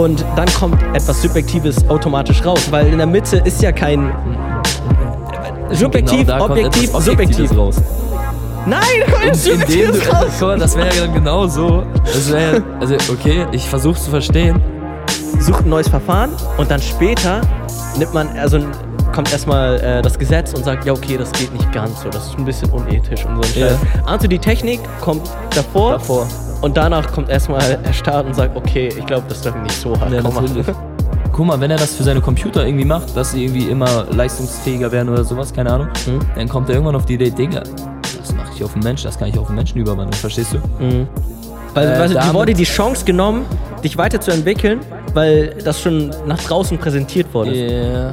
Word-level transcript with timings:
Und 0.00 0.24
dann 0.34 0.46
kommt 0.54 0.82
etwas 0.94 1.20
Subjektives 1.20 1.86
automatisch 1.90 2.42
raus, 2.44 2.60
weil 2.70 2.86
in 2.88 2.96
der 2.98 3.06
Mitte 3.06 3.36
ist 3.44 3.60
ja 3.60 3.70
kein 3.70 4.10
subjektiv, 5.72 6.26
Genau, 6.26 6.44
objektiv, 6.46 6.90
subjektiv. 6.92 7.56
raus. 7.56 7.76
Nein, 8.66 8.80
da 9.04 9.12
kommt 9.12 9.24
etwas 9.26 9.46
Indem 9.46 9.60
du, 9.60 9.66
Subjektives 9.66 10.12
raus. 10.12 10.26
guck 10.38 10.48
mal, 10.48 10.58
das 10.58 10.76
wäre 10.76 10.96
ja 10.96 11.06
genau 11.06 11.46
so. 11.46 11.82
Das 12.04 12.32
wäre, 12.32 12.62
also 12.80 12.94
okay, 13.12 13.46
ich 13.52 13.68
versuche 13.68 14.00
zu 14.00 14.10
verstehen. 14.10 14.60
Sucht 15.38 15.64
ein 15.66 15.68
neues 15.70 15.88
Verfahren 15.88 16.30
und 16.58 16.70
dann 16.70 16.80
später 16.80 17.40
nimmt 17.98 18.14
man, 18.14 18.28
also 18.38 18.58
kommt 19.14 19.30
erstmal 19.32 19.80
äh, 19.80 20.02
das 20.02 20.18
Gesetz 20.18 20.52
und 20.54 20.64
sagt, 20.64 20.84
ja 20.86 20.92
okay, 20.92 21.16
das 21.18 21.30
geht 21.32 21.52
nicht 21.52 21.70
ganz 21.72 22.00
so, 22.02 22.08
das 22.08 22.26
ist 22.28 22.38
ein 22.38 22.44
bisschen 22.44 22.70
unethisch 22.70 23.24
und 23.26 23.44
so 23.44 23.58
Ja. 23.60 23.68
Scheiß. 23.68 23.78
Also 24.06 24.28
die 24.28 24.38
Technik 24.38 24.80
kommt 25.00 25.28
davor, 25.54 25.92
Davor. 25.92 26.26
Und 26.60 26.76
danach 26.76 27.10
kommt 27.12 27.28
erstmal 27.28 27.78
der 27.84 27.92
Staat 27.92 28.26
und 28.26 28.34
sagt, 28.34 28.56
okay, 28.56 28.88
ich 28.96 29.06
glaube, 29.06 29.24
das 29.28 29.44
wir 29.44 29.52
nicht 29.62 29.80
so 29.80 29.98
hart 29.98 30.12
Ja, 30.12 30.22
natürlich. 30.22 30.66
Guck 31.32 31.46
mal, 31.46 31.60
wenn 31.60 31.70
er 31.70 31.78
das 31.78 31.94
für 31.94 32.02
seine 32.02 32.20
Computer 32.20 32.66
irgendwie 32.66 32.84
macht, 32.84 33.16
dass 33.16 33.32
sie 33.32 33.44
irgendwie 33.44 33.68
immer 33.68 34.04
leistungsfähiger 34.10 34.90
werden 34.92 35.08
oder 35.08 35.24
sowas, 35.24 35.52
keine 35.52 35.72
Ahnung, 35.72 35.88
Mhm. 36.06 36.20
dann 36.34 36.48
kommt 36.48 36.68
er 36.68 36.74
irgendwann 36.74 36.96
auf 36.96 37.06
die 37.06 37.14
Idee, 37.14 37.30
Digga, 37.30 37.60
das 38.18 38.34
mache 38.34 38.48
ich 38.54 38.64
auf 38.64 38.72
den 38.74 38.82
Mensch, 38.82 39.02
das 39.04 39.18
kann 39.18 39.28
ich 39.28 39.38
auf 39.38 39.46
den 39.46 39.56
Menschen 39.56 39.78
überwandeln, 39.78 40.12
verstehst 40.12 40.52
du? 40.54 40.58
Mhm. 40.84 41.08
Weil, 41.72 41.86
Äh, 41.88 41.98
weil 42.00 42.08
die 42.08 42.14
damit- 42.14 42.34
wurde 42.34 42.52
die 42.54 42.64
Chance 42.64 43.04
genommen, 43.04 43.46
dich 43.84 43.96
weiterzuentwickeln, 43.96 44.80
weil 45.14 45.54
das 45.64 45.80
schon 45.80 46.10
nach 46.26 46.38
draußen 46.42 46.76
präsentiert 46.78 47.32
wurde. 47.32 47.54
Ja. 47.54 48.12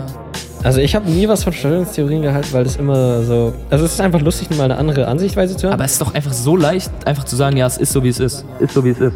Also 0.63 0.81
ich 0.81 0.95
habe 0.95 1.09
nie 1.09 1.27
was 1.27 1.44
von 1.44 1.53
Verschwörungstheorien 1.53 2.22
gehalten, 2.23 2.52
weil 2.52 2.63
das 2.66 2.75
immer 2.75 3.23
so. 3.23 3.53
Also 3.69 3.86
es 3.86 3.94
ist 3.94 4.02
einfach 4.02 4.22
lustig, 4.22 4.50
mal 4.52 4.66
eine 4.66 4.77
andere 4.77 5.08
Ansichtweise 5.08 5.55
zu 5.55 5.67
haben. 5.67 5.73
Aber 5.75 5.86
es 5.86 5.94
ist 5.94 6.02
doch 6.02 6.14
einfach 6.14 6.33
so 6.33 6.58
leicht, 6.58 6.91
einfach 7.05 7.23
zu 7.23 7.36
sagen, 7.36 7.55
ja, 7.58 7.67
es 7.67 7.77
ist 7.77 7.94
so, 7.94 8.03
wie 8.03 8.09
es 8.09 8.19
ist. 8.19 8.44
Ist 8.59 8.73
so, 8.73 8.83
wie 8.83 8.89
es 8.89 8.99
ist. 8.99 9.14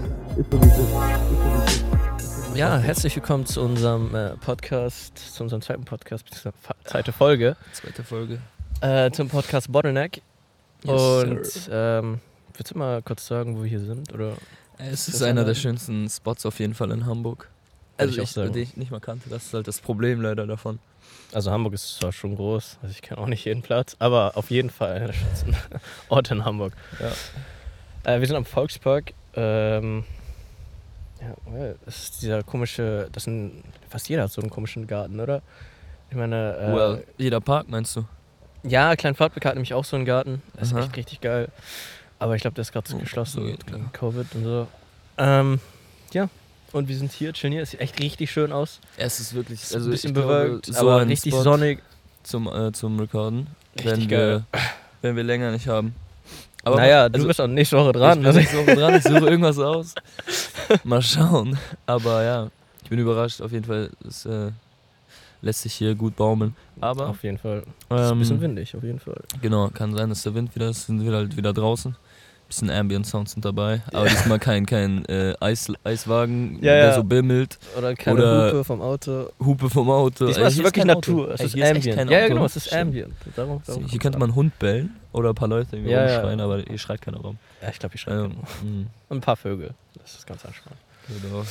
Ja, 2.56 2.78
herzlich 2.78 3.16
willkommen 3.16 3.46
zu 3.46 3.62
unserem 3.62 4.14
äh, 4.16 4.30
Podcast, 4.38 5.18
zu 5.18 5.44
unserem 5.44 5.62
zweiten 5.62 5.84
Podcast, 5.84 6.24
beziehungsweise 6.26 6.56
fa- 6.62 6.76
zweite 6.86 7.12
Folge, 7.12 7.56
Zweite 7.74 8.04
Folge. 8.04 8.38
äh, 8.82 9.12
zum 9.12 9.28
Podcast 9.28 9.72
Bottleneck. 9.72 10.22
Yes, 10.84 11.02
Und 11.24 11.70
ähm, 11.72 12.20
willst 12.56 12.74
du 12.74 12.78
mal 12.78 13.02
kurz 13.02 13.28
sagen, 13.28 13.58
wo 13.58 13.64
wir 13.64 13.70
hier 13.70 13.80
sind? 13.82 14.14
Oder? 14.14 14.34
Es 14.78 15.08
ist 15.08 15.22
einer 15.22 15.44
der 15.44 15.56
schönsten 15.56 16.10
Spots 16.10 16.46
auf 16.46 16.60
jeden 16.60 16.74
Fall 16.76 16.92
in 16.92 17.06
Hamburg. 17.06 17.50
Also 17.98 18.14
ich 18.14 18.20
auch 18.20 18.24
ich, 18.24 18.32
sagen. 18.32 18.54
den 18.54 18.64
ich 18.64 18.78
nicht 18.78 18.92
mal 18.92 19.00
kannte, 19.00 19.30
das 19.30 19.46
ist 19.46 19.54
halt 19.54 19.68
das 19.68 19.80
Problem 19.80 20.22
leider 20.22 20.48
davon. 20.48 20.80
Also 21.34 21.52
Hamburg 21.52 21.74
ist 21.74 21.98
zwar 21.98 22.12
schon 22.12 22.36
groß, 22.36 22.78
also 22.82 22.92
ich 22.92 23.02
kenne 23.02 23.20
auch 23.22 23.28
nicht 23.28 23.46
jeden 23.46 23.62
Platz, 23.62 23.96
aber 24.00 24.34
auf 24.36 24.52
jeden 24.52 24.70
Fall 24.70 24.92
einer 24.94 25.08
der 25.08 25.14
schönsten 25.14 25.56
Orte 26.10 26.34
in 26.34 26.46
Hamburg. 26.46 26.74
Ja. 27.00 28.14
Äh, 28.16 28.20
wir 28.20 28.28
sind 28.28 28.36
am 28.36 28.46
Volkspark. 28.46 29.14
Ähm, 29.36 30.04
ja, 31.22 31.74
das 31.86 32.04
ist 32.04 32.22
dieser 32.22 32.44
komische, 32.44 33.08
das 33.12 33.24
sind, 33.24 33.64
fast 33.90 34.10
jeder 34.10 34.24
hat 34.24 34.32
so 34.32 34.42
einen 34.42 34.50
komischen 34.50 34.88
Garten, 34.88 35.20
oder? 35.20 35.42
Ich 36.10 36.18
meine, 36.18 36.58
äh, 36.58 36.74
well, 36.76 37.04
jeder 37.18 37.40
Park 37.40 37.70
meinst 37.70 37.96
du? 37.96 38.06
ja, 38.64 38.96
Kleinfahrtbeck 38.96 39.46
hat 39.46 39.56
nämlich 39.56 39.74
auch 39.74 39.86
so 39.86 39.96
einen 39.96 40.06
Garten. 40.06 40.42
Das 40.56 40.68
ist 40.68 40.74
Aha. 40.74 40.84
echt 40.84 40.98
richtig 40.98 41.22
geil. 41.22 41.48
Aber 42.20 42.36
ich 42.36 42.42
glaube, 42.42 42.54
der 42.56 42.62
ist 42.64 42.72
gerade 42.72 42.94
Oh, 42.94 42.98
geschlossen 42.98 43.42
so 43.42 43.48
geht 43.48 43.66
wegen 43.72 43.92
Covid 43.94 44.36
und 44.36 44.44
so. 44.44 44.68
Ähm, 45.18 45.60
ja, 46.14 46.30
und 46.74 46.88
wir 46.88 46.96
sind 46.98 47.12
hier, 47.12 47.34
chillen 47.34 47.54
hier. 47.54 47.62
Es 47.64 47.72
sieht 47.72 47.80
echt 47.82 48.00
richtig 48.00 48.32
schön 48.32 48.52
aus. 48.52 48.80
Es 48.98 49.20
ist 49.20 49.34
wirklich 49.34 49.62
Ist 49.62 49.76
also 49.76 49.88
ein 49.88 49.92
bisschen 49.92 50.10
ich 50.10 50.16
glaube, 50.16 50.28
bewölkt, 50.28 50.66
so 50.68 50.80
aber 50.80 51.06
richtig 51.08 51.34
Spot 51.34 51.44
sonnig. 51.44 51.80
zum 52.24 52.48
äh, 52.48 52.72
zum 52.72 53.00
Recorden, 53.00 53.48
Richtig 53.76 53.92
wenn 54.02 54.08
geil. 54.08 54.44
wir 54.52 54.60
wenn 55.02 55.16
wir 55.16 55.24
länger 55.24 55.52
nicht 55.52 55.68
haben. 55.68 55.96
naja, 56.64 57.10
du 57.10 57.16
also, 57.16 57.28
bist 57.28 57.42
auch 57.42 57.48
nächste 57.48 57.78
Woche 57.78 57.90
ich 57.90 57.96
dran. 57.96 58.20
bin 58.20 58.28
Also, 58.28 58.40
nächste 58.40 58.58
Woche 58.58 58.76
dran, 58.76 58.96
ich 58.96 59.04
suche 59.04 59.26
irgendwas 59.30 59.58
aus. 59.60 59.96
Mal 60.84 61.02
schauen. 61.02 61.58
Aber 61.88 62.24
ja, 62.24 62.50
ich 62.84 62.90
bin 62.90 63.00
überrascht. 63.00 63.42
Auf 63.42 63.52
jeden 63.52 63.66
Fall, 63.66 63.90
es 64.08 64.26
äh, 64.26 64.52
lässt 65.42 65.64
sich 65.64 65.74
hier 65.74 65.96
gut 65.96 66.16
baumeln. 66.16 66.56
Aber 66.80 67.08
auf 67.08 67.24
jeden 67.24 67.38
Fall. 67.40 67.64
Es 67.90 67.96
ist 67.96 68.06
ein 68.08 68.12
ähm, 68.14 68.20
bisschen 68.20 68.42
windig, 68.42 68.76
auf 68.76 68.84
jeden 68.84 69.00
Fall. 69.00 69.22
Genau, 69.42 69.70
kann 69.70 69.96
sein, 69.96 70.10
dass 70.10 70.22
der 70.24 70.36
Wind 70.36 70.54
wieder 70.56 70.70
ist, 70.70 70.86
sind 70.86 71.04
wir 71.04 71.12
halt 71.14 71.36
wieder 71.36 71.52
draußen. 71.54 71.96
Bisschen 72.52 72.70
Ambient 72.70 73.06
Sounds 73.08 73.32
sind 73.32 73.46
dabei, 73.46 73.82
aber 73.94 74.10
diesmal 74.10 74.38
kein, 74.38 74.66
kein 74.66 75.06
äh, 75.06 75.34
Eis, 75.40 75.72
Eiswagen, 75.86 76.56
Ja, 76.56 76.74
der 76.74 76.78
ja. 76.88 76.94
so 76.96 77.04
bimmelt, 77.06 77.58
Oder 77.78 77.96
keine 77.96 78.18
Oder- 78.20 78.48
Hupe 78.52 78.64
vom 78.66 78.82
Auto. 78.82 79.30
Hupe 79.40 79.70
vom 79.70 79.90
Auto. 79.90 80.26
Diesmal 80.28 80.48
ist 80.50 80.58
es 80.58 80.64
wirklich 80.64 80.84
Natur. 80.84 81.24
Auto. 81.28 81.32
Es 81.34 81.42
ist 81.56 81.62
Ambient. 81.64 81.96
kein 81.96 82.10
Ja, 82.10 82.18
ja, 82.18 82.26
Auto. 82.26 82.34
genau, 82.34 82.46
es 82.46 82.56
ist. 82.58 82.74
Ambient. 82.74 83.14
Darum, 83.38 83.62
darum 83.66 83.86
Hier 83.88 84.00
könnte 84.00 84.20
man 84.20 84.32
einen 84.32 84.36
Hund 84.36 84.60
bellen 84.60 84.98
oder 85.14 85.30
ein 85.30 85.36
paar 85.36 85.48
Leute 85.48 85.78
irgendwie 85.78 85.94
Ja, 85.94 86.06
ja. 86.06 86.16
rumschreien, 86.18 86.42
aber 86.42 86.60
hier 86.60 86.78
schreit 86.78 87.02
keiner 87.02 87.20
rum. 87.20 87.38
Ja, 87.62 87.70
ich 87.70 87.80
glaube, 87.80 87.96
ich 87.96 88.02
schreibe. 88.02 88.24
Ähm, 88.26 88.32
mh, 88.32 88.86
Und 89.08 89.18
ein 89.20 89.22
paar 89.22 89.38
Vögel. 89.38 89.70
Das 90.02 90.16
ist 90.16 90.28
ganz 90.28 90.44
entspannt. 90.44 90.76
genau. 91.08 91.44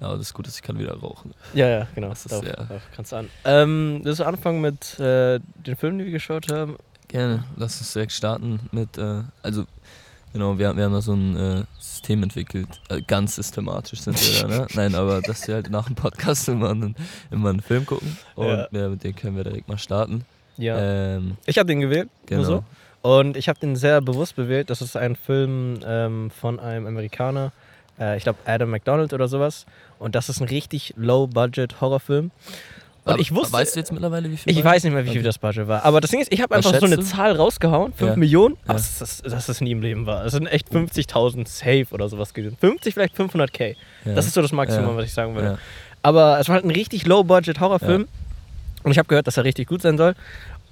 Ja, 0.00 0.06
aber 0.06 0.16
das 0.16 0.28
ist 0.28 0.32
gut, 0.34 0.46
dass 0.46 0.56
ich 0.56 0.62
kann 0.62 0.78
wieder 0.78 0.94
rauchen. 0.98 1.34
Ja, 1.52 1.68
ja, 1.68 1.86
genau. 1.94 2.08
Das 2.08 2.24
ist 2.24 2.32
darauf, 2.32 2.46
ja- 2.46 2.54
darauf 2.56 2.82
kannst 2.96 3.12
du 3.12 3.16
an. 3.16 3.28
Ähm, 3.44 4.00
willst 4.02 4.20
du 4.20 4.24
anfangen 4.24 4.62
mit 4.62 4.98
äh, 4.98 5.40
den 5.66 5.76
Filmen, 5.76 5.98
die 5.98 6.06
wir 6.06 6.12
geschaut 6.12 6.50
haben? 6.50 6.76
Gerne, 7.08 7.44
lass 7.56 7.78
uns 7.78 7.92
direkt 7.92 8.12
starten 8.12 8.58
mit, 8.72 8.96
äh, 8.96 9.20
also, 9.42 9.64
genau, 10.32 10.58
wir, 10.58 10.76
wir 10.76 10.84
haben 10.84 10.92
da 10.92 11.00
so 11.00 11.12
ein 11.14 11.36
äh, 11.36 11.64
System 11.78 12.22
entwickelt, 12.22 12.68
äh, 12.88 13.00
ganz 13.02 13.36
systematisch 13.36 14.00
sind 14.00 14.20
wir 14.20 14.42
da, 14.42 14.48
ne? 14.48 14.66
Nein, 14.74 14.94
aber 14.94 15.20
dass 15.22 15.46
wir 15.46 15.56
halt 15.56 15.70
nach 15.70 15.86
dem 15.86 15.94
Podcast 15.94 16.48
immer 16.48 16.70
einen, 16.70 16.96
immer 17.30 17.50
einen 17.50 17.60
Film 17.60 17.86
gucken 17.86 18.16
und 18.34 18.46
Ja. 18.48 18.68
ja. 18.70 18.88
mit 18.88 19.04
dem 19.04 19.14
können 19.14 19.36
wir 19.36 19.44
direkt 19.44 19.68
mal 19.68 19.78
starten. 19.78 20.24
Ja. 20.56 20.78
Ähm, 21.16 21.36
ich 21.46 21.58
habe 21.58 21.66
den 21.66 21.80
gewählt. 21.80 22.08
genau. 22.26 22.42
So. 22.44 22.64
Und 23.02 23.36
ich 23.36 23.48
habe 23.48 23.58
den 23.58 23.74
sehr 23.74 24.00
bewusst 24.00 24.36
gewählt. 24.36 24.70
Das 24.70 24.80
ist 24.80 24.96
ein 24.96 25.16
Film 25.16 25.80
ähm, 25.84 26.30
von 26.30 26.60
einem 26.60 26.86
Amerikaner. 26.86 27.50
Äh, 27.98 28.16
ich 28.16 28.22
glaube, 28.22 28.38
Adam 28.44 28.70
McDonald 28.70 29.12
oder 29.12 29.26
sowas. 29.26 29.66
Und 29.98 30.14
das 30.14 30.28
ist 30.28 30.40
ein 30.40 30.46
richtig 30.46 30.94
Low-Budget-Horrorfilm. 30.96 32.30
Und 33.04 33.12
Aber 33.14 33.20
ich 33.20 33.34
wusste. 33.34 33.52
Weißt 33.52 33.74
du 33.74 33.80
jetzt 33.80 33.90
mittlerweile, 33.90 34.30
wie 34.30 34.36
viel? 34.36 34.52
Ich 34.56 34.62
war? 34.64 34.72
weiß 34.72 34.84
nicht 34.84 34.92
mehr, 34.92 35.04
wie 35.04 35.10
viel 35.10 35.24
das 35.24 35.36
Budget 35.38 35.66
war. 35.66 35.84
Aber 35.84 36.00
das 36.00 36.10
Ding 36.12 36.20
ist, 36.20 36.32
ich 36.32 36.40
habe 36.40 36.54
einfach 36.54 36.78
so 36.78 36.86
eine 36.86 36.96
du? 36.96 37.02
Zahl 37.02 37.32
rausgehauen, 37.34 37.92
5 37.94 38.10
Ja. 38.10 38.16
Millionen, 38.16 38.54
Ja. 38.54 38.60
aber 38.66 38.74
das, 38.74 38.98
das, 38.98 39.22
das 39.22 39.48
ist 39.48 39.60
nie 39.60 39.72
im 39.72 39.82
Leben 39.82 40.06
war. 40.06 40.24
Es 40.24 40.32
sind 40.32 40.46
echt 40.46 40.68
50.000 40.72 41.48
safe 41.48 41.86
oder 41.90 42.08
sowas 42.08 42.32
gewesen. 42.32 42.56
50, 42.60 42.94
vielleicht 42.94 43.16
500k. 43.16 43.74
Ja. 44.04 44.14
Das 44.14 44.26
ist 44.26 44.34
so 44.34 44.42
das 44.42 44.52
Maximum, 44.52 44.96
was 44.96 45.06
ich 45.06 45.12
sagen 45.12 45.34
würde. 45.34 45.58
Aber 46.02 46.38
es 46.38 46.48
war 46.48 46.54
halt 46.54 46.64
ein 46.64 46.70
richtig 46.70 47.04
Low-Budget-Horrorfilm. 47.06 48.06
Und 48.84 48.90
ich 48.92 48.98
habe 48.98 49.08
gehört, 49.08 49.26
dass 49.26 49.36
er 49.36 49.44
richtig 49.44 49.66
gut 49.68 49.82
sein 49.82 49.98
soll. 49.98 50.14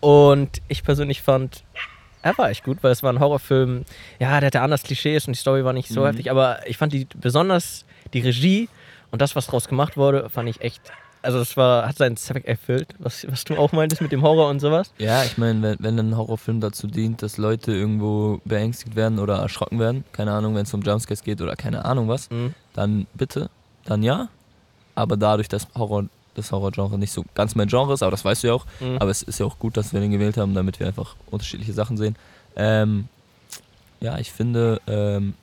Und 0.01 0.63
ich 0.69 0.83
persönlich 0.85 1.23
fand, 1.23 1.65
er 2.23 2.37
war 2.39 2.51
echt 2.51 2.63
gut, 2.65 2.79
weil 2.83 2.93
es 2.93 3.03
war 3.03 3.13
ein 3.13 3.19
Horrorfilm. 3.21 3.85
Ja, 4.21 4.39
der 4.41 4.47
hatte 4.49 4.61
anders 4.61 4.83
Klischees 4.85 5.27
und 5.27 5.35
die 5.35 5.41
Story 5.41 5.65
war 5.65 5.73
nicht 5.73 5.89
so 5.89 6.03
Mhm. 6.03 6.07
heftig. 6.07 6.31
Aber 6.31 6.61
ich 6.69 6.77
fand 6.77 6.93
die 6.93 7.07
besonders 7.21 7.85
die 8.13 8.21
Regie 8.21 8.69
und 9.11 9.21
das, 9.21 9.35
was 9.37 9.47
draus 9.49 9.67
gemacht 9.69 9.97
wurde, 9.97 10.31
fand 10.31 10.49
ich 10.49 10.61
echt. 10.61 10.81
Also 11.23 11.39
es 11.39 11.57
war, 11.57 11.87
hat 11.87 11.99
seinen 11.99 12.17
Zweck 12.17 12.47
erfüllt, 12.47 12.95
was, 12.99 13.27
was 13.31 13.45
du 13.45 13.57
auch 13.57 13.73
meintest 13.73 14.01
mit 14.01 14.11
dem 14.11 14.23
Horror 14.23 14.49
und 14.49 14.61
sowas. 14.61 14.93
Ja, 14.99 15.23
ich 15.25 15.37
meine, 15.37 15.61
wenn, 15.63 15.77
wenn 15.81 15.99
ein 15.99 16.17
Horrorfilm 16.17 16.61
dazu 16.61 16.87
dient, 16.87 17.23
dass 17.23 17.37
Leute 17.37 17.73
irgendwo 17.73 18.41
beängstigt 18.47 18.97
werden 18.97 19.19
oder 19.19 19.37
erschrocken 19.37 19.79
werden, 19.79 20.05
keine 20.13 20.33
Ahnung, 20.33 20.55
wenn 20.55 20.63
es 20.63 20.73
um 20.73 20.81
Jumpscares 20.81 21.23
geht 21.23 21.43
oder 21.43 21.57
keine 21.57 21.85
Ahnung 21.85 22.09
was, 22.09 22.31
Mhm. 22.31 22.55
dann 22.73 23.07
bitte, 23.15 23.51
dann 23.85 24.03
ja. 24.03 24.29
Aber 24.95 25.17
dadurch, 25.19 25.49
dass 25.49 25.69
Horror, 25.77 26.05
das 26.35 26.53
Horrorgenre 26.53 26.99
nicht 26.99 27.13
so 27.13 27.25
ganz 27.35 27.55
mein 27.55 27.69
Genre 27.69 27.93
ist, 27.93 28.03
aber 28.03 28.13
das 28.13 28.25
weißt 28.25 28.43
du 28.43 28.47
ja 28.49 28.55
auch, 28.55 28.65
Mhm. 28.81 28.97
aber 28.99 29.11
es 29.11 29.23
ist 29.23 29.39
ja 29.41 29.47
auch 29.47 29.59
gut, 29.59 29.77
dass 29.77 29.93
wir 29.93 30.01
den 30.01 30.11
gewählt 30.13 30.39
haben, 30.39 30.55
damit 30.55 30.81
wir 30.81 30.87
einfach 30.87 31.17
unterschiedliche 31.31 31.75
Sachen 31.75 31.99
sehen. 31.99 32.17
Ähm, 32.57 33.09
ja, 34.01 34.19
ich 34.19 34.33
finde, 34.33 34.81
ähm, 34.87 35.35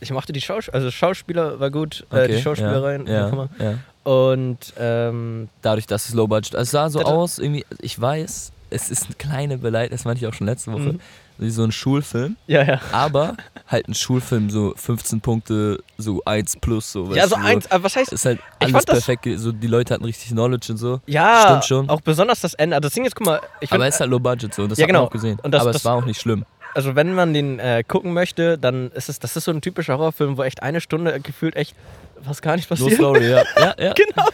Ich 0.00 0.12
mochte 0.12 0.32
die 0.32 0.40
Schauspieler, 0.40 0.74
also 0.76 0.90
Schauspieler 0.92 1.58
war 1.58 1.70
gut, 1.72 2.06
äh, 2.12 2.16
okay, 2.22 2.28
die 2.36 2.40
Schauspielerin. 2.40 3.06
ja, 3.08 3.28
ja, 3.30 3.48
ja. 3.58 3.74
Und 4.08 4.58
ähm, 4.78 5.48
dadurch, 5.60 5.86
dass 5.86 6.08
es 6.08 6.14
Low 6.14 6.26
Budget, 6.26 6.54
also 6.54 6.62
es 6.62 6.70
sah 6.70 6.88
so 6.88 7.00
aus, 7.02 7.38
irgendwie, 7.38 7.66
ich 7.82 8.00
weiß, 8.00 8.52
es 8.70 8.90
ist 8.90 9.04
eine 9.06 9.14
kleine 9.16 9.58
Beleidigung, 9.58 9.96
das 9.98 10.04
meinte 10.06 10.24
ich 10.24 10.26
auch 10.26 10.32
schon 10.34 10.46
letzte 10.46 10.72
Woche, 10.72 10.94
Mhm. 10.94 11.00
wie 11.36 11.50
so 11.50 11.62
ein 11.62 11.72
Schulfilm, 11.72 12.36
ja, 12.46 12.62
ja. 12.62 12.80
aber 12.92 13.36
halt 13.66 13.86
ein 13.86 13.94
Schulfilm, 13.94 14.48
so 14.48 14.72
15 14.76 15.20
Punkte, 15.20 15.82
so 15.98 16.22
1 16.24 16.56
plus, 16.60 16.90
so. 16.90 17.14
Ja, 17.14 17.28
so 17.28 17.36
du, 17.36 17.42
eins, 17.42 17.70
aber 17.70 17.84
was 17.84 17.96
heißt, 17.96 18.12
Ist 18.12 18.24
halt 18.24 18.40
alles 18.60 18.86
perfekt, 18.86 19.26
so 19.36 19.52
die 19.52 19.66
Leute 19.66 19.92
hatten 19.92 20.04
richtig 20.06 20.30
Knowledge 20.30 20.72
und 20.72 20.78
so. 20.78 21.00
ja, 21.06 21.42
Stimmt 21.44 21.64
schon. 21.66 21.90
auch 21.90 22.00
besonders 22.00 22.40
das 22.40 22.54
Ende. 22.54 22.76
Also 22.76 22.86
das 22.88 22.94
Ding 22.94 23.04
ist, 23.04 23.14
guck 23.14 23.26
mal, 23.26 23.40
ich 23.60 23.70
aber 23.70 23.82
find, 23.84 23.88
es 23.90 23.94
ist 23.96 24.00
halt 24.00 24.10
Low 24.10 24.20
Budget 24.20 24.54
so, 24.54 24.62
und 24.62 24.70
das 24.70 24.78
Ja, 24.78 24.84
hat 24.84 24.88
genau. 24.88 25.00
man 25.00 25.08
auch 25.08 25.12
gesehen. 25.12 25.38
Das- 25.44 25.60
aber 25.60 25.72
das- 25.72 25.82
es 25.82 25.84
war 25.84 25.96
auch 25.96 26.04
nicht 26.06 26.20
schlimm. 26.20 26.46
also 26.74 26.94
wenn 26.94 27.14
man 27.14 27.34
den 27.34 27.58
äh, 27.58 27.82
gucken 27.86 28.12
möchte, 28.14 28.56
dann 28.58 28.90
ist 28.92 29.08
es, 29.10 29.18
das 29.18 29.36
ist 29.36 29.44
so 29.44 29.50
ein 29.50 29.60
typischer 29.60 29.98
Horrorfilm, 29.98 30.36
wo 30.38 30.42
echt 30.44 30.62
eine 30.62 30.80
Stunde 30.80 31.20
gefühlt 31.20 31.56
echt 31.56 31.74
was 32.24 32.42
gar 32.42 32.56
nicht 32.56 32.70
No 32.70 32.76
passiert. 32.76 32.94
Story, 32.94 33.30
ja. 33.30 33.42
ja, 33.58 33.74
ja. 33.78 33.92
Genau. 33.94 34.28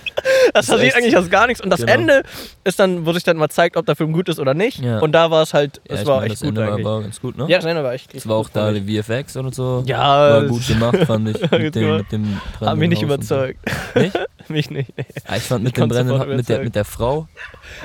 Das 0.52 0.66
ist 0.66 0.70
passiert 0.72 0.96
eigentlich 0.96 1.16
aus 1.16 1.28
gar 1.30 1.46
nichts. 1.46 1.62
Und 1.62 1.70
das 1.70 1.80
Genau. 1.80 1.92
Ende 1.92 2.22
ist 2.64 2.78
dann, 2.78 3.04
wo 3.06 3.12
sich 3.12 3.24
dann 3.24 3.36
mal 3.36 3.48
zeigt, 3.48 3.76
ob 3.76 3.86
der 3.86 3.96
Film 3.96 4.12
gut 4.12 4.28
ist 4.28 4.38
oder 4.38 4.54
nicht. 4.54 4.80
Ja. 4.80 4.98
Und 5.00 5.12
da 5.12 5.30
war 5.30 5.42
es 5.42 5.52
halt, 5.54 5.80
ja 5.88 5.94
es 5.96 6.00
ich 6.02 6.06
war 6.06 6.16
meine, 6.16 6.26
echt 6.32 6.42
das 6.42 6.48
gut 6.48 6.58
Ende 6.58 6.84
war, 6.84 7.02
ganz 7.02 7.20
gut, 7.20 7.36
ne? 7.36 7.46
Ja, 7.48 7.58
das 7.58 7.64
Ende 7.66 7.84
war 7.84 7.92
echt 7.92 8.14
Es 8.14 8.26
war 8.28 8.36
auch 8.36 8.44
gut, 8.44 8.56
da 8.56 8.72
die 8.72 9.02
VFX 9.02 9.36
und 9.36 9.54
so. 9.54 9.82
Ja, 9.86 9.98
War 10.00 10.40
das- 10.42 10.50
gut 10.50 10.66
gemacht, 10.66 10.98
fand 11.06 11.28
ich. 11.28 11.40
Gut 11.50 11.60
Mit 11.60 11.74
dem, 11.74 11.96
mit 11.96 12.12
dem 12.12 12.40
Hat 12.60 12.76
mich 12.76 12.88
nicht 12.88 13.02
überzeugt. 13.02 13.58
Nicht? 13.94 14.18
mich 14.48 14.70
nicht. 14.70 14.96
Nee. 14.96 15.04
Ah, 15.26 15.36
ich 15.36 15.42
fand 15.42 15.60
Ich 15.60 15.64
mit 15.66 15.76
dem 15.76 15.80
konnte 15.80 16.04
Brennen, 16.04 16.36
mit 16.36 16.48
der, 16.48 16.58
mit 16.60 16.74
der 16.74 16.84
Frau. 16.84 17.28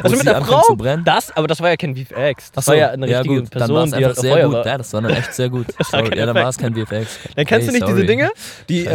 Also 0.03 0.15
mit 0.15 0.25
der 0.25 0.41
Frau, 0.41 0.61
Zu 0.61 0.75
brennen. 0.75 1.03
das, 1.03 1.35
aber 1.35 1.47
das 1.47 1.59
war 1.61 1.69
ja 1.69 1.77
kein 1.77 1.95
VFX. 1.95 2.51
Das 2.51 2.65
so, 2.65 2.71
war 2.71 2.77
ja 2.77 2.89
eine 2.89 3.07
ja, 3.09 3.19
richtige 3.19 3.41
gut, 3.41 3.55
dann 3.55 3.61
war 3.69 3.83
Person, 3.83 3.99
die 3.99 4.05
einfach 4.05 4.21
sehr 4.21 4.33
Feuer 4.33 4.45
gut. 4.45 4.53
war. 4.55 4.65
Ja, 4.65 4.77
das 4.77 4.93
war 4.93 5.01
dann 5.01 5.11
echt 5.11 5.33
sehr 5.33 5.49
gut. 5.49 5.67
Sorry, 5.83 6.17
ja, 6.17 6.25
dann 6.25 6.35
war 6.35 6.49
es 6.49 6.57
kein 6.57 6.73
VFX. 6.75 7.19
Dann 7.35 7.45
kennst 7.45 7.67
du 7.67 7.71
nicht 7.71 7.87
diese 7.87 8.05
Dinge, 8.05 8.29
die, 8.67 8.85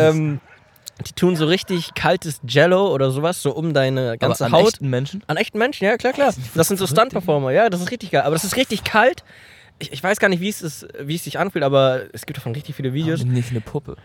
die 1.07 1.13
tun 1.13 1.37
so 1.37 1.47
richtig 1.47 1.95
kaltes 1.95 2.41
Jello 2.47 2.93
oder 2.93 3.11
sowas 3.11 3.43
so 3.43 3.53
um 3.55 3.75
deine 3.75 4.17
ganze 4.19 4.45
Aber 4.47 4.55
an 4.55 4.63
Haut. 4.63 4.73
echten 4.75 4.91
Menschen? 4.91 5.23
An 5.27 5.37
echten 5.37 5.59
Menschen, 5.59 5.85
ja, 5.85 5.97
klar, 5.97 6.13
klar. 6.13 6.33
Das 6.55 6.69
sind 6.69 6.77
so 6.79 6.87
Stunt-Performer, 6.87 7.51
ja, 7.51 7.69
das 7.69 7.81
ist 7.81 7.91
richtig 7.91 8.13
geil. 8.13 8.23
Aber 8.23 8.35
das 8.35 8.45
ist 8.45 8.57
richtig 8.57 8.85
kalt. 8.85 9.25
Ich, 9.81 9.93
ich 9.93 10.03
weiß 10.03 10.21
gar 10.21 10.29
nicht, 10.29 10.41
wie 10.41 10.49
es, 10.49 10.63
ist, 10.63 10.87
wie 11.01 11.17
es 11.17 11.25
sich 11.25 11.39
anfühlt, 11.39 11.65
aber 11.65 12.03
es 12.13 12.27
gibt 12.27 12.39
davon 12.39 12.53
richtig 12.53 12.77
viele 12.77 12.93
Videos. 12.93 13.21
Warum 13.21 13.33
nicht 13.35 13.51
eine 13.51 13.61
Puppe. 13.61 13.97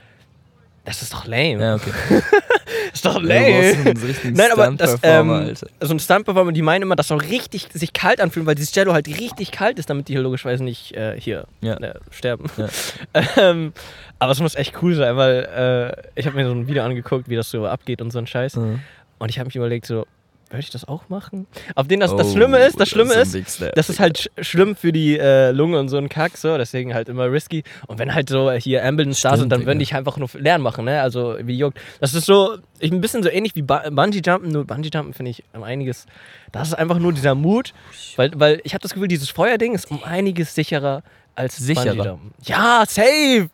Das 0.90 1.04
ist 1.04 1.14
doch 1.14 1.26
lame. 1.28 1.62
Ja, 1.62 1.76
okay. 1.76 1.92
Das 2.10 2.24
ist 2.94 3.06
doch 3.06 3.22
Ja, 3.22 3.40
lame. 3.40 4.02
richtigen 4.02 4.34
Nein, 4.34 4.52
aber 4.52 4.72
das, 4.72 4.98
ähm, 5.04 5.54
so 5.82 5.94
ein 5.94 6.00
Stunt-Performer, 6.00 6.52
die 6.52 6.64
meinen 6.64 6.82
immer, 6.82 6.96
das 6.96 7.10
soll 7.10 7.20
richtig 7.20 7.68
sich 7.72 7.94
kalt 7.94 8.20
anfühlen, 8.20 8.48
weil 8.48 8.56
dieses 8.56 8.74
Jello 8.74 8.94
halt 8.94 9.08
richtig 9.08 9.52
kalt 9.52 9.78
ist, 9.78 9.90
damit 9.92 10.08
die 10.08 10.14
hier 10.14 10.22
logischerweise 10.24 10.64
nicht 10.64 10.94
äh, 10.96 11.16
hier 11.20 11.46
Ja. 11.62 11.76
äh, 11.76 11.94
sterben. 12.10 12.46
Ja. 12.58 12.70
ähm, 13.38 13.74
aber 14.18 14.32
es 14.32 14.40
muss 14.42 14.56
echt 14.56 14.82
cool 14.82 14.96
sein, 14.96 15.16
weil 15.16 15.96
äh, 16.16 16.20
ich 16.20 16.26
habe 16.26 16.36
mir 16.36 16.46
so 16.46 16.52
ein 16.54 16.68
Video 16.68 16.84
angeguckt, 16.84 17.30
wie 17.30 17.36
das 17.36 17.52
so 17.52 17.68
abgeht 17.68 18.02
und 18.02 18.10
so 18.10 18.18
ein 18.18 18.26
Scheiß. 18.26 18.56
Mhm. 18.56 18.80
Und 19.20 19.30
ich 19.30 19.38
habe 19.38 19.46
mich 19.48 19.56
überlegt, 19.56 19.86
so, 19.86 20.08
würde 20.50 20.60
ich 20.62 20.70
das 20.70 20.88
auch 20.88 21.10
machen? 21.10 21.48
Auf 21.76 21.88
den 21.88 22.00
das, 22.00 22.16
das 22.16 22.28
Oh, 22.28 22.34
Schlimme 22.34 22.58
ist, 22.60 22.80
das 22.80 22.90
Schlimme 22.90 23.14
ein 23.14 23.22
ist, 23.22 23.56
Step, 23.56 23.76
das 23.76 23.90
ist 23.90 24.00
halt 24.00 24.18
sch 24.18 24.28
schlimm 24.42 24.76
für 24.76 24.92
die 24.92 25.18
äh, 25.18 25.52
Lunge 25.52 25.80
und 25.80 25.90
so 25.90 25.98
ein 25.98 26.10
Kack, 26.10 26.38
so, 26.38 26.58
deswegen 26.58 26.94
halt 26.94 27.10
immer 27.10 27.32
risky. 27.32 27.64
Und 27.88 28.00
wenn 28.00 28.14
halt 28.14 28.30
so 28.30 28.52
hier 28.52 28.84
Ambulance 28.84 29.22
da 29.22 29.38
sind, 29.38 29.52
dann 29.52 29.62
die 29.62 29.78
Digga. 29.78 29.98
einfach 29.98 30.18
nur 30.18 30.30
lernen 30.34 30.64
machen, 30.64 30.86
ne? 30.86 31.02
Also 31.02 31.38
wie 31.42 31.58
juckt. 31.58 31.80
Das 32.00 32.14
ist 32.14 32.26
so, 32.26 32.58
ich, 32.80 32.92
ein 32.92 33.02
bisschen 33.02 33.24
so 33.24 33.30
ähnlich 33.30 33.56
wie 33.56 33.62
Bungee 33.62 34.22
Jumpen, 34.26 34.52
nur 34.52 34.66
Bungee 34.66 34.90
Jumpen 34.94 35.14
finde 35.14 35.32
ich 35.32 35.44
um 35.54 35.64
einiges. 35.64 36.06
Das 36.52 36.70
ist 36.70 36.74
einfach 36.74 37.00
nur 37.00 37.14
dieser 37.14 37.36
Mut, 37.36 37.74
weil, 38.16 38.32
weil 38.36 38.62
ich 38.64 38.74
habe 38.74 38.82
das 38.82 38.94
Gefühl, 38.94 39.08
dieses 39.08 39.30
Feuerding 39.30 39.76
ist 39.76 39.90
um 39.92 40.04
einiges 40.04 40.56
sicherer 40.56 41.04
als 41.36 41.58
Sicherer? 41.58 42.20
Ja, 42.44 42.84
safe. 42.88 43.50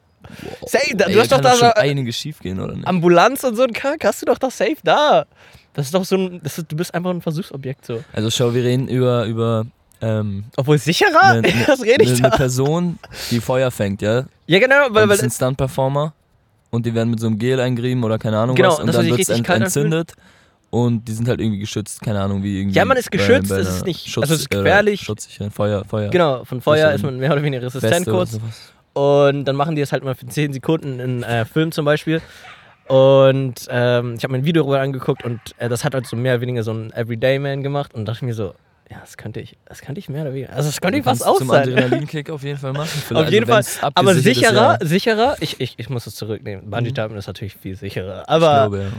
Safe. 0.66 0.96
Da, 0.96 1.06
Ey, 1.06 1.14
du 1.14 1.20
hast 1.20 1.32
doch 1.32 1.42
da 1.42 1.52
schon 1.52 1.70
so 1.70 1.74
einiges 1.76 2.18
schief 2.18 2.40
gehen, 2.40 2.60
oder 2.60 2.74
nicht? 2.74 2.88
Ambulanz 2.88 3.44
und 3.44 3.56
so 3.56 3.64
ein 3.64 3.74
Kack, 3.74 4.04
hast 4.06 4.22
du 4.22 4.26
doch 4.26 4.40
da 4.40 4.50
safe 4.50 4.78
da. 4.84 5.26
Das 5.76 5.86
ist 5.88 5.94
doch 5.94 6.04
so 6.06 6.16
ein, 6.16 6.42
ist, 6.44 6.58
du 6.68 6.76
bist 6.76 6.94
einfach 6.94 7.12
ein 7.12 7.22
Versuchsobjekt 7.22 7.86
so. 7.86 8.04
Also 8.14 8.30
schau, 8.32 8.54
wir 8.54 8.64
reden 8.64 8.88
über, 8.88 9.26
über 9.26 9.66
ähm, 10.02 10.46
Obwohl 10.58 10.78
sicherer? 10.78 11.22
eine, 11.22 11.48
eine, 11.54 11.66
das 11.68 11.82
rede 11.84 12.04
ich 12.04 12.10
eine, 12.12 12.22
da. 12.22 12.28
eine 12.30 12.38
Person, 12.38 12.98
die 13.32 13.40
Feuer 13.42 13.70
fängt, 13.72 14.02
ja? 14.02 14.26
Ja, 14.48 14.60
genau, 14.60 14.76
weil, 14.76 14.88
und 14.88 14.96
weil 14.96 15.08
das 15.10 15.20
sind 15.20 15.34
Stunt-Performer 15.34 16.14
und 16.72 16.86
die 16.86 16.94
werden 16.96 17.10
mit 17.10 17.20
so 17.20 17.28
einem 17.28 17.38
Gel 17.38 17.60
eingerieben 17.60 18.04
oder 18.04 18.18
keine 18.18 18.38
Ahnung 18.40 18.56
Genau, 18.56 18.70
was 18.70 18.80
und 18.80 18.94
dann 18.94 19.06
wird 19.06 19.20
es 19.20 19.30
ent 19.30 19.48
entzündet 19.50 20.14
und 20.70 21.08
die 21.08 21.14
sind 21.14 21.28
halt 21.28 21.40
irgendwie 21.40 21.60
geschützt, 21.60 22.02
keine 22.02 22.20
Ahnung 22.22 22.44
wie 22.44 22.60
irgendwie. 22.60 22.76
Ja, 22.78 22.84
man 22.86 22.98
ist 22.98 23.10
bei- 23.12 23.18
geschützt, 23.18 23.50
bei 23.50 23.58
das 23.58 23.68
einer 23.68 23.78
ist 23.78 23.86
nicht- 23.86 24.08
Schutz, 24.08 24.24
also 24.24 24.34
es 24.36 24.40
ist 24.42 24.54
äh, 24.54 24.58
gefährlich. 24.58 25.02
Schutzsicher, 25.02 25.50
Feuer, 25.52 25.86
Feuer. 25.86 26.10
Genau, 26.10 26.44
von 26.46 26.60
Feuer 26.62 26.92
ist 26.92 27.04
man 27.04 27.18
mehr 27.18 27.32
oder 27.32 27.44
weniger 27.44 27.64
resistent 27.64 28.06
kurz. 28.08 28.38
Und 28.94 29.44
dann 29.46 29.56
machen 29.58 29.76
die 29.76 29.82
das 29.82 29.92
halt 29.92 30.04
mal 30.06 30.16
für 30.16 30.26
10 30.26 30.54
Sekunden 30.54 31.00
in 31.02 31.24
äh, 31.24 31.44
Film 31.46 31.72
zum 31.74 31.84
Beispiel. 31.86 32.22
Und 32.88 33.68
ähm, 33.70 34.16
ich 34.16 34.24
habe 34.24 34.34
mir 34.34 34.40
ein 34.40 34.46
Video 34.46 34.64
darüber 34.64 34.80
angeguckt 34.80 35.24
und 35.24 35.40
äh, 35.58 35.70
das 35.70 35.84
hat 35.84 35.94
halt 35.96 36.06
so 36.06 36.16
mehr 36.16 36.34
oder 36.36 36.42
weniger 36.42 36.64
so 36.64 36.72
ein 36.72 36.92
Everyday 36.94 37.40
Man 37.40 37.64
gemacht 37.64 37.94
und 37.94 38.06
dachte 38.06 38.26
mir 38.26 38.34
so, 38.34 38.54
ja, 38.92 39.00
das 39.00 39.18
könnte 39.18 39.40
ich, 39.40 39.58
das 39.66 39.82
könnte 39.82 39.98
ich 39.98 40.10
mehr 40.10 40.22
oder 40.22 40.34
weniger. 40.34 40.54
Also 40.54 40.70
das 40.70 40.80
könnte 40.80 41.00
ich 41.00 41.06
was 41.06 41.24
aus 41.24 41.40
zum 41.40 41.48
sein. 41.48 41.64
Adrenalinkick 41.64 42.30
auf 42.30 42.44
jeden 42.44 42.60
Fall 42.60 42.74
machen. 42.74 42.84
Auf 42.86 43.04
Vielleicht, 43.08 43.32
jeden 43.32 43.50
also 43.52 43.80
Fall. 43.80 43.90
Aber 43.96 44.12
abgesichert 44.12 44.44
ist, 44.44 44.50
sicherer, 44.50 44.78
ja. 44.80 44.86
sicherer, 44.88 45.36
ich, 45.40 45.60
ich, 45.60 45.74
ich 45.78 45.90
muss 45.90 46.06
es 46.06 46.16
zurücknehmen. 46.16 46.70
Bungee 46.70 46.92
Mhm. 46.92 46.96
Jumping 46.96 47.18
ist 47.18 47.26
natürlich 47.28 47.56
viel 47.56 47.76
sicherer. 47.76 48.22
Ich 48.22 48.30
Aber, 48.30 48.70
glaube. 48.70 48.92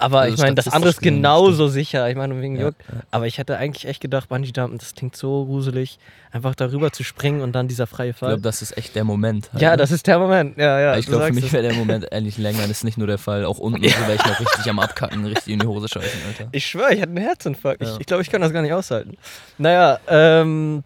Aber 0.00 0.20
also 0.20 0.34
ich 0.34 0.40
meine, 0.40 0.54
das 0.54 0.68
andere 0.68 0.90
ist 0.90 1.02
genauso 1.02 1.68
sicher. 1.68 2.08
Ich 2.08 2.16
meine, 2.16 2.40
wegen 2.40 2.56
Ja, 2.56 2.66
Juck. 2.68 2.74
Aber 3.10 3.26
ich 3.26 3.36
hätte 3.36 3.58
eigentlich 3.58 3.86
echt 3.86 4.00
gedacht, 4.00 4.28
Bungee 4.30 4.50
Jumpen, 4.56 4.78
das 4.78 4.94
klingt 4.94 5.14
so 5.14 5.44
gruselig, 5.44 5.98
einfach 6.32 6.54
darüber 6.54 6.90
zu 6.90 7.04
springen 7.04 7.42
und 7.42 7.52
dann 7.52 7.68
dieser 7.68 7.86
freie 7.86 8.10
Ich 8.10 8.16
Fall. 8.16 8.30
glaube, 8.30 8.42
das 8.42 8.62
ist 8.62 8.76
echt 8.78 8.94
der 8.94 9.04
Moment. 9.04 9.50
Halt, 9.52 9.62
ja, 9.62 9.70
ne? 9.72 9.76
das 9.76 9.90
ist 9.90 10.06
der 10.06 10.18
Moment. 10.18 10.56
Ja, 10.56 10.80
ja. 10.80 10.96
ich 10.96 11.06
glaube, 11.06 11.26
für 11.26 11.32
mich 11.34 11.52
wäre 11.52 11.62
der 11.62 11.74
Moment 11.74 12.06
ehrlich 12.10 12.38
länger. 12.38 12.60
Das 12.62 12.70
ist 12.70 12.84
nicht 12.84 12.96
nur 12.96 13.06
der 13.08 13.18
Fall. 13.18 13.44
Auch 13.44 13.58
unten 13.58 13.82
so 13.82 14.00
wäre 14.00 14.14
ich 14.14 14.24
noch 14.24 14.40
richtig 14.40 14.70
am 14.70 14.78
Abkacken, 14.78 15.24
richtig 15.26 15.52
in 15.52 15.58
die 15.58 15.66
Hose 15.66 15.86
scheißen, 15.88 16.20
Alter. 16.28 16.48
Ich 16.52 16.66
schwöre, 16.66 16.94
ich 16.94 17.02
hatte 17.02 17.10
einen 17.10 17.18
Herzinfarkt. 17.24 17.82
Ja. 17.82 17.92
Ich, 17.92 18.00
ich 18.00 18.06
glaube, 18.06 18.22
ich 18.22 18.30
kann 18.30 18.40
das 18.40 18.52
gar 18.52 18.62
nicht 18.62 18.72
aushalten. 18.72 19.18
Naja, 19.58 19.98
ähm, 20.08 20.82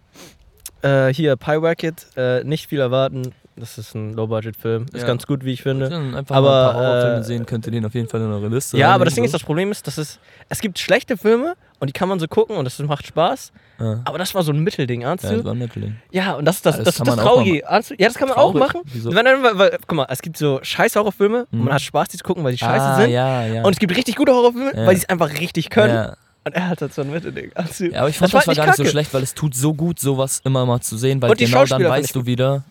äh, 0.82 1.14
hier, 1.14 1.36
Pyracket, 1.36 2.06
äh, 2.16 2.42
nicht 2.42 2.68
viel 2.68 2.80
erwarten. 2.80 3.32
Das 3.56 3.78
ist 3.78 3.94
ein 3.94 4.14
Low-Budget-Film. 4.14 4.86
Ist 4.92 5.02
Ja. 5.02 5.06
ganz 5.06 5.26
gut, 5.28 5.44
wie 5.44 5.52
ich 5.52 5.62
finde. 5.62 5.88
Dann 5.88 6.14
einfach 6.16 6.34
Aber, 6.34 6.48
mal 6.50 6.66
ein 6.68 6.72
paar 6.74 6.82
Horrorfilme 6.82 7.18
äh, 7.18 7.22
sehen, 7.22 7.46
könnt 7.46 7.66
ihr 7.66 7.70
den 7.72 7.86
auf 7.86 7.94
jeden 7.94 8.08
Fall 8.08 8.20
in 8.20 8.32
eure 8.32 8.48
Liste 8.48 8.76
Ja, 8.76 8.92
aber 8.92 9.04
das 9.04 9.14
Ding 9.14 9.22
ist, 9.22 9.30
so. 9.30 9.36
das 9.38 9.44
Problem 9.46 9.70
ist, 9.70 9.86
dass 9.86 9.96
es, 9.96 10.18
es 10.48 10.60
gibt 10.60 10.76
schlechte 10.78 11.16
Filme 11.16 11.54
und 11.78 11.86
die 11.88 11.92
kann 11.92 12.08
man 12.08 12.18
so 12.18 12.26
gucken 12.26 12.56
und 12.56 12.64
das 12.64 12.76
macht 12.80 13.06
Spaß. 13.06 13.52
Ja. 13.78 14.00
Aber 14.06 14.18
das 14.18 14.34
war 14.34 14.42
so 14.42 14.52
ein 14.52 14.58
Mittelding, 14.58 15.04
ahnst 15.04 15.22
Ja, 15.24 15.30
du? 15.30 15.36
das 15.36 15.44
war 15.44 15.52
ein 15.52 15.58
Mittelding. 15.58 15.96
Ja, 16.10 16.34
und 16.34 16.44
das 16.46 16.56
ist 16.56 16.66
das, 16.66 16.76
das 16.78 16.84
das, 16.84 16.96
das, 16.96 17.18
auch 17.18 17.22
Traurige. 17.22 17.58
Ja, 17.60 17.80
das 18.08 18.14
kann 18.14 18.28
man 18.28 18.36
auch 18.36 18.52
Traurig? 18.52 18.58
machen. 18.74 18.80
Wieso? 18.92 19.14
Wenn 19.14 19.24
weil, 19.24 19.56
weil, 19.58 19.78
guck 19.86 19.96
mal, 19.98 20.06
es 20.10 20.20
gibt 20.20 20.36
so 20.36 20.58
scheiß 20.62 20.96
Horrorfilme 20.96 21.46
und 21.52 21.58
Mhm. 21.60 21.64
man 21.66 21.74
hat 21.74 21.82
Spaß, 21.82 22.08
die 22.08 22.16
zu 22.18 22.24
gucken, 22.24 22.42
weil 22.42 22.52
die 22.52 22.58
scheiße 22.58 22.84
ah, 22.84 23.00
sind. 23.02 23.10
ja, 23.10 23.46
ja. 23.46 23.62
Und 23.62 23.72
es 23.72 23.78
gibt 23.78 23.96
richtig 23.96 24.16
gute 24.16 24.32
Horrorfilme, 24.32 24.72
Ja. 24.74 24.86
weil 24.86 24.94
die 24.96 25.00
es 25.02 25.08
einfach 25.08 25.30
richtig 25.38 25.70
können. 25.70 25.94
ja. 25.94 26.16
Und 26.46 26.54
er 26.54 26.68
hat 26.68 26.80
halt 26.82 26.92
so 26.92 27.00
ein 27.02 27.10
Mittelding. 27.10 27.52
du? 27.78 27.84
ja, 27.90 28.00
aber 28.00 28.08
ich 28.10 28.18
fand 28.18 28.34
Das 28.34 28.44
das, 28.44 28.46
war 28.48 28.54
gar 28.54 28.64
nicht 28.66 28.70
nicht 28.72 28.76
so 28.76 28.82
kacke. 28.82 28.90
schlecht, 28.90 29.14
weil 29.14 29.22
es 29.22 29.32
tut 29.34 29.54
so 29.54 29.72
gut, 29.72 29.98
sowas 29.98 30.42
immer 30.44 30.66
mal 30.66 30.80
zu 30.80 30.98
sehen, 30.98 31.22
weil 31.22 31.30
Und 31.30 31.38
genau 31.38 31.64
dann 31.64 31.82
weißt 31.84 32.14
du 32.14 32.26
wieder, 32.26 32.64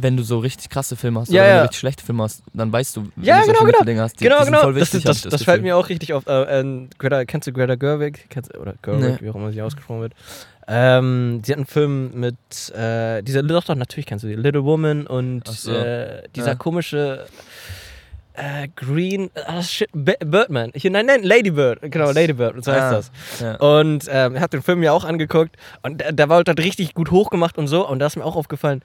wenn 0.00 0.16
du 0.16 0.22
so 0.22 0.38
richtig 0.38 0.70
krasse 0.70 0.94
Filme 0.96 1.20
hast 1.20 1.30
Ja, 1.32 1.42
oder 1.42 1.48
wenn 1.48 1.50
ja. 1.56 1.58
du 1.58 1.62
richtig 1.64 1.80
schlechte 1.80 2.04
Filme 2.06 2.22
hast, 2.22 2.42
dann 2.54 2.72
weißt 2.72 2.96
du, 2.96 3.08
wenn 3.16 3.24
Ja, 3.24 3.40
du 3.40 3.46
genau, 3.46 3.58
genau. 3.58 3.66
Mitteldinge 3.66 4.00
hast, 4.02 4.20
die, 4.20 4.24
genau, 4.24 4.38
die 4.38 4.44
sind 4.44 4.52
genau. 4.54 4.64
voll 4.64 4.74
das 4.74 4.90
das, 4.90 4.98
ich 4.98 5.04
das, 5.04 5.22
das 5.22 5.42
fällt 5.42 5.62
mir 5.62 5.76
auch 5.76 5.88
richtig 5.88 6.12
auf. 6.14 6.26
Äh, 6.26 6.60
äh, 6.60 6.86
Greta, 6.98 7.24
kennst 7.24 7.46
du 7.48 7.52
Greta 7.52 7.74
Gerwig? 7.74 8.26
Kennst, 8.30 8.56
oder 8.56 8.74
Gerwig, 8.82 9.20
Nee. 9.20 9.26
wie 9.26 9.30
auch 9.30 9.34
immer 9.34 9.50
sie 9.52 9.60
ausgesprochen 9.62 10.00
wird. 10.02 10.12
Ähm, 10.70 11.40
sie 11.44 11.52
hat 11.52 11.56
einen 11.58 11.66
Film 11.66 12.10
mit 12.20 12.36
äh, 12.76 13.22
dieser, 13.22 13.42
doch, 13.42 13.64
doch, 13.64 13.74
natürlich 13.74 14.06
kennst 14.06 14.22
du 14.24 14.28
die, 14.28 14.34
Little 14.34 14.64
Woman 14.64 15.06
und 15.06 15.48
so. 15.48 15.72
äh, 15.72 16.22
dieser 16.36 16.56
komische 16.56 17.24
äh, 18.34 18.68
Green, 18.76 19.30
ah, 19.46 19.62
shit, 19.62 19.88
Birdman. 19.92 20.70
Hier, 20.74 20.90
nein, 20.90 21.06
nein, 21.06 21.22
Lady 21.24 21.50
Bird. 21.50 21.80
Genau, 21.82 22.10
Lady 22.12 22.32
Bird, 22.34 22.62
so 22.64 22.70
heißt 22.70 22.82
Ah, 22.82 22.90
das. 22.92 23.10
Ja. 23.40 23.54
Und 23.56 24.04
ähm, 24.08 24.36
er 24.36 24.40
hat 24.40 24.52
den 24.52 24.62
Film 24.62 24.82
ja 24.82 24.92
auch 24.92 25.04
angeguckt 25.04 25.56
und 25.82 26.00
der, 26.00 26.12
der 26.12 26.28
war 26.28 26.36
halt 26.46 26.60
richtig 26.60 26.94
gut 26.94 27.10
hochgemacht 27.10 27.58
und 27.58 27.66
so. 27.66 27.88
Und 27.88 27.98
da 27.98 28.06
ist 28.06 28.16
mir 28.16 28.24
auch 28.24 28.36
aufgefallen, 28.36 28.82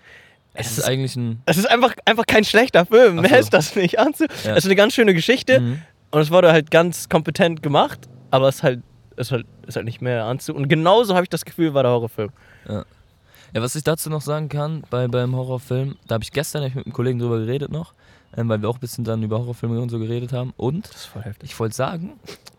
Es 0.55 0.67
es 0.71 0.77
ist 0.79 0.83
eigentlich 0.85 1.15
ein. 1.15 1.41
es 1.45 1.57
ist 1.57 1.65
einfach, 1.69 1.93
einfach 2.05 2.25
kein 2.25 2.43
schlechter 2.43 2.85
Film. 2.85 3.15
Mehr 3.21 3.29
so. 3.29 3.35
ist 3.37 3.53
das 3.53 3.75
nicht. 3.75 3.99
Anzu 3.99 4.25
Ja. 4.43 4.51
Es 4.51 4.59
ist 4.59 4.65
eine 4.65 4.75
ganz 4.75 4.93
schöne 4.93 5.13
Geschichte 5.13 5.59
Mhm. 5.59 5.81
und 6.11 6.21
es 6.21 6.29
wurde 6.31 6.51
halt 6.51 6.69
ganz 6.71 7.09
kompetent 7.09 7.63
gemacht, 7.63 7.99
aber 8.31 8.47
es 8.49 8.55
ist 8.57 8.63
halt, 8.63 8.81
es 9.15 9.27
ist 9.27 9.31
halt, 9.31 9.45
ist 9.67 9.75
halt 9.75 9.85
nicht 9.85 10.01
mehr 10.01 10.25
anzu. 10.25 10.53
Und 10.53 10.67
genauso 10.67 11.15
habe 11.15 11.23
ich 11.23 11.29
das 11.29 11.43
Gefühl, 11.45 11.73
war 11.73 11.83
der 11.83 11.91
Horrorfilm. 11.91 12.31
Ja, 12.67 13.61
was 13.61 13.75
ich 13.75 13.83
dazu 13.83 14.09
noch 14.09 14.21
sagen 14.21 14.49
kann, 14.49 14.83
bei, 14.89 15.07
beim 15.07 15.35
Horrorfilm, 15.35 15.95
da 16.07 16.15
habe 16.15 16.23
ich 16.23 16.31
gestern 16.31 16.63
hab 16.63 16.73
mit 16.75 16.85
einem 16.87 16.93
Kollegen 16.93 17.19
drüber 17.19 17.37
geredet 17.39 17.71
noch, 17.71 17.93
ähm, 18.35 18.49
weil 18.49 18.59
wir 18.61 18.67
auch 18.69 18.75
ein 18.77 18.79
bisschen 18.79 19.03
dann 19.03 19.21
über 19.21 19.37
Horrorfilme 19.39 19.79
und 19.79 19.89
so 19.89 19.99
geredet 19.99 20.33
haben. 20.33 20.53
Und 20.57 20.87
Das 20.89 20.95
ist 21.01 21.05
voll 21.05 21.21
heftig. 21.23 21.51
ich 21.51 21.59
wollte 21.59 21.75
sagen, 21.75 22.13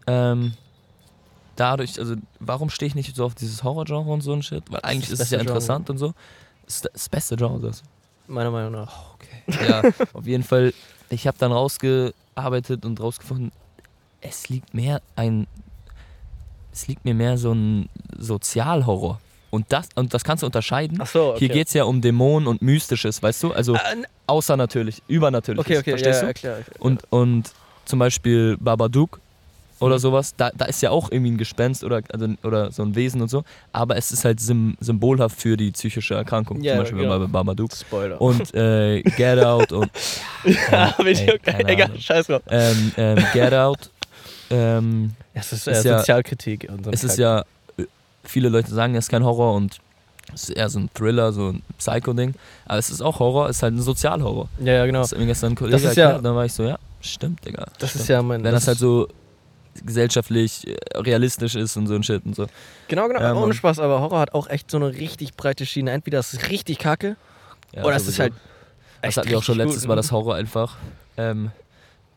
ähm, 0.06 0.52
dadurch, 1.56 1.98
also 1.98 2.14
warum 2.40 2.70
stehe 2.70 2.86
ich 2.88 2.94
nicht 2.94 3.14
so 3.16 3.24
auf 3.24 3.34
dieses 3.34 3.62
Horrorgenre 3.64 4.10
und 4.10 4.20
so 4.20 4.32
ein 4.32 4.42
Shit? 4.42 4.64
Weil 4.70 4.80
eigentlich 4.82 5.10
das 5.10 5.20
ist 5.20 5.20
es 5.26 5.30
ja 5.30 5.38
Genre. 5.38 5.50
interessant 5.52 5.90
und 5.90 5.98
so. 5.98 6.14
Das 6.66 6.76
ist 6.76 6.88
das 6.92 7.08
beste 7.08 7.36
Genre. 7.36 7.60
Das. 7.60 7.82
Meiner 8.26 8.50
Meinung 8.50 8.72
nach. 8.72 9.14
Okay. 9.14 9.64
Ja, 9.66 9.82
auf 10.12 10.26
jeden 10.26 10.42
Fall, 10.44 10.72
ich 11.10 11.26
habe 11.26 11.36
dann 11.38 11.52
rausgearbeitet 11.52 12.84
und 12.84 13.00
rausgefunden, 13.00 13.52
es 14.20 14.48
liegt 14.48 14.72
mehr 14.74 15.02
ein, 15.16 15.46
es 16.72 16.86
liegt 16.88 17.04
mir 17.04 17.14
mehr 17.14 17.36
so 17.36 17.52
ein 17.52 17.88
Sozialhorror. 18.18 19.20
Und 19.50 19.66
das, 19.68 19.88
und 19.94 20.12
das 20.14 20.24
kannst 20.24 20.42
du 20.42 20.46
unterscheiden. 20.46 20.98
Ach 21.00 21.06
so, 21.06 21.30
okay. 21.30 21.38
Hier 21.40 21.48
geht 21.50 21.68
es 21.68 21.74
ja 21.74 21.84
um 21.84 22.00
Dämonen 22.00 22.48
und 22.48 22.60
Mystisches, 22.62 23.22
weißt 23.22 23.42
du? 23.44 23.52
Also 23.52 23.74
Ah, 23.76 23.92
n- 23.92 24.06
außernatürlich, 24.26 25.02
übernatürlich. 25.06 25.64
okay, 25.64 25.78
okay, 25.78 25.90
Verstehst 25.90 26.16
ja, 26.16 26.20
du? 26.22 26.26
ja, 26.28 26.32
klar. 26.32 26.58
okay. 26.60 26.70
Und, 26.80 27.02
und 27.12 27.52
zum 27.84 27.98
Beispiel 28.00 28.56
Babadook 28.58 29.20
oder 29.80 29.98
sowas, 29.98 30.34
da, 30.36 30.50
da 30.54 30.64
ist 30.66 30.80
ja 30.82 30.90
auch 30.90 31.10
irgendwie 31.10 31.32
ein 31.32 31.36
Gespenst 31.38 31.82
oder, 31.84 32.00
also, 32.12 32.28
oder 32.44 32.70
so 32.72 32.82
ein 32.82 32.94
Wesen 32.94 33.20
und 33.22 33.28
so, 33.28 33.44
aber 33.72 33.96
es 33.96 34.12
ist 34.12 34.24
halt 34.24 34.40
sim, 34.40 34.76
symbolhaft 34.80 35.40
für 35.40 35.56
die 35.56 35.72
psychische 35.72 36.14
Erkrankung, 36.14 36.62
Ja, 36.62 36.74
zum 36.74 36.82
Beispiel 36.82 36.98
genau. 37.00 37.18
bei 37.18 37.26
Babadook. 37.26 37.72
Spoiler. 37.74 38.20
Und 38.20 38.54
äh, 38.54 39.02
Get 39.02 39.38
Out 39.44 39.72
und 39.72 39.90
ja, 40.44 40.94
ey, 40.98 41.04
Video, 41.04 41.34
keine 41.42 41.68
egal, 41.68 41.90
scheiß 41.98 42.26
drauf. 42.28 42.42
ähm, 42.48 42.92
ähm, 42.96 43.24
Get 43.32 43.52
Out. 43.52 43.90
Ähm, 44.50 45.12
Es 45.32 45.52
ist, 45.52 45.66
Ist 45.66 45.84
äh, 45.84 45.88
ja- 45.88 45.98
Sozialkritik. 45.98 46.68
Und 46.70 46.84
so 46.84 46.90
ein 46.90 46.94
es 46.94 47.02
ist 47.04 47.18
ja, 47.18 47.40
äh, 47.76 47.84
viele 48.22 48.48
Leute 48.48 48.70
sagen, 48.72 48.94
es 48.94 49.06
ist 49.06 49.10
kein 49.10 49.24
Horror 49.24 49.54
und 49.54 49.78
es 50.32 50.44
ist 50.48 50.50
eher 50.56 50.68
so 50.68 50.78
ein 50.78 50.88
Thriller, 50.94 51.32
so 51.32 51.50
ein 51.50 51.62
Psycho-Ding. 51.78 52.34
Aber 52.66 52.78
es 52.78 52.90
ist 52.90 53.00
auch 53.02 53.18
Horror, 53.18 53.48
es 53.48 53.56
ist 53.56 53.62
halt 53.62 53.74
ein 53.74 53.82
Sozialhorror. 53.82 54.48
Ja, 54.60 54.72
ja, 54.74 54.86
genau. 54.86 55.00
Das 55.00 55.12
hat 55.12 55.18
mir 55.18 55.26
gestern 55.26 55.52
ein 55.52 55.56
Kollege 55.56 55.76
Das 55.78 55.84
ist 55.90 55.96
ja- 55.96 56.04
erklärt, 56.06 56.24
dann 56.24 56.34
war 56.36 56.44
ich 56.44 56.52
so, 56.52 56.62
ja, 56.64 56.78
stimmt, 57.00 57.44
Digga. 57.44 57.66
Das 57.78 57.90
stimmt. 57.90 58.02
ist 58.02 58.08
ja 58.08 58.22
mein. 58.22 58.42
Wenn 58.44 58.52
das, 58.52 58.66
halt 58.66 58.76
ist- 58.76 58.80
so 58.80 59.08
gesellschaftlich 59.84 60.66
äh, 60.68 60.76
realistisch 60.98 61.54
ist 61.54 61.76
und 61.76 61.86
so 61.86 61.94
ein 61.94 62.02
Shit 62.02 62.24
und 62.24 62.34
so. 62.36 62.46
Genau, 62.88 63.08
genau. 63.08 63.20
Ja, 63.20 63.34
ohne. 63.34 63.54
Spaß, 63.54 63.78
aber 63.78 64.00
Horror 64.00 64.20
hat 64.20 64.34
auch 64.34 64.48
echt 64.48 64.70
so 64.70 64.76
eine 64.76 64.88
richtig 64.94 65.34
breite 65.34 65.66
Schiene. 65.66 65.90
Entweder 65.92 66.18
es 66.18 66.34
ist 66.34 66.50
richtig 66.50 66.78
kacke 66.78 67.16
Ja, 67.74 67.84
oder 67.84 67.96
es 67.96 68.06
ist 68.06 68.18
halt. 68.18 68.32
Das 69.02 69.16
hatten 69.16 69.28
wir 69.28 69.38
auch 69.38 69.42
schon 69.42 69.58
letztes 69.58 69.82
gut. 69.82 69.88
Mal, 69.88 69.96
dass 69.96 70.12
Horror 70.12 70.34
einfach 70.34 70.76
ähm, 71.16 71.50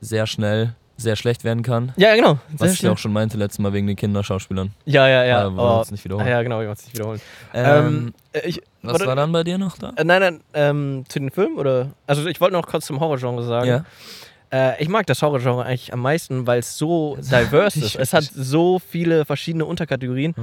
sehr 0.02 0.26
schnell 0.28 0.74
sehr 1.00 1.16
schlecht 1.16 1.44
werden 1.44 1.62
kann. 1.62 1.94
Ja, 1.96 2.16
genau. 2.16 2.40
Was 2.58 2.72
ich 2.74 2.80
schnell. 2.80 2.92
auch 2.92 2.98
schon 2.98 3.14
meinte 3.14 3.38
letztes 3.38 3.60
Mal 3.60 3.72
wegen 3.72 3.86
den 3.86 3.96
Kinderschauspielern. 3.96 4.72
Ja, 4.86 5.08
ja, 5.08 5.24
ja. 5.26 5.38
Aber 5.42 5.56
wollen 5.56 5.68
wir 5.68 5.76
Oh, 5.76 5.80
uns 5.82 5.92
nicht 5.92 6.04
wiederholen. 6.04 6.26
ah, 6.26 6.30
ja, 6.32 6.42
genau, 6.42 6.60
ich 6.62 6.68
wollte 6.68 6.80
es 6.80 6.86
nicht 6.88 6.96
wiederholen. 6.96 7.22
Ähm, 7.54 7.86
Ähm, 7.86 8.14
äh, 8.34 8.48
ich, 8.48 8.62
was 8.82 8.94
warte- 8.94 9.06
war 9.06 9.16
dann 9.16 9.32
bei 9.32 9.44
dir 9.44 9.60
noch 9.60 9.78
da? 9.78 9.94
äh, 9.96 10.04
nein, 10.04 10.22
nein, 10.22 10.42
ähm, 10.56 11.04
zu 11.08 11.20
den 11.20 11.30
Filmen 11.30 11.58
oder? 11.58 11.92
Also 12.08 12.26
ich 12.26 12.42
wollte 12.42 12.54
noch 12.54 12.66
kurz 12.66 12.88
zum 12.88 13.00
Horrorgenre 13.00 13.44
sagen. 13.44 13.68
Ja. 13.68 13.86
Äh, 14.52 14.82
ich 14.82 14.88
mag 14.88 15.06
das 15.08 15.22
Horror-Genre 15.22 15.66
eigentlich 15.66 15.92
am 15.92 16.00
meisten, 16.02 16.48
weil 16.48 16.60
es 16.60 16.78
so 16.78 17.18
diverse 17.22 17.80
ist. 17.80 17.96
Es 17.96 18.14
hat 18.14 18.24
so 18.24 18.80
viele 18.80 19.26
verschiedene 19.26 19.66
Unterkategorien. 19.66 20.34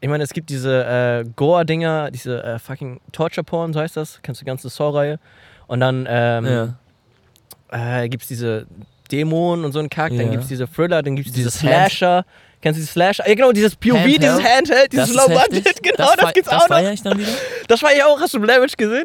Ich 0.00 0.08
meine, 0.08 0.22
es 0.22 0.32
gibt 0.34 0.50
diese 0.50 0.84
äh, 0.84 1.24
Gore-Dinger, 1.36 2.10
diese 2.10 2.42
äh, 2.44 2.58
fucking 2.58 3.00
Torture-Porn, 3.12 3.72
so 3.72 3.80
heißt 3.80 3.96
das. 3.96 4.20
Kennst 4.22 4.40
du 4.40 4.44
die 4.44 4.48
ganze 4.48 4.68
Saw-Reihe? 4.68 5.18
Und 5.66 5.80
dann 5.80 6.06
ähm, 6.08 6.76
Ja. 7.72 8.02
äh, 8.02 8.08
gibt 8.10 8.22
es 8.24 8.28
diese 8.28 8.66
Dämonen 9.10 9.64
und 9.64 9.72
so 9.72 9.78
einen 9.78 9.88
Kack, 9.90 10.10
dann 10.10 10.26
Ja. 10.26 10.30
gibt 10.32 10.42
es 10.42 10.48
diese 10.48 10.66
Thriller, 10.66 11.02
dann 11.02 11.16
gibt 11.16 11.28
es 11.28 11.34
diese 11.34 11.48
Hand- 11.50 11.58
Slasher. 11.90 12.24
Kennst 12.60 12.78
du 12.78 12.80
diese 12.82 12.92
Slasher? 12.92 13.26
Ja, 13.28 13.34
genau, 13.34 13.52
dieses 13.52 13.76
POV, 13.76 13.94
Handheld? 13.98 14.22
dieses 14.22 14.42
Handheld, 14.44 14.92
dieses 14.92 15.12
Das 15.14 15.28
Low 15.28 15.34
Budget, 15.34 15.82
genau, 15.82 15.96
das, 15.96 16.14
fei- 16.16 16.32
gibt's 16.32 16.50
das 16.50 16.62
auch 16.62 16.68
noch. 16.68 16.76
feier 16.76 16.92
ich 16.92 17.02
dann 17.02 17.18
wieder. 17.18 17.28
Das 17.68 17.82
war 17.82 17.94
ja 17.96 18.06
auch, 18.06 18.20
hast 18.20 18.34
du 18.34 18.40
Blair 18.40 18.60
Witch 18.62 18.76
gesehen? 18.76 19.04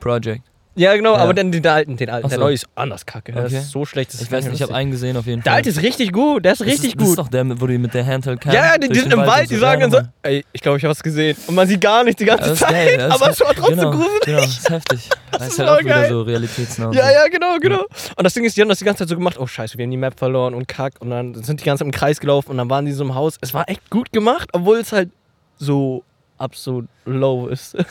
Project. 0.00 0.42
Ja, 0.74 0.96
genau, 0.96 1.12
Ja. 1.14 1.18
aber 1.20 1.34
dann 1.34 1.52
den 1.52 1.66
alten, 1.66 1.96
den 1.98 2.08
alten. 2.08 2.24
Ach 2.26 2.30
Der 2.30 2.38
so. 2.38 2.44
neue 2.44 2.54
ist 2.54 2.66
anders 2.74 3.04
kacke. 3.04 3.32
Der 3.32 3.44
Okay. 3.44 3.58
ist 3.58 3.70
so 3.70 3.84
schlecht. 3.84 4.14
das 4.14 4.22
Ich 4.22 4.32
weiß 4.32 4.44
nicht, 4.46 4.54
ich 4.54 4.62
habe 4.62 4.74
einen 4.74 4.90
gesehen 4.90 5.16
auf 5.18 5.26
jeden 5.26 5.42
Der 5.42 5.50
Fall. 5.52 5.56
alte 5.58 5.68
ist 5.68 5.82
richtig 5.82 6.12
gut, 6.12 6.44
der 6.44 6.52
ist 6.52 6.60
Das 6.62 6.66
richtig 6.66 6.92
ist, 6.92 7.00
Das 7.00 7.08
ist 7.10 7.16
gut. 7.16 7.18
doch 7.26 7.28
der, 7.28 7.60
wo 7.60 7.66
die 7.66 7.76
mit 7.76 7.92
der 7.92 8.06
Handheld 8.06 8.40
kam. 8.40 8.54
Ja, 8.54 8.72
ja, 8.72 8.78
die, 8.78 8.88
die 8.88 8.98
sind 9.00 9.12
im 9.12 9.20
Wald, 9.20 9.42
und 9.42 9.50
die 9.50 9.56
sagen 9.56 9.80
dann 9.82 9.90
so, 9.90 10.00
ey, 10.22 10.44
ich 10.52 10.60
glaube, 10.62 10.78
ich 10.78 10.84
habe 10.84 10.90
was 10.92 11.02
gesehen. 11.02 11.36
Und 11.46 11.54
man 11.54 11.68
sieht 11.68 11.80
gar 11.80 12.02
nichts 12.04 12.18
die 12.18 12.24
ganze 12.24 12.44
Ja, 12.44 12.50
das 12.50 12.58
Zeit, 12.60 12.70
geil, 12.70 12.96
das 12.98 13.20
aber 13.20 13.30
es 13.32 13.40
war 13.40 13.54
trotzdem 13.54 13.76
genau, 13.78 13.90
gruselig. 13.90 14.20
Genau, 14.24 14.38
das 14.40 14.58
ist 14.58 14.70
heftig. 14.70 15.08
Das 15.32 15.42
ist 15.46 15.52
ist 15.54 15.58
halt 15.60 15.68
auch 15.70 15.78
wieder 15.80 15.88
geil. 15.94 16.08
so 16.10 16.22
realitätsnah. 16.22 16.92
Ja, 16.92 17.06
so. 17.06 17.12
ja, 17.14 17.28
genau, 17.28 17.56
genau. 17.58 17.86
Und 18.16 18.22
das 18.24 18.34
Ding 18.34 18.44
ist, 18.44 18.54
die 18.56 18.60
haben 18.60 18.68
das 18.68 18.78
die 18.80 18.84
ganze 18.84 18.98
Zeit 19.04 19.08
so 19.08 19.16
gemacht, 19.16 19.38
oh 19.38 19.46
scheiße, 19.46 19.78
wir 19.78 19.82
haben 19.84 19.90
die 19.90 19.96
Map 19.96 20.18
verloren 20.18 20.52
und 20.54 20.68
kack. 20.68 20.94
Und 21.00 21.08
dann 21.10 21.34
sind 21.34 21.60
die 21.60 21.64
ganze 21.64 21.80
Zeit 21.84 21.86
im 21.86 21.90
Kreis 21.92 22.20
gelaufen 22.20 22.50
und 22.50 22.58
dann 22.58 22.68
waren 22.68 22.84
die 22.84 22.92
so 22.92 23.02
im 23.02 23.14
Haus. 23.14 23.38
Es 23.40 23.54
war 23.54 23.66
echt 23.68 23.88
gut 23.90 24.12
gemacht, 24.12 24.50
obwohl 24.52 24.76
es 24.78 24.92
halt 24.92 25.10
so 25.56 26.04
absolut 26.42 26.86
low 27.06 27.46
ist. 27.48 27.74
Ja. 27.74 27.84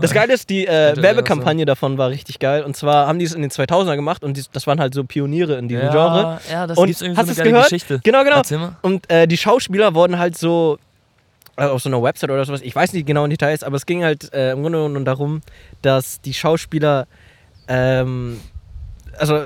Das 0.00 0.12
Geile 0.12 0.32
ist, 0.34 0.48
die 0.50 0.66
äh, 0.66 0.94
Werbekampagne 0.96 1.64
davon 1.64 1.98
war 1.98 2.10
richtig 2.10 2.38
geil. 2.38 2.62
Und 2.62 2.76
zwar 2.76 3.06
haben 3.06 3.18
die 3.18 3.24
es 3.24 3.32
in 3.34 3.42
den 3.42 3.50
2000er 3.50 3.96
gemacht 3.96 4.22
und 4.22 4.36
die, 4.36 4.44
das 4.52 4.66
waren 4.66 4.78
halt 4.80 4.94
so 4.94 5.02
Pioniere 5.04 5.56
in 5.58 5.68
diesem 5.68 5.90
Genre. 5.90 6.38
Ja, 6.48 6.52
ja, 6.52 6.66
das 6.66 6.78
Und 6.78 6.86
gibt's 6.86 7.02
irgendwie 7.02 7.18
hast 7.20 7.26
so 7.26 7.32
eine 7.32 7.36
geile 7.38 7.50
gehört? 7.50 7.64
Geschichte. 7.70 8.00
Genau, 8.04 8.22
genau. 8.24 8.70
Und 8.82 9.10
äh, 9.10 9.26
die 9.26 9.36
Schauspieler 9.36 9.94
wurden 9.94 10.18
halt 10.18 10.36
so 10.38 10.78
äh, 11.56 11.64
auf 11.64 11.82
so 11.82 11.88
einer 11.88 12.02
Website 12.02 12.30
oder 12.30 12.44
sowas, 12.44 12.60
ich 12.62 12.74
weiß 12.74 12.92
nicht 12.92 13.06
genau 13.06 13.24
in 13.24 13.30
Details, 13.30 13.62
aber 13.64 13.76
es 13.76 13.84
ging 13.86 14.04
halt 14.04 14.32
äh, 14.32 14.52
im 14.52 14.62
Grunde 14.62 14.78
genommen 14.78 15.04
darum, 15.04 15.40
dass 15.82 16.20
die 16.20 16.32
Schauspieler, 16.34 17.06
ähm, 17.66 18.40
also 19.18 19.42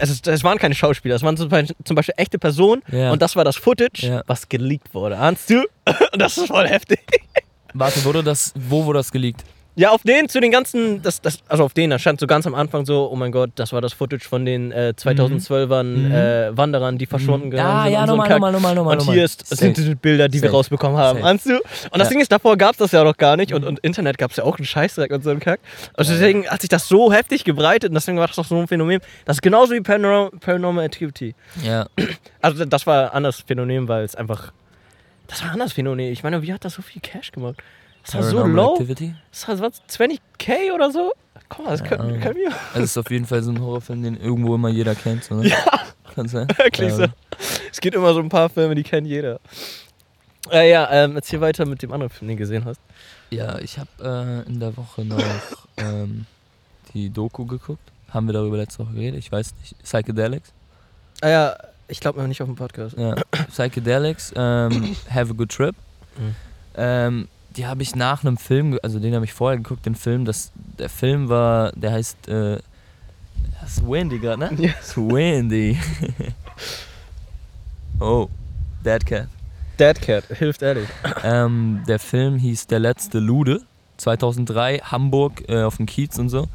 es, 0.00 0.10
ist, 0.10 0.28
es 0.28 0.44
waren 0.44 0.58
keine 0.58 0.76
Schauspieler, 0.76 1.16
es 1.16 1.22
waren 1.24 1.36
zum 1.36 1.48
Beispiel, 1.48 1.74
zum 1.84 1.96
Beispiel 1.96 2.14
echte 2.16 2.38
Personen 2.38 2.82
Ja. 2.92 3.10
und 3.10 3.20
das 3.20 3.34
war 3.34 3.44
das 3.44 3.56
Footage, 3.56 4.06
Ja. 4.06 4.22
was 4.28 4.48
geleakt 4.48 4.94
wurde. 4.94 5.18
Ahnst 5.18 5.50
du? 5.50 5.64
Und 6.12 6.22
das 6.22 6.38
ist 6.38 6.46
voll 6.46 6.68
heftig. 6.68 7.00
Warte, 7.74 8.04
wurde 8.04 8.22
das, 8.22 8.52
wo 8.56 8.84
wurde 8.84 8.98
das 9.00 9.12
geleakt? 9.12 9.42
Ja, 9.76 9.90
auf 9.90 10.02
den, 10.02 10.28
zu 10.28 10.40
den 10.40 10.50
ganzen, 10.50 11.02
das, 11.02 11.20
das, 11.20 11.38
also 11.46 11.62
auf 11.62 11.72
den, 11.72 11.90
da 11.90 12.00
stand 12.00 12.18
so 12.18 12.26
ganz 12.26 12.48
am 12.48 12.54
Anfang 12.56 12.84
so, 12.84 13.08
oh 13.12 13.14
mein 13.14 13.30
Gott, 13.30 13.50
das 13.54 13.72
war 13.72 13.80
das 13.80 13.92
Footage 13.92 14.28
von 14.28 14.44
den 14.44 14.72
äh, 14.72 14.92
2012ern 14.98 15.82
Mhm. 15.84 16.10
äh, 16.12 16.56
Wanderern, 16.56 16.98
die 16.98 17.06
verschwunden 17.06 17.50
gegangen 17.52 17.68
Ja, 17.76 17.84
sind. 17.84 17.92
ja, 17.92 18.00
so 18.08 18.16
nochmal, 18.16 18.28
nochmal, 18.28 18.52
nochmal, 18.52 18.74
nochmal. 18.74 18.98
Und 18.98 19.12
hier 19.12 19.24
ist, 19.24 19.46
sind 19.46 19.76
die 19.76 19.94
Bilder, 19.94 20.26
die 20.28 20.42
wir 20.42 20.48
Safe. 20.48 20.56
rausbekommen 20.56 20.96
haben. 20.98 21.22
Ahnst 21.22 21.46
du? 21.46 21.58
Und 21.58 21.62
das 21.92 22.00
Ja. 22.00 22.08
Ding 22.08 22.20
ist, 22.20 22.32
davor 22.32 22.56
gab 22.56 22.72
es 22.72 22.78
das 22.78 22.90
ja 22.90 23.04
noch 23.04 23.16
gar 23.16 23.36
nicht 23.36 23.52
und, 23.54 23.64
und 23.64 23.78
Internet 23.78 24.18
gab 24.18 24.32
es 24.32 24.38
ja 24.38 24.42
auch 24.42 24.56
einen 24.58 24.66
Scheißdreck 24.66 25.12
und 25.12 25.22
so 25.22 25.30
einen 25.30 25.38
Kack. 25.38 25.60
Und 25.96 26.08
deswegen 26.08 26.48
hat 26.48 26.60
sich 26.60 26.70
das 26.70 26.88
so 26.88 27.12
heftig 27.12 27.44
gebreitet 27.44 27.90
und 27.90 27.94
deswegen 27.94 28.18
war 28.18 28.26
das 28.26 28.34
doch 28.34 28.46
so 28.46 28.58
ein 28.58 28.66
Phänomen. 28.66 28.98
Das 29.26 29.36
ist 29.36 29.42
genauso 29.42 29.74
wie 29.74 29.80
Paranormal, 29.80 30.30
Paranormal 30.40 30.86
Activity. 30.86 31.36
Ja, 31.62 31.86
Also 32.42 32.64
das 32.64 32.84
war 32.84 33.10
ein 33.10 33.16
anderes 33.18 33.44
Phänomen, 33.46 33.86
weil 33.86 34.02
es 34.04 34.16
einfach. 34.16 34.52
Das 35.28 35.40
war 35.42 35.48
ein 35.48 35.52
anderes 35.54 35.72
Phänomen. 35.74 36.10
Ich 36.12 36.22
meine, 36.24 36.42
wie 36.42 36.52
hat 36.52 36.64
das 36.64 36.74
so 36.74 36.82
viel 36.82 37.00
Cash 37.00 37.30
gemacht? 37.32 37.56
Das 38.04 38.14
war 38.14 38.22
so 38.24 38.44
low. 38.44 38.72
Activity. 38.74 39.14
Das 39.30 39.46
war 39.48 39.60
was, 39.60 39.82
20k 39.88 40.72
oder 40.74 40.90
so? 40.90 41.12
Komm 41.48 41.66
mal, 41.66 41.70
das 41.72 41.80
Ja. 41.80 41.86
können, 41.96 42.20
können 42.20 42.36
wir. 42.36 42.50
Das 42.74 42.82
ist 42.82 42.98
auf 42.98 43.10
jeden 43.10 43.26
Fall 43.26 43.42
so 43.42 43.50
ein 43.52 43.60
Horrorfilm, 43.60 44.02
den 44.02 44.16
irgendwo 44.20 44.54
immer 44.56 44.68
jeder 44.70 44.94
kennt. 44.94 45.24
So, 45.24 45.36
ne? 45.36 45.48
Ja. 45.48 45.64
Kann 46.14 46.26
sein. 46.28 46.48
Wirklich 46.56 46.92
so. 46.92 47.06
Es 47.70 47.80
gibt 47.80 47.94
immer 47.94 48.12
so 48.14 48.20
ein 48.20 48.28
paar 48.28 48.48
Filme, 48.48 48.74
die 48.74 48.82
kennt 48.82 49.06
jeder. 49.06 49.38
Äh, 50.50 50.70
ja, 50.70 50.88
ähm, 50.90 51.14
erzähl 51.16 51.40
weiter 51.40 51.66
mit 51.66 51.82
dem 51.82 51.92
anderen 51.92 52.10
Film, 52.10 52.28
den 52.28 52.36
du 52.36 52.40
gesehen 52.42 52.64
hast. 52.64 52.80
Ja, 53.30 53.58
ich 53.58 53.78
habe 53.78 54.44
äh, 54.46 54.48
in 54.48 54.58
der 54.58 54.74
Woche 54.76 55.04
noch 55.04 55.18
ähm, 55.76 56.24
die 56.94 57.10
Doku 57.10 57.44
geguckt. 57.44 57.82
Haben 58.10 58.26
wir 58.26 58.32
darüber 58.32 58.56
letzte 58.56 58.78
Woche 58.86 58.94
geredet? 58.94 59.18
Ich 59.18 59.30
weiß 59.30 59.54
nicht. 59.60 59.82
Psychedelics. 59.82 60.50
Ah 61.20 61.28
ja, 61.28 61.56
ich 61.88 62.00
glaube 62.00 62.20
noch 62.20 62.28
nicht 62.28 62.40
auf 62.42 62.48
dem 62.48 62.56
Podcast. 62.56 62.96
Ja. 62.96 63.14
Psychedelics, 63.50 64.32
ähm, 64.36 64.96
Have 65.10 65.30
a 65.30 65.34
Good 65.34 65.50
Trip. 65.50 65.74
Mhm. 66.18 66.34
Ähm, 66.76 67.28
die 67.56 67.66
habe 67.66 67.82
ich 67.82 67.94
nach 67.96 68.22
einem 68.22 68.36
Film, 68.36 68.78
also 68.82 69.00
den 69.00 69.14
habe 69.14 69.24
ich 69.24 69.32
vorher 69.32 69.56
geguckt, 69.56 69.84
den 69.86 69.94
Film. 69.94 70.24
Das, 70.24 70.52
der 70.78 70.88
Film 70.88 71.28
war, 71.28 71.72
der 71.72 71.92
heißt, 71.92 72.28
äh, 72.28 72.58
das 73.60 73.78
ist 73.78 73.88
Windy 73.88 74.18
gerade, 74.18 74.38
ne? 74.38 74.50
Ja. 74.58 74.72
Das 74.78 74.88
ist 74.88 74.96
Windy. 74.96 75.78
oh, 78.00 78.28
Dead 78.84 79.04
Cat. 79.04 79.28
Dead 79.78 80.00
Cat, 80.00 80.24
hilft 80.26 80.62
ehrlich. 80.62 80.88
Ähm, 81.24 81.82
der 81.88 81.98
Film 81.98 82.38
hieß 82.38 82.66
Der 82.68 82.78
letzte 82.78 83.18
Lude, 83.18 83.62
2003, 83.96 84.78
Hamburg, 84.78 85.48
äh, 85.48 85.62
auf 85.62 85.78
dem 85.78 85.86
Kiez 85.86 86.18
und 86.18 86.28
so. 86.28 86.48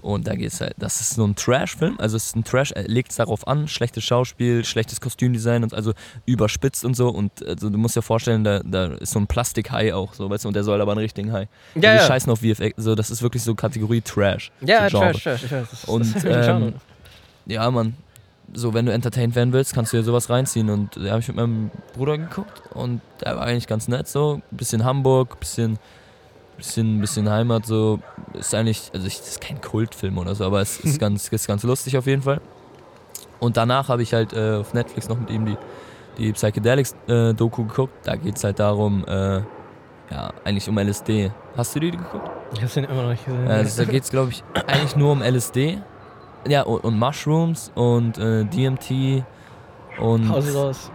Und 0.00 0.28
da 0.28 0.34
geht's 0.36 0.60
halt, 0.60 0.74
das 0.78 1.00
ist 1.00 1.14
so 1.14 1.24
ein 1.24 1.34
Trash-Film, 1.34 1.96
also 1.98 2.16
es 2.16 2.26
ist 2.26 2.36
ein 2.36 2.44
Trash, 2.44 2.70
er 2.72 2.84
legt 2.84 3.10
es 3.10 3.16
darauf 3.16 3.48
an, 3.48 3.66
schlechtes 3.66 4.04
Schauspiel, 4.04 4.64
schlechtes 4.64 5.00
Kostümdesign 5.00 5.64
und 5.64 5.74
also 5.74 5.92
überspitzt 6.24 6.84
und 6.84 6.94
so. 6.94 7.08
Und 7.08 7.44
also 7.44 7.68
du 7.68 7.78
musst 7.78 7.96
dir 7.96 8.02
vorstellen, 8.02 8.44
da, 8.44 8.60
da 8.64 8.86
ist 8.94 9.12
so 9.12 9.18
ein 9.18 9.26
Plastikhai 9.26 9.92
auch, 9.92 10.14
so, 10.14 10.30
weißt 10.30 10.44
du, 10.44 10.48
und 10.48 10.54
der 10.54 10.62
soll 10.62 10.80
aber 10.80 10.92
einen 10.92 11.00
richtigen 11.00 11.32
Hai. 11.32 11.48
Ja, 11.74 11.80
die 11.80 11.98
ja. 11.98 12.00
scheißen 12.00 12.30
auf 12.30 12.40
VFX, 12.40 12.74
so, 12.76 12.94
das 12.94 13.10
ist 13.10 13.22
wirklich 13.22 13.42
so 13.42 13.54
Kategorie 13.54 14.00
Trash. 14.00 14.52
Ja, 14.60 14.88
so. 14.88 14.98
Trash, 14.98 15.22
Trash, 15.22 15.50
weiß. 15.50 15.68
Das, 15.70 15.84
Und, 15.86 16.14
das 16.14 16.24
ähm, 16.24 16.74
Ja, 17.46 17.70
Mann. 17.70 17.96
So, 18.54 18.72
wenn 18.72 18.86
du 18.86 18.92
entertained 18.92 19.34
werden 19.34 19.52
willst, 19.52 19.74
kannst 19.74 19.92
du 19.92 19.98
dir 19.98 20.02
sowas 20.02 20.30
reinziehen. 20.30 20.70
Und 20.70 20.96
da 20.96 21.10
habe 21.10 21.20
ich 21.20 21.28
mit 21.28 21.36
meinem 21.36 21.70
Bruder 21.94 22.16
geguckt 22.16 22.62
und 22.72 23.02
der 23.20 23.36
war 23.36 23.42
eigentlich 23.42 23.66
ganz 23.66 23.88
nett 23.88 24.08
so. 24.08 24.40
Bisschen 24.50 24.84
Hamburg, 24.84 25.38
bisschen, 25.38 25.78
bisschen, 26.58 27.00
bisschen 27.00 27.30
Heimat 27.30 27.64
so. 27.64 28.00
Ist 28.34 28.54
eigentlich, 28.54 28.90
also 28.92 29.06
ich, 29.06 29.18
das 29.18 29.28
ist 29.28 29.40
kein 29.40 29.60
Kultfilm 29.62 30.18
oder 30.18 30.34
so, 30.34 30.44
aber 30.44 30.60
es 30.60 30.78
ist 30.84 31.00
ganz, 31.00 31.28
ist 31.28 31.46
ganz 31.46 31.62
lustig 31.62 31.96
auf 31.96 32.06
jeden 32.06 32.22
Fall. 32.22 32.42
Und 33.40 33.56
danach 33.56 33.88
habe 33.88 34.02
ich 34.02 34.12
halt 34.12 34.34
äh, 34.34 34.56
auf 34.56 34.74
Netflix 34.74 35.08
noch 35.08 35.18
mit 35.18 35.30
ihm 35.30 35.46
die, 35.46 35.56
die 36.18 36.32
Psychedelics-Doku 36.32 37.64
geguckt. 37.64 37.94
Da 38.04 38.16
geht 38.16 38.36
es 38.36 38.44
halt 38.44 38.58
darum, 38.58 39.04
äh, 39.06 39.40
ja, 40.10 40.32
eigentlich 40.44 40.68
um 40.68 40.76
LSD. 40.78 41.30
Hast 41.56 41.74
du 41.74 41.80
die 41.80 41.92
geguckt? 41.92 42.28
ich 42.52 42.62
hab's 42.62 42.74
den 42.74 42.84
immer 42.84 43.02
noch 43.02 43.10
nicht 43.10 43.24
gesehen. 43.24 43.48
Also, 43.48 43.84
da 43.84 43.90
geht 43.90 44.02
es, 44.02 44.10
glaube 44.10 44.30
ich, 44.30 44.42
eigentlich 44.66 44.96
nur 44.96 45.12
um 45.12 45.22
LSD. 45.22 45.78
Ja, 46.46 46.62
und, 46.62 46.84
und 46.84 46.98
Mushrooms 46.98 47.70
und 47.74 48.18
äh, 48.18 48.44
DMT 48.44 49.24
und 49.98 50.28
Hau 50.28 50.40
sie 50.40 50.56
raus. 50.56 50.90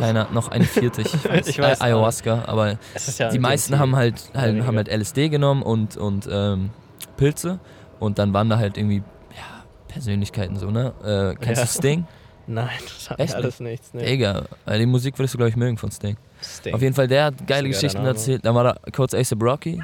Keiner, 0.00 0.28
noch 0.32 0.48
eine 0.48 0.64
vierte, 0.64 1.02
ich 1.02 1.12
weiß, 1.28 1.46
Ich 1.48 1.58
weiß, 1.58 1.80
Ay- 1.80 1.86
Ayahuasca, 1.88 2.44
aber 2.46 2.78
ja 3.18 3.30
die 3.30 3.38
meisten 3.38 3.78
haben 3.78 3.94
halt, 3.96 4.30
halt, 4.34 4.64
haben 4.66 4.76
halt 4.76 4.88
LSD 4.88 5.28
genommen 5.28 5.62
und, 5.62 5.96
und 5.96 6.28
ähm, 6.30 6.70
Pilze 7.16 7.58
und 8.00 8.18
dann 8.18 8.32
waren 8.34 8.48
da 8.48 8.58
halt 8.58 8.76
irgendwie 8.76 9.02
ja, 9.36 9.64
Persönlichkeiten 9.88 10.56
so, 10.58 10.70
ne? 10.70 10.92
Äh, 11.04 11.34
kennst 11.42 11.60
Ja. 11.60 11.66
du 11.66 11.70
Sting? 11.72 12.06
Nein, 12.48 12.68
das 12.84 13.08
hat 13.08 13.20
Echt 13.20 13.34
alles 13.36 13.60
nichts. 13.60 13.94
Nee. 13.94 14.02
Egal, 14.04 14.46
weil 14.64 14.80
die 14.80 14.86
Musik 14.86 15.16
würdest 15.18 15.34
du, 15.34 15.38
glaube 15.38 15.50
ich, 15.50 15.56
mögen 15.56 15.78
von 15.78 15.92
Sting. 15.92 16.16
Sting. 16.42 16.74
Auf 16.74 16.82
jeden 16.82 16.94
Fall, 16.94 17.06
der 17.06 17.26
hat 17.26 17.46
geile 17.46 17.68
Geschichten 17.68 18.04
erzählt. 18.04 18.44
Dann 18.44 18.54
war 18.56 18.64
da 18.64 18.76
kurz 18.90 19.14
Ace 19.14 19.32
Rocky. 19.40 19.80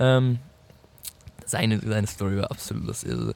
Ähm, 0.00 0.40
seine, 1.46 1.78
seine 1.78 2.06
Story 2.08 2.36
war 2.38 2.50
absolut 2.50 2.84
lustig. 2.84 3.12
Also, 3.12 3.32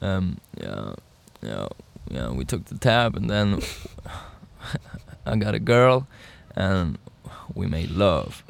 ähm, 0.00 0.36
ja, 0.60 0.94
ja, 1.42 1.68
ja, 2.10 2.36
we 2.36 2.44
took 2.44 2.62
the 2.68 2.76
tab 2.78 3.16
and 3.16 3.28
then 3.28 3.58
I 5.28 5.36
got 5.36 5.54
a 5.54 5.60
girl 5.60 6.06
and 6.56 6.98
we 7.54 7.66
made 7.66 7.90
love. 7.90 8.42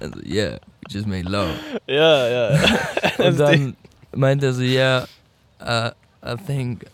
also, 0.00 0.20
yeah, 0.24 0.58
we 0.80 0.92
just 0.92 1.06
made 1.06 1.26
love. 1.28 1.56
Ja, 1.86 2.26
ja. 2.26 2.48
Und 3.18 3.38
dann 3.38 3.76
meinte 4.14 4.46
er 4.46 4.52
so, 4.52 4.62
yeah, 4.62 5.06
uh, 5.60 5.90
I 6.22 6.36
think 6.36 6.84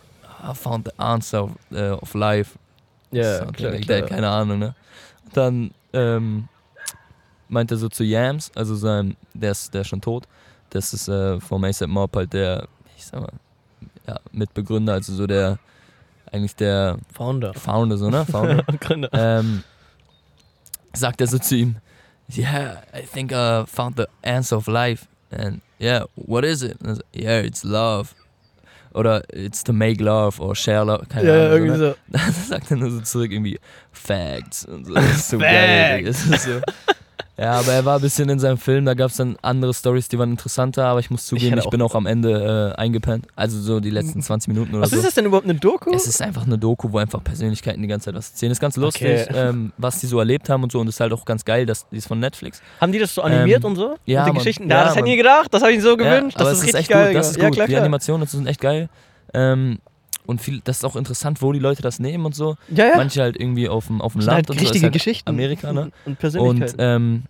I 0.42 0.52
found 0.54 0.84
the 0.84 0.92
answer 0.98 1.38
of, 1.38 1.56
uh, 1.72 1.98
of 2.02 2.14
life. 2.14 2.58
Ja, 3.10 3.38
Something 3.38 3.54
klar, 3.54 3.72
like 3.72 3.86
klar. 3.86 4.00
that, 4.00 4.10
keine 4.10 4.28
Ahnung, 4.28 4.58
ne? 4.58 4.74
Dann 5.32 5.70
ähm, 5.92 6.48
meint 7.48 7.70
er 7.70 7.76
so 7.76 7.88
zu 7.88 8.04
Yams, 8.04 8.50
also 8.56 8.74
sein, 8.74 9.16
der 9.32 9.52
ist, 9.52 9.72
der 9.72 9.82
ist 9.82 9.88
schon 9.88 10.00
tot. 10.00 10.26
Das 10.70 10.92
ist 10.92 11.08
äh, 11.08 11.40
vom 11.40 11.62
ASAP 11.64 11.88
Mob 11.88 12.14
halt 12.16 12.32
der, 12.32 12.66
ich 12.96 13.06
sag 13.06 13.20
mal, 13.20 13.32
ja, 14.06 14.18
Mitbegründer, 14.32 14.94
also 14.94 15.14
so 15.14 15.26
der, 15.26 15.58
eigentlich 16.34 16.56
der 16.56 16.98
Founder. 17.14 17.54
Founder, 17.54 17.96
so, 17.96 18.10
ne? 18.10 18.26
Founder. 18.26 18.62
Gründer. 18.80 19.08
ähm, 19.12 19.62
sagt 20.92 21.20
er 21.20 21.26
so 21.26 21.38
zu 21.38 21.56
ihm, 21.56 21.76
yeah, 22.36 22.82
I 22.94 23.02
think 23.06 23.32
I 23.32 23.64
found 23.66 23.96
the 23.96 24.06
answer 24.22 24.56
of 24.56 24.66
life. 24.66 25.06
And 25.30 25.60
yeah, 25.80 26.04
what 26.16 26.44
is 26.44 26.62
it? 26.62 26.76
So, 26.82 27.00
yeah, 27.14 27.40
it's 27.40 27.64
love. 27.64 28.14
Oder 28.94 29.24
it's 29.32 29.64
to 29.64 29.72
make 29.72 30.00
love 30.00 30.40
or 30.40 30.54
share 30.54 30.84
love, 30.84 31.06
keine 31.08 31.26
Ja, 31.28 31.34
Ahnung. 31.34 31.48
so, 31.48 31.54
irgendwie 31.54 31.70
ne? 31.72 31.78
so. 31.78 31.94
Dann 32.08 32.32
sagt 32.32 32.70
er 32.70 32.76
nur 32.76 32.90
so 32.90 33.00
zurück 33.00 33.32
irgendwie 33.32 33.58
Facts 33.92 34.64
und 34.64 34.84
so. 34.86 34.94
Das 34.94 35.16
ist 35.16 35.28
so 35.30 35.38
geil. 35.40 35.98
Digga. 35.98 36.10
Das 36.10 36.24
ist 36.26 36.44
so, 36.44 36.60
Ja, 37.36 37.52
aber 37.52 37.72
er 37.72 37.84
war 37.84 37.96
ein 37.96 38.00
bisschen 38.00 38.28
in 38.28 38.38
seinem 38.38 38.58
Film, 38.58 38.84
da 38.84 38.94
gab 38.94 39.10
es 39.10 39.16
dann 39.16 39.36
andere 39.42 39.74
Stories, 39.74 40.08
die 40.08 40.18
waren 40.18 40.30
interessanter, 40.30 40.84
aber 40.86 41.00
ich 41.00 41.10
muss 41.10 41.26
zugeben, 41.26 41.58
ich, 41.58 41.66
auch- 41.66 41.70
bin 41.70 41.82
auch 41.82 41.94
am 41.96 42.06
Ende 42.06 42.74
äh, 42.76 42.80
eingepennt. 42.80 43.26
Also 43.34 43.60
so 43.60 43.80
die 43.80 43.90
letzten 43.90 44.22
20 44.22 44.48
Minuten 44.48 44.72
oder 44.74 44.82
Was 44.82 44.90
so. 44.90 44.96
ist 44.96 45.04
das 45.04 45.14
denn 45.14 45.24
überhaupt, 45.26 45.44
eine 45.48 45.56
Doku? 45.58 45.92
Es 45.92 46.06
ist 46.06 46.22
einfach 46.22 46.46
eine 46.46 46.58
Doku, 46.58 46.92
wo 46.92 46.98
einfach 46.98 47.22
Persönlichkeiten 47.24 47.82
die 47.82 47.88
ganze 47.88 48.06
Zeit 48.06 48.14
was 48.14 48.30
erzählen. 48.30 48.52
Ist 48.52 48.60
ganz 48.60 48.76
lustig, 48.76 49.26
Okay. 49.28 49.34
ähm, 49.34 49.72
was 49.78 49.98
die 50.00 50.06
so 50.06 50.18
erlebt 50.20 50.48
haben 50.48 50.62
und 50.62 50.70
so. 50.70 50.78
Und 50.80 50.88
ist 50.88 51.00
halt 51.00 51.12
auch 51.12 51.24
ganz 51.24 51.44
geil, 51.44 51.66
dass 51.66 51.88
die 51.88 51.96
ist 51.96 52.06
von 52.06 52.20
Netflix. 52.20 52.62
Haben 52.80 52.92
die 52.92 52.98
das 53.00 53.12
so 53.14 53.22
animiert 53.22 53.64
Ähm, 53.64 53.70
und 53.70 53.76
so? 53.76 53.96
ja, 54.06 54.20
Mit 54.20 54.28
den 54.28 54.34
Mann. 54.34 54.34
Geschichten? 54.34 54.70
Ja, 54.70 54.76
Ja, 54.76 54.84
das 54.84 54.96
hätte 54.96 55.06
ich 55.06 55.10
nie 55.12 55.16
gedacht. 55.16 55.48
Das 55.52 55.62
habe 55.62 55.72
ich 55.72 55.78
mir 55.78 55.82
so 55.84 55.96
gewünscht. 55.96 56.36
aber 56.36 56.50
das 56.50 56.52
es 56.52 56.58
ist 56.58 56.64
richtig 56.66 56.80
echt 56.82 56.90
geil. 56.90 57.06
gut. 57.08 57.16
Das 57.16 57.30
ist 57.30 57.36
ja, 57.36 57.44
gut. 57.48 57.54
klar, 57.54 57.66
die. 57.66 57.76
Animationen 57.76 58.20
dazu 58.22 58.36
sind 58.36 58.46
echt 58.46 58.60
geil. 58.60 58.88
Ähm, 59.32 59.78
und 60.26 60.40
viel, 60.40 60.60
das 60.64 60.78
ist 60.78 60.84
auch 60.84 60.96
interessant, 60.96 61.42
wo 61.42 61.52
die 61.52 61.58
Leute 61.58 61.82
das 61.82 61.98
nehmen 62.00 62.24
und 62.26 62.34
so. 62.34 62.56
Ja, 62.68 62.86
ja. 62.86 62.96
Manche 62.96 63.20
halt 63.22 63.36
irgendwie 63.38 63.68
auf 63.68 63.86
dem, 63.88 64.00
auf 64.00 64.12
dem 64.12 64.22
Land 64.22 64.34
halt 64.34 64.50
und 64.50 64.56
so. 64.56 64.60
richtige 64.60 64.78
ist 64.78 64.82
halt 64.84 64.92
Geschichten. 64.94 65.28
Amerika, 65.28 65.72
ne? 65.72 65.80
Und, 65.82 65.92
und 66.04 66.12
Und 66.12 66.18
Persönlichkeiten. 66.18 66.76
ähm, 66.78 67.22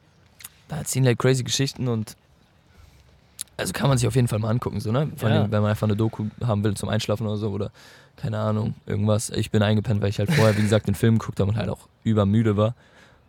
da 0.69 0.83
die 0.83 1.05
halt 1.07 1.19
crazy 1.19 1.43
Geschichten 1.45 1.89
und 1.89 2.17
also 3.57 3.73
kann 3.73 3.89
man 3.89 3.99
sich 3.99 4.07
auf 4.09 4.15
jeden 4.17 4.27
Fall 4.29 4.39
mal 4.41 4.51
angucken, 4.51 4.81
so, 4.81 4.91
ne? 4.91 5.11
Vor 5.17 5.29
allem, 5.29 5.45
Ja. 5.45 5.51
wenn 5.51 5.63
man 5.63 5.71
einfach 5.71 5.87
eine 5.87 5.97
Doku 5.97 6.27
haben 6.45 6.65
will 6.65 6.75
zum 6.75 6.89
Einschlafen 6.89 7.27
oder 7.27 7.37
so 7.37 7.51
oder 7.51 7.71
keine 8.17 8.39
Ahnung, 8.39 8.75
irgendwas. 8.87 9.31
Ich 9.31 9.51
bin 9.51 9.63
eingepennt, 9.63 10.01
weil 10.03 10.09
ich 10.11 10.19
halt 10.19 10.33
vorher, 10.33 10.57
wie 10.57 10.63
gesagt, 10.63 10.87
den 10.89 10.95
Film 10.95 11.19
geguckt 11.19 11.41
habe 11.41 11.51
und 11.51 11.57
halt 11.57 11.69
auch 11.69 11.89
übermüde 12.05 12.57
war. 12.57 12.75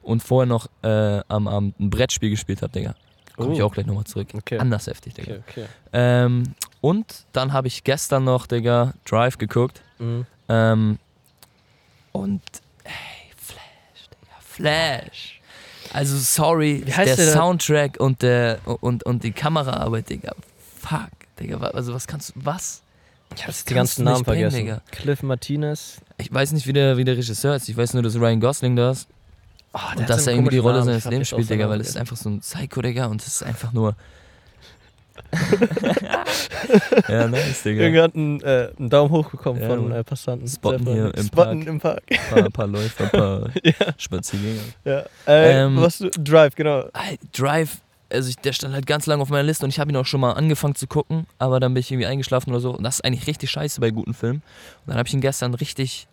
Und 0.01 0.21
vorher 0.21 0.45
noch 0.47 0.67
äh, 0.83 1.21
am 1.27 1.47
Abend 1.47 1.79
ein 1.79 1.89
Brettspiel 1.89 2.29
gespielt 2.29 2.61
habe, 2.61 2.71
Digga. 2.71 2.95
Komme 3.35 3.53
ich 3.53 3.61
Oh. 3.61 3.65
auch 3.65 3.73
gleich 3.73 3.85
nochmal 3.87 4.03
zurück. 4.05 4.27
Okay. 4.33 4.57
Anders 4.59 4.85
heftig, 4.87 5.15
Digga. 5.15 5.33
okay, 5.37 5.41
okay. 5.49 5.65
Ähm, 5.93 6.43
und 6.85 7.25
dann 7.33 7.51
habe 7.51 7.67
ich 7.67 7.83
gestern 7.83 8.25
noch, 8.25 8.45
Digga, 8.45 8.93
Drive 9.05 9.39
geguckt. 9.39 9.81
Mhm. 9.97 10.27
Ähm, 10.49 10.99
und 12.11 12.41
ey, 12.83 12.91
Flash, 13.35 14.09
Digga, 14.11 14.35
Flash. 14.39 15.41
Also 15.93 16.15
sorry, 16.17 16.83
der 16.85 17.05
der? 17.05 17.17
Soundtrack 17.17 17.99
und 17.99 18.21
der 18.21 18.59
und, 18.81 19.03
und 19.03 19.23
die 19.23 19.31
Kameraarbeit, 19.31 20.11
Digga. 20.11 20.33
Fuck, 20.79 21.09
Digga, 21.39 21.57
also 21.57 21.91
was 21.95 22.05
kannst 22.05 22.35
du 22.35 22.45
was? 22.45 22.83
Ich 23.35 23.41
habe 23.41 23.51
Das 23.51 23.65
die 23.65 23.73
ganzen 23.73 24.05
Namen 24.05 24.23
bringen, 24.23 24.51
vergessen. 24.51 24.65
Digga. 24.65 24.81
Cliff 24.91 25.23
Martinez. 25.23 26.01
Ich 26.19 26.31
weiß 26.31 26.51
nicht, 26.51 26.67
wie 26.67 26.73
der, 26.73 26.97
wie 26.97 27.03
der 27.03 27.17
Regisseur 27.17 27.55
ist. 27.55 27.67
Ich 27.67 27.75
weiß 27.75 27.95
nur, 27.95 28.03
dass 28.03 28.15
Ryan 28.15 28.39
Gosling 28.39 28.75
da 28.75 28.91
ist 28.91 29.07
Oh, 29.73 29.79
und 29.97 30.09
dass 30.09 30.25
er 30.27 30.33
irgendwie 30.33 30.51
die 30.51 30.59
Rolle 30.59 30.83
seines 30.83 31.03
hab 31.03 31.11
Lebens 31.11 31.29
spielt, 31.29 31.49
Digga, 31.49 31.67
weil 31.67 31.81
es 31.81 31.89
ist 31.89 31.97
einfach 31.97 32.15
so 32.15 32.29
ein 32.29 32.39
Psycho, 32.41 32.81
Digga, 32.81 33.07
und 33.07 33.21
es 33.21 33.27
ist 33.27 33.43
einfach 33.43 33.73
nur. 33.73 33.95
ja, 37.07 37.27
nice, 37.27 37.63
Digga. 37.63 37.81
Irgendwer 37.83 38.03
hat 38.03 38.15
einen, 38.15 38.41
äh, 38.41 38.69
einen 38.77 38.89
Daumen 38.89 39.11
hoch 39.11 39.29
bekommen 39.29 39.61
Ja, 39.61 39.67
von 39.67 39.91
äh, 39.91 40.03
Passanten. 40.03 40.47
Spotten 40.47 40.85
hier 40.87 41.13
im 41.15 41.25
Spotten 41.25 41.59
Park. 41.59 41.67
im 41.67 41.79
Park. 41.79 42.03
Ein 42.09 42.17
paar, 42.41 42.49
paar 42.49 42.67
Läufer, 42.67 43.03
ein 43.05 43.09
paar 43.11 43.49
Spaziergänger. 43.97 44.61
Ja. 44.83 44.99
Äh, 45.27 45.63
Ähm, 45.63 45.77
was 45.81 45.99
du, 45.99 46.09
Drive, 46.11 46.55
genau. 46.55 46.85
Drive, 47.33 47.77
also 48.09 48.29
ich, 48.29 48.35
der 48.37 48.53
stand 48.53 48.73
halt 48.73 48.85
ganz 48.85 49.05
lange 49.05 49.21
auf 49.21 49.29
meiner 49.29 49.43
Liste 49.43 49.65
und 49.65 49.69
ich 49.69 49.79
habe 49.79 49.91
ihn 49.91 49.97
auch 49.97 50.05
schon 50.05 50.21
mal 50.21 50.33
angefangen 50.33 50.75
zu 50.75 50.87
gucken, 50.87 51.27
aber 51.39 51.59
dann 51.59 51.73
bin 51.73 51.81
ich 51.81 51.91
irgendwie 51.91 52.07
eingeschlafen 52.07 52.51
oder 52.51 52.59
so. 52.59 52.71
Und 52.75 52.83
das 52.83 52.95
ist 52.95 53.05
eigentlich 53.05 53.27
richtig 53.27 53.49
scheiße 53.51 53.81
bei 53.81 53.91
guten 53.91 54.13
Filmen. 54.13 54.41
Und 54.85 54.89
dann 54.91 54.97
habe 54.97 55.07
ich 55.07 55.13
ihn 55.13 55.21
gestern 55.21 55.53
richtig 55.53 56.07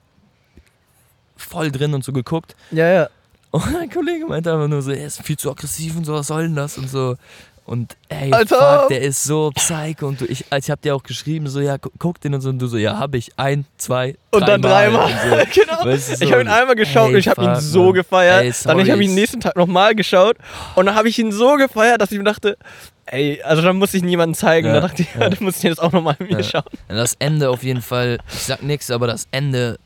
voll 1.37 1.71
drin 1.71 1.95
und 1.95 2.05
so 2.05 2.13
geguckt. 2.13 2.55
Ja, 2.71 2.89
ja. 2.89 3.09
Und 3.51 3.71
mein 3.73 3.91
Kollege 3.91 4.25
meinte 4.27 4.51
einfach 4.53 4.69
nur 4.69 4.81
so, 4.81 4.93
er 4.93 5.07
ist 5.07 5.21
viel 5.23 5.37
zu 5.37 5.51
aggressiv 5.51 5.95
und 5.97 6.07
so, 6.07 6.15
was 6.15 6.29
soll 6.29 6.45
denn 6.45 6.55
das 6.57 6.79
und 6.79 6.89
so. 6.89 7.17
Und 7.65 7.97
ey, 8.09 8.33
Alter! 8.33 8.81
fuck, 8.81 8.89
der 8.89 9.03
ist 9.03 9.23
so 9.23 9.51
psycho 9.55 10.09
und 10.09 10.21
du, 10.21 10.25
ich, 10.27 10.45
ich 10.57 10.71
hab 10.71 10.83
dir 10.83 10.97
auch 10.97 11.03
geschrieben, 11.05 11.47
so, 11.47 11.61
ja, 11.61 11.77
gu- 11.77 11.91
guck 11.99 12.21
den 12.21 12.35
und 12.35 12.41
so, 12.41 12.49
und 12.51 12.59
du 12.59 12.67
so, 12.67 12.77
ja, 12.77 12.99
hab 12.99 13.15
ich, 13.15 13.31
ein, 13.37 13.65
zwei, 13.79 14.17
Und 14.33 14.49
dann 14.49 14.61
dreimal. 14.61 15.09
so. 15.09 15.37
genau. 15.61 15.85
Weißt 15.85 16.11
du, 16.13 16.17
so, 16.17 16.25
ich 16.25 16.33
habe 16.33 16.43
ihn 16.43 16.49
einmal 16.49 16.75
geschaut 16.75 17.09
ey, 17.11 17.15
und 17.15 17.19
ich 17.21 17.29
habe 17.29 17.45
ihn 17.45 17.55
so 17.61 17.85
Mann. 17.85 17.93
gefeiert. 17.95 18.43
Ey, 18.43 18.49
dann 18.51 18.55
sorry, 18.55 18.83
ich 18.83 18.91
habe 18.91 19.05
ihn 19.05 19.11
ich- 19.11 19.15
nächsten 19.17 19.41
Tag 19.41 19.57
nochmal 19.57 19.95
geschaut 19.95 20.37
und 20.75 20.87
dann 20.87 20.97
habe 20.97 21.09
ich 21.09 21.19
ihn 21.21 21.31
so 21.31 21.55
gefeiert, 21.55 22.01
dass 22.01 22.11
ich 22.11 22.19
mir 22.19 22.25
dachte, 22.25 22.59
ey, 23.07 23.41
also 23.43 23.63
dann 23.63 23.77
muss 23.77 23.95
ich 23.95 24.03
niemandem 24.03 24.35
zeigen. 24.35 24.67
Ja, 24.67 24.75
Da 24.75 24.81
dachte 24.81 25.03
ich, 25.03 25.09
ja, 25.19 25.29
du 25.31 25.43
musst 25.45 25.63
dir 25.63 25.71
das 25.71 25.79
auch 25.79 25.93
nochmal 25.93 26.17
mir 26.19 26.41
Ja. 26.41 26.43
schauen. 26.43 26.65
Das 26.89 27.15
Ende 27.21 27.49
auf 27.49 27.63
jeden 27.63 27.81
Fall, 27.83 28.19
ich 28.35 28.41
sag 28.43 28.63
nichts, 28.65 28.91
aber 28.91 29.07
das 29.07 29.29
Ende, 29.31 29.79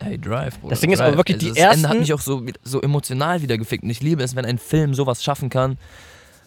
hey, 0.00 0.16
Drive. 0.18 0.58
Bruder, 0.60 0.70
Das 0.70 0.80
Ding 0.80 0.92
ist 0.92 1.00
Drive. 1.00 1.08
aber 1.08 1.16
wirklich, 1.18 1.36
also 1.36 1.46
die 1.46 1.60
das 1.60 1.74
Ende 1.74 1.88
hat 1.88 1.94
ersten- 1.94 2.00
mich 2.00 2.12
auch 2.14 2.20
so, 2.20 2.42
so 2.64 2.80
emotional 2.80 3.42
wieder 3.42 3.58
gefickt. 3.58 3.84
Und 3.84 3.90
ich 3.90 4.00
liebe 4.00 4.22
es, 4.22 4.34
wenn 4.34 4.46
ein 4.46 4.56
Film 4.58 4.94
sowas 4.94 5.22
schaffen 5.22 5.50
kann. 5.50 5.76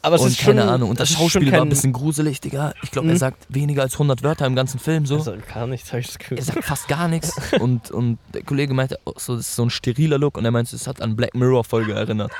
Aber 0.04 0.16
es 0.16 0.22
und 0.22 0.28
ist 0.30 0.42
schon, 0.42 0.56
keine 0.58 0.70
Ahnung. 0.72 0.90
Und 0.90 1.00
das, 1.00 1.10
schon 1.10 1.18
Schauspiel 1.30 1.46
war 1.52 1.60
kein- 1.60 1.68
ein 1.68 1.70
bisschen 1.70 1.94
gruselig, 1.94 2.42
Digga. 2.42 2.74
Ich 2.82 2.92
glaube, 2.92 3.08
Mhm. 3.08 3.14
er 3.14 3.18
sagt 3.20 3.46
weniger 3.50 3.84
als 3.84 3.98
100 4.00 4.24
Wörter 4.24 4.46
im 4.48 4.56
ganzen 4.56 4.80
Film. 4.80 5.06
So. 5.06 5.16
Also 5.18 5.36
gar 5.54 5.68
nichts, 5.68 5.92
habe 5.92 6.00
ich 6.00 6.08
das 6.08 6.18
Gefühl. 6.18 6.38
er 6.40 6.44
sagt 6.44 6.64
fast 6.64 6.88
gar 6.88 7.08
nichts. 7.08 7.34
Und, 7.60 7.92
und 7.92 8.18
der 8.34 8.44
Kollege 8.44 8.74
meinte, 8.74 8.98
auch 9.06 9.20
so, 9.20 9.36
das 9.36 9.48
ist 9.50 9.56
so 9.56 9.64
ein 9.64 9.70
steriler 9.70 10.18
Look. 10.18 10.38
Und 10.38 10.46
er 10.46 10.52
meinte, 10.52 10.76
es 10.76 10.88
hat 10.88 11.02
an 11.02 11.16
Black 11.16 11.36
Mirror-Folge 11.36 11.94
erinnert. 11.94 12.32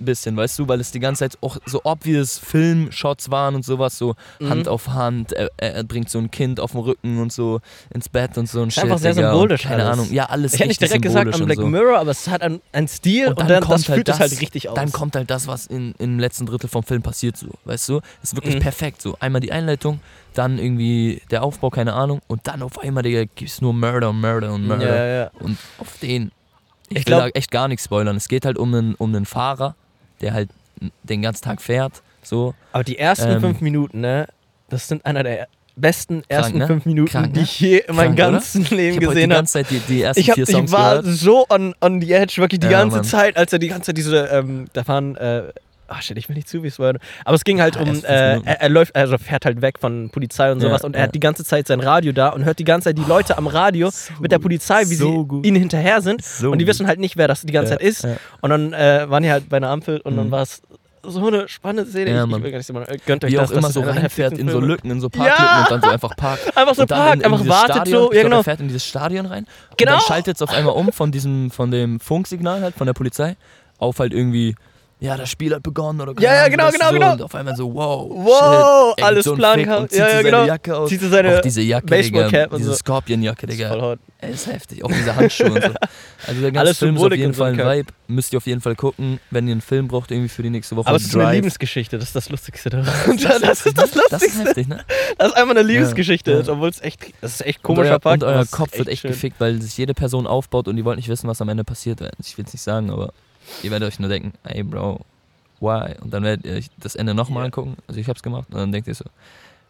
Ein 0.00 0.04
bisschen, 0.04 0.36
weißt 0.36 0.58
du, 0.60 0.68
weil 0.68 0.78
es 0.80 0.92
die 0.92 1.00
ganze 1.00 1.20
Zeit 1.28 1.38
auch 1.40 1.56
so 1.66 1.80
obvious 1.82 2.38
Film-Shots 2.38 3.30
waren 3.32 3.54
und 3.56 3.64
sowas, 3.64 3.98
so 3.98 4.14
Mhm. 4.38 4.48
Hand 4.50 4.68
auf 4.68 4.88
Hand, 4.88 5.32
er, 5.32 5.50
er 5.56 5.82
bringt 5.82 6.08
so 6.08 6.18
ein 6.18 6.30
Kind 6.30 6.60
auf 6.60 6.70
dem 6.72 6.80
Rücken 6.82 7.18
und 7.20 7.32
so 7.32 7.60
ins 7.92 8.08
Bett 8.08 8.38
und 8.38 8.48
so 8.48 8.62
ein 8.62 8.70
Shit. 8.70 8.84
einfach 8.84 8.98
sehr 8.98 9.14
Digga, 9.14 9.30
symbolisch 9.32 9.62
Keine 9.62 9.84
alles. 9.86 9.98
Ahnung, 9.98 10.12
ja, 10.12 10.26
alles 10.26 10.54
Ich 10.54 10.60
hätte 10.60 10.68
nicht 10.68 10.80
direkt 10.80 11.02
gesagt 11.02 11.34
an 11.34 11.44
Black 11.46 11.58
so. 11.58 11.66
Mirror, 11.66 11.98
aber 11.98 12.12
es 12.12 12.28
hat 12.28 12.42
einen, 12.42 12.60
einen 12.72 12.86
Stil 12.86 13.26
und, 13.26 13.32
Und 13.32 13.40
dann, 13.40 13.48
dann 13.48 13.60
das 13.62 13.68
kommt 13.68 13.88
halt 13.88 13.96
fühlt 13.96 14.08
es 14.08 14.18
das- 14.18 14.30
halt 14.30 14.40
richtig 14.40 14.68
aus. 14.68 14.74
Dann 14.76 14.92
kommt 14.92 15.16
halt 15.16 15.28
das, 15.30 15.46
was 15.48 15.66
in, 15.66 15.94
im 15.98 16.20
letzten 16.20 16.46
Drittel 16.46 16.68
vom 16.68 16.84
Film 16.84 17.02
passiert, 17.02 17.36
so, 17.36 17.48
weißt 17.64 17.88
du? 17.88 18.00
Ist 18.22 18.36
wirklich 18.36 18.54
Mhm. 18.56 18.60
perfekt, 18.60 19.02
so. 19.02 19.16
Einmal 19.18 19.40
die 19.40 19.50
Einleitung, 19.50 19.98
dann 20.34 20.58
irgendwie 20.58 21.22
der 21.32 21.42
Aufbau, 21.42 21.70
keine 21.70 21.94
Ahnung, 21.94 22.20
und 22.28 22.46
dann 22.46 22.62
auf 22.62 22.78
einmal, 22.78 23.02
Digga, 23.02 23.24
gibt's 23.34 23.60
nur 23.60 23.72
Murder 23.72 24.10
und 24.10 24.20
Murder 24.20 24.52
und 24.52 24.64
Murder. 24.66 24.86
ja, 25.06 25.22
ja. 25.24 25.30
Und 25.40 25.58
auf 25.78 25.98
den. 26.00 26.30
Ich, 26.90 26.98
Ich 27.00 27.06
will 27.06 27.16
glaub- 27.16 27.20
da 27.20 27.28
echt 27.38 27.50
gar 27.50 27.68
nichts 27.68 27.84
spoilern. 27.84 28.16
Es 28.16 28.28
geht 28.28 28.46
halt 28.46 28.56
um 28.56 28.72
einen, 28.72 28.94
um 28.94 29.14
einen 29.14 29.26
Fahrer, 29.26 29.74
der 30.20 30.32
halt 30.34 30.50
den 31.02 31.22
ganzen 31.22 31.44
Tag 31.44 31.60
fährt. 31.62 32.02
So. 32.22 32.54
Aber 32.72 32.84
die 32.84 32.98
ersten 32.98 33.30
Ähm, 33.30 33.40
fünf 33.40 33.60
Minuten, 33.60 34.00
ne, 34.00 34.26
das 34.68 34.88
sind 34.88 35.04
einer 35.06 35.22
der 35.22 35.48
besten 35.76 36.22
ersten 36.28 36.58
ne? 36.58 36.66
fünf 36.66 36.84
Minuten, 36.86 37.10
Krank, 37.10 37.32
die 37.34 37.38
ne? 37.40 37.44
ich 37.44 37.60
je 37.60 37.78
in 37.78 37.94
meinem 37.94 38.14
oder? 38.14 38.32
ganzen 38.32 38.62
Ich 38.62 38.70
Leben 38.70 38.96
habe 38.96 39.00
die 39.00 39.06
gesehen 39.06 39.30
habe. 39.30 39.38
ganze 39.38 39.52
Zeit 39.52 39.70
die, 39.70 39.78
die 39.78 40.02
ersten 40.02 40.20
Ich, 40.20 40.28
hab, 40.28 40.34
vier 40.34 40.48
ich 40.48 40.72
war 40.72 41.02
gehört. 41.02 41.16
so 41.16 41.46
on, 41.48 41.74
on 41.80 42.00
the 42.00 42.12
edge, 42.12 42.34
wirklich 42.38 42.60
die 42.60 42.66
Ja, 42.66 42.80
ganze 42.80 42.96
Mann. 42.96 43.04
Zeit, 43.04 43.36
als 43.36 43.52
er 43.52 43.58
die 43.60 43.68
ganze 43.68 43.86
Zeit 43.86 43.96
diese, 43.96 44.26
ähm, 44.26 44.66
da 44.72 44.86
waren, 44.88 45.14
äh, 45.16 45.44
ach 45.88 46.02
shit, 46.02 46.16
ich 46.18 46.28
will 46.28 46.36
nicht 46.36 46.48
zu, 46.48 46.62
wie 46.62 46.68
es 46.68 46.78
war. 46.78 46.94
Aber 47.24 47.34
es 47.34 47.44
ging 47.44 47.60
halt 47.60 47.76
Ah, 47.76 47.82
um, 47.82 48.04
äh, 48.04 48.38
er, 48.40 48.60
er 48.60 48.68
läuft, 48.68 48.94
also 48.94 49.18
fährt 49.18 49.44
halt 49.44 49.60
weg 49.62 49.78
von 49.78 50.10
Polizei 50.10 50.52
und 50.52 50.62
Ja, 50.62 50.68
sowas 50.68 50.84
und 50.84 50.94
er 50.94 51.00
ja. 51.00 51.06
hat 51.08 51.14
die 51.14 51.20
ganze 51.20 51.44
Zeit 51.44 51.66
sein 51.66 51.80
Radio 51.80 52.12
da 52.12 52.28
und 52.28 52.44
hört 52.44 52.58
die 52.58 52.64
ganze 52.64 52.90
Zeit 52.90 52.98
die 52.98 53.04
Leute 53.04 53.36
am 53.38 53.46
Radio 53.46 53.90
mit 54.20 54.30
der 54.32 54.38
Polizei, 54.38 54.82
wie 54.88 54.94
So 54.94 55.22
sie 55.22 55.26
gut. 55.28 55.46
ihnen 55.46 55.56
hinterher 55.56 56.00
sind. 56.02 56.22
So 56.24 56.50
und 56.50 56.58
die 56.58 56.66
wissen 56.66 56.86
halt 56.86 57.00
nicht, 57.00 57.16
wer 57.16 57.26
das 57.28 57.42
die 57.42 57.52
ganze 57.52 57.72
Ja, 57.72 57.78
Zeit 57.78 57.86
ist. 57.88 58.04
ja. 58.04 58.16
Und 58.40 58.50
dann 58.50 58.72
äh, 58.72 59.08
waren 59.10 59.22
die 59.22 59.30
halt 59.30 59.48
bei 59.48 59.56
einer 59.56 59.70
Ampel 59.70 60.00
und 60.00 60.16
dann 60.16 60.26
Mhm. 60.26 60.30
war 60.30 60.42
es 60.42 60.62
so 61.04 61.26
eine 61.26 61.48
spannende 61.48 61.88
Szene. 61.90 62.10
Ja, 62.10 62.24
ich, 62.24 62.30
ich 62.30 62.42
will 62.42 62.50
gar 62.50 62.58
nicht 62.58 62.66
sagen, 62.66 62.84
gönnt 63.06 63.24
euch 63.24 63.30
Wie 63.32 63.36
das. 63.36 63.50
auch 63.52 63.56
immer 63.56 63.70
so 63.70 63.80
reinfährt 63.80 64.36
in 64.36 64.48
so. 64.50 64.60
Lücken, 64.60 64.90
in 64.90 65.00
so 65.00 65.08
Parklücken 65.08 65.42
Ja! 65.44 65.62
und 65.62 65.70
dann 65.70 65.80
so 65.80 65.88
einfach 65.88 66.14
parkt. 66.16 66.54
Einfach 66.56 66.74
so 66.74 66.82
und 66.82 66.90
dann 66.90 66.98
parkt, 66.98 67.14
in, 67.14 67.20
in 67.20 67.32
einfach 67.32 67.46
wartet 67.48 67.76
Stadion, 67.76 68.02
so. 68.02 68.12
Ja, 68.12 68.22
genau. 68.24 68.36
er 68.38 68.44
fährt 68.44 68.60
in 68.60 68.66
dieses 68.66 68.84
Stadion 68.84 69.24
rein. 69.24 69.44
Und 69.70 69.78
Genau. 69.78 69.92
dann 69.92 70.00
schaltet 70.00 70.36
es 70.36 70.42
auf 70.42 70.50
einmal 70.52 70.74
um 70.74 70.92
von 70.92 71.10
diesem, 71.12 71.50
von 71.50 71.70
dem 71.70 71.98
Funksignal 72.00 72.60
halt, 72.60 72.74
von 72.74 72.86
der 72.86 72.94
Polizei, 72.94 73.36
auf 73.78 74.00
halt 74.00 74.12
irgendwie, 74.12 74.54
ja, 75.00 75.16
das 75.16 75.30
Spiel 75.30 75.54
hat 75.54 75.62
begonnen 75.62 76.00
oder 76.00 76.12
Ja, 76.20 76.34
ja, 76.34 76.48
genau, 76.48 76.70
genau, 76.70 76.86
so, 76.88 76.92
genau. 76.94 77.12
Und 77.12 77.22
auf 77.22 77.34
einmal 77.34 77.54
so, 77.54 77.72
wow, 77.72 78.08
Wow, 78.10 78.94
shit, 78.96 79.04
alles 79.04 79.24
so 79.24 79.34
plan 79.36 79.58
Fick 79.60 79.68
und 79.70 79.90
zieht 79.90 79.98
ja, 80.00 80.06
ja, 80.06 80.10
seine 80.12 80.24
genau. 80.24 80.44
Jacke 80.44 80.76
aus. 80.76 80.88
Zieht 80.88 81.00
so 81.00 81.08
seine 81.08 81.36
auch 81.36 81.40
diese 81.40 81.60
Jacke, 81.62 81.86
Digga, 81.96 82.44
und 82.46 82.58
diese 82.58 82.70
so. 82.70 82.76
Scorpion-Jacke, 82.76 83.46
Das 83.46 83.54
ist 83.54 83.58
Digga. 83.60 83.70
voll 83.70 83.80
hot. 83.82 83.98
Ey, 84.20 84.32
ist 84.32 84.46
heftig. 84.48 84.84
Auch 84.84 84.88
diese 84.90 85.14
Handschuhe 85.14 85.52
und 85.52 85.62
so. 85.62 85.70
Also 86.26 86.40
der 86.40 86.50
ganze 86.50 86.58
Alles 86.60 86.78
Film 86.78 86.96
ist 86.96 87.02
auf 87.04 87.12
jeden 87.14 87.34
Fall 87.34 87.52
ein 87.52 87.60
einem 87.60 87.78
Vibe. 87.78 87.92
Müsst 88.08 88.32
ihr 88.32 88.36
auf 88.38 88.46
jeden 88.48 88.60
Fall 88.60 88.74
gucken, 88.74 89.20
wenn 89.30 89.46
ihr 89.46 89.52
einen 89.52 89.60
Film 89.60 89.86
braucht, 89.86 90.10
irgendwie 90.10 90.28
für 90.28 90.42
die 90.42 90.50
nächste 90.50 90.74
Woche. 90.74 90.88
Aber 90.88 90.96
es 90.96 91.04
ist 91.04 91.14
eine. 91.14 91.32
Liebesgeschichte, 91.36 91.98
das 91.98 92.08
ist 92.08 92.16
das 92.16 92.28
Lustigste 92.30 92.70
daran. 92.70 92.86
Das 93.22 93.64
ist 93.64 93.78
das 93.78 93.92
Das 93.92 93.92
ist 93.94 93.94
Lustigste. 93.94 94.44
heftig, 94.44 94.66
ne? 94.68 94.80
Das 95.18 95.28
ist 95.28 95.36
einfach 95.36 95.50
eine 95.50 95.62
Liebesgeschichte, 95.62 96.32
Ja. 96.32 96.40
ist, 96.40 96.48
obwohl 96.48 96.70
es 96.70 96.80
echt, 96.82 97.12
das 97.20 97.34
ist 97.34 97.46
echt 97.46 97.58
Und 97.58 97.76
komischer 97.76 98.00
euer, 98.04 98.12
und 98.12 98.24
euer 98.24 98.40
es 98.40 98.46
ist 98.46 98.50
Kopf 98.50 98.76
wird 98.76 98.88
echt 98.88 99.02
gefickt, 99.02 99.38
weil 99.38 99.62
sich 99.62 99.78
jede 99.78 99.94
Person 99.94 100.26
aufbaut 100.26 100.66
und 100.66 100.74
die 100.76 100.84
wollt 100.84 100.96
nicht 100.96 101.08
wissen, 101.08 101.28
was 101.28 101.40
am 101.40 101.48
Ende 101.48 101.62
passiert. 101.62 102.00
Ich 102.20 102.36
will 102.36 102.44
es 102.44 102.52
nicht 102.52 102.62
sagen, 102.62 102.90
aber 102.90 103.12
ihr 103.62 103.70
werdet 103.70 103.88
euch 103.88 103.98
nur 103.98 104.08
denken, 104.08 104.32
ey 104.44 104.62
Bro, 104.62 105.00
why? 105.60 105.94
Und 106.00 106.12
dann 106.12 106.22
werdet 106.22 106.44
ihr 106.46 106.54
euch 106.54 106.68
das 106.78 106.94
Ende 106.94 107.14
nochmal 107.14 107.42
Ja. 107.42 107.46
angucken. 107.46 107.76
Also 107.86 108.00
ich 108.00 108.08
hab's 108.08 108.22
gemacht. 108.22 108.46
Und 108.50 108.56
dann 108.58 108.72
denkt 108.72 108.88
ihr 108.88 108.94
so, 108.94 109.04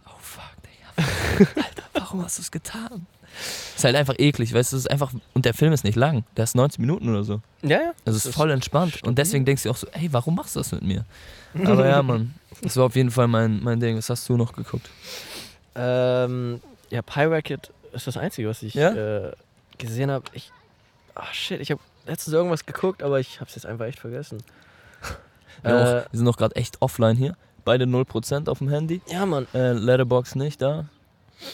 oh 0.07 0.11
fuck, 0.21 0.43
Digga. 0.63 1.09
Alter, 1.57 1.83
warum 1.95 2.23
hast 2.25 2.39
du 2.39 2.43
es 2.43 2.51
getan? 2.51 3.07
Ist 3.77 3.85
halt 3.85 3.95
einfach 3.95 4.15
eklig, 4.19 4.53
weißt 4.53 4.73
du, 4.73 4.77
es 4.77 4.85
ist 4.85 4.91
einfach, 4.91 5.13
und 5.35 5.45
der 5.45 5.55
Film 5.55 5.73
ist 5.73 5.85
nicht 5.85 5.95
lang, 5.97 6.25
der 6.37 6.45
ist 6.45 6.57
90 6.57 6.81
Minuten 6.81 7.09
oder 7.09 7.23
so. 7.25 7.41
Ja, 7.63 7.79
ja. 7.81 7.93
Also 8.05 8.17
es 8.17 8.27
ist 8.27 8.35
voll 8.35 8.51
entspannt. 8.51 8.95
stabil. 8.95 9.09
Und 9.09 9.19
deswegen 9.19 9.45
denkst 9.45 9.63
du 9.63 9.71
auch 9.71 9.77
so, 9.77 9.87
ey, 9.93 10.09
warum 10.13 10.35
machst 10.35 10.57
du 10.57 10.61
das 10.61 10.73
mit 10.73 10.83
mir? 10.83 11.05
Aber 11.65 11.87
ja, 11.87 12.03
Mann, 12.03 12.35
das 12.63 12.77
war 12.77 12.87
auf 12.87 12.97
jeden 12.97 13.11
Fall 13.11 13.29
mein, 13.29 13.63
mein 13.63 13.79
Ding. 13.81 13.97
Was 13.97 14.11
hast 14.11 14.29
du 14.29 14.37
noch 14.37 14.53
geguckt? 14.55 14.89
Ähm, 15.75 16.61
ja, 16.91 17.03
Pyracket 17.03 17.71
ist 17.93 18.07
das 18.07 18.17
Einzige, 18.17 18.49
was 18.49 18.63
ich 18.63 18.75
Ja? 18.75 18.93
äh, 19.29 19.33
gesehen 19.77 20.11
habe. 20.11 20.25
Ich, 20.33 20.51
ach 21.15 21.33
shit, 21.33 21.61
ich 21.61 21.71
habe 21.71 21.81
letztens 22.09 22.35
irgendwas 22.35 22.67
geguckt, 22.67 23.03
aber 23.03 23.21
ich 23.21 23.41
habe 23.41 23.49
es 23.49 23.55
jetzt 23.55 23.67
einfach 23.67 23.87
echt 23.87 24.01
vergessen. 24.01 24.39
Wir, 25.63 25.71
Äh, 25.71 25.75
auch, 25.75 26.13
wir 26.13 26.17
sind 26.17 26.25
noch 26.25 26.37
gerade 26.37 26.55
echt 26.57 26.81
offline 26.81 27.17
hier. 27.17 27.37
Beide 27.65 27.85
0% 27.85 28.49
auf 28.49 28.59
dem 28.59 28.69
Handy. 28.71 29.01
ja, 29.11 29.27
Mann. 29.27 29.47
Äh, 29.53 29.73
Letterbox 29.73 30.35
nicht 30.37 30.63
da. 30.63 30.87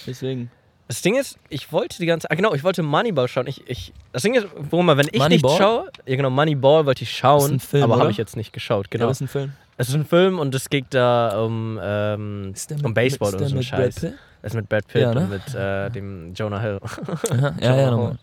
Deswegen. 0.06 0.50
Das 0.86 1.00
Ding 1.00 1.16
ist, 1.16 1.38
ich 1.48 1.72
wollte 1.72 1.96
die 1.98 2.04
ganze 2.06 2.30
Ah, 2.30 2.34
genau, 2.34 2.52
ich 2.54 2.62
wollte 2.62 2.82
Moneyball 2.82 3.26
schauen. 3.28 3.46
Ich, 3.46 3.68
ich, 3.68 3.92
das 4.12 4.22
Ding 4.22 4.34
ist, 4.34 4.46
mal, 4.70 4.96
wenn 4.98 5.08
ich 5.10 5.18
Moneyball? 5.18 5.50
nicht 5.50 5.58
schaue, 5.58 5.90
ja 6.04 6.16
genau, 6.16 6.28
Moneyball 6.30 6.84
wollte 6.84 7.02
ich 7.04 7.10
schauen, 7.16 7.52
ein 7.54 7.60
Film, 7.60 7.82
aber 7.84 7.98
habe 7.98 8.10
ich 8.10 8.18
jetzt 8.18 8.36
nicht 8.36 8.52
geschaut, 8.52 8.90
Genau. 8.90 9.04
genau. 9.04 9.08
Das 9.10 9.16
ist 9.16 9.22
ein 9.22 9.28
Film. 9.28 9.52
es 9.78 9.88
ist 9.88 9.94
ein 9.94 10.04
Film 10.04 10.38
und 10.38 10.54
es 10.54 10.68
geht 10.68 10.86
da 10.90 11.42
um, 11.42 11.80
ähm, 11.82 12.52
Ist 12.52 12.70
um 12.84 12.92
Baseball 12.92 13.28
ist 13.30 13.34
oder 13.36 13.38
der 13.38 13.48
so 13.48 13.54
ein 13.54 13.58
mit 13.60 13.70
Brad 13.70 13.80
Scheiß. 13.80 13.94
Pitt? 14.00 14.14
Ist 14.44 14.54
mit 14.54 14.68
Brad 14.68 14.86
Pitt 14.86 15.02
Ja, 15.02 15.14
ne? 15.14 15.20
und 15.22 15.30
mit 15.30 15.54
äh, 15.54 15.90
dem 15.90 16.34
Jonah 16.34 16.60
Hill. 16.60 16.78
Aha, 16.82 17.54
ja, 17.60 17.76
ja, 17.76 17.90
nochmal. 17.90 18.18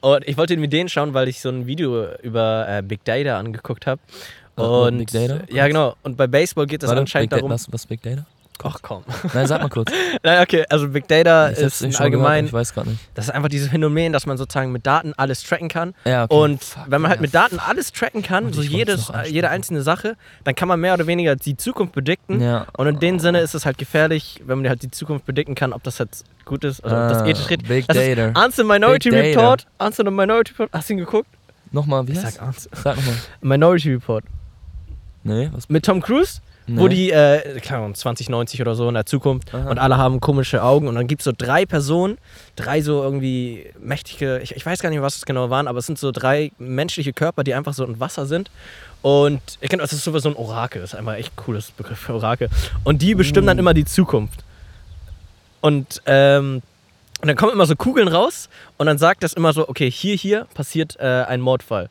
Und 0.00 0.26
ich 0.26 0.36
wollte 0.38 0.56
mit 0.56 0.72
denen 0.72 0.88
schauen, 0.88 1.12
weil 1.14 1.28
ich 1.28 1.40
so 1.40 1.50
ein 1.50 1.66
Video 1.66 2.06
über 2.22 2.66
äh, 2.68 2.82
Big 2.82 3.04
Data 3.04 3.38
angeguckt 3.38 3.86
habe. 3.86 4.00
Äh, 4.56 4.62
Und 4.62 4.98
Big 4.98 5.10
Data? 5.10 5.40
ja, 5.50 5.66
genau. 5.68 5.94
Und 6.02 6.16
bei 6.16 6.26
Baseball 6.26 6.66
geht 6.66 6.82
es 6.82 6.88
anscheinend 6.88 7.28
Big 7.28 7.30
Da- 7.30 7.36
darum. 7.36 7.50
Was, 7.50 7.70
was 7.70 7.84
Big 7.86 8.00
Data? 8.02 8.24
Ach 8.64 8.78
komm. 8.82 9.04
Nein, 9.34 9.46
sag 9.46 9.60
mal 9.62 9.68
kurz. 9.68 9.90
Nein, 10.22 10.42
okay, 10.42 10.64
also 10.70 10.88
Big 10.88 11.06
Data 11.08 11.50
Ich 11.50 11.58
ist 11.58 11.82
allgemein, 12.00 12.46
Gehört, 12.46 12.46
ich 12.46 12.52
weiß 12.52 12.74
gerade 12.74 12.90
nicht. 12.90 13.00
das 13.14 13.26
ist 13.26 13.30
einfach 13.30 13.48
dieses 13.48 13.68
Phänomen, 13.68 14.12
dass 14.12 14.26
man 14.26 14.36
sozusagen 14.38 14.72
mit 14.72 14.86
Daten 14.86 15.12
alles 15.16 15.42
tracken 15.42 15.68
kann. 15.68 15.94
Ja, 16.04 16.24
okay. 16.24 16.34
Und 16.34 16.64
Fuck, 16.64 16.84
wenn 16.88 17.00
man 17.02 17.10
halt 17.10 17.18
ja. 17.18 17.22
mit 17.22 17.34
Daten 17.34 17.58
alles 17.58 17.92
tracken 17.92 18.22
kann, 18.22 18.46
Und 18.46 18.54
so 18.54 18.62
jedes, 18.62 19.12
jede 19.28 19.50
einzelne 19.50 19.82
Sache, 19.82 20.16
dann 20.44 20.54
kann 20.54 20.68
man 20.68 20.80
mehr 20.80 20.94
oder 20.94 21.06
weniger 21.06 21.36
die 21.36 21.56
Zukunft 21.56 21.92
predikten. 21.92 22.40
Ja. 22.40 22.66
Und 22.76 22.86
in 22.86 22.98
dem 22.98 23.18
Sinne 23.18 23.40
ist 23.40 23.54
es 23.54 23.66
halt 23.66 23.78
gefährlich, 23.78 24.42
wenn 24.46 24.58
man 24.60 24.68
halt 24.68 24.82
die 24.82 24.90
Zukunft 24.90 25.24
predikten 25.26 25.54
kann, 25.54 25.72
ob 25.72 25.82
das 25.82 25.98
jetzt 25.98 26.24
gut 26.44 26.64
ist, 26.64 26.82
also 26.84 26.96
ob 26.96 27.08
das 27.08 27.22
Ah, 27.22 27.26
ethisch 27.26 27.50
richtig 27.50 27.68
Big 27.68 27.86
das 27.88 27.96
Data. 27.96 28.28
Ist 28.28 28.36
Answer 28.36 28.64
Minority 28.64 29.10
Big 29.10 29.34
Data. 29.34 29.40
Report. 29.40 29.66
Answer 29.78 30.04
the 30.04 30.10
Minority 30.10 30.52
Report. 30.52 30.70
Hast 30.72 30.88
du 30.88 30.94
ihn 30.94 30.98
geguckt? 30.98 31.28
Nochmal, 31.72 32.06
wie 32.08 32.12
Ich 32.12 32.22
heißt? 32.24 32.36
sag 32.36 32.42
Answer. 32.42 32.70
Sag 32.72 32.96
nochmal. 32.96 33.14
Minority 33.42 33.92
Report. 33.92 34.24
Nee, 35.24 35.48
was? 35.52 35.68
Mit 35.68 35.84
Tom 35.84 36.00
Cruise, 36.00 36.40
Nee. 36.68 36.80
wo 36.80 36.88
die, 36.88 37.12
äh, 37.12 37.60
keine 37.60 37.78
Ahnung, 37.78 37.94
2090 37.94 38.60
oder 38.60 38.74
so 38.74 38.88
in 38.88 38.94
der 38.94 39.06
Zukunft 39.06 39.54
Aha. 39.54 39.70
und 39.70 39.78
alle 39.78 39.98
haben 39.98 40.18
komische 40.20 40.64
Augen 40.64 40.88
und 40.88 40.96
dann 40.96 41.06
gibt 41.06 41.20
es 41.20 41.24
so 41.24 41.32
drei 41.36 41.64
Personen, 41.64 42.18
drei 42.56 42.82
so 42.82 43.04
irgendwie 43.04 43.66
mächtige, 43.80 44.40
ich, 44.40 44.56
ich 44.56 44.66
weiß 44.66 44.80
gar 44.80 44.90
nicht, 44.90 45.00
was 45.00 45.16
es 45.16 45.26
genau 45.26 45.48
waren, 45.48 45.68
aber 45.68 45.78
es 45.78 45.86
sind 45.86 45.96
so 45.96 46.10
drei 46.10 46.50
menschliche 46.58 47.12
Körper, 47.12 47.44
die 47.44 47.54
einfach 47.54 47.72
so 47.72 47.84
im 47.84 48.00
Wasser 48.00 48.26
sind. 48.26 48.50
Und 49.02 49.40
ich 49.60 49.70
kenne, 49.70 49.82
das 49.82 49.92
ist 49.92 50.02
so 50.02 50.18
so 50.18 50.28
ein 50.28 50.34
Orakel, 50.34 50.80
das 50.80 50.92
ist 50.92 50.98
einfach 50.98 51.14
echt 51.14 51.32
ein 51.32 51.36
cooles 51.36 51.70
Begriff 51.70 52.00
für 52.00 52.14
Orakel. 52.14 52.48
Und 52.82 53.00
die 53.02 53.14
bestimmen 53.14 53.46
dann 53.46 53.58
immer 53.58 53.74
die 53.74 53.84
Zukunft. 53.84 54.40
Und, 55.60 56.02
ähm, 56.06 56.62
und 57.20 57.28
dann 57.28 57.36
kommen 57.36 57.52
immer 57.52 57.66
so 57.66 57.76
Kugeln 57.76 58.08
raus 58.08 58.48
und 58.76 58.86
dann 58.86 58.98
sagt 58.98 59.22
das 59.22 59.34
immer 59.34 59.52
so, 59.52 59.68
okay, 59.68 59.88
hier, 59.90 60.16
hier 60.16 60.46
passiert 60.54 60.96
äh, 60.98 61.24
ein 61.28 61.40
Mordfall. 61.40 61.90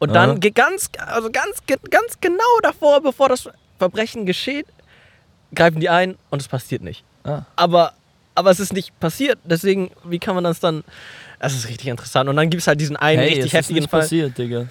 Und 0.00 0.14
dann 0.14 0.30
Aha. 0.30 0.38
geht 0.38 0.56
ganz, 0.56 0.90
also 0.98 1.30
ganz, 1.30 1.62
ganz 1.66 2.20
genau 2.20 2.42
davor, 2.62 3.00
bevor 3.00 3.28
das 3.28 3.48
Verbrechen 3.84 4.26
geschieht, 4.26 4.66
greifen 5.54 5.80
die 5.80 5.88
ein 5.88 6.16
und 6.30 6.40
es 6.40 6.48
passiert 6.48 6.82
nicht. 6.82 7.04
Ah. 7.24 7.42
Aber, 7.56 7.92
aber 8.34 8.50
es 8.50 8.60
ist 8.60 8.72
nicht 8.72 8.98
passiert, 9.00 9.38
deswegen, 9.44 9.90
wie 10.04 10.18
kann 10.18 10.34
man 10.34 10.44
das 10.44 10.60
dann. 10.60 10.84
Das 11.40 11.52
ist 11.54 11.68
richtig 11.68 11.88
interessant. 11.88 12.28
Und 12.30 12.36
dann 12.36 12.48
gibt 12.48 12.62
es 12.62 12.66
halt 12.66 12.80
diesen 12.80 12.96
einen 12.96 13.18
Hey, 13.18 13.28
richtig 13.28 13.40
es 13.40 13.46
ist 13.48 13.52
heftigen 13.54 13.80
nicht 13.80 13.90
Fall. 13.90 14.00
passiert, 14.00 14.38
Digga. 14.38 14.66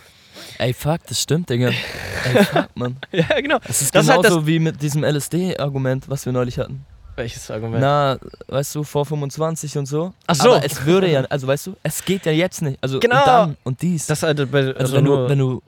Ey, 0.58 0.74
fuck, 0.74 1.02
das 1.08 1.22
stimmt, 1.22 1.50
Digga. 1.50 1.68
Ey, 2.26 2.44
fuck, 2.46 2.70
Mann. 2.76 2.98
Ja, 3.12 3.40
genau. 3.40 3.60
Es 3.68 3.82
ist 3.84 3.94
Das 3.94 4.06
ist 4.06 4.12
halt 4.12 4.24
genauso 4.24 4.48
wie 4.48 4.58
mit 4.60 4.82
diesem 4.82 5.04
LSD-Argument, 5.04 6.10
was 6.10 6.26
wir 6.26 6.34
neulich 6.34 6.58
hatten. 6.58 6.84
Welches 7.16 7.52
Argument? 7.52 7.80
Na, 7.80 8.18
weißt 8.48 8.74
du, 8.74 8.84
vor 8.84 9.06
25 9.06 9.78
und 9.78 9.86
so. 9.86 10.14
Ach 10.26 10.34
so. 10.34 10.54
Aber 10.56 10.66
es 10.66 10.84
würde 10.84 11.12
ja, 11.12 11.22
also 11.26 11.46
weißt 11.46 11.68
du, 11.68 11.76
es 11.84 12.04
geht 12.04 12.26
ja 12.26 12.32
jetzt 12.32 12.64
nicht. 12.64 12.80
Also 12.82 13.00
Genau. 13.00 13.20
und 13.20 13.28
dann 13.28 13.58
und 13.64 13.82
dies. 13.84 14.08
das 14.08 14.24
also, 14.24 14.44
also 14.52 14.94
wenn, 14.96 15.04
nur, 15.04 15.18
du, 15.28 15.30
wenn 15.30 15.38
du 15.38 15.62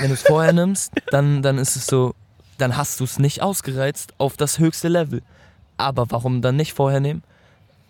wenn 0.00 0.08
du 0.08 0.14
es 0.14 0.22
vorher 0.22 0.52
nimmst, 0.52 0.92
dann, 1.10 1.42
dann 1.42 1.58
ist 1.58 1.74
es 1.74 1.86
so, 1.86 2.14
dann 2.58 2.76
hast 2.76 3.00
du 3.00 3.04
es 3.04 3.18
nicht 3.18 3.42
ausgereizt 3.42 4.14
auf 4.18 4.36
das 4.36 4.58
höchste 4.58 4.88
Level. 4.88 5.22
Aber 5.76 6.06
warum 6.10 6.42
dann 6.42 6.56
nicht 6.56 6.72
vorher 6.72 7.00
nehmen? 7.00 7.22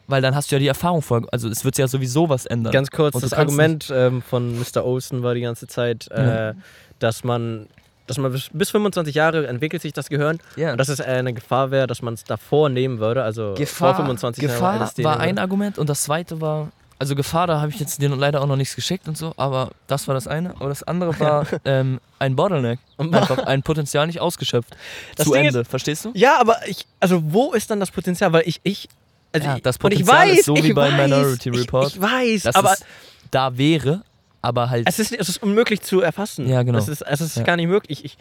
Weil 0.08 0.22
dann 0.22 0.34
hast 0.34 0.50
du 0.50 0.56
ja 0.56 0.60
die 0.60 0.68
Erfahrung 0.68 1.02
vorher. 1.02 1.28
Also 1.32 1.48
es 1.48 1.64
wird 1.64 1.78
ja 1.78 1.88
sowieso 1.88 2.28
was 2.28 2.46
ändern. 2.46 2.72
Ganz 2.72 2.90
kurz, 2.90 3.18
das 3.20 3.32
Argument 3.32 3.92
ähm, 3.92 4.22
von 4.22 4.58
Mr. 4.58 4.84
Olsen 4.84 5.22
war 5.22 5.34
die 5.34 5.40
ganze 5.40 5.66
Zeit, 5.66 6.08
äh, 6.10 6.54
dass 7.00 7.24
man, 7.24 7.66
dass 8.06 8.18
man 8.18 8.30
bis, 8.30 8.50
bis 8.52 8.70
25 8.70 9.14
Jahre 9.14 9.46
entwickelt 9.48 9.82
sich 9.82 9.92
das 9.92 10.08
Gehirn 10.08 10.38
ja. 10.54 10.72
und 10.72 10.78
dass 10.78 10.88
es 10.88 11.00
eine 11.00 11.32
Gefahr 11.32 11.72
wäre, 11.72 11.88
dass 11.88 12.02
man 12.02 12.14
es 12.14 12.22
davor 12.22 12.68
nehmen 12.68 13.00
würde, 13.00 13.24
also 13.24 13.54
Gefahr, 13.56 13.94
vor 13.94 14.04
25 14.04 14.42
Gefahr 14.42 14.74
Jahren 14.74 14.86
LSD 14.86 15.04
war 15.04 15.18
ein. 15.18 15.38
Argument 15.38 15.76
und 15.76 15.88
das 15.88 16.04
zweite 16.04 16.40
war, 16.40 16.70
also 16.98 17.14
Gefahr, 17.14 17.46
da 17.46 17.60
habe 17.60 17.70
ich 17.70 17.78
jetzt 17.78 18.00
dir 18.00 18.08
leider 18.08 18.40
auch 18.40 18.46
noch 18.46 18.56
nichts 18.56 18.74
geschickt 18.74 19.06
und 19.08 19.18
so, 19.18 19.34
aber 19.36 19.70
das 19.86 20.08
war 20.08 20.14
das 20.14 20.26
eine. 20.26 20.50
Aber 20.58 20.68
das 20.70 20.82
andere 20.82 21.18
war 21.20 21.46
ähm, 21.64 22.00
ein 22.18 22.36
Bottleneck. 22.36 22.78
Einfach 22.98 23.38
ein 23.46 23.62
Potenzial 23.62 24.06
nicht 24.06 24.20
ausgeschöpft. 24.20 24.76
Das 25.16 25.26
Zu 25.26 25.32
Ding 25.34 25.46
Ende, 25.46 25.64
verstehst 25.64 26.04
du? 26.06 26.12
Ja, 26.14 26.38
aber 26.40 26.56
ich, 26.66 26.86
also 27.00 27.20
wo 27.32 27.52
ist 27.52 27.70
dann 27.70 27.80
das 27.80 27.90
Potenzial? 27.90 28.32
Weil 28.32 28.44
ich, 28.46 28.60
ich, 28.62 28.88
also 29.32 29.46
Ja, 29.46 29.56
ich, 29.56 29.62
das 29.62 29.76
und 29.76 29.92
ich 29.92 30.00
Potenzial 30.00 30.28
weiß, 30.28 30.38
ist 30.38 30.44
so 30.46 30.56
ich 30.56 30.64
wie 30.64 30.72
bei 30.72 30.90
weiß, 30.90 31.08
Minority 31.10 31.50
ich, 31.50 31.58
Report. 31.60 31.88
Ich, 31.88 32.00
weiß, 32.00 32.42
Das 32.44 32.54
aber 32.56 32.72
ist, 32.72 32.86
da 33.30 33.58
wäre, 33.58 34.02
aber 34.40 34.70
halt. 34.70 34.88
es 34.88 34.98
ist, 34.98 35.12
es 35.12 35.28
ist 35.28 35.42
unmöglich 35.42 35.82
zu 35.82 36.00
erfassen. 36.00 36.48
Ja, 36.48 36.62
genau. 36.62 36.78
Es 36.78 36.88
ist, 36.88 37.02
es 37.02 37.20
ist 37.20 37.36
Ja. 37.36 37.42
gar 37.42 37.56
nicht 37.56 37.66
möglich. 37.68 38.04
Ich, 38.04 38.16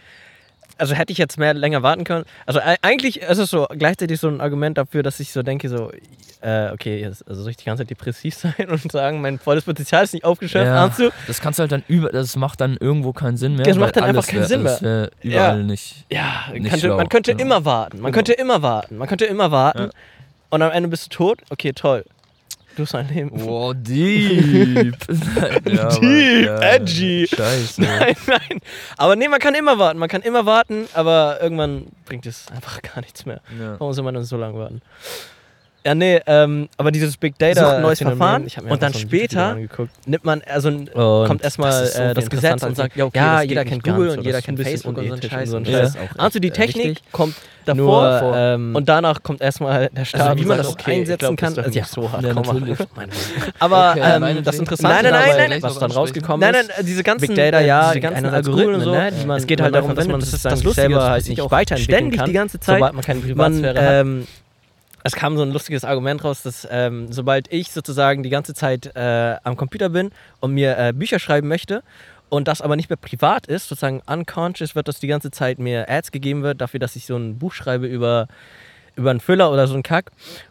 also 0.77 0.93
hätte 0.95 1.11
ich 1.11 1.17
jetzt 1.17 1.37
mehr 1.37 1.53
länger 1.53 1.83
warten 1.83 2.03
können. 2.03 2.25
Also 2.45 2.59
eigentlich 2.81 3.21
ist 3.21 3.37
es 3.37 3.49
so 3.49 3.67
gleichzeitig 3.69 4.19
so 4.19 4.27
ein 4.27 4.41
Argument 4.41 4.77
dafür, 4.77 5.03
dass 5.03 5.19
ich 5.19 5.31
so 5.31 5.41
denke, 5.43 5.69
so, 5.69 5.91
äh, 6.41 6.69
okay, 6.71 6.99
jetzt, 6.99 7.27
also 7.27 7.41
soll 7.41 7.51
ich 7.51 7.57
die 7.57 7.65
ganze 7.65 7.81
Zeit 7.83 7.89
depressiv 7.89 8.35
sein 8.37 8.69
und 8.69 8.91
sagen, 8.91 9.21
mein 9.21 9.39
volles 9.39 9.63
Potenzial 9.65 10.03
ist 10.03 10.13
nicht 10.13 10.25
aufgeschöpft, 10.25 10.65
ja, 10.65 10.87
du? 10.89 11.09
das 11.27 11.39
kannst 11.41 11.59
du 11.59 11.61
halt 11.61 11.71
dann 11.71 11.83
über, 11.87 12.09
das 12.09 12.35
macht 12.35 12.61
dann 12.61 12.77
irgendwo 12.79 13.13
keinen 13.13 13.37
Sinn 13.37 13.55
mehr. 13.55 13.65
Das 13.65 13.77
macht 13.77 13.95
dann 13.95 14.03
einfach 14.03 14.27
keinen 14.27 14.39
wär, 14.41 14.47
Sinn 14.47 14.63
mehr. 14.63 14.81
wär 14.81 15.11
überall 15.21 15.63
nicht. 15.63 16.05
Ja, 16.11 16.45
Nicht 16.53 16.79
schlau, 16.79 16.97
man 16.97 17.09
könnte 17.09 17.31
ja. 17.31 17.37
immer 17.39 17.63
warten. 17.65 17.97
Man 18.01 18.11
Genau. 18.11 18.15
könnte 18.17 18.33
immer 18.33 18.61
warten. 18.61 18.97
Man 18.97 19.07
könnte 19.07 19.25
immer 19.25 19.51
warten. 19.51 19.79
Ja. 19.79 19.89
Und 20.51 20.61
am 20.61 20.71
Ende 20.71 20.89
bist 20.89 21.05
du 21.05 21.09
tot. 21.09 21.39
Okay, 21.49 21.73
toll. 21.73 22.05
Du 22.75 22.83
hast 22.83 22.93
ein 22.95 23.07
Leben. 23.07 23.31
Wow, 23.33 23.73
deep. 23.77 24.95
ja, 25.67 25.87
aber- 25.87 25.99
Deep, 25.99 26.45
ja, 26.45 26.59
edgy. 26.59 27.27
Scheiße. 27.33 27.81
Nein, 27.81 28.15
nein. 28.27 28.59
Aber 28.97 29.15
nee, 29.15 29.27
man 29.29 29.39
kann 29.39 29.55
immer 29.55 29.79
warten. 29.79 29.97
Man 29.99 30.09
kann 30.09 30.21
immer 30.21 30.45
warten, 30.45 30.87
aber 30.93 31.37
irgendwann 31.41 31.87
bringt 32.05 32.25
es 32.25 32.47
einfach 32.53 32.81
gar 32.81 32.99
nichts 33.01 33.25
mehr. 33.25 33.41
Ja. 33.57 33.79
Warum 33.79 33.93
soll 33.93 34.03
man 34.03 34.13
dann 34.13 34.23
so 34.25 34.35
lange 34.37 34.57
warten? 34.59 34.81
Ja, 35.85 35.93
nee, 35.93 36.19
ähm, 36.25 36.67
aber 36.77 36.91
dieses 36.91 37.15
Big 37.15 37.37
Data 37.37 37.59
Sucht 37.61 37.73
ein 37.75 37.81
neues 37.83 37.99
Phänomen, 37.99 38.49
Verfahren 38.49 38.71
und 38.71 38.81
dann 38.81 38.91
so 38.93 38.97
später 38.99 39.55
nimmt 40.07 40.25
man, 40.25 40.41
also 40.51 40.69
Und 40.69 40.89
kommt 41.27 41.43
erstmal 41.43 41.69
das 41.69 41.81
ist 41.89 41.95
so 41.97 42.01
äh, 42.01 42.13
das 42.15 42.29
Gesetz 42.29 42.63
und 42.63 42.75
sagt, 42.75 42.95
ja, 42.95 43.05
okay, 43.05 43.17
Ja, 43.19 43.41
jeder 43.43 43.63
kennt 43.65 43.83
Google 43.83 44.09
und 44.09 44.15
so, 44.15 44.21
jeder 44.21 44.41
kennt 44.41 44.59
ist 44.59 44.67
Facebook 44.67 44.97
und 44.97 45.07
so 45.07 45.13
einen 45.13 45.21
Scheiß. 45.21 45.53
und 45.53 45.67
Ja. 45.67 45.79
Scheiß. 45.81 45.89
Ist 45.95 46.19
Also 46.19 46.39
die 46.39 46.49
Technik 46.49 46.85
richtig. 46.87 47.11
kommt 47.11 47.35
Davor, 47.65 48.19
vor- 48.19 48.35
ähm, 48.35 48.75
und 48.75 48.89
danach 48.89 49.21
kommt 49.23 49.41
erstmal 49.41 49.89
der 49.89 50.05
Staat. 50.05 50.21
Also 50.21 50.37
wie 50.37 50.41
und 50.41 50.47
man 50.49 50.57
sagt, 50.57 50.69
das 50.69 50.73
okay, 50.85 50.91
einsetzen 50.99 51.17
glaub, 51.19 51.37
kann, 51.37 51.53
das 51.55 51.65
ist 51.67 51.77
also 51.77 51.79
nicht 51.79 51.89
so 51.89 52.11
hart. 52.11 52.23
Ja, 52.23 52.33
komm 52.33 52.45
mal. 52.45 52.53
natürlich. 52.59 52.79
Aber 53.59 53.91
Okay, 53.91 54.01
ähm, 54.35 54.43
das 54.43 54.59
Interessante 54.59 55.03
Nein, 55.03 55.03
nein, 55.03 55.13
nein, 55.13 55.21
nein, 55.29 55.37
nein, 55.37 55.49
nein, 55.49 55.63
was 55.63 55.79
dann 55.79 55.91
rausgekommen 55.91 56.39
nein, 56.51 56.61
ist. 56.61 56.71
nein, 56.77 56.85
diese 56.85 57.03
ganzen 57.03 57.27
Big 57.27 57.35
Data, 57.35 57.59
ja, 57.61 57.89
diese 57.89 58.01
ganzen 58.01 58.25
Algorithmen, 58.25 58.81
so, 58.81 58.91
Algorithmen, 58.91 59.27
ne, 59.27 59.33
die 59.35 59.39
es 59.41 59.47
geht 59.47 59.59
die 59.59 59.63
halt 59.63 59.75
darum, 59.75 59.95
dass 59.95 60.07
man 60.07 60.19
das 60.19 60.33
ist 60.33 60.75
selber 60.75 61.09
halt 61.09 61.27
nicht 61.27 61.41
weiterentwickeln 61.51 61.79
ständig 61.99 62.17
kann, 62.19 62.27
die 62.27 62.33
ganze 62.33 62.59
Zeit, 62.59 62.75
sobald 62.77 62.93
man 62.93 63.03
keine 63.03 63.19
Privatsphäre 63.21 63.81
hat. 63.99 64.05
Es 65.05 65.13
kam 65.13 65.37
so 65.37 65.43
ein 65.43 65.51
lustiges 65.51 65.85
Argument 65.85 66.23
raus, 66.23 66.41
dass 66.41 66.67
ähm, 66.71 67.13
sobald 67.13 67.53
ich 67.53 67.71
sozusagen 67.71 68.23
die 68.23 68.31
ganze 68.31 68.55
Zeit 68.55 68.95
äh, 68.95 69.35
am 69.43 69.55
Computer 69.55 69.89
bin 69.89 70.09
und 70.39 70.55
mir 70.55 70.79
äh, 70.79 70.93
Bücher 70.93 71.19
schreiben 71.19 71.47
möchte 71.47 71.83
und 72.29 72.47
das 72.47 72.59
aber 72.59 72.75
nicht 72.75 72.89
mehr 72.89 72.97
privat 72.97 73.45
ist, 73.45 73.69
sozusagen 73.69 74.01
unconscious 74.07 74.73
wird, 74.73 74.87
dass 74.87 74.99
die 74.99 75.05
ganze 75.05 75.29
Zeit 75.29 75.59
mir 75.59 75.87
Ads 75.87 76.11
gegeben 76.11 76.41
wird 76.41 76.59
dafür, 76.59 76.79
dass 76.79 76.95
ich 76.95 77.05
so 77.05 77.15
ein 77.17 77.37
Buch 77.37 77.53
schreibe 77.53 77.85
über, 77.85 78.27
über 78.95 79.11
einen 79.11 79.19
Thriller 79.19 79.51
oder 79.51 79.67
so 79.67 79.75
einen 79.75 79.83
Kack. 79.83 80.09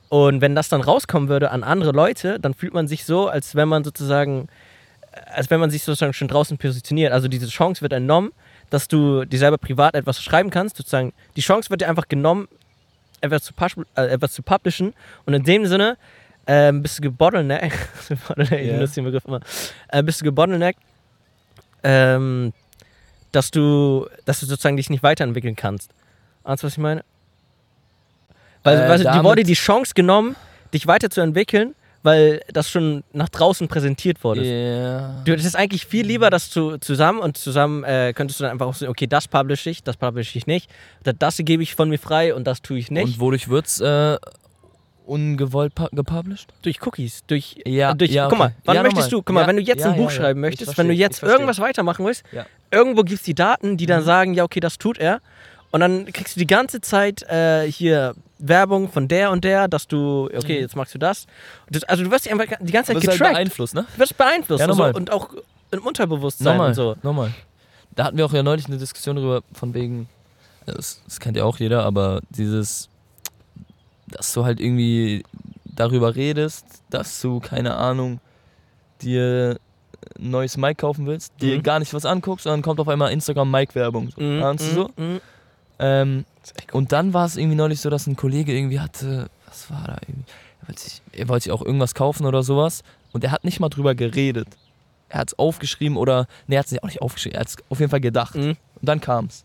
Und 0.09 0.41
wenn 0.41 0.55
das 0.55 0.69
dann 0.69 0.83
rauskommen 0.83 1.29
würde 1.29 1.51
an 1.51 1.65
andere 1.65 1.91
Leute, 1.91 2.39
dann 2.39 2.55
fühlt 2.55 2.75
man 2.75 2.87
sich 2.87 3.05
so, 3.05 3.27
als 3.27 3.57
wenn 3.57 3.67
man 3.67 3.83
sozusagen, 3.83 4.47
als 5.35 5.51
wenn 5.51 5.59
man 5.59 5.71
sich 5.71 5.83
sozusagen 5.83 6.13
schon 6.13 6.29
draußen 6.29 6.59
positioniert. 6.59 7.13
Also 7.13 7.27
diese 7.27 7.49
Chance 7.49 7.83
wird 7.83 7.93
entnommen, 7.93 8.31
dass 8.71 8.87
du 8.87 9.25
dir 9.25 9.41
selber 9.41 9.59
privat 9.59 9.97
etwas 9.97 10.23
schreiben 10.23 10.51
kannst, 10.51 10.77
sozusagen. 10.77 11.13
Die 11.35 11.41
Chance 11.41 11.71
wird 11.71 11.81
dir 11.81 11.89
einfach 11.89 12.07
genommen, 12.07 12.47
etwas 13.25 13.43
zu, 13.45 13.53
äh, 13.97 14.07
etwas 14.09 14.33
zu 14.33 14.43
publishen. 14.43 14.95
Und 15.27 15.35
in 15.35 15.43
dem 15.43 15.67
Sinne 15.67 15.97
ähm, 16.47 16.83
bist 16.83 16.99
du 16.99 17.03
gebottleneckt. 17.03 17.77
Bottleneck, 18.29 18.61
ich 18.65 18.71
benutze 18.73 18.95
den 18.97 19.05
Begriff 19.05 19.25
immer. 19.27 19.41
Äh, 19.89 20.03
bist 20.03 20.21
du 20.21 20.25
gebottleneckt, 20.25 20.79
ähm, 21.83 22.53
dass 23.33 23.51
du, 23.51 24.07
dass 24.27 24.41
du 24.41 24.47
sozusagen 24.47 24.77
dich 24.77 24.91
nicht 24.91 25.03
weiterentwickeln 25.03 25.57
kannst. 25.57 25.91
Ahnst 26.45 26.63
du, 26.63 26.67
was 26.67 26.75
ich 26.75 26.79
meine? 26.79 27.03
Weil, 28.63 28.79
Äh, 28.79 28.89
weil 28.89 28.99
dir 28.99 29.05
damit- 29.05 29.25
wurde 29.25 29.43
die 29.43 29.55
Chance 29.55 29.93
genommen, 29.95 30.37
dich 30.73 30.87
weiterzuentwickeln, 30.87 31.75
weil 32.05 32.43
das 32.53 32.71
schon 32.71 33.03
nach 33.13 33.29
draußen 33.31 33.67
präsentiert 33.67 34.23
wurde. 34.23 34.45
Ja. 34.45 35.23
Du 35.25 35.33
hättest 35.33 35.57
eigentlich 35.57 35.87
viel 35.87 36.07
lieber 36.07 36.31
das 36.31 36.51
zu, 36.51 36.79
zusammen 36.79 37.19
und 37.19 37.37
zusammen 37.37 37.83
äh, 37.83 38.13
könntest 38.15 38.39
du 38.39 38.45
dann 38.45 38.53
einfach 38.53 38.67
auch 38.67 38.75
sagen, 38.75 38.91
okay, 38.91 39.07
das 39.09 39.27
publish 39.27 39.67
ich, 39.67 39.83
das 39.83 39.97
publish 39.97 40.37
ich 40.37 40.47
nicht, 40.47 40.71
das, 41.03 41.15
das 41.19 41.37
gebe 41.39 41.63
ich 41.65 41.75
von 41.75 41.89
mir 41.89 41.99
frei 41.99 42.35
und 42.35 42.45
das 42.47 42.63
tue 42.63 42.79
ich 42.79 42.91
nicht. 42.93 43.05
Und 43.05 43.21
wodurch 43.21 43.49
wird's 43.49 43.81
äh, 43.81 44.19
ungewollt 45.07 45.75
pu- 45.75 45.95
gepublished? 45.95 46.53
durch 46.63 46.81
Cookies, 46.87 47.23
durch, 47.27 47.57
Ja, 47.67 47.93
äh, 47.93 47.95
durch 47.95 48.11
ja, 48.11 48.29
guck 48.29 48.39
mal, 48.39 48.55
wann 48.65 48.77
Ja, 48.77 48.83
möchtest 48.83 49.13
du, 49.13 49.23
guck 49.23 49.35
mal, 49.35 49.47
wenn 49.47 49.57
du 49.57 49.63
jetzt 49.63 49.85
ein 49.85 49.97
Buch 49.97 50.11
schreiben 50.11 50.41
möchtest, 50.41 50.65
verstehe, 50.75 50.85
wenn 50.85 50.89
du 50.89 50.95
jetzt 50.95 51.23
irgendwas 51.23 51.59
weitermachen 51.59 52.05
willst, 52.07 52.23
irgendwo 52.71 53.03
gibt 53.03 53.19
es 53.21 53.25
die 53.25 53.35
Daten, 53.35 53.77
die 53.77 53.87
dann 53.87 54.01
Mhm. 54.03 54.07
sagen, 54.07 54.35
ja, 54.35 54.45
okay, 54.45 54.61
das 54.61 54.79
tut 54.79 54.99
er. 54.99 55.21
Und 55.71 55.81
dann 55.81 56.07
kriegst 56.07 56.37
du 56.37 56.41
die 56.41 56.47
ganze 56.47 56.81
Zeit 56.81 57.23
äh, 57.25 57.71
hier 57.71 58.15
Werbung 58.39 58.91
von 58.91 59.07
der 59.09 59.31
und 59.31 59.45
der, 59.45 59.69
dass 59.69 59.87
du, 59.87 60.29
okay, 60.37 60.61
jetzt 60.61 60.75
magst 60.77 60.95
du 60.95 60.99
das. 60.99 61.27
das 61.71 61.85
also 61.85 62.05
du 62.05 62.11
wirst 62.11 62.29
einfach 62.31 62.45
die 62.61 62.73
ganze 62.73 62.89
Zeit 62.93 62.97
Du 62.97 63.01
bist 63.01 63.09
halt 63.11 63.19
getrackt. 63.19 63.35
beeinflusst, 63.35 63.75
ne? 63.75 63.87
du 63.95 63.99
wirst 64.01 64.17
beeinflusst 64.17 64.61
Ja, 64.61 64.67
also, 64.67 64.79
nochmal. 64.83 64.95
und 64.97 65.13
auch 65.13 65.31
im 65.71 65.81
Unterbewusstsein 65.87 66.47
Nochmal, 66.57 66.69
und 66.69 66.75
so. 66.75 66.97
nochmal. 67.03 67.33
Da 67.95 68.05
hatten 68.05 68.17
wir 68.17 68.27
auch 68.27 68.33
ja 68.33 68.43
neulich 68.43 68.67
eine 68.67 68.77
Diskussion 68.79 69.17
darüber, 69.17 69.43
von 69.53 69.73
wegen, 69.75 70.09
das, 70.67 71.01
das 71.05 71.21
kennt 71.21 71.37
ja 71.37 71.45
auch 71.45 71.59
jeder, 71.59 71.85
aber 71.85 72.21
dieses, 72.31 72.89
dass 74.09 74.33
du 74.33 74.45
halt 74.45 74.61
irgendwie 74.61 75.23
darüber 75.65 76.15
redest, 76.17 76.65
dass 76.91 77.21
du, 77.21 77.41
keine 77.41 77.77
Ahnung, 77.77 78.21
dir 79.01 79.59
ein 80.19 80.31
neues 80.31 80.57
Mic 80.57 80.75
kaufen 80.77 81.07
willst, 81.07 81.33
dir 81.41 81.57
Mhm. 81.59 81.63
gar 81.63 81.79
nicht 81.79 81.95
was 81.95 82.05
anguckst 82.05 82.47
und 82.47 82.53
dann 82.53 82.63
kommt 82.63 82.79
auf 82.81 82.89
einmal 82.89 83.13
Instagram-Mic-Werbung. 83.13 84.11
So. 84.11 84.21
Mhm, 84.23 84.43
Ahnst 84.43 84.67
du 84.71 84.75
so? 84.75 84.91
mhm, 84.97 85.05
mhm. 85.15 85.21
Ähm, 85.79 86.25
Und 86.73 86.93
dann 86.93 87.13
war 87.15 87.27
es 87.27 87.37
irgendwie 87.37 87.57
neulich 87.57 87.81
so, 87.81 87.91
dass 87.91 88.07
ein 88.07 88.17
Kollege 88.17 88.53
irgendwie 88.53 88.81
hatte, 88.81 89.31
was 89.47 89.71
war 89.71 89.85
da 89.87 89.99
irgendwie? 90.07 90.25
Er 90.61 90.69
wollte 90.69 90.81
sich, 90.83 91.03
er 91.13 91.29
wollte 91.29 91.45
sich 91.45 91.53
auch 91.53 91.63
irgendwas 91.63 91.95
kaufen 91.95 92.27
oder 92.27 92.43
sowas 92.43 92.83
und 93.13 93.25
er 93.25 93.31
hat 93.31 93.45
nicht 93.45 93.61
mal 93.61 93.69
drüber 93.69 93.95
geredet. 93.95 94.49
Er 95.09 95.21
hat 95.21 95.29
es 95.29 95.39
aufgeschrieben 95.39 95.97
oder, 95.97 96.27
ne, 96.47 96.57
er 96.57 96.59
hat 96.61 96.67
es 96.67 96.79
auch 96.83 96.89
nicht 96.89 97.03
aufgeschrieben, 97.03 97.37
er 97.37 97.41
hat 97.41 97.49
es 97.49 97.57
auf 97.69 97.79
jeden 97.79 97.91
Fall 97.91 98.01
gedacht. 98.01 98.35
Mhm. 98.35 98.57
Und 98.81 98.89
dann 98.89 99.01
kam 99.01 99.27
es. 99.27 99.45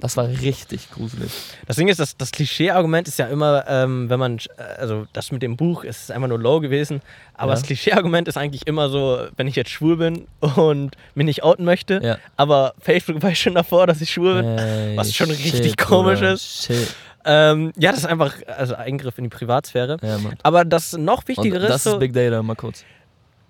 Das 0.00 0.16
war 0.16 0.28
richtig 0.28 0.90
gruselig. 0.90 1.30
Das 1.66 1.76
Ding 1.76 1.88
ist, 1.88 1.98
das, 2.00 2.16
das 2.16 2.30
Klischee-Argument 2.32 3.08
ist 3.08 3.18
ja 3.18 3.26
immer, 3.26 3.64
ähm, 3.68 4.10
wenn 4.10 4.18
man, 4.18 4.38
äh, 4.38 4.62
also 4.78 5.06
das 5.12 5.32
mit 5.32 5.42
dem 5.42 5.56
Buch 5.56 5.84
ist 5.84 6.10
einfach 6.10 6.28
nur 6.28 6.38
low 6.38 6.60
gewesen, 6.60 7.00
aber 7.34 7.52
Ja. 7.52 7.54
das 7.54 7.62
Klischee-Argument 7.64 8.28
ist 8.28 8.36
eigentlich 8.36 8.66
immer 8.66 8.88
so, 8.90 9.26
wenn 9.36 9.46
ich 9.46 9.56
jetzt 9.56 9.70
schwul 9.70 9.96
bin 9.96 10.26
und 10.56 10.96
mich 11.14 11.24
nicht 11.24 11.42
outen 11.42 11.64
möchte, 11.64 12.00
Ja. 12.02 12.18
aber 12.36 12.74
Facebook 12.80 13.22
weiß 13.22 13.38
schon 13.38 13.54
davor, 13.54 13.86
dass 13.86 14.00
ich 14.00 14.10
schwul 14.10 14.42
bin. 14.42 14.58
Ey, 14.58 14.96
was 14.96 15.14
schon 15.14 15.30
richtig 15.30 15.52
shit, 15.70 15.76
komisch 15.78 16.18
Bruder, 16.20 16.32
ist. 16.34 16.64
Shit. 16.66 16.94
Ähm, 17.26 17.72
ja, 17.78 17.90
das 17.90 18.00
ist 18.00 18.06
einfach 18.06 18.34
also 18.58 18.74
Eingriff 18.74 19.16
in 19.16 19.24
die 19.24 19.30
Privatsphäre. 19.30 19.96
Ja. 20.02 20.18
Aber 20.42 20.66
das 20.66 20.92
noch 20.92 21.20
Und 21.20 21.28
Wichtigere 21.28 21.66
das 21.68 21.76
ist 21.76 21.84
so, 21.84 21.92
ist 21.94 21.98
Big 22.00 22.12
Data, 22.12 22.42
mal 22.42 22.54
kurz. 22.54 22.84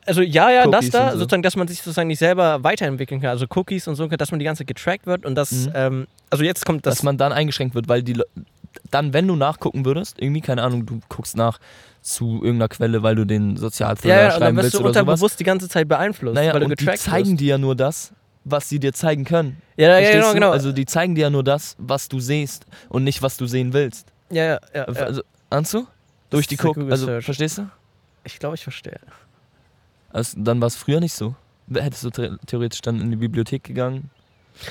Also 0.06 0.22
ja, 0.22 0.50
ja, 0.50 0.66
das 0.66 0.74
Cookies 0.76 0.90
da, 0.90 1.04
und 1.06 1.12
so. 1.12 1.18
sozusagen, 1.20 1.42
dass 1.42 1.56
man 1.56 1.68
sich 1.68 1.78
sozusagen 1.78 2.08
nicht 2.08 2.18
selber 2.18 2.62
weiterentwickeln 2.64 3.20
kann, 3.20 3.30
also 3.30 3.46
Cookies 3.54 3.88
und 3.88 3.94
so, 3.96 4.06
dass 4.08 4.30
man 4.30 4.38
die 4.38 4.44
ganze 4.44 4.60
Zeit 4.60 4.68
getrackt 4.68 5.06
wird 5.06 5.24
und 5.26 5.34
das, 5.34 5.52
Mhm. 5.52 5.72
ähm, 5.74 6.06
also 6.30 6.44
jetzt 6.44 6.64
kommt 6.66 6.84
das, 6.86 6.96
dass 6.96 7.02
man 7.02 7.16
dann 7.16 7.32
eingeschränkt 7.32 7.74
wird, 7.74 7.88
weil 7.88 8.02
die 8.02 8.20
dann, 8.90 9.12
wenn 9.12 9.26
du 9.28 9.36
nachgucken 9.36 9.84
würdest, 9.84 10.16
irgendwie, 10.20 10.40
keine 10.40 10.62
Ahnung, 10.62 10.84
du 10.86 11.00
guckst 11.08 11.36
nach 11.36 11.58
zu 12.02 12.34
irgendeiner 12.42 12.68
Quelle, 12.68 13.02
weil 13.02 13.14
du 13.14 13.24
den 13.24 13.56
Sozialthriller 13.56 14.14
ja, 14.14 14.20
ja, 14.20 14.26
und 14.26 14.32
dann 14.32 14.40
schreiben 14.40 14.56
wirst 14.56 14.64
willst 14.64 14.74
du 14.74 14.78
sowas. 14.78 14.88
unterbewusst 14.88 15.40
die 15.40 15.44
ganze 15.44 15.68
Zeit 15.68 15.88
beeinflusst, 15.88 16.34
Naja, 16.34 16.52
weil 16.52 16.60
du 16.60 16.66
und 16.66 16.70
die 16.72 16.84
getrackt 16.84 16.98
zeigen 17.00 17.30
wirst. 17.30 17.40
dir 17.40 17.48
ja 17.48 17.58
nur 17.58 17.74
das, 17.74 18.12
was 18.44 18.68
sie 18.68 18.78
dir 18.78 18.92
zeigen 18.92 19.24
können. 19.24 19.56
Ja, 19.76 19.88
ja, 19.88 19.98
ja, 20.00 20.10
genau, 20.12 20.34
genau. 20.34 20.50
Also 20.50 20.72
die 20.72 20.84
zeigen 20.86 21.14
dir 21.14 21.22
ja 21.22 21.30
nur 21.30 21.42
das, 21.44 21.76
was 21.78 22.08
du 22.08 22.20
siehst 22.20 22.66
und 22.90 23.04
nicht, 23.04 23.22
was 23.22 23.36
du 23.38 23.46
sehen 23.46 23.72
willst. 23.72 24.08
ja, 24.30 24.44
ja, 24.44 24.58
ja, 24.74 24.80
ja. 24.80 24.84
Also, 24.84 25.22
ahnst 25.50 25.72
du? 25.72 25.86
Durch 26.30 26.46
die 26.46 26.56
Google 26.56 26.90
also 26.90 27.06
verstehst 27.20 27.58
du? 27.58 27.70
Ich 28.24 28.38
glaube, 28.38 28.56
ich 28.56 28.62
verstehe. 28.64 28.98
Also, 30.14 30.36
dann 30.40 30.60
war 30.60 30.68
es 30.68 30.76
früher 30.76 31.00
nicht 31.00 31.12
so. 31.14 31.34
Hättest 31.72 32.04
du 32.04 32.10
the- 32.14 32.30
theoretisch 32.46 32.80
dann 32.82 33.00
in 33.00 33.10
die 33.10 33.16
Bibliothek 33.16 33.64
gegangen, 33.64 34.10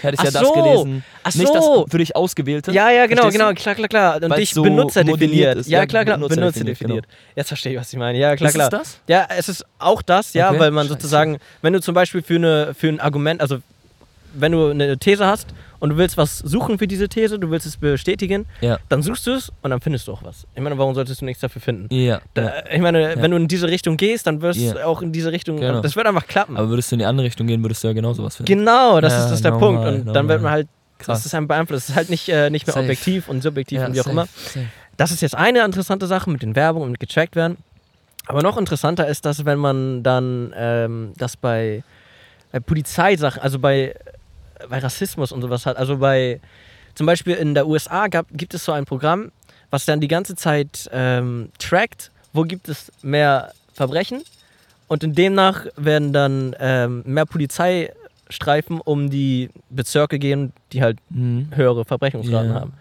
hättest 0.02 0.22
Ach 0.22 0.26
ja 0.26 0.32
das 0.32 0.42
so. 0.48 0.54
gelesen. 0.54 1.04
Ach 1.24 1.36
Nicht 1.36 1.54
das 1.54 1.66
für 1.90 1.98
dich 1.98 2.16
ausgewählte. 2.16 2.72
Ja, 2.72 2.90
ja, 2.92 3.08
genau, 3.08 3.30
genau, 3.30 3.50
du? 3.50 3.56
klar, 3.56 3.76
klar, 3.76 3.88
klar. 3.88 4.24
Und 4.24 4.38
dich 4.38 4.52
so 4.52 4.62
Benutzer 4.64 5.04
definiert. 5.04 5.58
ist. 5.58 5.68
Ja, 5.70 5.86
klar, 5.86 6.06
klar, 6.06 6.18
Benutzer 6.18 6.36
Benutzer 6.36 6.64
definiert, 6.64 7.06
definiert. 7.06 7.36
Jetzt 7.36 7.48
verstehe 7.50 7.74
ich, 7.74 7.80
was 7.80 7.92
ich 7.92 8.00
meine. 8.00 8.18
Ja, 8.20 8.36
klar, 8.36 8.48
Ist 8.50 8.54
klar. 8.56 8.68
es 8.68 8.80
das? 8.80 9.00
Ja, 9.08 9.28
es 9.38 9.50
ist 9.50 9.66
auch 9.80 10.02
das, 10.02 10.34
ja, 10.34 10.50
Okay. 10.52 10.60
weil 10.60 10.72
man 10.72 10.86
Scheiße. 10.86 10.94
sozusagen, 10.94 11.38
wenn 11.62 11.74
du 11.74 11.82
zum 11.82 11.94
Beispiel 11.96 12.22
für, 12.22 12.36
eine, 12.36 12.74
für 12.74 12.88
ein 12.88 13.00
Argument, 13.00 13.42
also 13.42 13.58
wenn 14.36 14.52
du 14.52 14.70
eine 14.70 14.98
These 14.98 15.26
hast 15.26 15.48
und 15.84 15.90
du 15.90 15.98
willst 15.98 16.16
was 16.16 16.38
suchen 16.40 16.78
für 16.78 16.88
diese 16.88 17.10
These, 17.10 17.38
du 17.38 17.52
willst 17.52 17.66
es 17.68 17.76
bestätigen, 17.76 18.46
Ja. 18.62 18.80
dann 18.88 19.02
suchst 19.04 19.28
du 19.28 19.32
es 19.32 19.52
und 19.62 19.72
dann 19.72 19.82
findest 19.82 20.08
du 20.08 20.14
auch 20.14 20.24
was. 20.24 20.48
Ich 20.56 20.62
meine, 20.62 20.78
warum 20.78 20.96
solltest 20.96 21.20
du 21.20 21.26
nichts 21.26 21.42
dafür 21.42 21.62
finden? 21.62 21.94
Ja. 21.94 22.22
Da. 22.36 22.64
Ich 22.72 22.80
meine, 22.80 23.16
wenn 23.18 23.32
du 23.32 23.36
in 23.38 23.50
diese 23.50 23.68
Richtung 23.68 23.98
gehst, 23.98 24.26
dann 24.26 24.42
wirst 24.42 24.62
du 24.62 24.86
auch 24.86 25.02
in 25.02 25.12
diese 25.12 25.34
Richtung, 25.34 25.58
Genau. 25.58 25.82
das 25.82 25.98
wird 25.98 26.08
einfach 26.08 26.26
klappen. 26.26 26.56
Aber 26.56 26.70
würdest 26.70 26.90
du 26.90 26.96
in 26.96 27.00
die 27.00 27.06
andere 27.06 27.26
Richtung 27.28 27.48
gehen, 27.48 27.62
würdest 27.64 27.84
du 27.84 27.90
ja 27.90 27.94
genauso 27.94 28.24
was 28.24 28.38
finden. 28.38 28.48
genau, 28.60 29.02
das 29.02 29.14
ist 29.26 29.30
das 29.30 29.42
der 29.42 29.52
normal, 29.52 29.92
Punkt. 29.92 30.08
Und 30.08 30.14
dann 30.14 30.30
wird 30.30 30.42
man 30.42 30.52
halt, 30.54 30.68
Krass. 31.00 31.20
das 31.20 31.26
ist 31.26 31.36
ein 31.36 31.48
beeinflusst. 31.50 31.84
Es 31.84 31.90
ist 31.90 31.96
halt 31.98 32.10
nicht, 32.10 32.30
äh, 32.30 32.50
nicht 32.50 32.66
mehr 32.66 32.74
Safe. 32.76 32.86
objektiv 32.86 33.28
und 33.28 33.44
subjektiv 33.44 33.82
und 33.82 33.94
wie 33.94 34.00
auch 34.00 34.06
safe, 34.06 34.12
immer. 34.12 34.26
safe. 34.26 34.66
Das 34.96 35.12
ist 35.12 35.20
jetzt 35.22 35.36
eine 35.36 35.66
interessante 35.66 36.08
Sache 36.08 36.30
mit 36.30 36.42
den 36.44 36.56
Werbungen 36.56 36.86
und 36.86 36.92
mit 36.92 37.02
getrackt 37.02 37.36
werden. 37.36 37.58
Aber 38.26 38.42
noch 38.42 38.58
interessanter 38.58 39.06
ist 39.06 39.26
das, 39.26 39.44
wenn 39.44 39.60
man 39.60 40.02
dann 40.02 40.54
ähm, 40.56 41.12
das 41.18 41.36
bei, 41.36 41.84
bei 42.54 42.62
Polizeisachen, 42.62 43.42
also 43.42 43.60
bei, 43.60 43.96
bei 44.70 44.80
Rassismus 44.80 45.32
und 45.32 45.42
sowas 45.42 45.66
hat. 45.66 45.78
Also 45.78 45.98
bei, 45.98 46.40
zum 46.96 47.06
Beispiel 47.06 47.36
in 47.36 47.54
der 47.54 47.68
USA 47.68 48.08
gab, 48.08 48.28
gibt 48.32 48.54
es 48.54 48.66
so 48.66 48.72
ein 48.72 48.86
Programm, 48.86 49.32
was 49.70 49.86
dann 49.86 50.00
die 50.02 50.08
ganze 50.08 50.36
Zeit 50.36 50.90
ähm, 50.94 51.50
trackt, 51.60 52.12
wo 52.34 52.44
gibt 52.44 52.70
es 52.70 52.92
mehr 53.02 53.52
Verbrechen. 53.74 54.22
Und 54.88 55.04
in 55.04 55.14
demnach 55.16 55.66
werden 55.76 56.14
dann 56.14 56.56
ähm, 56.60 57.02
mehr 57.06 57.26
Polizeistreifen 57.26 58.80
um 58.82 59.10
die 59.10 59.50
Bezirke 59.70 60.20
gehen, 60.20 60.54
die 60.72 60.82
halt 60.84 60.98
Mhm. 61.10 61.50
höhere 61.56 61.86
Verbrechensraten 61.86 62.50
Ja. 62.54 62.60
haben. 62.62 62.74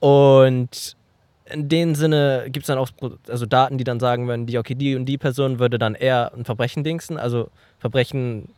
Und 0.00 0.96
in 1.46 1.68
dem 1.68 1.94
Sinne 1.94 2.44
gibt 2.46 2.64
es 2.64 2.66
dann 2.68 2.78
auch 2.78 2.88
also 3.28 3.44
Daten, 3.46 3.76
die 3.78 3.84
dann 3.84 4.00
sagen 4.00 4.26
würden, 4.28 4.46
die, 4.46 4.56
okay, 4.58 4.74
die 4.74 4.96
und 4.96 5.04
die 5.06 5.18
Person 5.18 5.58
würde 5.58 5.78
dann 5.78 5.94
eher 5.94 6.32
ein 6.34 6.44
Verbrechen 6.44 6.84
dingsen, 6.84 7.18
also 7.18 7.50
Verbrechen 7.78 8.48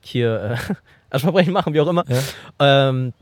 hier, 0.00 0.56
äh, 0.70 0.74
also 1.10 1.24
Verbrechen 1.24 1.52
machen, 1.52 1.74
wie 1.74 1.80
auch 1.80 1.88
immer. 1.88 2.04
Ja. 2.08 2.88
Ähm, 2.88 3.12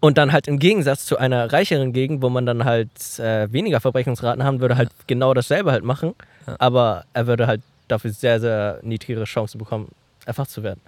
und 0.00 0.18
dann 0.18 0.32
halt 0.32 0.48
im 0.48 0.58
Gegensatz 0.58 1.06
zu 1.06 1.16
einer 1.18 1.52
reicheren 1.52 1.92
Gegend, 1.92 2.22
wo 2.22 2.28
man 2.28 2.44
dann 2.46 2.64
halt 2.64 2.90
äh, 3.18 3.50
weniger 3.52 3.80
Verbrechensraten 3.80 4.44
haben 4.44 4.60
würde, 4.60 4.76
halt 4.76 4.90
genau 5.06 5.32
dasselbe 5.34 5.72
halt 5.72 5.84
machen, 5.84 6.14
Ja. 6.46 6.56
aber 6.58 7.04
er 7.14 7.26
würde 7.26 7.46
halt 7.46 7.62
dafür 7.88 8.12
sehr, 8.12 8.38
sehr 8.38 8.80
niedrigere 8.82 9.24
Chancen 9.24 9.58
bekommen, 9.58 9.88
erfasst 10.26 10.52
zu 10.52 10.62
werden. 10.62 10.80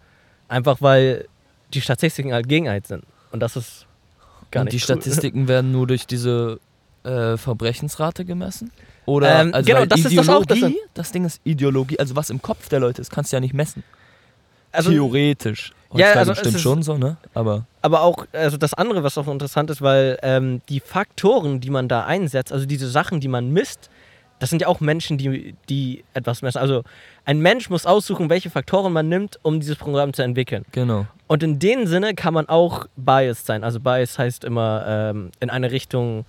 Einfach 0.48 0.82
weil 0.82 1.26
die 1.72 1.80
Statistiken 1.80 2.32
halt 2.32 2.48
gegen 2.48 2.68
eins 2.68 2.88
sind. 2.88 3.04
Und 3.32 3.40
das 3.40 3.56
ist 3.56 3.86
gar 4.50 4.60
Und 4.62 4.66
nicht 4.66 4.72
die 4.72 4.76
cool. 4.92 5.00
Statistiken 5.00 5.48
werden 5.48 5.72
nur 5.72 5.86
durch 5.86 6.06
diese 6.06 6.60
äh, 7.04 7.36
Verbrechensrate 7.38 8.24
gemessen? 8.26 8.70
Oder 9.06 9.40
Ähm, 9.40 9.54
also 9.54 9.66
genau, 9.66 9.86
das 9.86 10.00
ist 10.04 10.16
das 10.16 10.28
auch, 10.28 10.44
das 10.44 10.58
Ideologie, 10.58 10.80
das 10.92 11.12
Ding 11.12 11.24
ist 11.24 11.40
Ideologie, 11.44 11.98
also 11.98 12.16
was 12.16 12.28
im 12.28 12.42
Kopf 12.42 12.68
der 12.68 12.80
Leute 12.80 13.00
ist, 13.00 13.10
kannst 13.10 13.32
du 13.32 13.36
ja 13.36 13.40
nicht 13.40 13.54
messen. 13.54 13.82
Also, 14.72 14.90
Theoretisch. 14.90 15.72
Ja, 15.98 16.12
also 16.12 16.32
es 16.32 16.38
bestimmt 16.38 16.54
ist- 16.56 16.62
schon 16.62 16.82
so, 16.82 16.96
ne? 16.96 17.16
Aber 17.34 17.64
aber 17.82 18.02
auch 18.02 18.26
also 18.32 18.56
das 18.56 18.74
andere, 18.74 19.02
was 19.02 19.16
auch 19.18 19.26
interessant 19.28 19.70
ist, 19.70 19.82
weil 19.82 20.18
ähm, 20.22 20.60
die 20.68 20.80
Faktoren, 20.80 21.60
die 21.60 21.70
man 21.70 21.88
da 21.88 22.04
einsetzt, 22.04 22.52
also 22.52 22.66
diese 22.66 22.88
Sachen, 22.88 23.20
die 23.20 23.28
man 23.28 23.50
misst, 23.52 23.90
das 24.38 24.50
sind 24.50 24.62
ja 24.62 24.68
auch 24.68 24.80
Menschen, 24.80 25.18
die, 25.18 25.54
die 25.68 26.02
etwas 26.14 26.40
messen. 26.42 26.58
Also 26.58 26.82
ein 27.26 27.40
Mensch 27.40 27.68
muss 27.70 27.84
aussuchen, 27.86 28.30
welche 28.30 28.48
Faktoren 28.50 28.92
man 28.92 29.08
nimmt, 29.08 29.38
um 29.42 29.60
dieses 29.60 29.76
Programm 29.76 30.12
zu 30.14 30.22
entwickeln. 30.22 30.64
genau. 30.72 31.06
Und 31.26 31.42
in 31.44 31.58
dem 31.60 31.86
Sinne 31.86 32.14
kann 32.14 32.34
man 32.34 32.48
auch 32.48 32.86
biased 32.96 33.46
sein. 33.46 33.62
Also 33.64 33.78
biased 33.80 34.18
heißt 34.18 34.42
immer 34.44 34.84
ähm, 34.86 35.30
in 35.40 35.48
eine 35.50 35.70
Richtung 35.70 36.24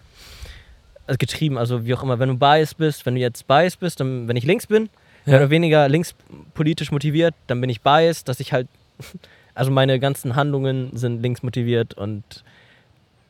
äh, 1.07 1.17
getrieben, 1.17 1.57
also 1.57 1.85
wie 1.85 1.93
auch 1.95 2.03
immer. 2.03 2.19
Wenn 2.19 2.29
du 2.29 2.35
biased 2.37 2.77
bist, 2.77 3.05
wenn 3.05 3.15
du 3.15 3.21
jetzt 3.21 3.47
biased 3.47 3.79
bist, 3.79 3.99
dann, 3.99 4.27
wenn 4.27 4.35
ich 4.35 4.43
links 4.45 4.67
bin, 4.67 4.89
Ja. 5.25 5.37
oder 5.37 5.49
weniger 5.49 5.87
linkspolitisch 5.89 6.91
motiviert, 6.91 7.33
dann 7.47 7.59
bin 7.61 7.69
ich 7.69 7.81
biased, 7.81 8.27
dass 8.27 8.39
ich 8.39 8.53
halt, 8.53 8.67
also 9.53 9.71
meine 9.71 9.99
ganzen 9.99 10.35
Handlungen 10.35 10.95
sind 10.95 11.21
links 11.21 11.43
motiviert 11.43 11.93
und 11.93 12.23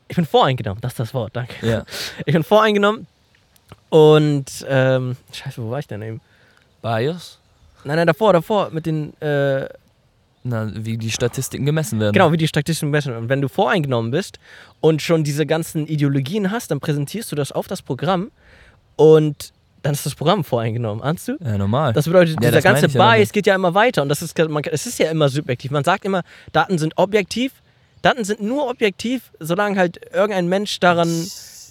ich 0.08 0.16
bin 0.16 0.26
voreingenommen, 0.26 0.80
das 0.80 0.92
ist 0.92 1.00
das 1.00 1.14
Wort, 1.14 1.34
danke. 1.34 1.54
Ja. 1.66 1.84
Ich 2.26 2.32
bin 2.32 2.42
voreingenommen 2.42 3.06
und, 3.88 4.64
ähm, 4.68 5.16
scheiße, 5.32 5.62
wo 5.62 5.70
war 5.70 5.78
ich 5.78 5.86
denn 5.86 6.02
eben? 6.02 6.20
Bias? 6.82 7.38
Nein, 7.84 7.96
nein, 7.96 8.06
davor, 8.06 8.32
davor, 8.32 8.70
mit 8.70 8.86
den, 8.86 9.18
äh, 9.20 9.68
Na, 10.44 10.70
wie 10.74 10.96
die 10.98 11.10
Statistiken 11.10 11.64
gemessen 11.66 12.00
werden. 12.00 12.12
Genau, 12.12 12.32
wie 12.32 12.36
die 12.36 12.48
Statistischen 12.48 12.90
messen. 12.90 13.14
Und 13.16 13.28
wenn 13.28 13.40
du 13.40 13.48
voreingenommen 13.48 14.10
bist 14.10 14.38
und 14.80 15.02
schon 15.02 15.24
diese 15.24 15.46
ganzen 15.46 15.86
Ideologien 15.86 16.50
hast, 16.50 16.70
dann 16.70 16.80
präsentierst 16.80 17.30
du 17.32 17.36
das 17.36 17.52
auf 17.52 17.68
das 17.68 17.82
Programm 17.82 18.30
und 18.96 19.52
dann 19.82 19.94
ist 19.94 20.06
das 20.06 20.14
Programm 20.14 20.44
voreingenommen, 20.44 21.02
ahnst 21.02 21.28
du? 21.28 21.36
Ja, 21.44 21.58
normal. 21.58 21.92
Das 21.92 22.06
bedeutet, 22.06 22.34
Ja, 22.34 22.50
dieser 22.50 22.60
das 22.60 22.64
ganze 22.64 22.88
Bias 22.88 23.32
geht 23.32 23.46
ja 23.46 23.54
immer 23.54 23.74
weiter 23.74 24.02
und 24.02 24.08
das 24.08 24.22
ist, 24.22 24.38
man, 24.38 24.62
es 24.64 24.86
ist 24.86 24.98
ja 24.98 25.10
immer 25.10 25.28
subjektiv. 25.28 25.70
Man 25.70 25.84
sagt 25.84 26.04
immer, 26.04 26.22
Daten 26.52 26.78
sind 26.78 26.94
objektiv. 26.96 27.52
Daten 28.00 28.24
sind 28.24 28.40
nur 28.40 28.68
objektiv, 28.68 29.30
solange 29.38 29.78
halt 29.78 30.00
irgendein 30.12 30.48
Mensch 30.48 30.80
daran 30.80 31.08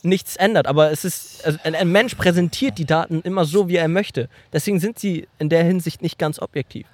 nichts 0.04 0.36
ändert. 0.36 0.68
Aber 0.68 0.92
es 0.92 1.06
ist, 1.06 1.46
also 1.46 1.58
ein, 1.64 1.92
Mensch 1.92 2.16
präsentiert 2.16 2.78
die 2.78 2.86
Daten 2.86 3.22
immer 3.22 3.46
so, 3.46 3.68
wie 3.68 3.76
er 3.76 3.88
möchte. 3.88 4.30
Deswegen 4.54 4.80
sind 4.80 5.00
sie 5.00 5.28
in 5.40 5.50
der 5.50 5.64
Hinsicht 5.64 6.02
nicht 6.02 6.18
ganz 6.18 6.40
objektiv. 6.40 6.88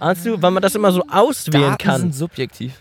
Ahnst 0.00 0.26
du, 0.26 0.42
weil 0.42 0.50
man 0.50 0.62
das 0.62 0.74
immer 0.74 0.90
so 0.92 1.04
auswählen 1.08 1.62
Daten 1.70 1.78
kann. 1.78 2.00
sind 2.00 2.14
subjektiv. 2.14 2.80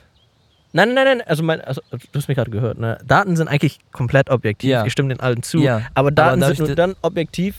Nein, 0.74 0.94
nein, 0.94 1.06
nein, 1.06 1.22
also, 1.22 1.44
mein, 1.44 1.60
also 1.62 1.82
du 1.92 1.98
hast 2.16 2.30
mich 2.30 2.38
gerade 2.38 2.50
gehört, 2.50 2.80
ne? 2.80 2.98
Daten 3.06 3.36
sind 3.36 3.50
eigentlich 3.50 3.80
komplett 3.92 4.30
objektiv. 4.30 4.70
Ja. 4.70 4.86
Ich 4.86 4.94
stimme 4.94 5.10
den 5.10 5.20
allen 5.20 5.44
zu. 5.44 5.60
Ja. 5.60 5.82
Aber 5.94 6.12
Daten 6.12 6.40
dadurch 6.40 6.58
sind 6.58 6.68
nur 6.68 6.76
dann 6.76 6.96
objektiv, 7.02 7.56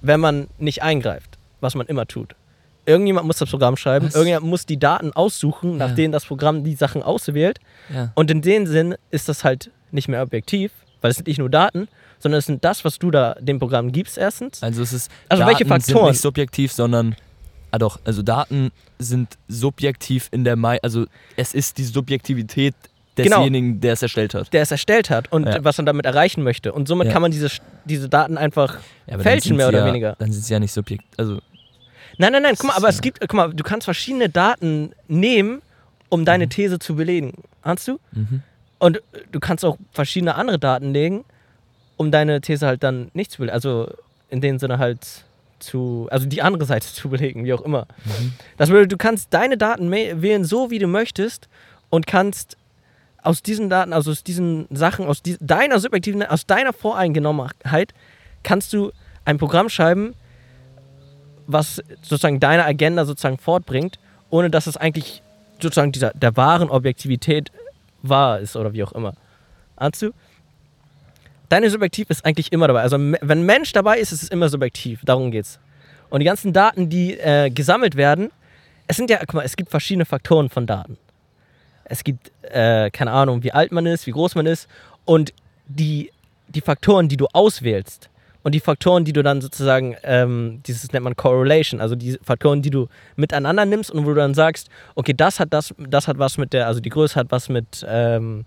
wenn 0.00 0.20
man 0.20 0.46
nicht 0.58 0.82
eingreift, 0.82 1.38
was 1.60 1.74
man 1.74 1.86
immer 1.86 2.06
tut. 2.06 2.34
Irgendjemand 2.86 3.26
muss 3.26 3.36
das 3.38 3.50
Programm 3.50 3.76
schreiben, 3.76 4.06
Was? 4.06 4.14
irgendjemand 4.14 4.46
muss 4.46 4.64
die 4.64 4.78
Daten 4.78 5.12
aussuchen, 5.12 5.76
nach 5.76 5.88
Ja. 5.90 5.94
denen 5.94 6.12
das 6.12 6.24
Programm 6.24 6.64
die 6.64 6.74
Sachen 6.74 7.02
auswählt. 7.02 7.58
Ja. 7.92 8.12
Und 8.14 8.30
in 8.30 8.40
dem 8.40 8.66
Sinn 8.66 8.94
ist 9.10 9.28
das 9.28 9.44
halt 9.44 9.70
nicht 9.90 10.08
mehr 10.08 10.22
objektiv, 10.22 10.72
weil 11.02 11.10
es 11.10 11.16
sind 11.18 11.26
nicht 11.26 11.38
nur 11.38 11.50
Daten, 11.50 11.88
sondern 12.18 12.38
es 12.38 12.46
sind 12.46 12.64
das, 12.64 12.84
was 12.84 12.98
du 12.98 13.10
da 13.10 13.34
dem 13.40 13.58
Programm 13.58 13.92
gibst, 13.92 14.16
erstens. 14.18 14.62
Also 14.62 14.82
es 14.82 14.92
ist 14.92 15.10
Also 15.28 15.44
welche 15.46 15.64
Daten 15.64 15.80
sind 15.80 15.92
Faktoren? 15.94 16.10
nicht 16.12 16.20
subjektiv, 16.22 16.72
sondern 16.72 17.14
ah 17.70 17.78
doch, 17.78 18.00
also 18.04 18.22
Daten 18.22 18.70
sind 18.98 19.36
subjektiv 19.48 20.28
in 20.30 20.44
der 20.44 20.56
Mai, 20.56 20.78
also 20.82 21.04
es 21.36 21.52
ist 21.54 21.76
die 21.78 21.84
Subjektivität 21.84 22.74
Genau. 23.24 23.38
desjenigen, 23.38 23.80
der 23.80 23.92
es 23.94 24.02
erstellt 24.02 24.34
hat. 24.34 24.52
Der 24.52 24.62
es 24.62 24.70
erstellt 24.70 25.10
hat 25.10 25.30
und 25.32 25.46
Ja. 25.46 25.62
was 25.64 25.78
er 25.78 25.84
damit 25.84 26.06
erreichen 26.06 26.42
möchte. 26.42 26.72
Und 26.72 26.88
somit 26.88 27.06
Ja. 27.08 27.12
kann 27.12 27.22
man 27.22 27.30
diese, 27.30 27.48
diese 27.84 28.08
Daten 28.08 28.36
einfach. 28.38 28.78
Fälschen 29.18 29.56
mehr 29.56 29.68
oder 29.68 29.84
weniger. 29.86 30.16
Dann 30.18 30.32
sind 30.32 30.44
sie 30.44 30.52
ja 30.52 30.60
nicht 30.60 30.72
subjekt, 30.72 31.04
also 31.16 31.38
Nein, 32.20 32.32
nein, 32.32 32.42
nein, 32.42 32.54
guck 32.58 32.66
mal, 32.68 32.76
aber 32.76 32.88
es 32.88 33.00
gibt, 33.00 33.20
guck 33.20 33.34
mal, 33.34 33.54
du 33.54 33.62
kannst 33.62 33.84
verschiedene 33.84 34.28
Daten 34.28 34.90
nehmen, 35.06 35.62
um 36.08 36.24
deine 36.24 36.46
Mhm. 36.46 36.50
These 36.50 36.78
zu 36.80 36.96
belegen. 36.96 37.32
Ahnst 37.62 37.86
du? 37.86 38.00
mhm. 38.12 38.42
Und 38.80 39.00
du 39.30 39.38
kannst 39.40 39.64
auch 39.64 39.76
verschiedene 39.92 40.34
andere 40.34 40.58
Daten 40.58 40.92
legen, 40.92 41.24
um 41.96 42.10
deine 42.10 42.40
These 42.40 42.66
halt 42.66 42.82
dann 42.82 43.10
nicht 43.14 43.30
zu 43.30 43.38
belegen. 43.38 43.54
Also 43.54 43.88
in 44.30 44.40
dem 44.40 44.58
Sinne 44.58 44.78
halt 44.78 45.24
zu, 45.60 46.08
also 46.10 46.26
die 46.26 46.42
andere 46.42 46.64
Seite 46.64 46.86
zu 46.92 47.08
belegen, 47.08 47.44
wie 47.44 47.52
auch 47.52 47.62
immer. 47.62 47.86
Mhm. 48.04 48.32
Das 48.56 48.68
bedeutet, 48.68 48.90
du 48.92 48.96
kannst 48.96 49.32
deine 49.32 49.56
Daten 49.56 49.88
wählen, 49.90 50.44
so 50.44 50.70
wie 50.70 50.78
du 50.80 50.88
möchtest 50.88 51.48
und 51.90 52.06
kannst 52.08 52.56
aus 53.22 53.42
diesen 53.42 53.68
Daten, 53.68 53.92
also 53.92 54.10
aus 54.10 54.22
diesen 54.22 54.66
Sachen, 54.70 55.06
aus 55.06 55.22
die, 55.22 55.36
deiner 55.40 55.78
subjektiven, 55.78 56.22
aus 56.22 56.46
deiner 56.46 56.72
Voreingenommenheit, 56.72 57.94
kannst 58.42 58.72
du 58.72 58.92
ein 59.24 59.38
Programm 59.38 59.68
schreiben, 59.68 60.14
was 61.46 61.82
sozusagen 62.02 62.40
deine 62.40 62.64
Agenda 62.64 63.04
sozusagen 63.04 63.38
fortbringt, 63.38 63.98
ohne 64.30 64.50
dass 64.50 64.66
es 64.66 64.76
eigentlich 64.76 65.22
sozusagen 65.60 65.92
dieser, 65.92 66.12
der 66.12 66.36
wahren 66.36 66.70
Objektivität 66.70 67.50
wahr 68.02 68.38
ist 68.38 68.56
oder 68.56 68.72
wie 68.72 68.84
auch 68.84 68.92
immer. 68.92 69.14
Ahnst 69.76 70.02
du? 70.02 70.12
Deine 71.48 71.70
Subjektiv 71.70 72.10
ist 72.10 72.24
eigentlich 72.24 72.52
immer 72.52 72.68
dabei. 72.68 72.82
Also 72.82 72.98
wenn 72.98 73.42
Mensch 73.42 73.72
dabei 73.72 73.98
ist, 73.98 74.12
ist 74.12 74.22
es 74.22 74.28
immer 74.28 74.48
subjektiv. 74.48 75.00
Darum 75.04 75.30
geht's. 75.30 75.58
Und 76.10 76.20
die 76.20 76.26
ganzen 76.26 76.52
Daten, 76.52 76.90
die 76.90 77.18
äh, 77.18 77.50
gesammelt 77.50 77.96
werden, 77.96 78.30
es 78.86 78.96
sind 78.96 79.10
ja, 79.10 79.18
guck 79.18 79.34
mal, 79.34 79.44
es 79.44 79.56
gibt 79.56 79.70
verschiedene 79.70 80.04
Faktoren 80.04 80.48
von 80.50 80.66
Daten. 80.66 80.98
Es 81.88 82.04
gibt, 82.04 82.30
äh, 82.42 82.90
keine 82.90 83.12
Ahnung, 83.12 83.42
wie 83.42 83.52
alt 83.52 83.72
man 83.72 83.86
ist, 83.86 84.06
wie 84.06 84.10
groß 84.12 84.34
man 84.34 84.46
ist 84.46 84.68
und 85.04 85.32
die, 85.66 86.10
die 86.48 86.60
Faktoren, 86.60 87.08
die 87.08 87.16
du 87.16 87.26
auswählst 87.32 88.08
und 88.42 88.54
die 88.54 88.60
Faktoren, 88.60 89.04
die 89.04 89.12
du 89.12 89.22
dann 89.22 89.40
sozusagen, 89.40 89.96
ähm, 90.02 90.60
dieses 90.66 90.92
nennt 90.92 91.04
man 91.04 91.16
Correlation, 91.16 91.80
also 91.80 91.94
die 91.96 92.18
Faktoren, 92.22 92.62
die 92.62 92.70
du 92.70 92.88
miteinander 93.16 93.64
nimmst 93.64 93.90
und 93.90 94.04
wo 94.04 94.10
du 94.10 94.14
dann 94.16 94.34
sagst, 94.34 94.68
okay, 94.94 95.14
das 95.14 95.40
hat 95.40 95.52
das, 95.52 95.74
das 95.78 96.08
hat 96.08 96.18
was 96.18 96.38
mit 96.38 96.52
der, 96.52 96.66
also 96.66 96.80
die 96.80 96.90
Größe 96.90 97.14
hat 97.16 97.26
was 97.30 97.48
mit, 97.48 97.84
ähm, 97.88 98.44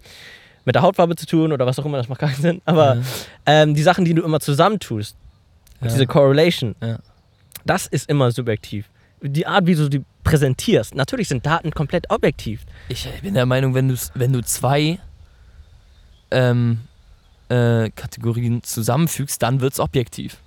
mit 0.65 0.75
der 0.75 0.81
Hautfarbe 0.83 1.15
zu 1.15 1.25
tun 1.25 1.51
oder 1.51 1.65
was 1.65 1.79
auch 1.79 1.85
immer, 1.85 1.97
das 1.97 2.07
macht 2.09 2.19
keinen 2.21 2.35
Sinn, 2.35 2.61
aber 2.65 2.95
Ja. 2.95 3.01
ähm, 3.47 3.73
die 3.75 3.81
Sachen, 3.83 4.05
die 4.05 4.13
du 4.13 4.21
immer 4.23 4.39
zusammentust, 4.39 5.15
Ja. 5.81 5.87
diese 5.87 6.05
Correlation, 6.05 6.75
Ja. 6.81 6.99
das 7.65 7.87
ist 7.87 8.07
immer 8.09 8.31
subjektiv. 8.31 8.85
Die 9.21 9.45
Art, 9.45 9.67
wie 9.67 9.75
du 9.75 9.87
die 9.89 10.03
präsentierst, 10.23 10.95
natürlich 10.95 11.27
sind 11.27 11.45
Daten 11.45 11.71
komplett 11.71 12.09
objektiv. 12.09 12.61
Ich 12.89 13.07
bin 13.21 13.33
der 13.35 13.45
Meinung, 13.45 13.75
wenn 13.75 13.87
du, 13.87 13.95
wenn 14.15 14.33
du 14.33 14.41
zwei 14.41 14.99
ähm, 16.31 16.79
äh, 17.49 17.89
Kategorien 17.91 18.63
zusammenfügst, 18.63 19.41
dann 19.41 19.61
wird 19.61 19.73
es 19.73 19.79
objektiv. 19.79 20.37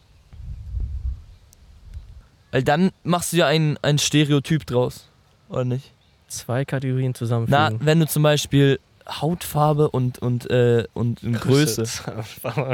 Weil 2.51 2.63
dann 2.63 2.91
machst 3.03 3.33
du 3.33 3.37
ja 3.37 3.47
ein, 3.47 3.79
ein 3.83 3.99
Stereotyp 3.99 4.67
draus. 4.67 5.09
Oder 5.49 5.65
nicht? 5.65 5.93
Zwei 6.29 6.65
Kategorien 6.65 7.11
Na, 7.13 7.15
zusammenfügen. 7.15 7.81
wenn 7.87 8.01
du 8.01 8.07
zum 8.07 8.23
Beispiel 8.23 8.81
Hautfarbe 9.09 9.91
und, 9.91 10.19
und, 10.19 10.51
äh, 10.51 10.85
und, 10.95 11.23
und 11.23 11.41
Größe. 11.41 11.85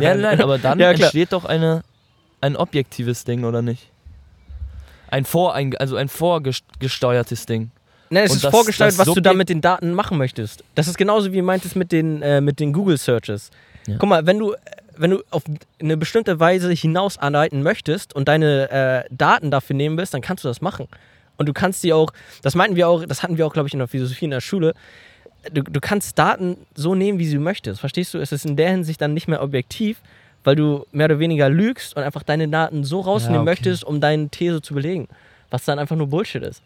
Ja, 0.01 0.15
nein, 0.15 0.41
aber 0.41 0.59
dann 0.59 0.79
Ja, 0.81 0.93
entsteht 0.93 1.33
doch 1.33 1.45
eine, 1.45 1.83
ein 2.41 2.57
objektives 2.57 3.25
Ding, 3.25 3.45
oder 3.45 3.63
nicht? 3.63 3.91
Ein 5.11 5.25
vorein, 5.25 5.77
also 5.77 5.97
ein 5.97 6.09
vorgesteuertes 6.09 7.47
Ding. 7.47 7.71
Nein, 8.11 8.25
es 8.25 8.31
Und 8.33 8.37
ist 8.39 8.45
das- 8.45 8.51
vorgestellt, 8.51 8.91
das 8.93 8.99
was 9.07 9.15
du 9.15 9.21
da 9.21 9.33
mit 9.35 9.49
den 9.49 9.61
Daten 9.61 9.93
machen 9.95 10.19
möchtest. 10.19 10.65
Das 10.75 10.89
ist 10.89 10.99
genauso 10.99 11.33
wie 11.33 11.37
du 11.39 11.43
meintest 11.43 11.77
mit 11.77 11.93
den, 11.93 12.23
äh, 12.23 12.41
mit 12.41 12.59
den 12.59 12.73
Google 12.73 12.99
Searches. 12.99 13.51
Ja. 13.87 13.97
Guck 13.99 14.09
mal, 14.09 14.27
wenn 14.27 14.39
du, 14.39 14.55
wenn 14.97 15.13
du 15.13 15.23
auf 15.31 15.45
eine 15.81 15.97
bestimmte 15.97 16.41
Weise 16.41 16.73
hinausarbeiten 16.73 17.63
möchtest 17.63 18.15
und 18.15 18.29
deine 18.29 18.71
äh, 18.71 19.15
Daten 19.15 19.51
dafür 19.51 19.77
nehmen 19.77 19.97
willst, 19.97 20.13
dann 20.13 20.21
kannst 20.23 20.45
du 20.45 20.49
das 20.49 20.61
machen. 20.61 20.89
Und 21.37 21.47
du 21.49 21.53
kannst 21.53 21.83
die 21.85 21.93
auch, 21.93 22.13
das 22.43 22.55
meinten 22.55 22.77
wir 22.77 22.89
auch, 22.89 23.05
das 23.07 23.23
hatten 23.23 23.39
wir 23.39 23.47
auch, 23.47 23.53
glaube 23.53 23.69
ich, 23.69 23.73
in 23.73 23.79
der 23.79 23.89
Philosophie 23.89 24.27
in 24.27 24.31
der 24.33 24.41
Schule. 24.43 24.75
Du, 25.53 25.63
du 25.63 25.81
kannst 25.81 26.19
Daten 26.19 26.59
so 26.75 26.95
nehmen, 26.95 27.19
wie 27.19 27.33
du 27.33 27.39
möchtest. 27.41 27.81
Verstehst 27.81 28.13
du? 28.13 28.19
Es 28.19 28.31
ist 28.33 28.45
in 28.45 28.57
der 28.57 28.71
Hinsicht 28.71 29.01
dann 29.01 29.15
nicht 29.15 29.27
mehr 29.29 29.43
objektiv, 29.43 29.99
weil 30.45 30.57
du 30.57 30.87
mehr 30.93 31.07
oder 31.07 31.19
weniger 31.19 31.49
lügst 31.49 31.97
und 31.97 32.03
einfach 32.03 32.23
deine 32.23 32.49
Daten 32.49 32.85
so 32.85 33.01
rausnehmen 33.01 33.41
okay. 33.41 33.51
möchtest, 33.51 33.85
um 33.85 34.01
deine 34.01 34.29
These 34.29 34.63
zu 34.63 34.75
belegen. 34.75 35.09
Was 35.51 35.65
dann 35.65 35.79
einfach 35.79 35.97
nur 35.97 36.07
Bullshit 36.07 36.43
ist. 36.43 36.63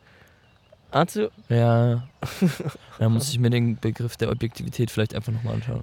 Ahnst 0.91 1.17
du? 1.17 1.31
Ja. 1.49 2.07
da 2.99 3.09
muss 3.09 3.29
ich 3.31 3.39
mir 3.39 3.51
den 3.51 3.77
Begriff 3.79 4.17
der 4.17 4.31
Objektivität 4.31 4.91
vielleicht 4.91 5.15
einfach 5.15 5.33
nochmal 5.33 5.55
anschauen. 5.55 5.83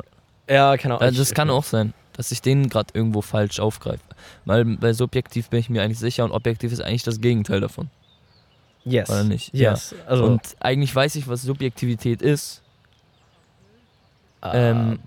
Ja, 0.49 0.75
genau. 0.75 0.97
Also 0.97 1.19
das 1.19 1.33
kann 1.33 1.49
auch 1.49 1.63
sein, 1.63 1.93
dass 2.13 2.31
ich 2.31 2.41
den 2.41 2.69
gerade 2.69 2.93
irgendwo 2.93 3.21
falsch 3.21 3.59
aufgreife. 3.59 4.03
Weil 4.45 4.65
bei 4.65 4.93
subjektiv 4.93 5.49
bin 5.49 5.59
ich 5.59 5.69
mir 5.69 5.83
eigentlich 5.83 5.99
sicher 5.99 6.23
und 6.23 6.31
objektiv 6.31 6.71
ist 6.71 6.81
eigentlich 6.81 7.03
das 7.03 7.19
Gegenteil 7.19 7.59
davon. 7.59 7.89
Yes. 8.83 9.09
Oder 9.09 9.23
nicht? 9.23 9.53
Yes. 9.53 9.93
Also, 10.07 10.25
Und 10.25 10.41
eigentlich 10.59 10.95
weiß 10.95 11.15
ich, 11.15 11.27
was 11.27 11.43
Subjektivität 11.43 12.21
ist. 12.21 12.61
Ähm, 14.43 14.99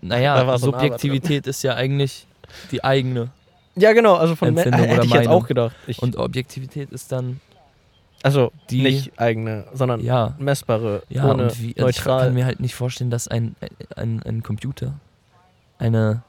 Naja, 0.00 0.58
Subjektivität 0.58 1.46
ist 1.46 1.62
ja 1.62 1.74
eigentlich 1.74 2.26
die 2.70 2.82
eigene. 2.84 3.30
ja, 3.76 3.92
genau. 3.92 4.14
Also 4.16 4.36
von 4.36 4.48
Empfindung 4.48 4.80
hätte 4.82 5.06
ich 5.06 5.12
jetzt 5.12 5.28
auch 5.28 5.46
gedacht. 5.46 5.74
Ich, 5.86 6.00
Und 6.02 6.16
Objektivität 6.16 6.90
ist 6.90 7.10
dann, 7.12 7.40
also 8.22 8.52
die- 8.68 8.82
nicht 8.82 9.18
eigene, 9.18 9.64
sondern 9.72 10.00
ja, 10.00 10.34
messbare, 10.38 11.02
ja 11.08 11.24
ohne 11.24 11.44
und 11.44 11.62
wie, 11.62 11.74
also 11.76 11.88
ich 11.88 11.96
neutral. 11.98 12.24
kann 12.26 12.34
mir 12.34 12.44
halt 12.44 12.60
nicht 12.60 12.74
vorstellen, 12.74 13.10
dass 13.10 13.28
ein, 13.28 13.56
ein, 13.96 14.22
ein 14.24 14.42
Computer 14.42 14.94
eine, 15.78 16.22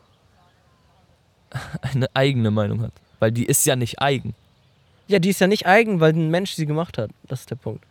eine 1.81 2.07
eigene 2.13 2.51
Meinung 2.51 2.81
hat. 2.81 2.91
Weil 3.19 3.31
die 3.31 3.45
ist 3.45 3.65
ja 3.65 3.75
nicht 3.75 4.01
eigen. 4.01 4.33
ja, 5.07 5.19
die 5.19 5.29
ist 5.29 5.41
ja 5.41 5.47
nicht 5.47 5.65
eigen, 5.67 5.99
weil 5.99 6.13
ein 6.13 6.29
Mensch 6.29 6.53
sie 6.53 6.65
gemacht 6.65 6.97
hat. 6.97 7.11
Das 7.27 7.41
ist 7.41 7.49
der 7.51 7.55
Punkt. 7.57 7.83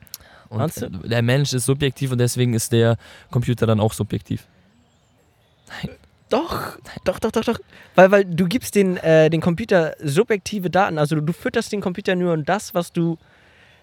Und 0.51 0.73
der 1.05 1.23
Mensch 1.23 1.53
ist 1.53 1.65
subjektiv 1.65 2.11
und 2.13 2.19
deswegen 2.19 2.55
ist 2.55 2.73
der 2.73 2.97
Computer 3.31 3.67
dann 3.67 3.81
auch 3.81 3.93
subjektiv. 3.93 4.47
Doch, 6.29 6.77
doch, 7.05 7.19
doch, 7.19 7.31
doch, 7.33 7.45
doch. 7.45 7.59
Weil, 7.97 8.11
weil 8.13 8.25
du 8.25 8.47
gibst 8.47 8.75
den, 8.77 8.97
äh, 8.99 9.31
den 9.31 9.41
Computer 9.41 9.95
subjektive 10.03 10.71
Daten. 10.71 10.99
Also 10.99 11.17
du, 11.17 11.23
du 11.23 11.33
fütterst 11.33 11.73
den 11.73 11.81
Computer 11.81 12.15
nur 12.15 12.35
in 12.35 12.45
das, 12.45 12.73
was 12.75 12.93
du 12.93 13.19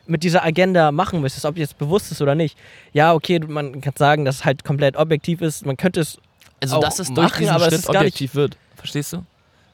mit 0.05 0.23
dieser 0.23 0.45
Agenda 0.45 0.93
machen 0.93 1.21
möchtest, 1.21 1.43
ob 1.45 1.57
jetzt 1.57 1.77
bewusst 1.77 2.11
ist 2.11 2.21
oder 2.21 2.35
nicht. 2.35 2.57
Ja, 2.93 3.13
okay, 3.13 3.39
man 3.39 3.81
kann 3.81 3.93
sagen, 3.97 4.23
dass 4.23 4.35
es 4.37 4.45
halt 4.45 4.63
komplett 4.63 4.95
objektiv 4.95 5.41
ist. 5.41 5.65
Man 5.65 5.75
könnte 5.75 5.99
es. 5.99 6.19
Also 6.61 6.77
Auch 6.77 6.81
dass 6.81 6.99
es 6.99 7.07
durch 7.13 7.29
machen, 7.31 7.39
diesen 7.39 7.55
es 7.55 7.61
Schritt 7.63 7.71
nicht- 7.73 7.89
objektiv 7.89 8.35
wird. 8.35 8.57
Verstehst 8.75 9.13
du? 9.13 9.23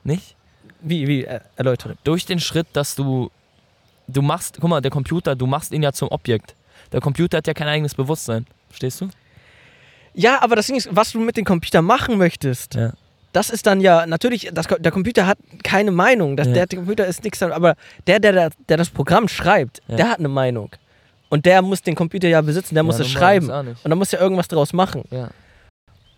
Nicht? 0.03 0.35
Wie, 0.81 1.07
wie, 1.07 1.25
äh, 1.25 1.39
erläutere. 1.55 1.95
Durch 2.03 2.25
den 2.25 2.39
Schritt, 2.39 2.67
dass 2.73 2.95
du. 2.95 3.29
Du 4.07 4.21
machst, 4.21 4.57
guck 4.59 4.69
mal, 4.69 4.81
der 4.81 4.91
Computer, 4.91 5.35
du 5.35 5.45
machst 5.45 5.71
ihn 5.71 5.81
ja 5.83 5.93
zum 5.93 6.09
Objekt. 6.09 6.55
Der 6.93 7.01
Computer 7.01 7.37
hat 7.37 7.47
ja 7.47 7.53
kein 7.53 7.67
eigenes 7.67 7.95
Bewusstsein. 7.95 8.45
Verstehst 8.69 9.01
du? 9.01 9.09
Ja, 10.13 10.41
aber 10.41 10.55
das 10.55 10.67
Ding 10.67 10.75
ist, 10.75 10.89
was 10.91 11.11
du 11.11 11.19
mit 11.19 11.35
dem 11.37 11.45
Computer 11.45 11.81
machen 11.81 12.17
möchtest, 12.17 12.75
Ja. 12.75 12.93
das 13.33 13.49
ist 13.49 13.65
dann 13.65 13.81
ja, 13.81 14.05
natürlich, 14.05 14.49
das, 14.53 14.67
der 14.67 14.91
Computer 14.91 15.25
hat 15.25 15.39
keine 15.63 15.91
Meinung. 15.91 16.37
Das, 16.37 16.47
Ja. 16.47 16.53
Der 16.53 16.67
Computer 16.67 17.05
ist 17.07 17.23
nichts, 17.23 17.41
aber 17.41 17.75
der, 18.07 18.19
der, 18.19 18.31
der, 18.31 18.49
der 18.69 18.77
das 18.77 18.89
Programm 18.89 19.27
schreibt, 19.27 19.81
Ja. 19.87 19.95
der 19.95 20.09
hat 20.09 20.19
eine 20.19 20.27
Meinung. 20.29 20.69
Und 21.29 21.47
der 21.47 21.63
muss 21.63 21.81
den 21.81 21.95
Computer 21.95 22.27
ja 22.27 22.41
besitzen, 22.41 22.75
der 22.75 22.83
muss 22.83 22.99
ja, 22.99 23.05
es 23.05 23.11
schreiben. 23.11 23.49
Und 23.49 23.75
dann 23.83 23.97
muss 23.97 24.13
er 24.13 24.21
irgendwas 24.21 24.47
draus 24.47 24.71
machen. 24.71 25.03
Ja. 25.09 25.31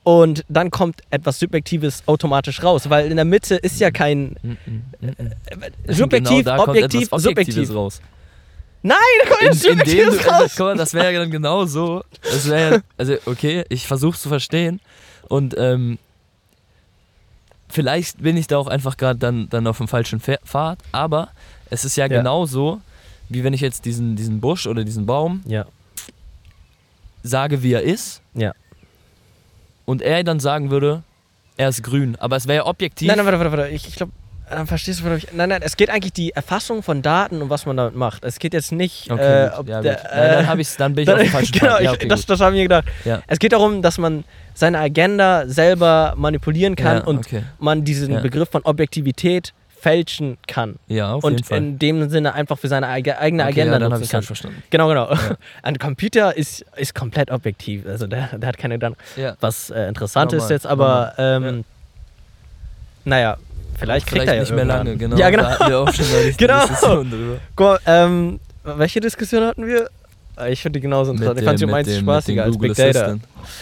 Und 0.04 0.44
dann 0.50 0.70
kommt 0.70 1.02
etwas 1.10 1.40
Subjektives 1.40 2.04
automatisch 2.06 2.62
raus, 2.62 2.90
weil 2.90 3.10
in 3.10 3.16
der 3.16 3.26
Mitte 3.26 3.56
ist 3.56 3.80
ja 3.80 3.90
kein 3.92 4.36
Mm, 4.44 4.50
mm, 4.50 4.84
mm, 5.02 5.08
mm. 5.08 5.92
subjektiv, 5.94 6.46
genau, 6.46 6.64
objektiv, 6.68 7.10
subjektiv. 7.12 7.74
raus. 7.74 8.02
Nein, 8.84 8.98
da 9.24 9.30
kommt 9.30 9.42
etwas 9.42 9.64
In, 9.64 9.72
indem 9.80 9.86
du, 9.86 9.90
Subjektives 10.12 10.28
also, 10.28 10.44
raus. 10.44 10.52
guck 10.58 10.66
mal, 10.68 10.78
das 10.78 10.94
wäre 10.94 11.12
ja 11.14 11.20
dann 11.20 11.32
genau 11.32 11.66
so. 11.66 12.04
Das 12.22 12.48
wäre 12.50 12.76
ja, 12.76 12.82
also 12.98 13.16
okay, 13.26 13.66
ich 13.70 13.88
versuche 13.88 14.18
zu 14.20 14.30
verstehen 14.30 14.80
und 15.28 15.56
ähm, 15.58 15.98
vielleicht 17.70 18.22
bin 18.22 18.38
ich 18.38 18.48
da 18.48 18.58
auch 18.58 18.68
einfach 18.68 18.98
gerade 18.98 19.20
dann, 19.20 19.50
dann 19.50 19.66
auf 19.68 19.78
dem 19.78 19.88
falschen 19.88 20.20
Pfad, 20.22 20.80
aber 20.92 21.30
es 21.70 21.84
ist 21.84 21.96
ja, 21.96 22.06
Ja. 22.06 22.18
genauso, 22.20 22.80
wie 23.30 23.44
wenn 23.44 23.54
ich 23.54 23.62
jetzt 23.62 23.86
diesen, 23.86 24.16
diesen 24.16 24.40
Busch 24.40 24.68
oder 24.68 24.84
diesen 24.84 25.06
Baum 25.08 25.42
Ja, 25.48 25.66
sage, 27.24 27.64
wie 27.64 27.74
er 27.74 27.82
ist 27.82 28.22
ja. 28.36 28.54
und 29.86 30.02
er 30.04 30.24
dann 30.24 30.40
sagen 30.40 30.70
würde, 30.70 31.02
er 31.58 31.70
ist 31.70 31.82
grün, 31.84 32.16
aber 32.18 32.36
es 32.36 32.48
wäre 32.48 32.58
ja 32.58 32.66
objektiv. 32.68 33.08
Nein, 33.08 33.18
nein, 33.18 33.26
warte, 33.26 33.40
warte, 33.40 33.58
warte. 33.58 33.70
Ich, 33.74 33.88
ich 33.88 33.96
glaube, 33.96 34.12
Dann 34.50 34.68
verstehst 34.68 35.02
du, 35.04 35.12
ich. 35.16 35.28
Nein, 35.34 35.50
nein, 35.50 35.62
es 35.64 35.76
geht 35.76 35.90
eigentlich 35.90 36.14
die 36.14 36.32
Erfassung 36.32 36.84
von 36.84 37.02
Daten 37.02 37.42
und 37.42 37.50
was 37.50 37.66
man 37.66 37.78
damit 37.78 37.96
macht. 37.96 38.24
Es 38.24 38.38
geht 38.40 38.54
jetzt 38.54 38.72
nicht, 38.72 39.10
Okay, 39.12 39.46
äh, 39.46 39.50
ob 39.58 39.68
ja, 39.68 39.82
der, 39.82 39.96
gut. 39.96 40.04
Nein, 40.04 40.30
dann, 40.30 40.44
äh, 40.44 40.48
hab 40.48 40.60
ich's, 40.60 40.78
dann 40.78 40.94
bin 40.94 41.04
ich 41.04 41.10
auf 41.14 41.20
dem 41.20 41.30
falschen 41.32 41.52
genau. 41.60 41.74
Ja, 41.78 41.82
ich, 41.82 41.90
okay, 41.90 42.08
das, 42.08 42.26
das 42.26 42.40
habe 42.42 42.52
ich 42.56 42.60
mir 42.60 42.64
gedacht. 42.64 42.86
Ja. 43.06 43.22
Es 43.28 43.40
geht 43.40 43.54
darum, 43.54 43.82
dass 43.82 43.98
man 43.98 44.24
seine 44.54 44.80
Agenda 44.80 45.48
selber 45.48 46.14
manipulieren 46.16 46.76
kann 46.76 46.98
Ja, 46.98 47.04
und 47.04 47.20
okay. 47.26 47.44
man 47.60 47.84
diesen 47.84 48.14
Ja. 48.14 48.20
Begriff 48.20 48.50
von 48.50 48.62
Objektivität 48.64 49.54
fälschen 49.82 50.38
kann. 50.48 50.76
Ja, 50.88 51.14
auf 51.14 51.24
jeden 51.24 51.36
und 51.38 51.46
Fall. 51.46 51.58
in 51.60 51.78
dem 51.80 52.10
Sinne 52.10 52.34
einfach 52.34 52.58
für 52.58 52.68
seine 52.68 52.88
eige- 52.88 53.20
eigene 53.20 53.44
okay, 53.44 53.52
Agenda 53.52 53.74
ja, 53.74 53.80
dann 53.80 53.84
habe 53.92 54.00
nutzen 54.00 54.04
ich 54.06 54.10
kann. 54.12 54.18
falsch 54.22 54.28
verstanden. 54.28 54.64
Genau, 54.70 54.88
genau. 54.88 55.14
Ein 55.62 55.78
Computer 55.78 56.36
ist, 56.36 56.66
ist 56.76 56.96
komplett 56.96 57.30
objektiv. 57.30 57.86
Also 57.86 58.08
der, 58.08 58.30
der 58.38 58.48
hat 58.50 58.58
keine 58.58 58.76
Gedanken. 58.76 58.98
Ja. 59.16 59.36
Was 59.42 59.70
äh, 59.70 59.88
interessant 59.88 60.34
ist 60.34 60.40
Normal, 60.44 60.52
jetzt, 60.54 60.66
aber 60.68 61.14
ähm, 61.18 61.64
naja, 63.04 63.38
vielleicht 63.78 64.08
kriegt 64.08 64.24
Vielleicht 64.24 64.28
er 64.30 64.36
ja 64.36 64.40
nicht 64.42 64.50
mehr 64.52 64.60
irgendwann. 64.66 64.86
lange, 64.88 64.98
genau. 64.98 65.18
Ja, 65.18 65.30
genau. 65.30 65.44
Da 65.44 65.50
hatten 65.60 65.70
wir 65.70 65.80
auch 65.80 65.94
schon 65.94 66.06
die 66.06 66.34
Genau. 66.38 66.60
Diskussion 66.68 67.10
drüber. 67.12 67.38
Guck 67.56 67.66
mal, 67.68 67.80
ähm, 67.86 68.40
welche 68.64 69.00
Diskussion 69.00 69.44
hatten 69.46 69.66
wir? 69.66 69.88
Äh, 70.38 70.52
Ich 70.52 70.62
finde 70.62 70.80
die 70.80 70.82
genauso 70.82 71.12
interessant. 71.12 71.40
ich 71.40 71.46
fand 71.46 71.60
sie 71.60 71.66
um 71.66 71.74
eins 71.74 71.96
spaßiger 71.98 72.44
als 72.44 72.58
Big 72.58 72.74
Data. 72.76 73.16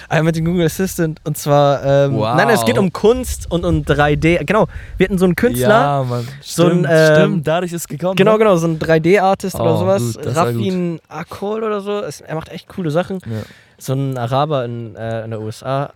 Ah, 0.09 0.23
mit 0.23 0.35
dem 0.35 0.45
Google 0.45 0.65
Assistant. 0.65 1.19
Und 1.23 1.37
zwar, 1.37 1.83
ähm, 1.85 2.15
Wow. 2.15 2.35
nein, 2.35 2.49
es 2.49 2.65
geht 2.65 2.77
um 2.79 2.91
Kunst 2.91 3.51
und 3.51 3.63
um 3.65 3.83
3D. 3.83 4.43
Genau, 4.45 4.67
wir 4.97 5.05
hatten 5.05 5.17
so 5.19 5.25
einen 5.25 5.35
Künstler. 5.35 5.67
Ja, 5.69 6.03
Mann. 6.03 6.27
So 6.41 6.63
ein, 6.65 6.69
Stimmt, 6.79 6.87
ähm, 6.89 7.15
stimmt, 7.15 7.47
dadurch 7.47 7.73
ist 7.73 7.87
gekommen. 7.87 8.15
Genau, 8.15 8.31
ne? 8.33 8.37
genau, 8.39 8.55
so 8.55 8.67
ein 8.67 8.79
3D-Artist 8.79 9.55
oder 9.59 9.75
Oh, 9.75 9.77
sowas. 9.77 10.13
gut, 10.15 10.35
Rafin 10.35 10.99
Akol 11.09 11.63
oder 11.63 11.81
so. 11.81 11.99
Es, 11.99 12.21
er 12.21 12.35
macht 12.35 12.49
echt 12.49 12.67
coole 12.69 12.89
Sachen. 12.91 13.19
Ja. 13.25 13.41
So 13.77 13.93
ein 13.93 14.17
Araber 14.17 14.65
in, 14.65 14.95
äh, 14.95 15.25
in 15.25 15.31
der 15.31 15.41
USA. 15.41 15.91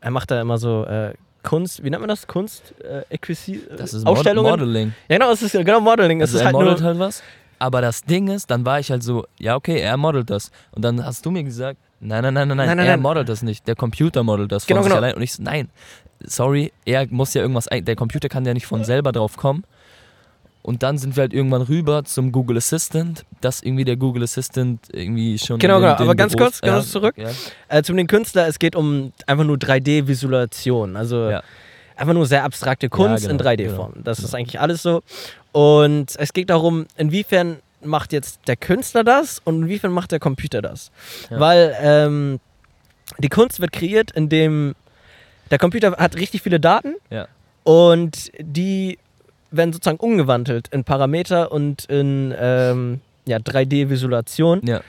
Er 0.00 0.10
macht 0.10 0.30
da 0.30 0.40
immer 0.40 0.58
so 0.58 0.84
äh, 0.86 1.12
Kunst, 1.48 1.82
wie 1.82 1.90
nennt 1.90 2.00
man 2.00 2.08
das? 2.08 2.26
Kunst? 2.26 2.74
Äh, 2.82 3.14
Acquisi- 3.14 3.60
Das 3.76 3.94
ist 3.94 4.04
Mod? 4.04 4.24
Modeling. 4.34 4.92
Ja, 5.08 5.16
genau, 5.16 5.32
es 5.32 5.42
ist 5.42 5.52
genau 5.52 5.80
Modeling. 5.80 6.20
Es 6.20 6.28
Also 6.30 6.36
ist 6.38 6.40
er 6.42 6.46
halt 6.46 6.54
modelt 6.56 6.82
halt 6.82 6.98
was. 6.98 7.22
Aber 7.58 7.80
das 7.80 8.02
Ding 8.04 8.28
ist, 8.28 8.50
dann 8.50 8.64
war 8.66 8.78
ich 8.78 8.90
halt 8.90 9.02
so, 9.02 9.24
ja, 9.38 9.56
okay, 9.56 9.80
er 9.80 9.96
modelt 9.96 10.30
das. 10.30 10.50
Und 10.72 10.84
dann 10.84 11.04
hast 11.04 11.24
du 11.26 11.30
mir 11.30 11.42
gesagt, 11.42 11.78
nein, 12.00 12.22
nein, 12.22 12.34
nein, 12.34 12.48
nein, 12.48 12.56
nein, 12.56 12.66
Nein, 12.68 12.78
er 12.80 12.84
nein. 12.96 13.00
modelt 13.00 13.28
das 13.28 13.42
nicht. 13.42 13.66
Der 13.66 13.74
Computer 13.74 14.22
modelt 14.22 14.52
das 14.52 14.66
Genau, 14.66 14.80
von 14.80 14.84
sich 14.84 14.92
genau. 14.92 15.02
allein. 15.04 15.16
Und 15.16 15.22
ich 15.22 15.32
so, 15.32 15.42
nein, 15.42 15.68
sorry, 16.24 16.72
er 16.84 17.06
muss 17.10 17.34
ja 17.34 17.40
irgendwas, 17.42 17.66
ein 17.68 17.84
der 17.84 17.96
Computer 17.96 18.28
kann 18.28 18.44
ja 18.44 18.52
nicht 18.54 18.66
von 18.66 18.84
selber 18.84 19.10
drauf 19.12 19.36
kommen. 19.36 19.64
Und 20.68 20.82
dann 20.82 20.98
sind 20.98 21.16
wir 21.16 21.22
halt 21.22 21.32
irgendwann 21.32 21.62
rüber 21.62 22.04
zum 22.04 22.30
Google 22.30 22.58
Assistant, 22.58 23.24
dass 23.40 23.62
irgendwie 23.62 23.84
der 23.84 23.96
Google 23.96 24.22
Assistant 24.22 24.80
irgendwie 24.92 25.38
schon. 25.38 25.58
Genau, 25.58 25.80
genau, 25.80 25.94
aber 25.94 26.14
ganz 26.14 26.34
Büros- 26.34 26.44
kurz, 26.44 26.60
ganz 26.60 26.74
kurz 26.76 26.90
zurück. 26.92 27.14
Ja, 27.16 27.30
äh, 27.68 27.82
zum 27.82 27.96
den 27.96 28.06
Künstler, 28.06 28.46
es 28.46 28.58
geht 28.58 28.76
um 28.76 29.12
einfach 29.26 29.44
nur 29.44 29.56
3D-Visualisation. 29.56 30.94
Also 30.96 31.30
Ja. 31.30 31.42
einfach 31.96 32.12
nur 32.12 32.26
sehr 32.26 32.44
abstrakte 32.44 32.90
Kunst 32.90 33.26
genau, 33.28 33.32
in 33.42 33.46
3D-Form. 33.46 33.94
Das 34.04 34.18
ist 34.18 34.34
eigentlich 34.34 34.60
alles 34.60 34.82
so. 34.82 35.02
Und 35.52 36.14
es 36.18 36.34
geht 36.34 36.50
darum, 36.50 36.86
inwiefern 36.98 37.56
macht 37.82 38.12
jetzt 38.12 38.40
der 38.46 38.56
Künstler 38.56 39.04
das 39.04 39.40
und 39.44 39.62
inwiefern 39.62 39.90
macht 39.92 40.12
der 40.12 40.18
Computer 40.20 40.60
das. 40.60 40.90
Ja. 41.30 41.40
Weil 41.40 41.74
ähm, 41.80 42.40
die 43.18 43.28
Kunst 43.30 43.60
wird 43.60 43.72
kreiert, 43.72 44.10
indem 44.10 44.74
der 45.50 45.58
Computer 45.58 45.92
hat 45.92 46.16
richtig 46.16 46.42
viele 46.42 46.60
Daten 46.60 46.94
Ja. 47.10 47.26
und 47.64 48.30
die 48.38 48.98
werden 49.50 49.72
sozusagen 49.72 49.98
umgewandelt 49.98 50.68
in 50.68 50.84
Parameter 50.84 51.52
und 51.52 51.84
in 51.86 52.34
ähm, 52.38 53.00
ja, 53.26 53.38
3D-Visualisation. 53.38 54.60
ja. 54.64 54.80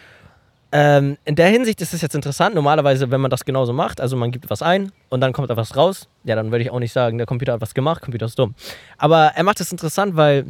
Ähm, 0.71 1.17
in 1.25 1.35
der 1.35 1.47
Hinsicht 1.47 1.81
ist 1.81 1.95
es 1.95 2.01
jetzt 2.01 2.13
interessant. 2.13 2.53
Normalerweise, 2.53 3.09
wenn 3.09 3.21
man 3.21 3.31
das 3.31 3.43
genauso 3.43 3.73
macht, 3.73 3.99
also 3.99 4.15
man 4.15 4.31
gibt 4.31 4.49
was 4.51 4.61
ein 4.61 4.91
und 5.09 5.19
dann 5.19 5.33
kommt 5.33 5.49
da 5.49 5.57
was 5.57 5.75
raus, 5.75 6.07
ja, 6.23 6.35
dann 6.35 6.51
würde 6.51 6.63
ich 6.63 6.69
auch 6.69 6.79
nicht 6.79 6.93
sagen, 6.93 7.17
der 7.17 7.25
Computer 7.25 7.53
hat 7.53 7.61
was 7.61 7.73
gemacht, 7.73 8.03
Computer 8.03 8.27
ist 8.27 8.37
dumm. 8.37 8.53
Aber 8.99 9.31
er 9.35 9.43
macht 9.43 9.59
es 9.61 9.71
interessant, 9.71 10.15
weil 10.15 10.45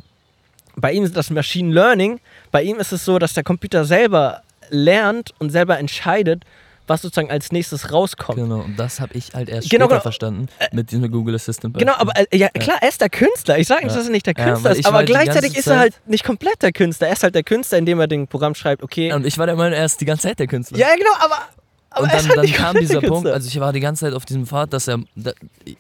bei 0.76 0.92
ihm 0.92 1.04
ist 1.04 1.16
das 1.16 1.30
Machine 1.30 1.74
Learning, 1.74 2.20
bei 2.52 2.64
ihm 2.64 2.80
ist 2.80 2.92
es 2.92 3.06
so, 3.06 3.18
dass 3.18 3.34
der 3.34 3.44
Computer 3.44 3.86
selber 3.86 4.42
lernt 4.70 5.34
und 5.40 5.52
selber 5.52 5.80
entscheidet, 5.80 6.44
was 6.90 7.02
sozusagen 7.02 7.30
als 7.32 7.52
nächstes 7.52 7.92
rauskommt. 7.92 8.38
Genau, 8.40 8.62
und 8.62 8.76
das 8.78 9.00
habe 9.00 9.14
ich 9.14 9.34
halt 9.34 9.48
erst 9.50 9.70
Genau, 9.70 9.86
später 9.86 9.88
genau. 9.96 10.02
verstanden 10.02 10.48
mit 10.72 10.92
diesem 10.92 11.10
Google 11.12 11.36
Assistant. 11.36 11.78
Genau, 11.78 11.94
aber 11.96 12.12
äh, 12.16 12.36
ja, 12.38 12.50
klar, 12.50 12.78
er 12.82 12.90
ist 12.90 13.00
der 13.02 13.10
Künstler. 13.10 13.58
Ich 13.60 13.68
sage 13.68 13.84
nicht, 13.86 13.96
dass 13.96 14.06
er 14.06 14.12
nicht 14.12 14.26
der 14.26 14.34
Künstler 14.34 14.72
ist, 14.72 14.86
aber 14.86 15.04
die 15.04 15.12
gleichzeitig 15.14 15.56
ist 15.56 15.68
er 15.68 15.80
halt 15.80 15.94
nicht 16.06 16.24
komplett 16.24 16.62
der 16.62 16.72
Künstler. 16.72 17.08
Er 17.08 17.14
ist 17.14 17.24
halt 17.24 17.36
der 17.36 17.44
Künstler, 17.44 17.78
indem 17.78 18.00
er 18.00 18.08
den 18.08 18.28
Programm 18.28 18.56
schreibt, 18.56 18.84
okay. 18.84 19.14
Und 19.14 19.26
ich 19.26 19.38
war 19.38 19.46
der 19.46 19.56
Meinung, 19.56 19.74
er 19.78 19.86
ist 19.86 20.02
die 20.02 20.06
ganze 20.06 20.24
Zeit 20.28 20.40
der 20.40 20.48
Künstler. 20.48 20.78
ja, 20.78 20.88
genau, 20.98 21.12
aber. 21.20 21.38
aber 21.92 22.04
und 22.04 22.12
dann, 22.14 22.28
halt 22.28 22.38
dann 22.38 22.46
kam 22.54 22.76
dieser 22.78 23.02
Punkt, 23.02 23.28
also 23.28 23.48
ich 23.48 23.60
war 23.60 23.72
die 23.74 23.80
ganze 23.80 24.06
Zeit 24.06 24.14
auf 24.14 24.26
diesem 24.26 24.46
Pfad, 24.48 24.74
dass 24.74 24.88
er, 24.88 25.00
da- 25.16 25.32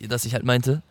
dass 0.07 0.25
ich 0.25 0.33
halt 0.33 0.43
meinte, 0.45 0.81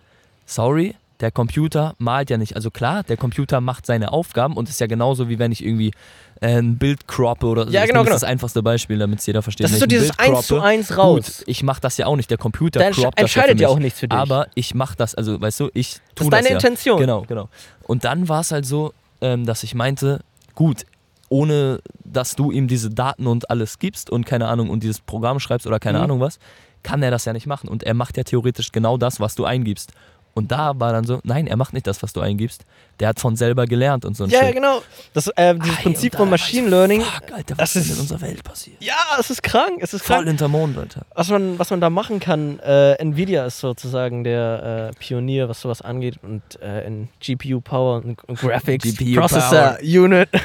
sorry, 0.46 0.94
der 1.20 1.30
Computer 1.32 1.94
malt 1.98 2.30
ja 2.30 2.38
nicht. 2.38 2.54
Also 2.54 2.70
klar, 2.70 3.02
der 3.02 3.16
Computer 3.16 3.60
macht 3.60 3.86
seine 3.86 4.12
Aufgaben 4.12 4.56
und 4.56 4.68
ist 4.68 4.80
ja 4.80 4.86
genauso 4.86 5.28
wie 5.28 5.38
wenn 5.38 5.50
ich 5.50 5.64
irgendwie 5.64 5.92
äh, 6.40 6.58
ein 6.58 6.78
Bild 6.78 7.08
croppe 7.08 7.46
oder 7.46 7.66
so. 7.66 7.72
Ja, 7.72 7.86
genau, 7.86 8.00
genau. 8.00 8.12
Das 8.12 8.20
das 8.20 8.30
einfachste 8.30 8.62
Beispiel, 8.62 8.98
damit 8.98 9.18
es 9.18 9.26
jeder 9.26 9.42
versteht. 9.42 9.64
das 9.64 9.72
ist 9.72 9.80
so 9.80 9.86
dieses 9.86 10.16
Bild 10.16 10.30
1 10.36 10.46
zu 10.46 10.54
croppe, 10.54 10.68
1 10.68 10.96
raus. 10.96 11.38
Gut, 11.38 11.44
ich 11.48 11.62
mache 11.64 11.80
das 11.80 11.96
ja 11.96 12.06
auch 12.06 12.16
nicht. 12.16 12.30
Der 12.30 12.38
Computer 12.38 12.80
entsch 12.80 13.00
croppt 13.00 13.18
das 13.18 13.22
entscheidet 13.22 13.60
ja 13.60 13.68
auch 13.68 13.78
nichts 13.78 13.98
für 13.98 14.08
dich. 14.08 14.18
Aber 14.18 14.46
ich 14.54 14.74
mache 14.74 14.96
das, 14.96 15.14
also 15.14 15.40
weißt 15.40 15.60
du, 15.60 15.70
ich 15.74 15.94
das 15.94 16.00
tue 16.14 16.26
ist 16.26 16.32
deine 16.32 16.42
das 16.42 16.50
ja. 16.50 16.56
Intention. 16.56 17.00
Genau, 17.00 17.22
genau. 17.22 17.48
Und 17.84 18.04
dann 18.04 18.28
war 18.28 18.40
es 18.40 18.52
halt 18.52 18.66
so, 18.66 18.92
ähm, 19.20 19.44
dass 19.44 19.64
ich 19.64 19.74
meinte, 19.74 20.20
gut, 20.54 20.84
ohne 21.28 21.80
dass 22.04 22.36
du 22.36 22.52
ihm 22.52 22.68
diese 22.68 22.90
Daten 22.90 23.26
und 23.26 23.50
alles 23.50 23.78
gibst 23.78 24.08
und 24.08 24.24
keine 24.24 24.46
Ahnung 24.48 24.70
und 24.70 24.82
dieses 24.82 25.00
Programm 25.00 25.40
schreibst 25.40 25.66
oder 25.66 25.78
keine 25.80 25.98
Mhm. 25.98 26.04
Ahnung 26.04 26.20
was, 26.20 26.38
kann 26.82 27.02
er 27.02 27.10
das 27.10 27.24
ja 27.24 27.32
nicht 27.32 27.46
machen. 27.46 27.68
Und 27.68 27.82
er 27.82 27.94
macht 27.94 28.16
ja 28.16 28.22
theoretisch 28.22 28.70
genau 28.72 28.96
das, 28.96 29.20
was 29.20 29.34
du 29.34 29.44
eingibst. 29.44 29.92
Und 30.38 30.50
da 30.50 30.78
war 30.80 30.92
dann 30.92 31.04
so, 31.04 31.20
nein, 31.24 31.46
er 31.46 31.56
macht 31.56 31.72
nicht 31.74 31.86
das, 31.86 32.02
was 32.02 32.12
du 32.12 32.20
eingibst. 32.20 32.64
Der 33.00 33.08
hat 33.08 33.20
von 33.20 33.36
selber 33.36 33.66
gelernt 33.66 34.04
und 34.04 34.16
so 34.16 34.24
ein 34.24 34.30
Ja, 34.30 34.40
ja, 34.40 34.46
Shit. 34.46 34.54
genau. 34.56 34.82
Das, 35.14 35.28
äh, 35.36 35.54
dieses 35.54 35.78
Ei, 35.78 35.82
Prinzip 35.82 36.16
von 36.16 36.28
Machine 36.30 36.68
Learning. 36.68 37.00
Fuck, 37.02 37.32
Alter, 37.32 37.54
das 37.54 37.58
was 37.58 37.76
ist 37.76 37.86
ist- 37.90 37.94
in 37.94 38.00
unserer 38.00 38.20
Welt 38.22 38.42
passiert? 38.42 38.76
Ja, 38.82 38.94
es 39.20 39.30
ist 39.30 39.42
krank. 39.42 39.78
Es 39.80 39.94
ist 39.94 40.02
Voll 40.04 40.16
krank. 40.16 40.28
hinter 40.28 40.48
Mond, 40.48 40.76
Alter. 40.78 41.02
Was 41.14 41.28
man, 41.28 41.58
was 41.58 41.70
man 41.70 41.80
da 41.80 41.90
machen 41.90 42.18
kann, 42.18 42.58
äh, 42.60 42.94
Nvidia 42.94 43.44
ist 43.46 43.60
sozusagen 43.60 44.24
der 44.24 44.90
äh, 44.94 44.98
Pionier, 44.98 45.48
was 45.48 45.60
sowas 45.60 45.82
angeht 45.82 46.16
und 46.22 46.42
äh, 46.60 46.86
in 46.86 47.08
GPU 47.20 47.60
Power 47.60 48.02
und, 48.04 48.24
und 48.24 48.38
Graphics 48.40 48.96
GPU 48.96 49.20
Processor 49.20 49.78
Unit. 49.82 50.28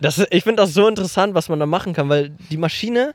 Das, 0.00 0.18
ist- 0.18 0.28
ich 0.32 0.42
finde 0.42 0.62
das 0.62 0.74
so 0.74 0.88
interessant, 0.88 1.34
was 1.34 1.48
man 1.48 1.60
da 1.60 1.66
machen 1.66 1.92
kann, 1.92 2.08
weil 2.08 2.30
die 2.50 2.56
Maschine 2.56 3.14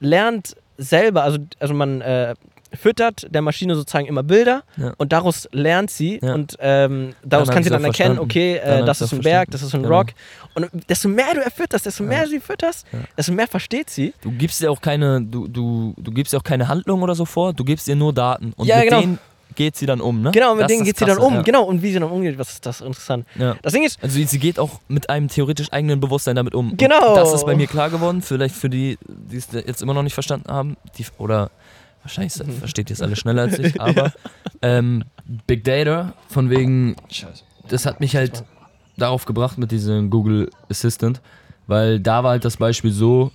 lernt 0.00 0.56
selber, 0.76 1.22
also, 1.22 1.38
also 1.58 1.74
man 1.74 2.00
äh, 2.00 2.34
füttert 2.74 3.26
der 3.34 3.42
Maschine 3.42 3.74
sozusagen 3.74 4.06
immer 4.06 4.22
Bilder 4.22 4.62
Ja. 4.76 4.92
und 4.98 5.12
daraus 5.12 5.48
lernt 5.52 5.90
sie 5.90 6.18
Ja. 6.22 6.34
und 6.34 6.56
ähm, 6.60 7.14
daraus 7.24 7.46
Dann 7.48 7.54
kann 7.54 7.64
sie 7.64 7.70
dann 7.70 7.84
erkennen, 7.84 8.16
verstanden. 8.16 8.20
okay, 8.20 8.56
äh, 8.56 8.84
das 8.84 9.00
ist 9.00 9.12
ein 9.12 9.20
Berg, 9.22 9.50
das 9.50 9.62
ist 9.62 9.74
ein 9.74 9.82
Genau. 9.82 9.98
Rock 9.98 10.08
und 10.54 10.68
desto 10.88 11.08
mehr 11.08 11.34
du 11.34 11.40
erfütterst, 11.40 11.86
desto 11.86 12.02
mehr 12.04 12.22
Ja. 12.22 12.26
sie 12.28 12.40
fütterst, 12.40 12.86
desto 13.16 13.32
mehr 13.32 13.46
versteht 13.48 13.90
sie. 13.90 14.12
Du 14.20 14.30
gibst 14.32 14.60
dir 14.60 14.70
auch 14.70 14.80
keine, 14.80 15.22
du, 15.22 15.48
du, 15.48 15.94
du 15.96 16.10
gibst 16.12 16.32
dir 16.32 16.38
auch 16.38 16.44
keine 16.44 16.68
Handlung 16.68 17.02
oder 17.02 17.14
so 17.14 17.24
vor, 17.24 17.52
du 17.52 17.64
gibst 17.64 17.88
ihr 17.88 17.96
nur 17.96 18.12
Daten. 18.12 18.52
Und 18.56 18.66
Ja, 18.66 18.76
mit 18.76 18.84
genau. 18.88 19.00
denen 19.00 19.18
geht 19.54 19.74
sie 19.76 19.86
dann 19.86 20.00
um, 20.00 20.22
ne? 20.22 20.30
Genau, 20.30 20.54
mit 20.54 20.62
Das 20.64 20.68
denen 20.68 20.84
geht 20.84 20.98
sie 20.98 21.04
dann 21.04 21.18
um. 21.18 21.42
Genau, 21.42 21.64
und 21.64 21.82
wie 21.82 21.88
sie 21.92 21.98
dann 21.98 22.08
umgeht, 22.08 22.38
was 22.38 22.50
ist 22.50 22.64
das 22.66 22.80
interessant. 22.80 23.26
Ja. 23.36 23.56
Das 23.62 23.72
Ding 23.72 23.82
ist, 23.84 23.98
Also 24.02 24.20
sie- 24.22 24.38
geht 24.38 24.58
auch 24.60 24.78
mit 24.86 25.10
einem 25.10 25.26
theoretisch 25.28 25.72
eigenen 25.72 25.98
Bewusstsein 25.98 26.36
damit 26.36 26.54
um. 26.54 26.70
Und 26.72 26.78
Genau. 26.78 27.16
Das 27.16 27.32
ist 27.32 27.44
bei 27.44 27.56
mir 27.56 27.66
klar 27.66 27.90
geworden. 27.90 28.22
Vielleicht 28.22 28.54
für 28.54 28.68
die, 28.70 28.98
die 29.08 29.36
es 29.38 29.48
jetzt 29.52 29.82
immer 29.82 29.94
noch 29.94 30.02
nicht 30.04 30.14
verstanden 30.14 30.52
haben, 30.52 30.76
die, 30.96 31.06
oder 31.16 31.50
wahrscheinlich 32.08 32.32
se- 32.32 32.44
versteht 32.44 32.90
ihr 32.90 32.94
es 32.94 33.02
alle 33.02 33.16
schneller 33.16 33.42
als 33.42 33.58
ich, 33.58 33.80
aber 33.88 34.12
ähm, 34.62 35.04
Big 35.46 35.64
Data, 35.64 36.14
von 36.28 36.50
wegen, 36.50 36.96
das 37.68 37.86
hat 37.86 38.00
mich 38.00 38.16
halt 38.16 38.44
darauf 38.96 39.24
gebracht 39.26 39.58
mit 39.58 39.70
diesem 39.70 40.10
Google 40.10 40.50
Assistant, 40.68 41.20
weil 41.66 42.00
da 42.00 42.24
war 42.24 42.32
halt 42.32 42.44
das 42.44 42.56
Beispiel 42.56 42.90
so, 42.90 43.30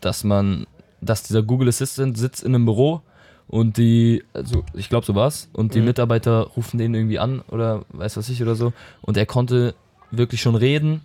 dass 0.00 0.24
man, 0.24 0.66
dass 1.00 1.22
dieser 1.22 1.42
Google 1.42 1.68
Assistant 1.68 2.18
sitzt 2.18 2.42
in 2.42 2.54
einem 2.54 2.64
Büro 2.66 3.00
und 3.48 3.76
die, 3.78 4.24
also 4.34 4.64
ich 4.74 4.88
glaube 4.88 5.06
so 5.06 5.14
war's, 5.14 5.48
und 5.52 5.74
die 5.74 5.78
Mhm. 5.80 5.86
Mitarbeiter 5.86 6.40
rufen 6.56 6.78
den 6.78 6.94
irgendwie 6.94 7.18
an 7.18 7.40
oder 7.48 7.84
weiß 7.90 8.16
was 8.16 8.28
ich 8.28 8.42
oder 8.42 8.56
so 8.56 8.72
und 9.02 9.16
er 9.16 9.24
konnte 9.26 9.74
wirklich 10.10 10.40
schon 10.42 10.56
reden, 10.56 11.00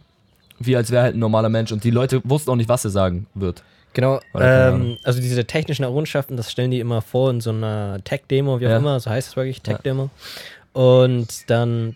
wie 0.60 0.76
als 0.76 0.92
wäre 0.92 1.04
halt 1.04 1.16
ein 1.16 1.20
normaler 1.20 1.50
Mensch 1.50 1.72
und 1.72 1.84
die 1.84 1.92
Leute 1.92 2.22
wussten 2.24 2.50
auch 2.52 2.56
nicht, 2.56 2.70
was 2.70 2.84
er 2.84 2.92
sagen 2.92 3.28
wird. 3.36 3.64
Genau, 3.94 4.20
ähm, 4.40 4.98
also 5.04 5.20
diese 5.22 5.46
technischen 5.46 5.84
Errungenschaften, 5.84 6.38
das 6.38 6.52
stellen 6.52 6.72
die 6.72 6.80
immer 6.80 7.02
vor 7.02 7.30
in 7.30 7.42
so 7.42 7.50
einer 7.52 8.00
Tech-Demo, 8.04 8.60
wie 8.60 8.68
auch 8.68 8.72
Ja. 8.72 8.78
immer, 8.78 9.00
so 9.00 9.10
heißt 9.10 9.30
es 9.30 9.36
wirklich, 9.36 9.62
Tech-Demo. 9.62 10.10
Und 10.74 11.50
dann 11.50 11.96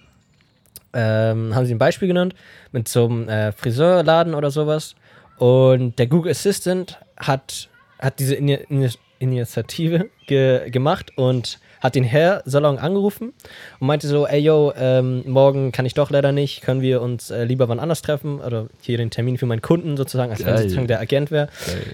ähm, 0.93 1.53
haben 1.55 1.65
sie 1.65 1.73
ein 1.73 1.79
Beispiel 1.79 2.07
genannt 2.07 2.35
mit 2.71 2.87
so 2.87 3.05
einem 3.05 3.27
äh, 3.29 3.51
Friseurladen 3.51 4.33
oder 4.33 4.51
sowas. 4.51 4.95
Und 5.37 5.99
der 5.99 6.07
Google 6.07 6.31
Assistant 6.31 6.97
hat, 7.17 7.69
hat 7.99 8.19
diese 8.19 8.35
Ini 8.35 8.59
Ini 8.69 8.89
Initiative 9.19 10.09
ge 10.27 10.69
gemacht 10.69 11.11
und 11.17 11.59
hat 11.85 11.95
den 11.95 12.03
Herr 12.03 12.41
Salon 12.45 12.77
angerufen 12.77 13.33
und 13.79 13.87
meinte 13.87 14.07
so, 14.07 14.27
ey 14.27 14.39
yo, 14.39 14.73
ähm, 14.77 15.23
morgen 15.27 15.71
kann 15.71 15.85
ich 15.85 15.93
doch 15.93 16.09
leider 16.09 16.31
nicht, 16.31 16.61
können 16.61 16.81
wir 16.81 17.01
uns 17.01 17.29
äh, 17.29 17.43
lieber 17.45 17.69
wann 17.69 17.79
anders 17.79 18.01
treffen 18.01 18.41
oder 18.41 18.67
hier 18.81 18.97
den 18.97 19.11
Termin 19.11 19.37
für 19.37 19.45
meinen 19.45 19.61
Kunden 19.61 19.95
sozusagen, 19.95 20.31
als 20.31 20.39
wenn 20.39 20.47
Geil. 20.47 20.63
sozusagen 20.63 20.87
der 20.87 20.99
Agent 20.99 21.31
wäre. 21.31 21.47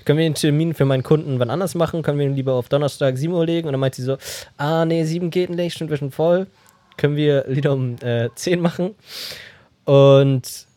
Können 0.05 0.17
wir 0.17 0.25
den 0.25 0.35
Termin 0.35 0.73
für 0.73 0.85
meinen 0.85 1.03
Kunden 1.03 1.39
wann 1.39 1.49
anders 1.49 1.75
machen? 1.75 2.01
Können 2.01 2.19
wir 2.19 2.25
ihn 2.25 2.35
lieber 2.35 2.53
auf 2.53 2.69
Donnerstag 2.69 3.17
7 3.17 3.33
Uhr 3.33 3.45
legen? 3.45 3.67
Und 3.67 3.73
dann 3.73 3.79
meinte 3.81 3.97
sie 3.97 4.05
so, 4.05 4.17
ah 4.57 4.85
nee, 4.85 5.03
7 5.03 5.29
geht 5.29 5.49
nicht, 5.49 5.75
stimmt, 5.75 5.91
wir 5.91 5.97
sind 5.97 6.13
voll. 6.13 6.47
können 6.97 7.15
wir 7.15 7.45
Lieder 7.47 7.73
um 7.73 7.95
äh, 8.01 8.29
10 8.33 8.61
machen. 8.61 8.95
Und 9.85 10.67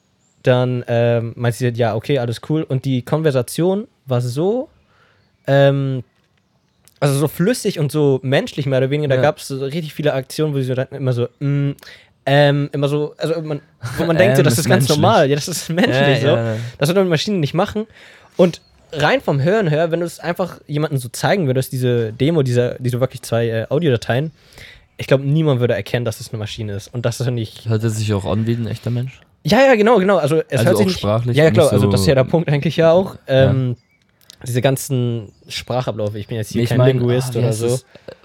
dann 0.42 0.84
ähm, 0.88 1.32
meinte 1.36 1.58
sie, 1.58 1.68
ja, 1.68 1.94
okay, 1.94 2.18
alles 2.18 2.40
cool. 2.48 2.64
Und 2.64 2.84
die 2.84 3.02
Konversation 3.02 3.86
war 4.06 4.20
so, 4.20 4.68
ähm, 5.46 6.02
also 7.04 7.18
so 7.20 7.28
flüssig 7.28 7.78
und 7.78 7.90
so 7.92 8.20
menschlich 8.22 8.66
mehr 8.66 8.78
oder 8.78 8.90
weniger. 8.90 9.08
Da 9.08 9.16
Ja. 9.16 9.22
gab 9.22 9.38
es 9.38 9.48
so 9.48 9.58
richtig 9.64 9.94
viele 9.94 10.12
Aktionen, 10.14 10.54
wo 10.54 10.58
sie 10.58 10.64
so 10.64 10.74
dann 10.74 10.88
immer 10.90 11.12
so, 11.12 11.28
mm, 11.40 11.70
ähm, 12.26 12.70
immer 12.72 12.88
so, 12.88 13.14
also 13.18 13.40
man, 13.42 13.60
wo 13.98 14.04
man 14.04 14.16
denkt, 14.16 14.36
so, 14.36 14.40
Ähm, 14.40 14.44
das 14.44 14.58
ist 14.58 14.68
ganz 14.68 14.82
menschlich. 14.88 14.98
normal. 14.98 15.28
Ja, 15.28 15.34
das 15.36 15.48
ist 15.48 15.68
menschlich 15.70 16.20
so. 16.20 16.28
ja. 16.28 16.56
Das 16.78 16.88
wird 16.88 16.98
eine 16.98 17.08
Maschine 17.08 17.36
nicht 17.38 17.54
machen. 17.54 17.86
Und 18.36 18.60
rein 18.92 19.20
vom 19.20 19.42
Hören 19.42 19.66
her, 19.68 19.90
wenn 19.90 20.00
du 20.00 20.06
es 20.06 20.20
einfach 20.20 20.60
jemandem 20.66 20.98
so 20.98 21.08
zeigen 21.08 21.46
würdest, 21.46 21.72
diese 21.72 22.12
Demo, 22.12 22.42
diese, 22.42 22.76
diese 22.78 23.00
wirklich 23.00 23.22
zwei 23.22 23.48
äh, 23.48 23.66
Audiodateien, 23.68 24.30
ich 24.96 25.06
glaube, 25.08 25.24
niemand 25.24 25.60
würde 25.60 25.74
erkennen, 25.74 26.04
dass 26.04 26.20
es 26.20 26.30
eine 26.30 26.38
Maschine 26.38 26.74
ist. 26.74 26.92
Und 26.94 27.04
das 27.04 27.18
ist 27.20 27.26
ja 27.26 27.32
nicht. 27.32 27.68
Hört 27.68 27.82
er 27.82 27.90
sich 27.90 28.12
auch 28.14 28.24
an 28.24 28.46
wie 28.46 28.52
ein 28.54 28.66
echter 28.68 28.90
Mensch? 28.90 29.20
Ja, 29.42 29.60
ja, 29.60 29.74
genau, 29.74 29.98
genau. 29.98 30.16
Also, 30.18 30.36
es 30.48 30.60
Also 30.60 30.64
hört 30.66 30.76
sich 30.78 30.84
auch 30.84 30.88
nicht, 30.88 30.98
sprachlich 31.00 31.36
Ja, 31.36 31.44
ja, 31.44 31.50
klar. 31.50 31.64
nicht 31.66 31.72
Also, 31.74 31.86
so- 31.86 31.90
das 31.92 32.00
ist 32.02 32.06
ja 32.06 32.14
der 32.14 32.24
Punkt 32.24 32.48
eigentlich 32.48 32.76
ja 32.76 32.92
auch. 32.92 33.16
Ähm, 33.26 33.76
Diese 34.46 34.60
ganzen 34.62 35.32
Sprachabläufe. 35.48 36.18
Ich 36.18 36.26
bin 36.28 36.36
jetzt 36.36 36.50
hier 36.52 36.62
ich 36.62 36.68
kein 36.70 36.78
mein, 36.78 36.98
Linguist 36.98 37.34
ah, 37.36 37.38
oder 37.40 37.52
so. 37.52 37.78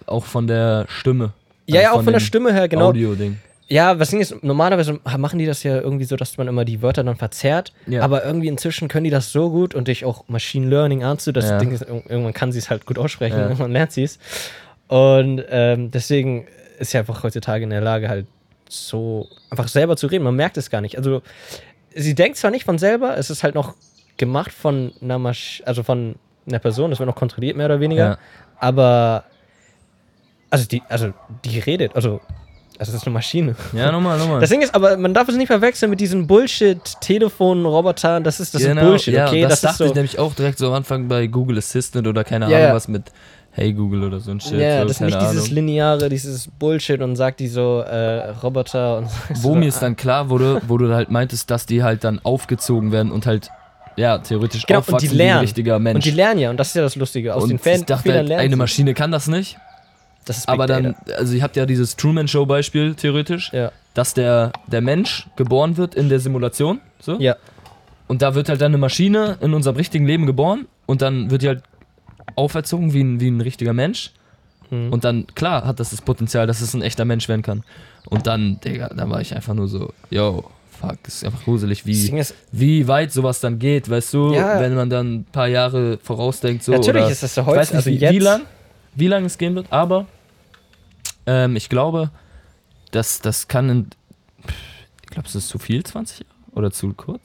Auch 0.05 0.25
von 0.25 0.47
der 0.47 0.85
Stimme. 0.89 1.33
Ja, 1.65 1.75
ja, 1.81 1.87
Also 1.89 1.99
auch 1.99 2.03
von 2.03 2.13
der 2.13 2.19
dem 2.19 2.25
Stimme 2.25 2.53
her, 2.53 2.67
genau. 2.67 2.87
Audio-Ding. 2.89 3.37
Ja, 3.71 3.99
was 3.99 4.09
Ding 4.09 4.19
ist, 4.19 4.43
normalerweise 4.43 4.99
machen 5.17 5.37
die 5.37 5.45
das 5.45 5.61
ja 5.61 5.79
irgendwie 5.79 6.05
so, 6.05 6.15
dass 6.15 6.37
man 6.37 6.47
immer 6.47 6.65
die 6.65 6.81
Wörter 6.81 7.03
dann 7.03 7.15
verzerrt. 7.17 7.71
Ja. 7.85 8.01
Aber 8.01 8.25
irgendwie 8.25 8.47
inzwischen 8.47 8.87
können 8.87 9.03
die 9.03 9.11
das 9.11 9.31
so 9.31 9.51
gut 9.51 9.75
und 9.75 9.87
durch 9.87 10.03
auch 10.05 10.27
Machine 10.27 10.67
Learning 10.67 11.03
ahnst 11.03 11.27
du, 11.27 11.31
das 11.31 11.45
Ja. 11.49 11.59
Ding 11.59 11.71
ist, 11.71 11.83
ir- 11.83 12.01
irgendwann 12.09 12.33
kann 12.33 12.51
sie 12.51 12.57
es 12.57 12.71
halt 12.71 12.87
gut 12.87 12.97
aussprechen, 12.97 13.37
Ja. 13.37 13.43
irgendwann 13.49 13.71
lernt 13.71 13.91
sie 13.91 14.03
es. 14.03 14.17
Und 14.87 15.43
ähm, 15.51 15.91
deswegen 15.91 16.47
ist 16.79 16.91
sie 16.91 16.97
einfach 16.97 17.21
heutzutage 17.21 17.63
in 17.63 17.69
der 17.69 17.81
Lage, 17.81 18.09
halt 18.09 18.25
so 18.67 19.27
einfach 19.51 19.67
selber 19.67 19.95
zu 19.97 20.07
reden. 20.07 20.23
Man 20.23 20.35
merkt 20.35 20.57
es 20.57 20.71
gar 20.71 20.81
nicht. 20.81 20.97
Also, 20.97 21.21
sie 21.93 22.15
denkt 22.15 22.37
zwar 22.37 22.49
nicht 22.49 22.65
von 22.65 22.79
selber, 22.79 23.17
es 23.17 23.29
ist 23.29 23.43
halt 23.43 23.53
noch 23.53 23.75
gemacht 24.19 24.51
von 24.51 24.93
einer 25.01 25.17
Masch 25.17 25.63
also 25.65 25.81
von 25.81 26.15
einer 26.47 26.59
Person, 26.59 26.91
das 26.91 26.99
wird 26.99 27.07
noch 27.07 27.15
kontrolliert, 27.15 27.57
mehr 27.57 27.65
oder 27.65 27.79
weniger. 27.79 28.05
Ja. 28.05 28.17
Aber 28.59 29.23
also 30.51 30.67
die, 30.67 30.83
also 30.87 31.13
die 31.43 31.57
redet, 31.59 31.95
also 31.95 32.21
also 32.77 32.93
das 32.93 33.01
ist 33.01 33.07
eine 33.07 33.13
Maschine. 33.13 33.55
Ja, 33.73 33.91
nochmal, 33.91 34.17
nochmal. 34.19 34.39
Das 34.39 34.49
Ding 34.49 34.61
ist, 34.61 34.73
aber 34.73 34.95
man 34.95 35.13
darf 35.13 35.27
es 35.27 35.35
nicht 35.35 35.47
verwechseln 35.47 35.89
mit 35.89 35.99
diesen 35.99 36.27
Bullshit-Telefon-Robotern. 36.27 38.23
Das 38.23 38.39
ist, 38.39 38.55
das 38.55 38.61
ist 38.61 38.73
Bullshit, 38.79 39.13
ja, 39.13 39.27
okay? 39.27 39.41
Das, 39.41 39.49
Das, 39.49 39.57
ist 39.57 39.63
dachte 39.65 39.77
so. 39.79 39.85
ich 39.85 39.95
nämlich 39.95 40.17
auch 40.17 40.33
direkt 40.33 40.59
so 40.59 40.67
am 40.67 40.73
Anfang 40.73 41.09
bei 41.09 41.27
Google 41.27 41.57
Assistant 41.57 42.07
oder 42.07 42.23
keine 42.23 42.49
Ja, 42.49 42.57
Ahnung 42.59 42.75
was 42.75 42.87
mit 42.87 43.11
Hey 43.51 43.73
Google 43.73 44.03
oder 44.05 44.21
so 44.21 44.31
ein 44.31 44.39
Shit. 44.39 44.59
Ja, 44.59 44.81
so, 44.81 44.87
das 44.87 44.91
ist 44.97 45.01
nicht 45.01 45.21
dieses 45.21 45.43
Ahnung. 45.45 45.55
lineare, 45.55 46.07
dieses 46.07 46.47
Bullshit 46.47 47.01
und 47.01 47.17
sagt 47.17 47.41
die 47.41 47.49
so 47.49 47.79
äh, 47.81 48.29
Roboter 48.29 48.99
und 48.99 49.09
Wo 49.35 49.49
so, 49.49 49.55
mir 49.55 49.67
es 49.67 49.79
dann 49.79 49.97
klar 49.97 50.29
wurde, 50.29 50.61
wo 50.67 50.77
du 50.77 50.93
halt 50.93 51.09
meintest, 51.11 51.51
dass 51.51 51.65
die 51.65 51.83
halt 51.83 52.05
dann 52.05 52.19
aufgezogen 52.23 52.93
werden 52.93 53.11
und 53.11 53.25
halt, 53.25 53.49
ja, 53.95 54.17
theoretisch 54.19 54.65
Genau, 54.65 54.79
und 54.79 54.87
die 54.87 54.91
aufwachsen 54.93 55.09
wie 55.09 55.13
ein 55.13 55.17
lernen. 55.17 55.41
richtiger 55.41 55.79
Mensch. 55.79 55.95
Und 55.95 56.05
die 56.05 56.11
lernen 56.11 56.39
ja, 56.39 56.49
und 56.49 56.57
das 56.57 56.69
ist 56.69 56.75
ja 56.75 56.81
das 56.81 56.95
Lustige. 56.95 57.35
Aus 57.35 57.43
Und 57.43 57.49
den 57.49 57.59
Fan 57.59 57.75
ich 57.81 57.85
dachte, 57.85 58.03
Fehlern 58.03 58.17
halt, 58.19 58.27
lernen 58.29 58.43
eine. 58.45 58.55
Maschine 58.55 58.93
kann 58.93 59.11
das 59.11 59.27
nicht. 59.27 59.57
Das 60.25 60.37
ist 60.37 60.45
Big 60.47 60.53
Aber 60.53 60.67
dann, 60.67 60.83
Data. 60.83 61.13
also 61.17 61.33
ihr 61.33 61.41
habt 61.43 61.55
ja 61.55 61.65
dieses 61.65 61.95
Truman-Show-Beispiel 61.95 62.95
theoretisch, 62.95 63.51
Ja. 63.53 63.71
dass 63.93 64.13
der, 64.13 64.51
der 64.67 64.81
Mensch 64.81 65.27
geboren 65.35 65.77
wird 65.77 65.95
in 65.95 66.09
der 66.09 66.19
Simulation. 66.19 66.79
So. 66.99 67.17
Ja. 67.19 67.35
Und 68.07 68.21
da 68.21 68.35
wird 68.35 68.49
halt 68.49 68.61
dann 68.61 68.71
eine 68.71 68.77
Maschine 68.77 69.37
in 69.41 69.53
unserem 69.53 69.75
richtigen 69.77 70.05
Leben 70.05 70.25
geboren 70.25 70.67
und 70.85 71.01
dann 71.01 71.31
wird 71.31 71.41
die 71.41 71.47
halt 71.47 71.63
auferzogen 72.35 72.93
wie 72.93 73.01
ein, 73.03 73.19
wie 73.19 73.29
ein 73.29 73.41
richtiger 73.41 73.73
Mensch. 73.73 74.11
Hm. 74.69 74.91
Und 74.93 75.03
dann, 75.03 75.25
klar, 75.35 75.65
hat 75.65 75.79
das 75.79 75.89
das 75.91 76.01
Potenzial, 76.01 76.45
dass 76.47 76.61
es 76.61 76.73
ein 76.73 76.81
echter 76.81 77.05
Mensch 77.05 77.27
werden 77.27 77.41
kann. 77.41 77.63
Und 78.07 78.27
dann, 78.27 78.59
Digga, 78.61 78.89
da 78.89 79.09
war 79.09 79.21
ich 79.21 79.35
einfach 79.35 79.53
nur 79.53 79.67
so, 79.67 79.93
yo, 80.09 80.43
fuck, 80.79 80.97
das 81.03 81.15
ist 81.15 81.25
einfach 81.25 81.43
gruselig, 81.43 81.79
Das 81.79 81.87
wie, 81.87 82.17
ist, 82.19 82.35
wie 82.51 82.87
weit 82.87 83.11
sowas 83.11 83.39
dann 83.39 83.59
geht, 83.59 83.89
weißt 83.89 84.13
du, 84.13 84.33
Ja. 84.33 84.59
wenn 84.59 84.75
man 84.75 84.89
dann 84.89 85.13
ein 85.15 85.23
paar 85.25 85.47
Jahre 85.47 85.97
vorausdenkt, 86.01 86.63
so. 86.63 86.71
natürlich 86.71 87.01
oder 87.03 87.11
ist 87.11 87.23
das 87.23 87.35
ja 87.35 87.43
ich 87.43 87.47
heute, 87.47 87.59
weiß 87.59 87.69
nicht, 87.71 87.75
also 87.77 87.89
wie, 87.89 87.95
jetzt. 87.95 88.13
wie 88.13 88.19
lang, 88.19 88.41
wie 88.95 89.07
lang 89.07 89.25
es 89.25 89.37
gehen 89.37 89.55
wird, 89.55 89.67
aber 89.71 90.05
ähm, 91.25 91.55
ich 91.55 91.69
glaube, 91.69 92.11
dass 92.91 93.21
das 93.21 93.47
kann 93.47 93.69
in, 93.69 93.87
ich 95.03 95.09
glaube, 95.09 95.27
es 95.27 95.35
ist 95.35 95.47
zu 95.49 95.59
viel, 95.59 95.83
20 95.83 96.19
Jahre? 96.19 96.29
Oder 96.53 96.71
zu 96.71 96.93
kurz? 96.93 97.21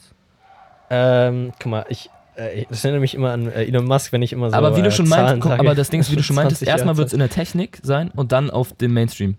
Ähm, 0.90 1.52
guck 1.58 1.70
mal, 1.70 1.86
ich, 1.88 2.10
äh, 2.36 2.66
das 2.68 2.84
erinnert 2.84 3.00
mich 3.00 3.14
immer 3.14 3.32
an 3.32 3.46
äh, 3.50 3.64
Elon 3.64 3.86
Musk, 3.86 4.12
wenn 4.12 4.20
ich 4.22 4.32
immer 4.32 4.50
so. 4.50 4.56
aber 4.56 4.76
wie 4.76 4.82
du 4.82 4.88
äh, 4.88 4.90
schon 4.90 5.06
Zahlen 5.06 5.24
meinst, 5.24 5.42
guck, 5.42 5.52
aber 5.58 5.74
das 5.74 5.88
Ding 5.90 6.00
ist, 6.00 6.10
wie 6.10 6.16
du 6.16 6.22
schon 6.22 6.36
meintest, 6.36 6.58
20 6.58 6.68
Jahre 6.68 6.78
erstmal 6.78 6.96
wird 6.98 7.06
es 7.08 7.12
in 7.14 7.20
der 7.20 7.30
Technik 7.30 7.78
sein 7.82 8.10
und 8.14 8.32
dann 8.32 8.50
auf 8.50 8.74
den 8.74 8.92
Mainstream 8.92 9.36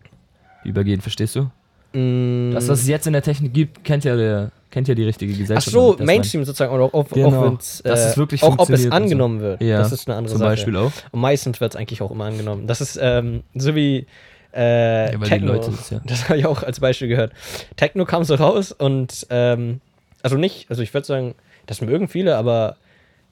übergehen, 0.63 1.01
verstehst 1.01 1.36
du? 1.36 1.51
Mm. 1.96 2.52
Das, 2.54 2.68
was 2.68 2.82
es 2.82 2.88
jetzt 2.88 3.08
in 3.08 3.14
der 3.14 3.22
Technik 3.22 3.54
gibt, 3.54 3.84
kennt 3.84 4.04
ja, 4.04 4.16
der, 4.16 4.52
kennt 4.72 4.88
ja 4.88 4.96
die 4.96 5.04
richtige 5.04 5.34
Ach 5.34 5.38
Gesellschaft. 5.38 5.70
so, 5.72 5.93
Das 5.96 6.06
Mainstream 6.06 6.43
sozusagen, 6.43 6.74
oder 6.74 6.93
auch, 6.93 7.08
Genau. 7.10 7.28
auch 7.30 7.52
wenn's, 7.52 7.82
äh, 7.82 7.89
Dass 7.89 8.06
es 8.06 8.18
wirklich 8.18 8.43
auch 8.43 8.58
ob 8.60 8.70
es 8.70 8.84
und 8.86 8.89
so. 8.91 8.96
angenommen 8.96 9.39
wird. 9.39 9.62
Ja, 9.62 9.78
das 9.80 9.91
ist 9.91 10.08
eine 10.08 10.18
andere 10.18 10.32
Zum 10.34 10.39
Sache. 10.39 10.50
Beispiel 10.52 10.76
auch. 10.78 10.91
Und 11.12 11.22
meistens 11.22 11.62
wird 11.62 11.74
es 11.74 11.80
eigentlich 11.80 12.02
auch 12.02 12.12
immer 12.12 12.26
angenommen. 12.26 12.68
Das 12.68 12.82
ist 12.82 13.00
ähm, 13.02 13.43
so 13.56 13.76
wie 13.76 14.06
äh, 14.54 15.12
Ja, 15.14 15.18
Techno. 15.20 15.54
Leute 15.54 15.72
das 15.72 15.89
ja. 15.89 16.02
Das 16.06 16.30
habe 16.30 16.39
ich 16.39 16.46
auch 16.46 16.64
als 16.64 16.80
Beispiel 16.80 17.08
gehört. 17.08 17.32
Techno 17.76 18.06
kam 18.06 18.24
so 18.24 18.36
raus 18.36 18.72
und 18.72 19.26
ähm, 19.30 19.82
also 20.22 20.38
nicht, 20.38 20.70
also 20.70 20.82
ich 20.82 20.93
würde 20.93 21.06
sagen, 21.08 21.36
das 21.68 21.82
mögen 21.82 22.08
viele, 22.08 22.36
aber 22.38 22.78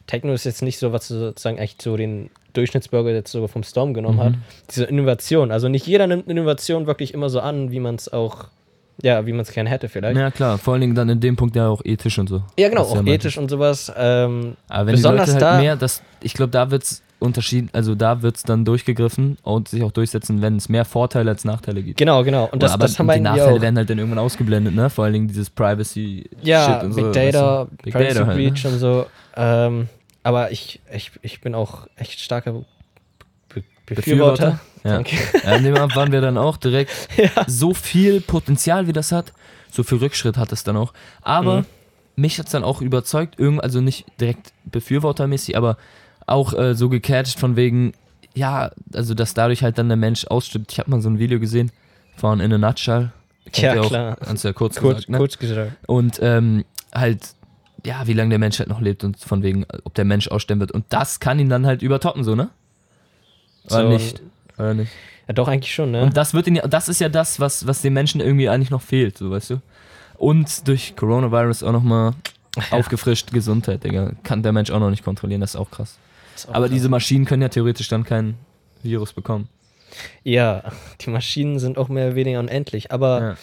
Techno 0.08 0.34
ist 0.34 0.44
jetzt 0.44 0.62
nicht 0.62 0.78
so, 0.80 0.92
was 0.92 1.08
sozusagen 1.08 1.58
echt 1.58 1.82
so 1.82 1.96
den 1.96 2.30
Durchschnittsbürger 2.54 3.12
jetzt 3.12 3.32
sogar 3.32 3.48
vom 3.48 3.64
Storm 3.64 3.94
genommen 3.94 4.20
hat. 4.20 4.32
Mhm. 4.34 4.42
Diese 4.70 4.84
Innovation. 4.86 5.52
Also 5.52 5.70
nicht 5.70 5.88
jeder 5.88 6.08
nimmt 6.08 6.28
Innovation 6.28 6.86
wirklich 6.88 7.14
immer 7.14 7.30
so 7.30 7.40
an, 7.40 7.72
wie 7.72 7.80
man 7.80 7.96
es 7.96 8.12
auch, 8.12 8.46
ja, 9.02 9.26
wie 9.26 9.32
man 9.32 9.42
es 9.42 9.52
gerne 9.52 9.70
hätte 9.70 9.90
vielleicht. 9.90 10.18
Ja, 10.18 10.32
klar, 10.32 10.58
vor 10.58 10.74
allen 10.74 10.82
Dingen 10.82 10.96
dann 10.96 11.10
in 11.10 11.20
dem 11.20 11.36
Punkt 11.36 11.56
ja 11.56 11.68
auch 11.68 11.82
ethisch 11.84 12.18
und 12.20 12.30
so. 12.30 12.44
Ja, 12.58 12.70
genau, 12.70 12.84
auch 12.84 12.96
ja 13.06 13.14
ethisch 13.14 13.38
und 13.38 13.50
sowas. 13.50 13.92
Ähm, 13.98 14.56
Aber 14.70 14.88
wenn 14.88 14.96
Besonders 14.96 15.26
die 15.26 15.32
Leute 15.34 15.46
da- 15.46 15.52
halt 15.54 15.62
mehr, 15.64 15.76
das, 15.76 16.02
ich 16.22 16.34
glaube, 16.34 16.52
da 16.52 16.70
wird's 16.72 17.02
Unterschied, 17.20 17.70
also 17.74 17.96
da 17.96 18.22
wird's 18.22 18.44
dann 18.44 18.66
durchgegriffen 18.66 19.38
und 19.44 19.70
sich 19.70 19.82
auch 19.84 19.92
durchsetzen, 19.94 20.42
wenn 20.42 20.58
es 20.58 20.68
mehr 20.68 20.84
Vorteile 20.84 21.32
als 21.32 21.46
Nachteile 21.46 21.82
gibt. 21.82 21.98
genau, 21.98 22.22
genau. 22.24 22.50
Und 22.52 22.62
das, 22.62 22.74
aber 22.74 22.84
das 22.86 23.00
haben 23.00 23.06
wir 23.06 23.14
die 23.14 23.22
Nachteile 23.22 23.54
auch. 23.58 23.62
werden 23.62 23.78
halt 23.78 23.90
dann 23.90 23.98
irgendwann 23.98 24.20
ausgeblendet, 24.20 24.76
ne? 24.76 24.90
Vor 24.90 25.06
allen 25.06 25.14
Dingen 25.14 25.28
dieses 25.30 25.50
Privacy 25.50 26.30
Ja, 26.42 26.66
Shit 26.82 26.84
und 26.84 26.96
Big 26.96 27.06
so. 27.06 27.12
Data? 27.14 27.68
Big 27.82 27.94
Privacy 27.94 28.14
Data 28.16 28.28
halt, 28.28 28.38
ne? 28.38 28.50
Breach 28.52 28.66
und 28.66 28.78
so. 28.80 29.06
Ähm, 29.38 29.88
aber 30.22 30.52
ich, 30.52 30.82
ich, 30.94 31.12
ich 31.22 31.40
bin 31.40 31.56
auch 31.56 31.88
echt 31.96 32.20
starker 32.20 32.54
Be 33.86 33.96
Be 33.96 34.02
Befürworter. 34.02 34.60
Ja. 34.84 35.02
Ja, 35.44 35.56
in 35.56 35.64
dem 35.64 35.76
Abend 35.78 35.96
waren 35.96 36.12
wir 36.12 36.20
dann 36.20 36.38
auch 36.38 36.58
direkt 36.58 36.92
so 37.48 37.74
viel 37.74 38.20
Potenzial, 38.20 38.86
wie 38.88 38.92
das 38.94 39.12
hat, 39.14 39.32
so 39.72 39.82
viel 39.84 39.98
Rückschritt 40.00 40.36
hat 40.38 40.52
es 40.52 40.64
dann 40.66 40.76
auch. 40.76 40.94
Aber 41.22 41.60
Mhm. 41.62 41.66
mich 42.18 42.38
hat 42.38 42.48
es 42.48 42.52
dann 42.52 42.64
auch 42.66 42.82
überzeugt, 42.82 43.40
irgend, 43.40 43.64
also 43.64 43.80
nicht 43.80 44.06
direkt 44.20 44.52
befürwortermäßig, 44.66 45.56
aber 45.58 45.78
auch 46.28 46.54
äh, 46.54 46.76
so 46.76 46.90
gecatcht 46.90 47.40
von 47.40 47.56
wegen, 47.56 47.94
ja, 48.36 48.72
also 48.94 49.14
dass 49.14 49.34
dadurch 49.34 49.64
halt 49.64 49.78
dann 49.78 49.88
der 49.88 49.98
Mensch 49.98 50.26
ausstirbt. 50.28 50.72
Ich 50.74 50.80
habe 50.80 50.92
mal 50.92 51.02
so 51.02 51.10
ein 51.10 51.18
Video 51.20 51.40
gesehen 51.40 51.72
von 52.18 52.40
In 52.42 52.52
a 52.54 52.58
Nutshell. 52.58 53.12
Tja, 53.52 53.76
klar. 53.82 54.18
Du 54.20 54.48
ja 54.48 54.54
kurz, 54.54 54.76
Kurz, 54.78 54.96
gesagt, 54.98 55.10
ne? 55.10 55.18
kurz 55.18 55.38
gesagt. 55.38 55.72
Und 55.88 56.20
ähm, 56.22 56.66
halt, 56.94 57.22
ja, 57.86 58.06
wie 58.08 58.14
lange 58.14 58.30
der 58.32 58.40
Mensch 58.40 58.60
halt 58.60 58.70
noch 58.70 58.82
lebt 58.82 59.04
und 59.04 59.18
von 59.18 59.44
wegen, 59.44 59.66
ob 59.84 59.94
der 59.94 60.06
Mensch 60.06 60.28
aussterben 60.30 60.60
wird. 60.62 60.72
Und 60.72 60.86
das 60.90 61.20
kann 61.20 61.40
ihn 61.40 61.50
dann 61.50 61.66
halt 61.66 61.82
übertoppen, 61.82 62.24
so, 62.24 62.36
ne? 62.36 62.50
Oder 63.66 63.82
So, 63.84 63.90
nicht? 63.90 64.22
Oder 64.58 64.74
nicht? 64.74 64.92
Ja, 65.28 65.34
doch, 65.34 65.48
eigentlich 65.48 65.74
schon, 65.74 65.92
ne? 65.92 66.04
Und 66.04 66.18
das 66.18 66.34
wird 66.34 66.48
ihn 66.48 66.56
ja, 66.56 66.68
das 66.68 66.90
ist 66.90 67.00
ja 67.00 67.10
das, 67.10 67.40
was, 67.40 67.66
was 67.66 67.82
den 67.82 67.94
Menschen 67.94 68.20
irgendwie 68.22 68.50
eigentlich 68.50 68.70
noch 68.72 68.82
fehlt, 68.82 69.18
so 69.18 69.32
weißt 69.32 69.52
du. 69.52 69.62
Und 70.18 70.68
durch 70.68 70.96
Coronavirus 70.96 71.64
auch 71.64 71.72
nochmal 71.72 72.14
aufgefrischt 72.72 73.32
Gesundheit, 73.32 73.84
Digga. 73.84 74.12
Kann 74.24 74.44
der 74.44 74.52
Mensch 74.52 74.70
auch 74.70 74.80
noch 74.80 74.90
nicht 74.90 75.04
kontrollieren, 75.04 75.42
das 75.42 75.52
ist 75.52 75.56
auch 75.60 75.72
krass. 75.72 75.98
Ist 76.36 76.50
auch 76.50 76.54
Aber 76.56 76.66
krass. 76.66 76.74
diese 76.76 76.90
Maschinen 76.90 77.26
können 77.26 77.42
ja 77.42 77.50
theoretisch 77.50 77.88
dann 77.88 78.04
kein 78.04 78.36
Virus 78.84 79.14
bekommen. 79.14 79.48
Ja, 80.24 80.64
die 81.02 81.10
Maschinen 81.10 81.60
sind 81.60 81.78
auch 81.78 81.88
mehr 81.88 82.08
oder 82.08 82.16
weniger 82.16 82.40
unendlich. 82.40 82.92
Aber 82.92 83.22
Ja. 83.22 83.36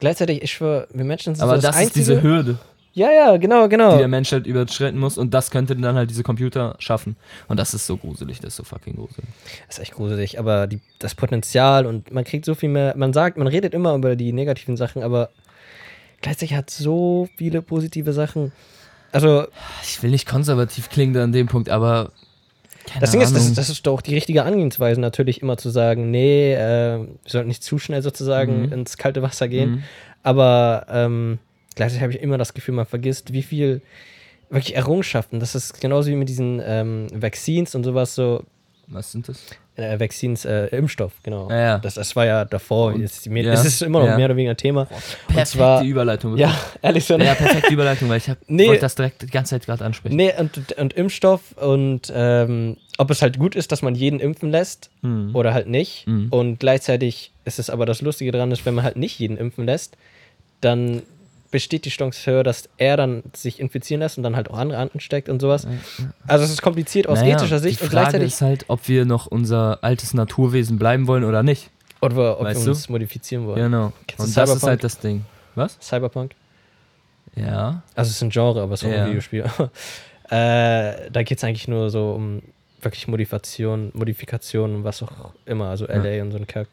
gleichzeitig, 0.00 0.42
ich 0.42 0.52
schwöre, 0.52 0.86
wir 0.92 1.04
Menschen 1.04 1.34
sind 1.34 1.42
Aber 1.42 1.56
so 1.56 1.62
das, 1.62 1.74
das, 1.74 1.76
ist 1.76 1.82
Einzige. 1.88 1.98
diese 1.98 2.22
Hürde, 2.22 2.58
ja, 2.98 3.10
ja, 3.10 3.36
genau, 3.36 3.68
genau. 3.68 3.92
die 3.92 3.98
der 3.98 4.08
Mensch 4.08 4.32
halt 4.32 4.46
überschreiten 4.46 4.98
muss 4.98 5.16
und 5.18 5.32
das 5.32 5.50
könnte 5.50 5.74
dann 5.76 5.96
halt 5.96 6.10
diese 6.10 6.22
Computer 6.22 6.74
schaffen. 6.78 7.16
Und 7.48 7.58
das 7.58 7.72
ist 7.74 7.86
so 7.86 7.96
gruselig, 7.96 8.40
das 8.40 8.48
ist 8.50 8.56
so 8.56 8.64
fucking 8.64 8.96
gruselig. 8.96 9.24
Das 9.66 9.78
ist 9.78 9.82
echt 9.82 9.94
gruselig, 9.94 10.38
aber 10.38 10.66
die, 10.66 10.80
das 10.98 11.14
Potenzial 11.14 11.86
und 11.86 12.12
man 12.12 12.24
kriegt 12.24 12.44
so 12.44 12.54
viel 12.54 12.68
mehr. 12.68 12.94
Man 12.96 13.12
sagt, 13.12 13.36
man 13.38 13.46
redet 13.46 13.72
immer 13.74 13.94
über 13.94 14.16
die 14.16 14.32
negativen 14.32 14.76
Sachen, 14.76 15.02
aber 15.02 15.30
gleichzeitig 16.20 16.54
hat 16.56 16.70
so 16.70 17.28
viele 17.36 17.62
positive 17.62 18.12
Sachen. 18.12 18.52
Also, 19.12 19.46
Ich 19.82 20.02
will 20.02 20.10
nicht 20.10 20.28
konservativ 20.28 20.90
klingen 20.90 21.16
an 21.16 21.32
dem 21.32 21.46
Punkt, 21.46 21.70
aber 21.70 22.12
keine 22.86 23.00
das 23.00 23.10
Ding 23.10 23.20
ist, 23.20 23.34
das, 23.34 23.52
das 23.52 23.70
ist 23.70 23.86
doch 23.86 24.00
die 24.00 24.14
richtige 24.14 24.44
Angehensweise, 24.44 25.00
natürlich 25.00 25.42
immer 25.42 25.56
zu 25.56 25.70
sagen, 25.70 26.10
nee, 26.10 26.54
äh, 26.54 26.98
wir 26.98 27.08
sollten 27.26 27.48
nicht 27.48 27.62
zu 27.62 27.78
schnell 27.78 28.02
sozusagen 28.02 28.66
Mhm. 28.66 28.72
ins 28.72 28.96
kalte 28.96 29.22
Wasser 29.22 29.48
gehen. 29.48 29.70
Mhm. 29.70 29.82
Aber 30.22 30.86
ähm, 30.90 31.38
gleichzeitig 31.78 32.02
habe 32.02 32.12
ich 32.12 32.20
immer 32.20 32.36
das 32.36 32.52
Gefühl, 32.52 32.74
man 32.74 32.84
vergisst, 32.86 33.32
wie 33.32 33.42
viel 33.42 33.80
wirklich 34.50 34.76
Errungenschaften. 34.76 35.40
Das 35.40 35.54
ist 35.54 35.80
genauso 35.80 36.10
wie 36.10 36.16
mit 36.16 36.28
diesen 36.28 36.60
ähm, 36.64 37.06
Vaccines 37.14 37.74
und 37.74 37.84
sowas 37.84 38.14
so. 38.14 38.44
Was 38.90 39.12
sind 39.12 39.28
das? 39.28 39.38
äh, 39.76 40.00
Vaccines, 40.00 40.46
äh, 40.46 40.66
Impfstoff, 40.74 41.12
genau. 41.22 41.50
Ja, 41.50 41.56
ja. 41.60 41.78
Das, 41.78 41.94
das 41.94 42.16
war 42.16 42.24
ja 42.24 42.44
davor. 42.46 42.94
Und- 42.94 43.02
Jetzt, 43.02 43.26
ja, 43.26 43.52
Es 43.52 43.64
ist 43.66 43.82
immer 43.82 44.00
noch 44.00 44.16
mehr 44.16 44.24
oder 44.24 44.34
weniger 44.34 44.52
ein 44.52 44.56
Thema. 44.56 44.86
Perfekte 44.86 45.44
zwar- 45.44 45.84
Überleitung. 45.84 46.36
Ja, 46.38 46.52
ehrlich 46.82 47.04
so. 47.04 47.16
ja, 47.18 47.34
perfekte 47.34 47.70
Überleitung, 47.72 48.08
weil 48.08 48.16
ich 48.16 48.28
hab, 48.30 48.38
Nee. 48.48 48.66
wollte 48.66 48.80
das 48.80 48.94
direkt 48.94 49.20
die 49.22 49.26
ganze 49.26 49.50
Zeit 49.50 49.66
gerade 49.66 49.84
ansprechen. 49.84 50.16
Nee, 50.16 50.32
und, 50.38 50.76
und 50.78 50.94
Impfstoff 50.94 51.52
und 51.58 52.10
ähm, 52.14 52.78
ob 52.96 53.10
es 53.10 53.20
halt 53.22 53.38
gut 53.38 53.54
ist, 53.54 53.70
dass 53.70 53.82
man 53.82 53.94
jeden 53.94 54.18
impfen 54.20 54.50
lässt 54.50 54.88
Mhm. 55.02 55.36
oder 55.36 55.52
halt 55.52 55.68
nicht. 55.68 56.06
Mhm. 56.08 56.28
Und 56.30 56.58
gleichzeitig 56.58 57.30
ist 57.44 57.58
es 57.58 57.68
aber 57.70 57.84
das 57.86 58.00
Lustige 58.00 58.32
daran, 58.32 58.50
ist, 58.50 58.64
wenn 58.66 58.74
man 58.74 58.84
halt 58.84 58.96
nicht 58.96 59.18
jeden 59.20 59.36
impfen 59.36 59.66
lässt, 59.66 59.96
dann 60.62 61.02
besteht 61.50 61.84
die 61.84 61.90
Chance 61.90 62.30
höher, 62.30 62.42
dass 62.44 62.68
er 62.76 62.96
dann 62.96 63.22
sich 63.34 63.58
infizieren 63.60 64.00
lässt 64.00 64.16
und 64.18 64.22
dann 64.22 64.36
halt 64.36 64.50
auch 64.50 64.58
andere 64.58 64.78
ansteckt 64.78 65.28
und 65.28 65.40
sowas. 65.40 65.66
Also 66.26 66.44
es 66.44 66.50
ist 66.50 66.62
kompliziert 66.62 67.06
aus 67.08 67.20
Naja, 67.20 67.36
ethischer 67.36 67.58
Sicht 67.58 67.80
die 67.80 67.84
und 67.84 67.90
Frage 67.90 68.02
gleichzeitig 68.18 68.32
ist 68.34 68.40
halt, 68.42 68.64
ob 68.68 68.86
wir 68.88 69.04
noch 69.04 69.26
unser 69.26 69.78
altes 69.82 70.12
Naturwesen 70.14 70.78
bleiben 70.78 71.06
wollen 71.06 71.24
oder 71.24 71.42
nicht. 71.42 71.70
oder 72.02 72.38
ob 72.40 72.46
Weißt 72.46 72.60
wir 72.60 72.64
du? 72.66 72.70
uns 72.72 72.88
modifizieren 72.88 73.46
wollen. 73.46 73.56
Genau. 73.62 73.92
Kennst 74.06 74.18
du 74.18 74.22
Und 74.24 74.36
das 74.36 74.56
ist 74.56 74.62
halt 74.62 74.84
das 74.84 74.98
Ding. 74.98 75.24
Was? 75.54 75.78
Cyberpunk? 75.80 76.32
Ja. 77.34 77.82
Also 77.94 78.10
es 78.10 78.16
ist 78.16 78.22
ein 78.22 78.30
Genre, 78.30 78.62
aber 78.62 78.74
es 78.74 78.82
ist 78.82 78.88
auch 78.88 78.92
Ja. 78.92 79.04
ein 79.04 79.08
Videospiel. 79.10 79.44
äh, 80.30 81.10
da 81.10 81.22
geht 81.24 81.38
es 81.38 81.44
eigentlich 81.44 81.68
nur 81.68 81.90
so 81.90 82.12
um 82.12 82.42
wirklich 82.80 83.08
Modifikation, 83.08 83.90
Modifikation 83.94 84.76
und 84.76 84.84
was 84.84 85.02
auch 85.02 85.32
immer, 85.46 85.66
also 85.68 85.86
LA 85.86 86.22
und 86.22 86.30
so 86.32 86.38
ein 86.38 86.46
Kack. 86.46 86.68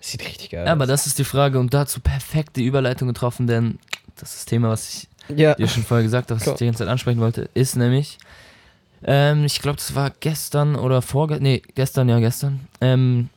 Sieht 0.00 0.24
richtig 0.24 0.50
geil 0.50 0.66
ja, 0.66 0.72
aber 0.72 0.84
aus. 0.84 0.88
das 0.88 1.06
ist 1.06 1.18
die 1.18 1.24
Frage 1.24 1.58
und 1.58 1.74
dazu 1.74 2.00
perfekt 2.00 2.56
die 2.56 2.64
Überleitung 2.64 3.08
getroffen, 3.08 3.46
denn 3.46 3.78
das 4.16 4.30
ist 4.30 4.38
das 4.40 4.46
Thema, 4.46 4.68
was 4.70 4.88
ich 5.28 5.36
Ja, 5.36 5.54
dir 5.54 5.68
schon 5.68 5.82
vorher 5.84 6.02
gesagt 6.04 6.30
habe, 6.30 6.40
was 6.40 6.46
Cool. 6.46 6.54
ich 6.54 6.58
die 6.58 6.64
ganze 6.66 6.78
Zeit 6.78 6.88
ansprechen 6.88 7.20
wollte, 7.20 7.48
ist 7.54 7.76
nämlich, 7.76 8.18
ähm, 9.04 9.44
ich 9.44 9.60
glaube, 9.60 9.76
das 9.76 9.94
war 9.94 10.10
gestern 10.20 10.76
oder 10.76 11.02
vorgestern, 11.02 11.42
nee, 11.42 11.62
gestern, 11.74 12.08
ja, 12.08 12.18
gestern, 12.18 12.60
ähm, 12.80 13.28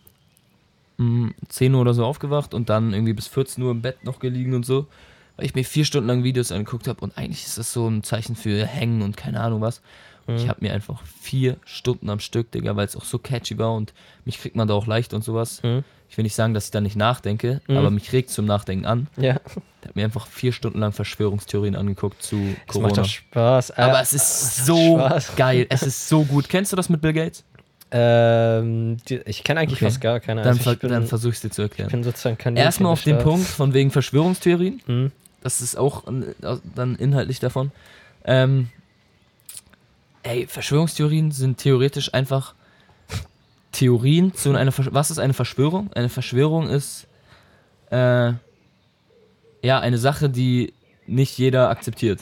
um 0.97 1.34
10 1.49 1.74
Uhr 1.74 1.82
oder 1.82 1.93
so 1.93 2.05
aufgewacht 2.05 2.53
und 2.53 2.70
dann 2.70 2.93
irgendwie 2.93 3.14
bis 3.14 3.28
14 3.28 3.64
Uhr 3.64 3.72
im 3.72 3.82
Bett 3.82 4.03
noch 4.05 4.20
gelegen 4.20 4.53
und 4.53 4.66
so, 4.66 4.88
weil 5.36 5.45
ich 5.45 5.55
mir 5.55 5.66
vier 5.66 5.86
Stunden 5.86 6.07
lang 6.07 6.24
Videos 6.24 6.51
angeguckt 6.51 6.88
habe 6.88 7.01
und 7.01 7.18
eigentlich 7.18 7.43
ist 7.45 7.57
das 7.57 7.74
so 7.74 7.88
ein 7.88 8.03
Zeichen 8.03 8.36
für 8.36 8.66
Hängen 8.66 9.01
und 9.01 9.18
keine 9.18 9.39
Ahnung 9.41 9.61
was. 9.61 9.82
Und 10.28 10.36
Ich 10.38 10.45
Mhm. 10.45 10.49
habe 10.49 10.59
mir 10.61 10.74
einfach 10.74 11.01
vier 11.05 11.57
Stunden 11.66 12.09
am 12.09 12.20
Stück, 12.20 12.51
Digga, 12.51 12.76
weil 12.76 12.86
es 12.86 12.95
auch 12.95 13.03
so 13.03 13.18
catchy 13.20 13.57
war 13.57 13.74
und 13.74 13.93
mich 14.24 14.39
kriegt 14.39 14.55
man 14.55 14.68
da 14.68 14.74
auch 14.74 14.88
leicht 14.88 15.14
und 15.14 15.24
sowas. 15.24 15.61
Mhm. 15.64 15.84
Ich 16.14 16.18
will 16.18 16.24
nicht 16.24 16.36
sagen, 16.36 16.53
dass 16.53 16.66
ich 16.66 16.72
da 16.72 16.80
nicht 16.80 16.95
nachdenke, 16.95 17.59
Mhm. 17.68 17.76
aber 17.76 17.89
mich 17.89 18.14
regt 18.14 18.30
zum 18.30 18.45
Nachdenken 18.45 18.86
an. 18.86 19.07
ja. 19.18 19.34
Der 19.82 19.89
hat 19.89 19.95
mir 19.95 20.05
einfach 20.05 20.28
vier 20.28 20.53
Stunden 20.53 20.78
lang 20.80 20.91
Verschwörungstheorien 20.93 21.76
angeguckt 21.76 22.22
zu 22.22 22.38
Das 22.68 22.74
Corona. 22.76 22.88
macht 22.89 22.97
doch 22.99 23.05
Spaß. 23.05 23.72
Äh, 23.72 23.82
Aber 23.82 23.99
es 23.99 24.14
ist 24.14 24.64
so 24.68 24.99
Spaß. 24.99 25.36
geil. 25.36 25.66
Es 25.70 25.82
ist 25.82 26.07
so 26.07 26.24
gut. 26.24 26.49
Kennst 26.49 26.72
du 26.72 26.76
das 26.76 26.88
mit 26.88 27.01
Bill 27.01 27.14
Gates? 27.14 27.43
Ähm, 27.89 28.97
die, 29.09 29.22
ich 29.26 29.43
kenne 29.43 29.61
eigentlich 29.61 29.80
Okay. 29.80 29.86
fast 29.86 30.01
gar 30.01 30.20
keine. 30.20 30.41
Dann, 30.43 30.51
Also 30.51 30.61
ver 30.64 30.74
ich 30.74 30.80
bin, 30.80 30.91
dann 30.91 31.07
versuch 31.07 31.30
ich 31.30 31.36
es 31.38 31.41
dir 31.41 31.49
zu 31.49 31.64
ich 31.64 31.70
erklären. 31.72 31.89
bin 31.89 32.03
sozusagen 32.03 32.38
Kaninchen 32.38 32.64
Erstmal 32.64 32.91
auf 32.91 33.01
den. 33.01 33.18
Punkt 33.18 33.47
von 33.47 33.74
wegen 33.74 33.89
Verschwörungstheorien. 33.89 34.82
Mhm. 34.86 35.11
Das 35.41 35.61
ist 35.61 35.76
auch 35.76 36.03
dann 36.76 36.95
inhaltlich 36.95 37.39
davon. 37.39 37.72
Ähm, 38.24 38.70
ey, 40.22 40.45
Verschwörungstheorien 40.47 41.32
sind 41.32 41.57
theoretisch 41.57 42.14
einfach 42.14 42.53
Theorien 43.74 44.34
zu 44.34 44.55
einer 44.55 44.71
Versch 44.71 44.89
Was 44.91 45.11
ist 45.11 45.19
eine 45.19 45.34
Verschwörung? 45.34 45.91
Eine 45.93 46.07
Verschwörung 46.07 46.69
ist 46.69 47.07
äh, 47.91 48.32
ja 49.61 49.80
eine 49.80 49.97
Sache, 49.97 50.30
die 50.30 50.74
nicht 51.05 51.38
jeder 51.38 51.69
akzeptiert. 51.69 52.21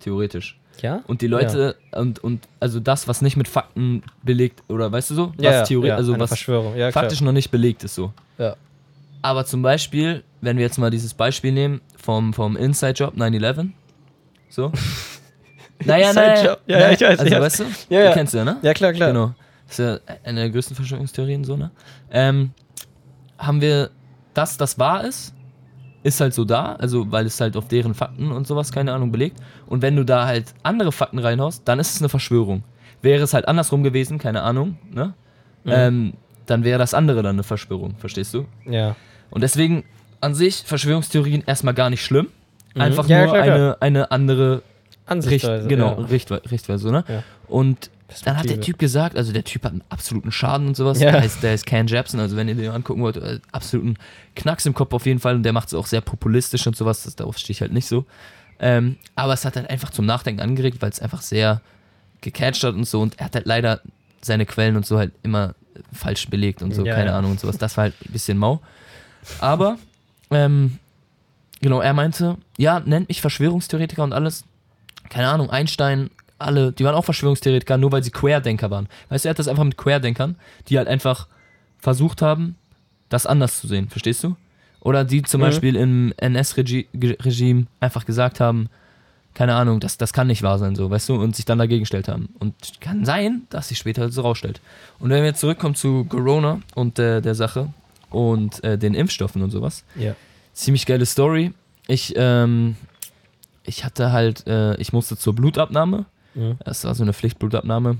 Theoretisch. 0.00 0.58
Ja? 0.82 1.02
Und 1.06 1.22
die 1.22 1.26
Leute 1.26 1.76
und, 1.92 2.22
und 2.22 2.46
also 2.60 2.80
das, 2.80 3.08
was 3.08 3.22
nicht 3.22 3.36
mit 3.36 3.48
Fakten 3.48 4.02
belegt, 4.22 4.62
oder 4.68 4.92
weißt 4.92 5.10
du 5.10 5.14
so? 5.14 5.32
Ja, 5.38 5.50
ja, 5.50 5.60
was 5.60 5.68
Theorie, 5.68 5.88
ja, 5.88 5.96
also 5.96 6.12
eine 6.12 6.22
was 6.22 6.30
Verschwörung. 6.30 6.76
Ja, 6.76 6.90
klar. 6.90 7.04
faktisch 7.04 7.22
noch 7.22 7.32
nicht 7.32 7.50
belegt 7.50 7.82
ist 7.82 7.94
so. 7.94 8.12
Ja. 8.38 8.56
Aber 9.22 9.46
zum 9.46 9.62
Beispiel, 9.62 10.22
wenn 10.42 10.58
wir 10.58 10.64
jetzt 10.64 10.78
mal 10.78 10.90
dieses 10.90 11.14
Beispiel 11.14 11.52
nehmen 11.52 11.80
vom, 11.96 12.34
vom 12.34 12.56
Inside-Job 12.56 13.14
9-11, 13.16 13.70
so. 14.50 14.70
naja, 15.84 16.12
naja, 16.12 16.30
Inside-Job. 16.30 16.60
Ja, 16.66 16.78
ja, 16.78 16.90
ich 16.90 17.00
weiß, 17.00 17.18
Also, 17.20 17.34
ja. 17.34 17.40
weißt 17.40 17.60
du? 17.60 17.64
Ja, 17.88 18.00
ja. 18.00 18.08
Du 18.08 18.14
kennst 18.14 18.34
du 18.34 18.38
ja, 18.38 18.44
ne? 18.44 18.56
Ja, 18.60 18.74
klar, 18.74 18.92
klar. 18.92 19.08
Genau. 19.12 19.34
Das 19.66 19.78
ist 19.78 19.84
ja 20.08 20.14
eine 20.24 20.40
der 20.40 20.50
größten 20.50 20.76
Verschwörungstheorien, 20.76 21.44
so, 21.44 21.56
ne? 21.56 21.70
Ähm, 22.10 22.52
haben 23.38 23.60
wir 23.60 23.90
das, 24.34 24.56
das 24.56 24.78
wahr 24.78 25.04
ist, 25.04 25.34
ist 26.02 26.20
halt 26.20 26.34
so 26.34 26.44
da, 26.44 26.74
also 26.76 27.10
weil 27.10 27.26
es 27.26 27.40
halt 27.40 27.56
auf 27.56 27.66
deren 27.68 27.94
Fakten 27.94 28.30
und 28.30 28.46
sowas, 28.46 28.70
keine 28.70 28.92
Ahnung, 28.92 29.10
belegt. 29.10 29.38
Und 29.66 29.82
wenn 29.82 29.96
du 29.96 30.04
da 30.04 30.26
halt 30.26 30.54
andere 30.62 30.92
Fakten 30.92 31.18
reinhaust, 31.18 31.62
dann 31.66 31.78
ist 31.80 31.94
es 31.94 32.00
eine 32.00 32.08
Verschwörung. 32.08 32.62
Wäre 33.02 33.24
es 33.24 33.34
halt 33.34 33.48
andersrum 33.48 33.82
gewesen, 33.82 34.18
keine 34.18 34.42
Ahnung, 34.42 34.78
ne? 34.90 35.14
Mhm. 35.64 35.72
Ähm, 35.72 36.12
dann 36.46 36.62
wäre 36.62 36.78
das 36.78 36.94
andere 36.94 37.22
dann 37.22 37.34
eine 37.36 37.42
Verschwörung, 37.42 37.96
verstehst 37.98 38.32
du? 38.34 38.46
Ja. 38.66 38.94
Und 39.30 39.40
deswegen 39.42 39.84
an 40.20 40.34
sich 40.34 40.62
Verschwörungstheorien 40.64 41.42
erstmal 41.44 41.74
gar 41.74 41.90
nicht 41.90 42.04
schlimm. 42.04 42.28
Mhm. 42.74 42.80
Einfach 42.82 43.08
Ja, 43.08 43.24
nur 43.24 43.32
klar, 43.32 43.42
klar. 43.42 43.56
eine, 43.56 43.82
eine 43.82 44.10
andere 44.12 44.52
Richt, 44.56 44.62
Ansichtsweise. 45.06 45.68
genau, 45.68 45.98
Ja. 46.00 46.06
Richtwe 46.06 46.42
Richtweise, 46.50 46.92
ne? 46.92 47.04
Ja. 47.08 47.22
Und 47.48 47.90
dann 48.24 48.36
hat 48.36 48.48
der. 48.48 48.60
Typ 48.60 48.78
gesagt, 48.78 49.16
also 49.16 49.32
der 49.32 49.44
Typ 49.44 49.64
hat 49.64 49.72
einen 49.72 49.84
absoluten 49.88 50.32
Schaden 50.32 50.68
und 50.68 50.76
sowas. 50.76 51.00
Ja. 51.00 51.12
Der, 51.12 51.20
heißt, 51.22 51.42
der 51.42 51.54
ist 51.54 51.66
Ken 51.66 51.86
Jebsen, 51.86 52.20
also 52.20 52.36
wenn 52.36 52.48
ihr 52.48 52.54
den 52.54 52.70
angucken 52.70 53.02
wollt, 53.02 53.16
äh, 53.16 53.40
absoluten 53.52 53.96
Knacks 54.34 54.66
im 54.66 54.74
Kopf 54.74 54.92
auf 54.92 55.06
jeden 55.06 55.18
Fall 55.18 55.34
und 55.34 55.42
der 55.42 55.52
macht 55.52 55.68
es 55.68 55.74
auch 55.74 55.86
sehr 55.86 56.00
populistisch 56.00 56.66
und 56.66 56.76
sowas, 56.76 57.02
das, 57.02 57.16
darauf 57.16 57.38
stehe 57.38 57.52
ich 57.52 57.60
halt 57.60 57.72
nicht 57.72 57.86
so. 57.86 58.04
Ähm, 58.58 58.96
aber 59.14 59.34
es 59.34 59.44
hat 59.44 59.56
halt 59.56 59.68
einfach 59.68 59.90
zum 59.90 60.06
Nachdenken 60.06 60.40
angeregt, 60.40 60.80
weil 60.80 60.90
es 60.90 61.00
einfach 61.00 61.20
sehr 61.20 61.60
gecatcht 62.20 62.64
hat 62.64 62.74
und 62.74 62.84
so 62.84 63.00
und 63.00 63.18
er 63.18 63.26
hat 63.26 63.34
halt 63.34 63.46
leider 63.46 63.80
seine 64.22 64.46
Quellen 64.46 64.76
und 64.76 64.86
so 64.86 64.98
halt 64.98 65.12
immer 65.22 65.54
falsch 65.92 66.28
belegt 66.28 66.62
und 66.62 66.74
so, 66.74 66.84
Ja, 66.84 66.94
keine 66.94 67.10
ja. 67.10 67.18
Ahnung 67.18 67.32
und 67.32 67.40
sowas. 67.40 67.58
Das 67.58 67.76
war 67.76 67.82
halt 67.82 67.94
ein 68.06 68.12
bisschen 68.12 68.38
mau. 68.38 68.60
Aber, 69.40 69.78
ähm, 70.30 70.78
genau, 71.60 71.80
er 71.80 71.92
meinte, 71.92 72.36
ja, 72.56 72.80
nennt 72.80 73.08
mich 73.08 73.20
Verschwörungstheoretiker 73.20 74.02
und 74.02 74.12
alles. 74.12 74.44
Keine 75.10 75.28
Ahnung, 75.28 75.50
Einstein, 75.50 76.10
alle, 76.38 76.72
die 76.72 76.84
waren 76.84 76.94
auch 76.94 77.04
Verschwörungstheoretiker, 77.04 77.76
nur 77.78 77.92
weil 77.92 78.02
sie 78.02 78.10
Querdenker 78.10 78.70
waren. 78.70 78.88
Weißt 79.08 79.24
du, 79.24 79.28
er 79.28 79.30
hat 79.30 79.38
das 79.38 79.48
einfach 79.48 79.64
mit 79.64 79.76
Querdenkern, 79.76 80.36
die 80.68 80.78
halt 80.78 80.88
einfach 80.88 81.26
versucht 81.78 82.22
haben, 82.22 82.56
das 83.08 83.26
anders 83.26 83.60
zu 83.60 83.68
sehen, 83.68 83.88
verstehst 83.88 84.22
du? 84.24 84.36
Oder 84.80 85.04
die 85.04 85.22
zum 85.22 85.40
Mhm. 85.40 85.44
Beispiel 85.44 85.76
im 85.76 86.12
NS-Regime 86.16 87.66
einfach 87.80 88.04
gesagt 88.06 88.40
haben, 88.40 88.68
keine 89.34 89.54
Ahnung, 89.54 89.80
das, 89.80 89.98
das 89.98 90.12
kann 90.14 90.28
nicht 90.28 90.42
wahr 90.42 90.58
sein, 90.58 90.74
so, 90.76 90.88
weißt 90.90 91.08
du, 91.10 91.14
und 91.16 91.36
sich 91.36 91.44
dann 91.44 91.58
dagegen 91.58 91.80
gestellt 91.82 92.08
haben. 92.08 92.30
Und 92.38 92.54
kann 92.80 93.04
sein, 93.04 93.42
dass 93.50 93.68
sich 93.68 93.76
später 93.78 94.10
so 94.10 94.22
rausstellt. 94.22 94.60
Und 94.98 95.10
wenn 95.10 95.18
wir 95.18 95.26
jetzt 95.26 95.40
zurückkommen 95.40 95.74
zu 95.74 96.04
Corona 96.04 96.60
und 96.74 96.98
äh, 96.98 97.20
der 97.20 97.34
Sache 97.34 97.68
und 98.10 98.64
äh, 98.64 98.78
den 98.78 98.94
Impfstoffen 98.94 99.42
und 99.42 99.50
sowas, 99.50 99.84
Ja. 99.94 100.14
ziemlich 100.54 100.86
geile 100.86 101.04
Story. 101.04 101.52
Ich, 101.86 102.14
ähm, 102.16 102.76
ich 103.64 103.84
hatte 103.84 104.10
halt, 104.12 104.46
äh, 104.46 104.74
ich 104.76 104.92
musste 104.94 105.16
zur 105.18 105.34
Blutabnahme. 105.34 106.06
Mhm. 106.36 106.58
Das 106.64 106.84
war 106.84 106.94
so 106.94 107.02
eine 107.02 107.12
Pflichtblutabnahme. 107.12 107.96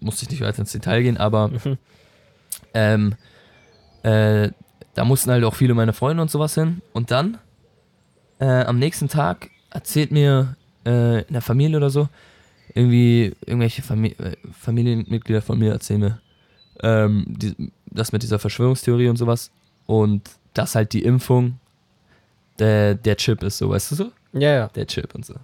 Musste 0.00 0.24
ich 0.24 0.30
nicht 0.30 0.40
weiter 0.42 0.60
ins 0.60 0.72
Detail 0.72 1.02
gehen, 1.02 1.16
aber 1.18 1.48
Mhm. 1.48 1.78
ähm, 2.74 3.14
äh, 4.02 4.50
da 4.94 5.04
mussten 5.04 5.30
halt 5.30 5.44
auch 5.44 5.54
viele 5.54 5.74
meiner 5.74 5.92
Freunde 5.92 6.22
und 6.22 6.30
sowas 6.30 6.54
hin. 6.54 6.82
Und 6.92 7.10
dann, 7.10 7.38
äh, 8.38 8.64
am 8.64 8.78
nächsten 8.78 9.08
Tag, 9.08 9.50
erzählt 9.70 10.10
mir 10.12 10.56
äh, 10.86 11.22
in 11.22 11.32
der 11.32 11.42
Familie 11.42 11.76
oder 11.78 11.90
so, 11.90 12.08
irgendwie 12.74 13.34
irgendwelche 13.46 13.82
Famili 13.82 14.14
äh, 14.18 14.36
Familienmitglieder 14.52 15.42
von 15.42 15.58
mir 15.58 15.72
erzählen 15.72 16.00
mir, 16.00 16.20
ähm, 16.82 17.24
die, 17.28 17.72
das 17.86 18.12
mit 18.12 18.22
dieser 18.22 18.38
Verschwörungstheorie 18.38 19.08
und 19.08 19.16
sowas. 19.16 19.50
Und 19.86 20.30
dass 20.54 20.74
halt 20.74 20.92
die 20.92 21.04
Impfung 21.04 21.58
der, 22.58 22.94
der 22.94 23.16
Chip 23.16 23.42
ist, 23.42 23.58
so, 23.58 23.70
weißt 23.70 23.90
du 23.92 23.94
so? 23.96 24.12
Ja, 24.32 24.52
ja. 24.52 24.68
Der 24.68 24.86
Chip 24.86 25.14
und 25.14 25.24
so. 25.24 25.34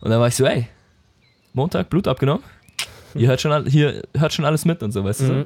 Und 0.00 0.10
dann 0.10 0.20
war 0.20 0.28
ich 0.28 0.36
so, 0.36 0.44
ey, 0.46 0.68
Montag, 1.52 1.90
Blut 1.90 2.06
abgenommen. 2.08 2.42
Hier 3.14 3.28
hört 3.28 3.40
schon, 3.40 3.66
hier 3.66 4.02
hört 4.16 4.32
schon 4.32 4.44
alles 4.44 4.64
mit 4.64 4.82
und 4.82 4.92
so, 4.92 5.04
weißt 5.04 5.20
du 5.20 5.26
so? 5.26 5.32
Mhm. 5.32 5.44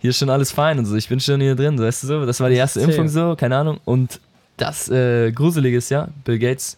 Hier 0.00 0.10
ist 0.10 0.18
schon 0.18 0.30
alles 0.30 0.52
fein 0.52 0.78
und 0.78 0.86
so. 0.86 0.96
Ich 0.96 1.08
bin 1.08 1.20
schon 1.20 1.40
hier 1.40 1.54
drin, 1.54 1.76
so, 1.78 1.84
weißt 1.84 2.02
du 2.04 2.06
so? 2.06 2.26
Das 2.26 2.40
war 2.40 2.48
die 2.48 2.56
erste 2.56 2.80
Zäh. 2.80 2.86
Impfung 2.86 3.08
so, 3.08 3.34
keine 3.36 3.56
Ahnung. 3.56 3.80
Und 3.84 4.20
das 4.56 4.88
äh, 4.88 5.30
Gruselige 5.32 5.76
ist 5.76 5.90
ja, 5.90 6.08
Bill 6.24 6.38
Gates 6.38 6.76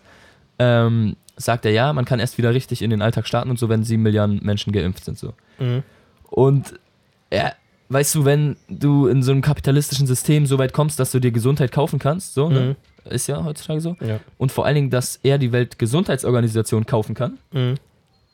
ähm, 0.59 1.17
sagt 1.37 1.65
er 1.65 1.73
ja, 1.73 1.93
man 1.93 2.05
kann 2.05 2.21
erst 2.21 2.37
wieder 2.39 2.53
richtig 2.53 2.83
in 2.83 2.91
den 2.91 3.01
Alltag 3.03 3.27
starten 3.27 3.51
und 3.51 3.59
so, 3.59 3.69
wenn 3.69 3.83
sieben 3.83 4.03
Milliarden 4.03 4.41
Menschen 4.43 4.73
geimpft 4.73 5.05
sind, 5.05 5.19
so. 5.19 5.33
Mhm. 5.59 5.83
Und 6.29 6.75
ja, 7.33 7.53
weißt 7.89 8.15
du, 8.15 8.25
wenn 8.25 8.57
du 8.69 9.07
in 9.07 9.23
so 9.23 9.33
einem 9.33 9.41
kapitalistischen 9.43 10.07
System 10.07 10.47
so 10.47 10.59
weit 10.59 10.73
kommst, 10.73 11.01
dass 11.01 11.13
du 11.13 11.19
dir 11.19 11.31
Gesundheit 11.31 11.73
kaufen 11.73 11.99
kannst, 11.99 12.35
so, 12.35 12.49
ne? 12.51 12.77
ist 13.07 13.27
ja 13.27 13.43
heutzutage 13.43 13.81
so. 13.81 13.97
Mhm. 14.01 14.09
Ja. 14.09 14.21
Und 14.37 14.53
vor 14.53 14.67
allen 14.67 14.75
Dingen, 14.75 14.91
dass 14.91 15.19
er 15.23 15.39
die 15.39 15.53
Weltgesundheitsorganisation 15.53 16.85
kaufen 16.87 17.15
kann, 17.15 17.39
Mhm. 17.53 17.75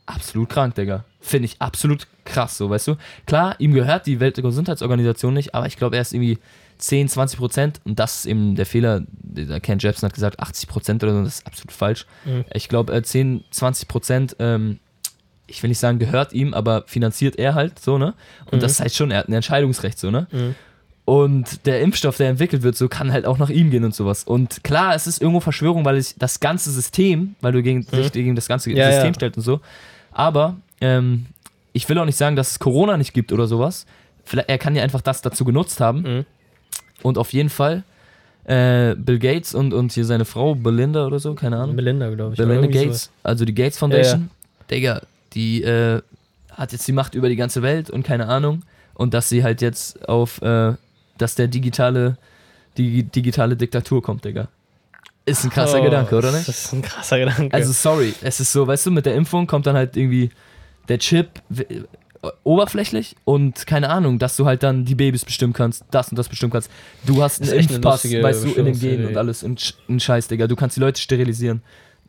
Absolut 0.07 0.49
krank, 0.49 0.75
Digga. 0.75 1.03
Finde 1.21 1.45
ich 1.45 1.61
absolut 1.61 2.07
krass, 2.25 2.57
so, 2.57 2.69
weißt 2.69 2.87
du? 2.87 2.95
Klar, 3.25 3.55
ihm 3.59 3.73
gehört 3.73 4.05
die 4.07 4.19
Weltgesundheitsorganisation 4.19 5.33
nicht, 5.33 5.53
aber 5.53 5.67
ich 5.67 5.77
glaube, 5.77 5.95
er 5.97 6.01
ist 6.01 6.13
irgendwie 6.13 6.39
10, 6.79 7.09
20 7.09 7.37
Prozent 7.39 7.81
und 7.85 7.99
das 7.99 8.19
ist 8.19 8.25
eben 8.25 8.55
der 8.55 8.65
Fehler. 8.65 9.03
Der 9.09 9.59
Ken 9.59 9.79
Jebsen 9.79 10.05
hat 10.07 10.13
gesagt 10.13 10.39
80 10.39 10.67
Prozent 10.69 11.03
oder 11.03 11.13
so, 11.13 11.23
das 11.23 11.39
ist 11.39 11.47
absolut 11.47 11.71
falsch. 11.71 12.05
Mhm. 12.25 12.45
Ich 12.53 12.69
glaube, 12.69 12.93
äh, 12.93 13.01
10, 13.03 13.43
20 13.51 13.87
Prozent 13.87 14.35
ähm, 14.39 14.79
ich 15.49 15.63
will 15.63 15.69
nicht 15.69 15.79
sagen, 15.79 15.97
gehört 15.97 16.33
ihm, 16.33 16.53
aber 16.53 16.83
finanziert 16.87 17.37
er 17.39 17.55
halt 17.55 17.79
so, 17.79 17.97
ne? 17.97 18.13
Und 18.51 18.55
Mhm. 18.57 18.59
das 18.59 18.73
ist 18.73 18.79
halt 18.81 18.93
schon, 18.93 19.11
er 19.11 19.19
hat 19.19 19.29
ein 19.29 19.33
Entscheidungsrecht, 19.33 19.97
so, 19.97 20.11
ne? 20.11 20.27
Mhm. 20.31 20.55
Und 21.05 21.65
der 21.65 21.79
Impfstoff, 21.79 22.17
der 22.17 22.27
entwickelt 22.27 22.63
wird, 22.63 22.75
so 22.75 22.89
kann 22.89 23.13
halt 23.13 23.25
auch 23.25 23.37
nach 23.37 23.49
ihm 23.49 23.69
gehen 23.71 23.85
und 23.85 23.95
sowas. 23.95 24.25
Und 24.25 24.61
klar, 24.65 24.93
es 24.93 25.07
ist 25.07 25.21
irgendwo 25.21 25.39
Verschwörung, 25.39 25.85
weil 25.85 25.95
ich 25.97 26.15
das 26.17 26.41
ganze 26.41 26.69
System, 26.69 27.35
weil 27.39 27.53
du 27.53 27.63
gegen, 27.63 27.85
dich 27.87 28.11
gegen 28.11 28.35
das 28.35 28.49
ganze 28.49 28.69
Mhm. 28.69 28.75
Ja, 28.75 28.91
System 28.91 29.07
ja. 29.07 29.13
stellst 29.13 29.37
und 29.37 29.43
so. 29.43 29.61
Aber 30.17 30.55
ähm, 30.81 31.27
ich 31.73 31.87
will 31.87 31.97
auch 31.99 32.05
nicht 32.05 32.17
sagen, 32.17 32.35
dass 32.35 32.51
es 32.51 32.59
Corona 32.59 32.97
nicht 32.97 33.13
gibt 33.13 33.31
oder 33.31 33.45
sowas. 33.45 33.85
Vielleicht, 34.25 34.49
er 34.49 34.57
kann 34.57 34.75
ja 34.75 34.81
einfach 34.81 35.01
das 35.01 35.21
dazu 35.21 35.45
genutzt 35.45 35.79
haben. 35.79 36.01
Mhm. 36.01 36.25
Und 37.03 37.19
auf 37.19 37.33
jeden 37.33 37.49
Fall 37.49 37.83
äh, 38.45 38.95
Bill 38.95 39.19
Gates 39.19 39.53
und, 39.53 39.75
und 39.75 39.91
hier 39.91 40.05
seine 40.05 40.25
Frau 40.25 40.55
Belinda 40.55 41.05
oder 41.05 41.19
so, 41.19 41.35
keine 41.35 41.57
Ahnung. 41.57 41.75
Melinda, 41.75 42.09
glaube 42.09 42.33
ich. 42.33 42.37
Belinda 42.37 42.65
Gates, 42.65 43.11
also 43.21 43.45
die 43.45 43.53
Gates 43.53 43.77
Foundation. 43.77 44.31
Digga, 44.71 45.01
die 45.33 45.61
äh, 45.61 46.01
hat 46.51 46.71
jetzt 46.71 46.87
die 46.87 46.93
Macht 46.93 47.13
über 47.13 47.29
die 47.29 47.35
ganze 47.35 47.61
Welt 47.61 47.91
und 47.91 48.01
keine 48.01 48.27
Ahnung. 48.27 48.63
Und 48.95 49.13
dass 49.13 49.29
sie 49.29 49.43
halt 49.43 49.61
jetzt 49.61 50.09
auf, 50.09 50.41
äh, 50.41 50.73
dass 51.19 51.35
der 51.35 51.47
digitale, 51.47 52.17
die 52.77 53.03
digitale 53.03 53.55
Diktatur 53.55 54.01
kommt, 54.01 54.25
Digga. 54.25 54.47
Ist 55.27 55.43
ein 55.43 55.49
krasser 55.49 55.81
Oh, 55.81 55.83
Gedanke, 55.83 56.15
oder 56.15 56.31
nicht? 56.31 56.47
Das 56.47 56.65
ist 56.65 56.73
ein 56.73 56.81
krasser 56.81 57.19
Gedanke. 57.19 57.53
Also 57.53 57.73
sorry, 57.73 58.13
es 58.21 58.39
ist 58.39 58.51
so, 58.51 58.65
weißt 58.65 58.85
du, 58.85 58.91
mit 58.91 59.05
der 59.05 59.13
Impfung 59.13 59.45
kommt 59.45 59.67
dann 59.67 59.75
halt 59.75 59.97
irgendwie 59.97 60.29
der 60.87 60.99
Chip 60.99 61.27
oberflächlich 62.43 63.15
und 63.25 63.67
keine 63.67 63.89
Ahnung, 63.89 64.19
dass 64.19 64.35
du 64.37 64.45
halt 64.45 64.63
dann 64.63 64.85
die 64.85 64.95
Babys 64.95 65.25
bestimmen 65.25 65.53
kannst, 65.53 65.83
das 65.91 66.09
und 66.09 66.17
das 66.17 66.29
bestimmen 66.29 66.51
kannst. 66.51 66.71
Du 67.05 67.21
hast 67.21 67.41
einen 67.41 67.51
eine 67.51 67.59
Impfpass, 67.59 68.03
lustige 68.03 68.23
weißt 68.23 68.43
du, 68.45 68.53
in 68.53 68.65
den 68.65 68.79
Genen 68.79 69.07
und 69.07 69.17
alles 69.17 69.43
und 69.43 69.75
ein 69.89 69.99
Scheiß, 69.99 70.27
Digga. 70.27 70.47
Du 70.47 70.55
kannst 70.55 70.77
die 70.77 70.81
Leute 70.81 70.99
sterilisieren. 70.99 71.61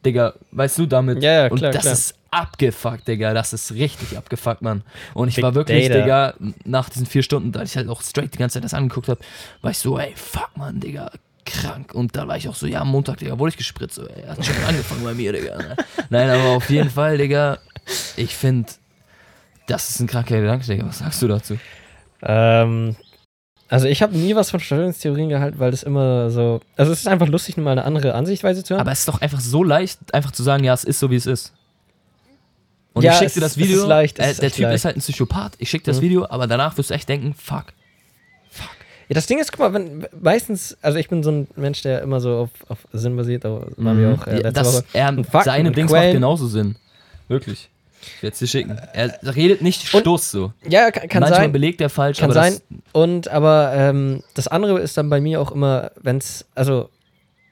Digga, 0.05 0.35
weißt 0.53 0.79
du 0.79 0.87
damit? 0.87 1.23
Ja, 1.23 1.45
ja, 1.45 1.51
und 1.51 1.59
klar, 1.59 1.73
das 1.73 1.83
klar. 1.83 1.93
ist 1.95 2.15
abgefuckt, 2.31 3.09
Digga. 3.09 3.35
Das 3.35 3.53
ist 3.53 3.73
richtig 3.73 4.17
abgefuckt, 4.17 4.63
Mann. 4.63 4.83
Und 5.15 5.29
ich 5.29 5.37
Big 5.37 5.45
war 5.45 5.55
wirklich, 5.55 5.89
Data. 5.89 6.01
Digga, 6.01 6.35
nach 6.65 6.89
diesen 6.89 7.07
vier 7.07 7.23
Stunden, 7.23 7.53
da 7.53 7.63
ich 7.63 7.77
halt 7.77 7.89
auch 7.89 8.01
straight 8.03 8.33
die 8.33 8.39
ganze 8.39 8.55
Zeit 8.55 8.65
das 8.65 8.75
angeguckt 8.75 9.09
habe, 9.09 9.21
war 9.61 9.73
ich 9.73 9.79
so, 9.79 9.99
ey, 9.99 10.13
fuck, 10.15 10.51
Mann, 10.57 10.79
Digga, 10.79 11.11
krank. 11.49 11.95
Und 11.95 12.17
da 12.17 12.29
war 12.29 12.37
ich 12.37 12.49
auch 12.49 12.55
so, 12.55 12.67
ja, 12.67 12.81
am 12.81 12.89
Montag, 12.91 13.19
Digga, 13.19 13.39
wurde 13.39 13.51
ich 13.51 13.57
gespritzt. 13.57 13.97
So, 13.97 14.07
ey, 14.07 14.23
hat 14.27 14.45
schon 14.45 14.55
angefangen 14.69 15.03
bei 15.05 15.15
mir, 15.15 15.33
Digga. 15.33 15.57
Ne? 15.59 15.77
Nein, 16.11 16.31
aber 16.31 16.51
auf 16.57 16.69
jeden 16.71 16.91
Fall, 16.91 17.19
Digga, 17.19 17.59
ich 18.17 18.35
finde, 18.37 18.71
das 19.67 19.91
ist 19.91 20.01
ein 20.01 20.07
kranker 20.07 20.41
Gedanke, 20.41 20.65
Digga. 20.67 20.87
Was 20.87 20.99
sagst 20.99 21.21
du 21.23 21.29
dazu? 21.29 21.59
Ähm, 22.23 22.97
also 23.69 23.87
ich 23.87 24.03
habe 24.03 24.17
nie 24.17 24.35
was 24.35 24.51
von 24.51 24.61
Verschwörungstheorien 24.61 25.29
gehalten, 25.29 25.59
weil 25.59 25.71
das 25.71 25.83
immer 25.83 26.31
so. 26.31 26.61
Also 26.77 26.93
es 26.93 27.01
ist 27.01 27.07
einfach 27.09 27.29
lustig, 27.29 27.57
mal 27.59 27.73
eine 27.73 27.85
andere 27.85 28.15
Ansichtweise 28.15 28.65
zu 28.65 28.75
haben. 28.75 28.81
Aber 28.81 28.93
es 28.93 29.01
ist 29.01 29.09
doch 29.09 29.21
einfach 29.21 29.41
so 29.41 29.63
leicht, 29.63 30.15
einfach 30.15 30.31
zu 30.31 30.43
sagen, 30.43 30.65
ja, 30.65 30.73
es 30.73 30.85
ist 30.85 30.99
so, 31.01 31.11
wie 31.11 31.17
es 31.17 31.27
ist. 31.27 31.53
Und 32.95 33.03
Ja, 33.05 33.13
ich 33.13 33.19
schick 33.19 33.27
es 33.29 33.35
dir 33.35 33.41
das 33.41 33.57
Video. 33.59 33.83
ist 33.83 33.87
leicht, 33.87 34.19
äh, 34.19 34.35
der 34.35 34.51
Typ 34.51 34.65
leicht. 34.65 34.75
ist 34.77 34.85
halt 34.87 34.97
ein 34.97 35.01
Psychopath. 35.01 35.53
Ich 35.59 35.69
schick 35.71 35.85
dir 35.85 35.91
das 35.93 35.99
Mhm. 36.01 36.05
Video, 36.07 36.27
aber 36.31 36.47
danach 36.47 36.77
wirst 36.79 36.91
du 36.91 36.95
echt 36.95 37.09
denken, 37.09 37.35
fuck. 37.35 37.67
Ja, 39.09 39.15
das 39.15 39.27
Ding 39.27 39.39
ist, 39.39 39.51
guck 39.53 39.61
mal, 39.61 39.73
wenn, 39.75 40.07
meistens, 40.21 40.77
also 40.83 40.99
ich 40.99 41.09
bin 41.09 41.23
so 41.23 41.31
ein 41.31 41.49
Mensch, 41.57 41.83
der 41.83 42.03
immer 42.03 42.21
so 42.21 42.37
auf, 42.37 42.51
auf 42.69 42.79
Sinn 42.93 43.17
basiert, 43.17 43.45
aber 43.45 43.67
waren 43.77 43.99
wir 43.99 44.15
auch 44.15 44.27
äh, 44.27 44.37
Mhm. 44.37 44.41
Ja, 44.45 44.51
das, 44.51 44.85
er, 44.93 45.17
seine 45.45 45.73
Dings 45.73 45.91
macht 45.91 46.01
Quellen. 46.01 46.15
genauso 46.15 46.47
Sinn. 46.47 46.77
Wirklich. 47.29 47.69
Ich 48.17 48.23
werde 48.23 48.37
dir 48.37 48.47
schicken. 48.47 48.79
Er 48.93 49.19
redet 49.35 49.61
nicht 49.61 49.87
Stoß 49.87 50.31
so. 50.31 50.53
Ja, 50.69 50.91
kann, 50.91 51.09
kann 51.09 51.21
Manchmal 51.21 51.41
sein. 51.43 51.53
belegt 51.53 51.81
er 51.81 51.91
falsch, 51.91 52.19
Kann 52.19 52.33
sein. 52.33 52.59
Und 52.93 53.29
aber 53.29 53.73
ähm, 53.75 54.23
das 54.35 54.47
andere 54.49 54.79
ist 54.81 54.97
dann 54.97 55.11
bei 55.11 55.21
mir 55.21 55.41
auch 55.41 55.51
immer, 55.51 55.91
wenn 56.01 56.19
es, 56.19 56.45
also 56.55 56.89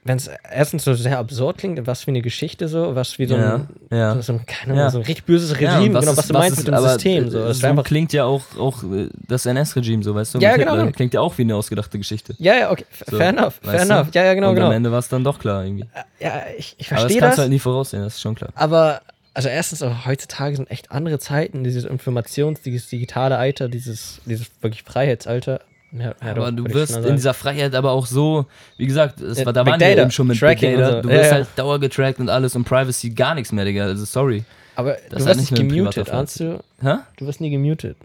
wenn 0.06 0.16
es 0.18 0.30
erstens 0.50 0.84
so 0.84 0.94
sehr 0.94 1.18
absurd 1.18 1.58
klingt, 1.58 1.86
was 1.86 2.06
wie 2.06 2.10
eine 2.12 2.22
Geschichte 2.22 2.68
so, 2.68 2.94
was 2.94 3.18
wie 3.18 3.26
so 3.26 3.36
ja, 3.36 3.54
ein, 3.56 3.68
ja. 3.90 4.20
so 4.22 4.32
ein, 4.34 4.46
keine 4.46 4.72
Ahnung, 4.72 4.84
Ja. 4.84 4.90
so 4.90 4.98
ein 4.98 5.04
richtig 5.04 5.24
böses 5.24 5.52
Regime, 5.54 5.70
Ja, 5.72 5.78
und 5.78 5.84
genau, 6.00 6.00
ist- 6.12 6.16
was 6.16 6.26
du 6.28 6.32
meinst 6.32 6.50
ist- 6.52 6.58
mit 6.58 6.68
dem 6.68 6.74
aber, 6.74 6.88
System. 6.94 7.24
äh, 7.26 7.30
So. 7.30 7.38
Das 7.46 7.58
so 7.58 7.82
klingt 7.82 8.12
ja 8.12 8.24
auch, 8.24 8.42
auch 8.58 8.82
äh, 8.84 9.08
das 9.28 9.46
NS-Regime 9.46 10.02
so, 10.02 10.14
weißt 10.14 10.34
du? 10.34 10.38
Ja, 10.38 10.56
genau, 10.56 10.76
Hitler. 10.76 10.92
Klingt 10.92 11.14
ja 11.14 11.20
auch 11.20 11.36
wie 11.38 11.42
eine 11.42 11.54
ausgedachte 11.56 11.98
Geschichte. 11.98 12.34
ja, 12.38 12.54
ja, 12.54 12.70
okay, 12.70 12.84
So, 13.10 13.16
fair 13.16 13.28
enough, 13.30 13.60
fair 13.62 13.80
enough. 13.82 14.08
Ja, 14.14 14.24
ja, 14.24 14.34
genau, 14.34 14.48
Und 14.50 14.54
genau. 14.56 14.66
am 14.68 14.72
Ende 14.72 14.92
war 14.92 14.98
es 14.98 15.08
dann 15.08 15.24
doch 15.24 15.38
klar 15.38 15.64
irgendwie. 15.64 15.86
Ja, 16.20 16.42
ich, 16.56 16.74
ich 16.78 16.86
Aber 16.88 16.94
das 16.96 17.00
verstehe 17.02 17.20
kannst 17.20 17.32
das. 17.32 17.36
du 17.36 17.42
halt 17.42 17.50
nie 17.50 17.58
voraussehen, 17.58 18.02
das 18.02 18.14
ist 18.14 18.20
schon 18.20 18.34
klar. 18.34 18.50
Aber, 18.54 19.00
also 19.34 19.48
erstens, 19.48 19.82
auch 19.82 20.06
heutzutage 20.06 20.56
sind 20.56 20.70
echt 20.70 20.92
andere 20.92 21.18
Zeiten, 21.18 21.64
dieses 21.64 21.84
Informations-, 21.84 22.62
dieses 22.62 22.88
digitale 22.88 23.36
Alter, 23.38 23.68
dieses, 23.68 24.20
dieses 24.24 24.46
wirklich 24.62 24.82
Freiheitsalter. 24.82 25.60
Ja, 25.92 26.14
ja, 26.22 26.30
aber 26.32 26.50
doch, 26.52 26.64
du 26.64 26.74
wirst 26.74 26.96
in 26.96 27.14
dieser 27.16 27.32
Freiheit 27.34 27.74
aber 27.74 27.92
auch 27.92 28.06
so, 28.06 28.46
wie 28.76 28.86
gesagt, 28.86 29.20
es 29.20 29.38
Ja, 29.38 29.46
war, 29.46 29.52
da 29.52 29.62
Big 29.62 29.72
waren 29.72 29.80
wir 29.80 29.88
Data, 29.88 30.02
eben 30.02 30.10
schon 30.10 30.26
mit 30.26 30.38
Tracking 30.38 30.70
Big 30.72 30.78
Data. 30.80 30.96
so. 30.96 31.02
Du 31.02 31.08
wirst 31.08 31.32
halt 31.32 31.46
dauergetrackt 31.56 32.18
und 32.18 32.28
alles 32.28 32.54
und 32.56 32.64
Privacy 32.64 33.10
gar 33.10 33.34
nichts 33.34 33.52
mehr, 33.52 33.64
Digga. 33.64 33.84
Also 33.84 34.04
sorry. 34.04 34.44
Aber 34.74 34.92
das 34.92 35.00
du 35.08 35.14
wirst 35.14 35.26
halt 35.26 35.38
nicht 35.38 35.54
gemutet, 35.54 36.10
ahnst 36.10 36.40
du? 36.40 36.60
Hä? 36.82 36.96
Du 37.16 37.26
wirst 37.26 37.40
nie 37.40 37.50
gemutet. 37.50 37.96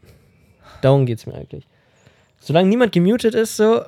Darum 0.81 1.05
geht's 1.05 1.25
mir 1.25 1.33
eigentlich. 1.35 1.65
Solange 2.39 2.69
niemand 2.69 2.91
gemutet 2.91 3.35
ist, 3.35 3.57
so, 3.57 3.81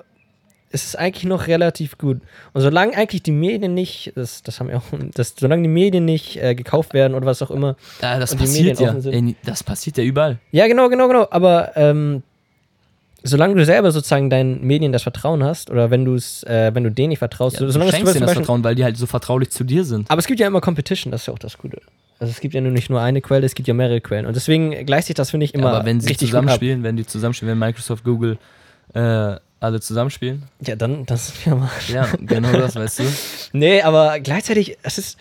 ist 0.70 0.86
es 0.88 0.96
eigentlich 0.96 1.24
noch 1.24 1.48
relativ 1.48 1.98
gut. 1.98 2.20
Und 2.52 2.62
solange 2.62 2.96
eigentlich 2.98 3.24
die 3.24 3.32
Medien 3.32 3.74
nicht, 3.74 4.12
das, 4.16 4.44
das 4.44 4.60
haben 4.60 4.70
wir 4.70 4.78
auch, 4.78 4.84
das, 5.14 5.34
solange 5.40 5.62
die 5.64 5.70
Medien 5.70 6.04
nicht 6.06 6.36
äh, 6.42 6.56
gekauft 6.56 6.94
werden 6.94 7.14
oder 7.16 7.26
was 7.26 7.42
auch 7.42 7.52
immer. 7.52 7.76
Ja, 8.02 8.20
das 8.20 8.36
passiert 8.36 8.80
ja. 8.80 8.96
Ey, 8.96 9.36
das 9.46 9.64
passiert 9.64 9.98
ja 9.98 10.04
überall. 10.04 10.40
Ja, 10.52 10.68
genau, 10.68 10.90
genau, 10.90 11.08
genau. 11.08 11.28
Aber 11.32 11.72
ähm, 11.76 12.24
solange 13.24 13.56
du 13.56 13.66
selber 13.66 13.92
sozusagen 13.92 14.30
deinen 14.30 14.62
Medien 14.66 14.92
das 14.92 15.04
Vertrauen 15.04 15.44
hast, 15.44 15.70
oder 15.72 15.90
wenn 15.92 16.06
du 16.06 16.16
es, 16.16 16.44
äh, 16.44 16.72
wenn 16.74 16.84
du 16.84 16.92
denen 16.92 17.10
nicht 17.10 17.20
vertraust, 17.20 17.56
Ja, 17.56 17.60
so, 17.62 17.66
du 17.66 17.72
solange 17.72 17.90
es 17.90 17.96
schenkst 17.96 18.14
zum 18.14 18.20
denen 18.20 18.28
das 18.28 18.36
Vertrauen, 18.38 18.64
weil 18.64 18.76
die 18.76 18.84
halt 18.84 18.98
so 18.98 19.06
vertraulich 19.06 19.50
zu 19.50 19.64
dir 19.64 19.84
sind. 19.86 20.10
aber 20.12 20.20
es 20.20 20.28
gibt 20.28 20.40
ja 20.40 20.48
immer 20.48 20.62
Competition, 20.62 21.12
das 21.12 21.22
ist 21.22 21.28
ja 21.28 21.34
auch 21.34 21.40
das 21.40 21.58
Gute. 21.58 21.82
Also 22.20 22.32
es 22.32 22.40
gibt 22.40 22.54
ja 22.54 22.62
nur 22.62 22.72
nicht 22.72 22.90
nur 22.90 23.02
eine 23.02 23.22
Quelle, 23.22 23.46
es 23.46 23.56
gibt 23.56 23.68
ja 23.68 23.74
mehrere 23.74 24.00
Quellen. 24.00 24.26
Und 24.26 24.36
deswegen 24.36 24.86
gleicht 24.86 25.08
sich 25.08 25.16
das, 25.16 25.32
finde 25.32 25.46
ich, 25.46 25.54
immer 25.54 25.74
aber 25.74 25.86
wenn 25.86 26.00
sie 26.00 26.16
zusammenspielen, 26.16 26.84
wenn 26.84 26.96
die 26.96 27.06
zusammenspielen, 27.06 27.52
wenn 27.52 27.60
Microsoft, 27.60 28.04
Google 28.04 28.38
äh, 28.94 29.36
alle 29.60 29.80
zusammenspielen, 29.82 30.44
Ja, 30.62 30.76
dann, 30.76 31.06
das 31.06 31.30
ist 31.30 31.46
ja 31.46 31.56
mal. 31.56 31.70
ja, 31.92 32.08
genau 32.20 32.52
das, 32.52 32.76
weißt 32.76 33.00
du. 33.00 33.04
Nee, 33.54 33.82
aber 33.82 34.20
gleichzeitig, 34.20 34.78
es 34.84 34.98
ist. 34.98 35.18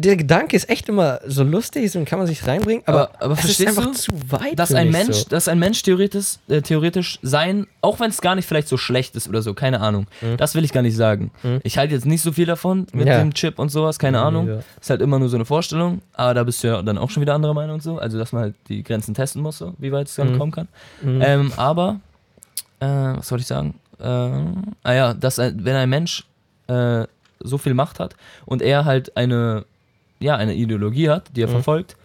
Der 0.00 0.16
Gedanke 0.16 0.54
ist 0.56 0.70
echt 0.70 0.88
immer 0.88 1.18
so 1.26 1.42
lustig, 1.42 1.90
so 1.90 2.02
kann 2.04 2.20
man 2.20 2.28
sich 2.28 2.46
reinbringen, 2.46 2.84
aber, 2.86 3.10
Aber- 3.10 3.22
aber 3.24 3.32
es 3.34 3.40
ist 3.40 3.44
verstehst 3.56 3.68
einfach 3.78 3.90
du, 3.90 3.98
zu 3.98 4.12
weit. 4.30 4.56
Dass 4.56 4.72
ein 4.72 4.90
Mensch, 4.92 5.16
So. 5.16 5.28
dass 5.28 5.48
ein 5.48 5.58
Mensch 5.58 5.82
theoretisch, 5.82 6.36
äh, 6.48 6.62
theoretisch 6.62 7.18
sein, 7.22 7.66
auch 7.82 7.98
wenn 7.98 8.08
es 8.08 8.20
gar 8.20 8.36
nicht 8.36 8.46
vielleicht 8.46 8.68
so 8.68 8.76
schlecht 8.76 9.16
ist 9.16 9.28
oder 9.28 9.42
so, 9.42 9.54
keine 9.54 9.80
Ahnung. 9.80 10.06
Das 10.36 10.54
will 10.54 10.64
ich 10.64 10.72
gar 10.72 10.82
nicht 10.82 10.94
sagen. 10.96 11.32
Mhm. 11.42 11.58
Ich 11.64 11.78
halte 11.78 11.94
jetzt 11.94 12.06
nicht 12.06 12.22
so 12.22 12.30
viel 12.30 12.46
davon 12.46 12.86
mit 12.92 13.08
Ja. 13.08 13.18
dem 13.18 13.34
Chip 13.34 13.58
und 13.58 13.70
sowas, 13.70 13.98
keine 13.98 14.18
Ja, 14.18 14.24
Ahnung. 14.24 14.46
ja. 14.48 14.58
Ist 14.80 14.88
halt 14.88 15.02
immer 15.02 15.18
nur 15.18 15.28
so 15.28 15.36
eine 15.36 15.44
Vorstellung, 15.44 16.00
aber 16.12 16.32
da 16.32 16.44
bist 16.44 16.62
du 16.62 16.68
ja 16.68 16.80
dann 16.80 16.96
auch 16.96 17.10
schon 17.10 17.20
wieder 17.20 17.34
anderer 17.34 17.54
Meinung 17.54 17.74
und 17.74 17.82
so. 17.82 17.98
Also, 17.98 18.18
dass 18.18 18.30
man 18.32 18.42
halt 18.42 18.54
die 18.68 18.84
Grenzen 18.84 19.14
testen 19.14 19.42
muss, 19.42 19.58
so, 19.58 19.74
wie 19.78 19.90
weit 19.90 20.06
es 20.06 20.14
dann 20.14 20.32
Mhm. 20.34 20.38
kommen 20.38 20.52
kann. 20.52 20.68
Mhm. 21.02 21.20
Ähm, 21.24 21.52
aber, 21.56 21.98
äh, 22.78 22.86
was 22.86 23.26
soll 23.26 23.40
ich 23.40 23.46
sagen? 23.48 23.74
Äh, 23.98 24.04
ah 24.04 24.92
ja, 24.92 25.12
dass 25.14 25.38
wenn 25.38 25.74
ein 25.74 25.90
Mensch 25.90 26.24
äh, 26.68 27.04
so 27.40 27.58
viel 27.58 27.74
Macht 27.74 27.98
hat 27.98 28.14
und 28.46 28.62
er 28.62 28.84
halt 28.84 29.16
eine, 29.16 29.64
ja, 30.20 30.36
eine 30.36 30.54
Ideologie 30.54 31.08
hat, 31.10 31.30
die 31.36 31.42
er 31.42 31.48
Mhm. 31.48 31.52
verfolgt 31.52 31.96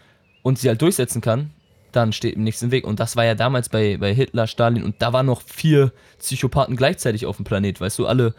und 0.43 0.59
sie 0.59 0.67
halt 0.69 0.81
durchsetzen 0.81 1.21
kann, 1.21 1.51
dann 1.91 2.11
steht 2.13 2.35
ihm 2.35 2.43
nichts 2.43 2.61
im 2.61 2.71
Weg. 2.71 2.85
Und 2.87 2.99
das 2.99 3.15
war 3.15 3.23
ja 3.25 3.35
damals 3.35 3.69
bei, 3.69 3.97
bei 3.97 4.13
Hitler, 4.13 4.47
Stalin 4.47 4.83
und 4.83 4.95
da 5.01 5.13
waren 5.13 5.25
noch 5.27 5.41
vier 5.41 5.91
Psychopathen 6.19 6.75
gleichzeitig 6.75 7.25
auf 7.25 7.37
dem 7.37 7.45
Planet, 7.45 7.79
weißt 7.81 7.99
du, 7.99 8.07
alle 8.07 8.33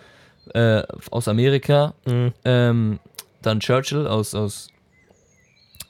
äh, 0.54 0.82
aus 1.10 1.28
Amerika, 1.28 1.94
Mhm. 2.06 2.32
ähm, 2.44 2.98
dann 3.42 3.60
Churchill 3.60 4.06
aus, 4.06 4.34
aus, 4.34 4.68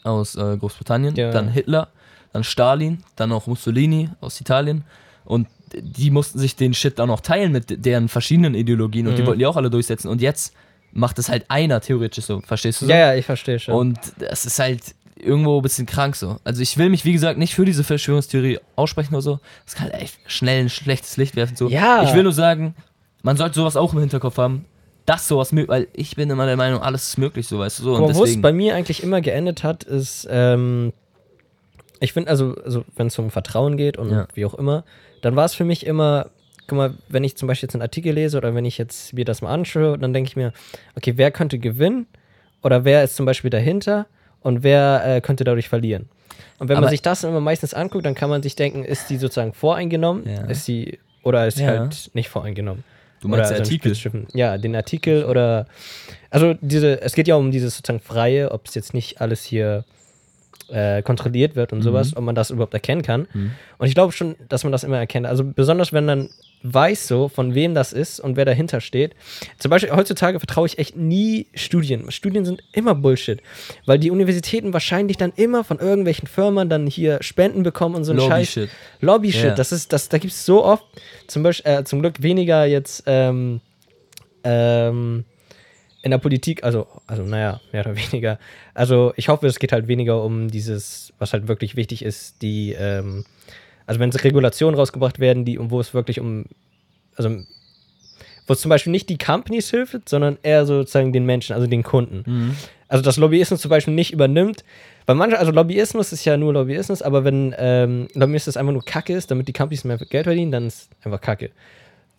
aus 0.03 0.37
äh, 0.37 0.57
Großbritannien, 0.57 1.15
Ja. 1.17 1.31
dann 1.31 1.49
Hitler, 1.49 1.89
dann 2.33 2.45
Stalin, 2.45 3.03
dann 3.17 3.33
auch 3.33 3.47
Mussolini 3.47 4.11
aus 4.21 4.41
Italien 4.41 4.85
und 5.25 5.49
die 5.77 6.11
mussten 6.11 6.39
sich 6.39 6.55
den 6.57 6.73
Shit 6.75 6.99
dann 6.99 7.11
auch 7.11 7.21
teilen 7.21 7.51
mit 7.51 7.85
deren 7.85 8.09
verschiedenen 8.09 8.55
Ideologien 8.55 9.09
und 9.09 9.17
die 9.17 9.23
Mhm. 9.23 9.27
wollten 9.27 9.39
die 9.41 9.47
auch 9.47 9.57
alle 9.57 9.71
durchsetzen 9.71 10.09
und 10.09 10.21
jetzt 10.21 10.55
macht 10.95 11.19
es 11.19 11.29
halt 11.29 11.45
einer 11.49 11.81
theoretisch 11.81 12.25
so, 12.25 12.41
verstehst 12.41 12.81
du 12.81 12.87
so? 12.87 12.93
Ja, 12.93 12.99
ja, 12.99 13.15
ich 13.15 13.27
verstehe 13.27 13.59
schon. 13.59 13.75
Und 13.75 13.99
das 14.19 14.47
ist 14.47 14.59
halt 14.59 14.81
irgendwo 15.17 15.59
ein 15.59 15.63
bisschen 15.63 15.87
krank 15.87 16.17
so. 16.17 16.39
Also 16.45 16.63
ich 16.63 16.79
will 16.79 16.89
mich, 16.89 17.05
wie 17.05 17.13
gesagt, 17.13 17.39
nicht 17.39 17.55
für 17.55 17.65
diese 17.65 17.85
Verschwörungstheorie 17.85 18.61
aussprechen 18.77 19.15
oder 19.15 19.23
so. 19.23 19.41
Das 19.65 19.75
kann 19.75 19.91
halt 19.91 20.01
echt 20.03 20.19
schnell 20.27 20.61
ein 20.63 20.71
schlechtes 20.71 21.17
Licht 21.17 21.37
werfen. 21.37 21.57
So. 21.57 21.69
Ja. 21.69 22.03
Ich 22.05 22.15
will 22.15 22.23
nur 22.23 22.33
sagen, 22.33 22.75
man 23.23 23.37
sollte 23.37 23.57
sowas 23.57 23.77
auch 23.77 23.93
im 23.93 24.01
Hinterkopf 24.01 24.39
haben, 24.39 24.65
dass 25.07 25.29
sowas 25.29 25.53
möglich 25.53 25.69
weil 25.69 25.89
ich 25.93 26.17
bin 26.17 26.31
immer 26.31 26.47
der 26.47 26.57
Meinung, 26.57 26.81
alles 26.81 27.09
ist 27.09 27.19
möglich, 27.19 27.47
so 27.49 27.59
weißt 27.59 27.81
du 27.81 27.83
so. 27.83 28.15
Wo 28.15 28.25
es 28.25 28.41
bei 28.41 28.53
mir 28.53 28.75
eigentlich 28.75 29.03
immer 29.03 29.21
geendet 29.21 29.63
hat, 29.65 29.83
ist, 29.85 30.27
ähm, 30.31 30.93
ich 32.01 32.13
finde, 32.13 32.31
also, 32.31 32.55
also 32.65 32.85
wenn 32.97 33.09
es 33.09 33.19
um 33.19 33.31
Vertrauen 33.31 33.77
geht 33.77 33.97
und 33.97 34.11
Ja. 34.11 34.27
wie 34.35 34.45
auch 34.45 34.55
immer, 34.55 34.85
dann 35.23 35.37
war 35.37 35.45
es 35.45 35.55
für 35.55 35.65
mich 35.65 35.87
immer, 35.87 36.31
guck 36.67 36.77
mal, 36.79 36.95
wenn 37.09 37.25
ich 37.25 37.37
zum 37.37 37.47
Beispiel 37.49 37.67
jetzt 37.67 37.75
einen 37.75 37.83
Artikel 37.83 38.15
lese 38.15 38.37
oder 38.39 38.55
wenn 38.55 38.65
ich 38.65 38.79
jetzt 38.79 39.13
mir 39.13 39.25
das 39.25 39.43
mal 39.43 39.53
anschaue, 39.53 39.99
dann 39.99 40.13
denke 40.13 40.29
ich 40.29 40.37
mir, 40.37 40.53
okay, 40.97 41.15
wer 41.17 41.31
könnte 41.31 41.59
gewinnen 41.59 42.07
oder 42.63 42.85
wer 42.85 43.03
ist 43.05 43.17
zum 43.17 43.27
Beispiel 43.27 43.51
dahinter 43.51 44.07
und 44.41 44.63
wer 44.63 45.03
äh, 45.05 45.21
könnte 45.21 45.45
dadurch 45.45 45.69
verlieren. 45.69 46.09
Und 46.59 46.69
wenn 46.69 46.77
man 46.77 46.85
Aber- 46.85 46.91
sich 46.91 47.03
das 47.03 47.25
immer 47.25 47.41
meistens 47.41 47.75
anguckt, 47.75 48.07
dann 48.07 48.15
kann 48.15 48.31
man 48.31 48.43
sich 48.43 48.57
denken, 48.57 48.85
ist 48.85 49.11
die 49.11 49.17
sozusagen 49.19 49.53
voreingenommen, 49.53 50.27
Ja. 50.29 50.45
ist 50.47 50.65
sie 50.65 50.99
oder 51.23 51.47
ist 51.47 51.57
sie 51.59 51.65
Ja. 51.65 51.79
halt 51.79 52.11
nicht 52.15 52.29
voreingenommen. 52.29 52.85
du 53.21 53.29
meinst 53.29 53.51
Oder 53.51 53.57
der 53.57 53.65
so 53.65 53.73
ein 53.73 53.81
Artikel. 53.81 54.27
Ja, 54.35 54.59
den 54.59 54.77
Artikel 54.77 55.25
oder. 55.25 55.67
Also, 56.29 56.55
diese, 56.61 57.01
es 57.01 57.15
geht 57.15 57.27
ja 57.27 57.37
um 57.37 57.51
dieses 57.51 57.75
sozusagen 57.77 58.01
Freie, 58.01 58.51
ob 58.51 58.67
es 58.67 58.75
jetzt 58.75 58.93
nicht 58.93 59.23
alles 59.23 59.43
hier 59.45 59.85
äh, 60.69 61.03
kontrolliert 61.03 61.57
wird 61.57 61.73
und 61.73 61.81
sowas, 61.83 62.15
ob 62.17 62.23
man 62.25 62.35
das 62.35 62.51
überhaupt 62.51 62.75
erkennen 62.75 63.01
kann. 63.03 63.27
Mhm. 63.33 63.53
Und 63.79 63.87
ich 63.87 63.95
glaube 63.95 64.13
schon, 64.13 64.35
dass 64.51 64.63
man 64.65 64.73
das 64.73 64.85
immer 64.85 64.99
erkennt. 64.99 65.27
Also 65.27 65.43
besonders 65.45 65.93
wenn 65.95 66.07
dann 66.07 66.29
weiß 66.67 67.07
so, 67.07 67.29
von 67.29 67.55
wem 67.55 67.75
das 67.75 67.93
ist 67.93 68.21
und 68.21 68.37
wer 68.37 68.47
dahinter 68.47 68.81
steht. 68.81 69.15
Zum 69.59 69.71
Beispiel 69.71 69.95
heutzutage 69.95 70.41
vertraue 70.41 70.67
ich 70.67 70.79
echt 70.79 70.97
nie 70.97 71.47
Studien. 71.55 72.11
Studien 72.11 72.47
sind 72.47 72.63
immer 72.73 72.95
Bullshit, 72.95 73.43
weil 73.85 73.99
die 73.99 74.11
Universitäten 74.11 74.73
wahrscheinlich 74.73 75.19
dann 75.19 75.33
immer 75.37 75.63
von 75.63 75.79
irgendwelchen 75.79 76.27
Firmen 76.27 76.71
dann 76.71 76.87
hier 76.87 77.19
Spenden 77.23 77.63
bekommen 77.63 77.95
und 77.95 78.05
so 78.05 78.13
ein 78.13 78.19
Scheiß. 78.19 78.57
Lobby-Shit. 78.57 78.71
Lobby-Shit, 79.01 79.45
Ja. 79.45 79.55
das 79.55 79.73
ist, 79.73 79.93
das, 79.93 80.09
da 80.09 80.17
gibt 80.17 80.33
es 80.33 80.47
so 80.47 80.65
oft, 80.65 80.85
zum 81.27 81.43
Beispiel, 81.43 81.71
äh, 81.71 81.85
zum 81.85 82.01
Glück 82.01 82.23
weniger 82.23 82.65
jetzt 82.65 83.03
ähm, 83.07 83.61
ähm, 84.43 85.25
in 86.03 86.11
der 86.11 86.19
Politik, 86.19 86.65
also, 86.65 86.87
also 87.07 87.23
naja, 87.25 87.61
mehr 87.73 87.87
oder 87.87 87.97
weniger. 87.97 88.39
Also 88.73 89.13
ich 89.17 89.29
hoffe, 89.29 89.47
es 89.47 89.59
geht 89.59 89.73
halt 89.73 89.87
weniger 89.89 90.23
um 90.23 90.51
dieses, 90.51 91.13
was 91.19 91.33
halt 91.35 91.47
wirklich 91.49 91.77
wichtig 91.77 92.03
ist, 92.05 92.41
die, 92.43 92.73
ähm, 92.73 93.25
also 93.87 94.01
wenn 94.01 94.11
es 94.11 94.25
Regulationen 94.25 94.79
rausgebracht 94.79 95.19
werden, 95.19 95.45
die, 95.45 95.59
wo 95.61 95.81
es 95.81 95.95
wirklich 95.95 96.21
um, 96.21 96.47
also 97.17 97.31
wo 98.47 98.53
es 98.53 98.61
zum 98.61 98.69
Beispiel 98.69 98.91
nicht 98.91 99.09
die 99.09 99.19
Companies 99.19 99.71
hilft, 99.71 100.09
sondern 100.09 100.39
eher 100.43 100.67
sozusagen 100.67 101.13
den 101.13 101.25
Menschen, 101.25 101.55
also 101.55 101.67
den 101.67 101.83
Kunden. 101.83 102.25
Mhm. 102.27 102.57
Also 102.89 103.03
dass 103.03 103.17
Lobbyismus 103.17 103.61
zum 103.61 103.71
Beispiel 103.71 103.95
nicht 103.95 104.13
übernimmt, 104.13 104.65
weil 105.07 105.17
manche, 105.17 105.39
also 105.39 105.51
Lobbyismus 105.51 106.13
ist 106.13 106.25
ja 106.25 106.37
nur 106.37 106.53
Lobbyismus, 106.53 107.03
aber 107.03 107.25
wenn 107.25 107.55
ähm, 107.59 108.09
Lobbyismus 108.15 108.57
einfach 108.57 108.73
nur 108.73 108.85
Kacke 108.85 109.15
ist, 109.15 109.31
damit 109.31 109.49
die 109.49 109.53
Companies 109.53 109.85
mehr 109.85 109.97
Geld 109.99 110.25
verdienen, 110.25 110.53
dann 110.53 110.67
ist 110.67 110.91
einfach 111.03 111.21
Kacke. 111.21 111.51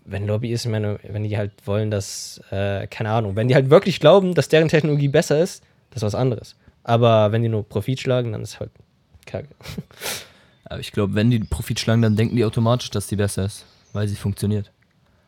Wenn 0.05 0.27
Lobbyisten, 0.27 0.71
meine, 0.71 0.99
wenn 1.07 1.23
die 1.23 1.37
halt 1.37 1.51
wollen, 1.65 1.89
dass, 1.89 2.41
äh, 2.51 2.85
keine 2.87 3.09
Ahnung, 3.09 3.35
wenn 3.35 3.47
die 3.47 3.55
halt 3.55 3.69
wirklich 3.69 3.99
glauben, 3.99 4.35
dass 4.35 4.49
deren 4.49 4.67
Technologie 4.67 5.07
besser 5.07 5.39
ist, 5.39 5.63
das 5.91 5.97
ist 5.97 6.07
was 6.07 6.15
anderes. 6.15 6.55
Aber 6.83 7.31
wenn 7.31 7.41
die 7.41 7.49
nur 7.49 7.67
Profit 7.67 7.99
schlagen, 7.99 8.31
dann 8.31 8.43
ist 8.43 8.59
halt 8.59 8.71
Kacke. 9.25 9.47
Aber 10.65 10.79
ich 10.79 10.91
glaube, 10.91 11.13
wenn 11.15 11.29
die 11.31 11.39
Profit 11.39 11.79
schlagen, 11.79 12.01
dann 12.01 12.15
denken 12.15 12.35
die 12.35 12.45
automatisch, 12.45 12.89
dass 12.89 13.07
die 13.07 13.15
besser 13.15 13.45
ist, 13.45 13.65
weil 13.93 14.07
sie 14.07 14.15
funktioniert. 14.15 14.71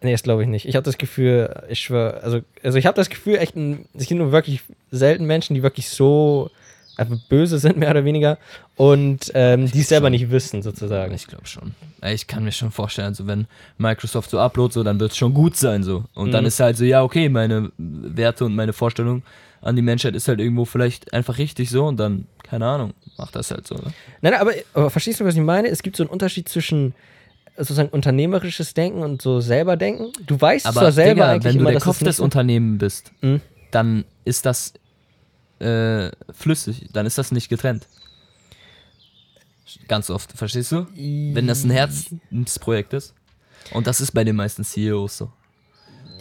Nee, 0.01 0.11
das 0.11 0.21
glaube 0.23 0.43
ich 0.43 0.49
nicht. 0.49 0.67
Ich 0.67 0.75
habe 0.75 0.83
das 0.83 0.97
Gefühl, 0.97 1.63
ich 1.69 1.79
schwöre, 1.79 2.21
also, 2.21 2.41
also 2.63 2.77
ich 2.77 2.85
habe 2.85 2.95
das 2.95 3.09
Gefühl, 3.09 3.35
echt, 3.37 3.55
es 3.55 4.05
gibt 4.07 4.19
nur 4.19 4.31
wirklich 4.31 4.61
selten 4.91 5.25
Menschen, 5.25 5.55
die 5.55 5.63
wirklich 5.63 5.89
so 5.89 6.51
einfach 6.97 7.17
böse 7.29 7.57
sind, 7.59 7.77
mehr 7.77 7.91
oder 7.91 8.05
weniger, 8.05 8.37
und 8.75 9.31
ähm, 9.33 9.69
die 9.71 9.79
es 9.81 9.89
selber 9.89 10.07
schon. 10.07 10.11
nicht 10.11 10.29
wissen, 10.31 10.61
sozusagen. 10.61 11.13
Ich 11.15 11.27
glaube 11.27 11.47
schon. 11.47 11.73
Ich 12.05 12.27
kann 12.27 12.43
mir 12.43 12.51
schon 12.51 12.69
vorstellen, 12.71 13.07
also 13.07 13.25
wenn 13.27 13.47
Microsoft 13.79 14.29
so 14.29 14.39
uploadet, 14.39 14.73
so, 14.73 14.83
dann 14.83 14.99
wird 14.99 15.11
es 15.11 15.17
schon 15.17 15.33
gut 15.33 15.55
sein 15.55 15.81
so. 15.83 16.05
Und 16.13 16.31
dann 16.31 16.43
Mhm. 16.43 16.47
ist 16.47 16.59
halt 16.59 16.77
so, 16.77 16.83
ja, 16.85 17.01
okay, 17.03 17.29
meine 17.29 17.71
Werte 17.77 18.45
und 18.45 18.55
meine 18.55 18.73
Vorstellung 18.73 19.23
an 19.61 19.75
die 19.75 19.81
Menschheit 19.81 20.15
ist 20.15 20.27
halt 20.27 20.39
irgendwo 20.39 20.65
vielleicht 20.65 21.11
einfach 21.13 21.39
richtig 21.39 21.69
so 21.71 21.85
und 21.85 21.97
dann, 21.97 22.27
keine 22.49 22.65
Ahnung, 22.67 22.93
macht 23.17 23.35
das 23.35 23.51
halt 23.51 23.67
so. 23.67 23.75
Ne? 23.75 23.93
Nein, 24.21 24.33
aber, 24.35 24.51
aber 24.73 24.89
verstehst 24.89 25.19
du, 25.19 25.25
was 25.25 25.35
ich 25.35 25.41
meine? 25.41 25.67
Es 25.69 25.81
gibt 25.83 25.95
so 25.97 26.03
einen 26.03 26.09
Unterschied 26.09 26.47
zwischen 26.49 26.93
sozusagen 27.57 27.89
unternehmerisches 27.89 28.73
Denken 28.73 29.01
und 29.01 29.21
so 29.21 29.39
selber 29.41 29.77
denken. 29.77 30.11
Du 30.25 30.39
weißt 30.39 30.65
Aber 30.67 30.79
zwar 30.81 30.91
selber 30.91 31.13
Digga, 31.13 31.31
eigentlich 31.31 31.43
wenn 31.45 31.53
du 31.55 31.59
immer, 31.61 31.71
der 31.71 31.81
Kopf 31.81 31.99
des 31.99 32.19
Unternehmens 32.19 32.79
bist, 32.79 33.11
Mhm. 33.21 33.41
dann 33.71 34.05
ist 34.25 34.45
das 34.45 34.73
äh, 35.59 36.11
flüssig, 36.31 36.87
dann 36.93 37.05
ist 37.07 37.17
das 37.17 37.31
nicht 37.31 37.49
getrennt. 37.49 37.87
Ganz 39.87 40.09
oft, 40.09 40.31
verstehst 40.33 40.71
du? 40.71 40.87
Wenn 40.95 41.47
das 41.47 41.63
ein 41.63 41.71
Herzensprojekt 41.71 42.93
ist. 42.93 43.13
Und 43.71 43.87
das 43.87 43.99
ist 44.01 44.11
bei 44.11 44.23
den 44.23 44.35
meisten 44.35 44.63
CEOs 44.63 45.17
so. 45.17 45.31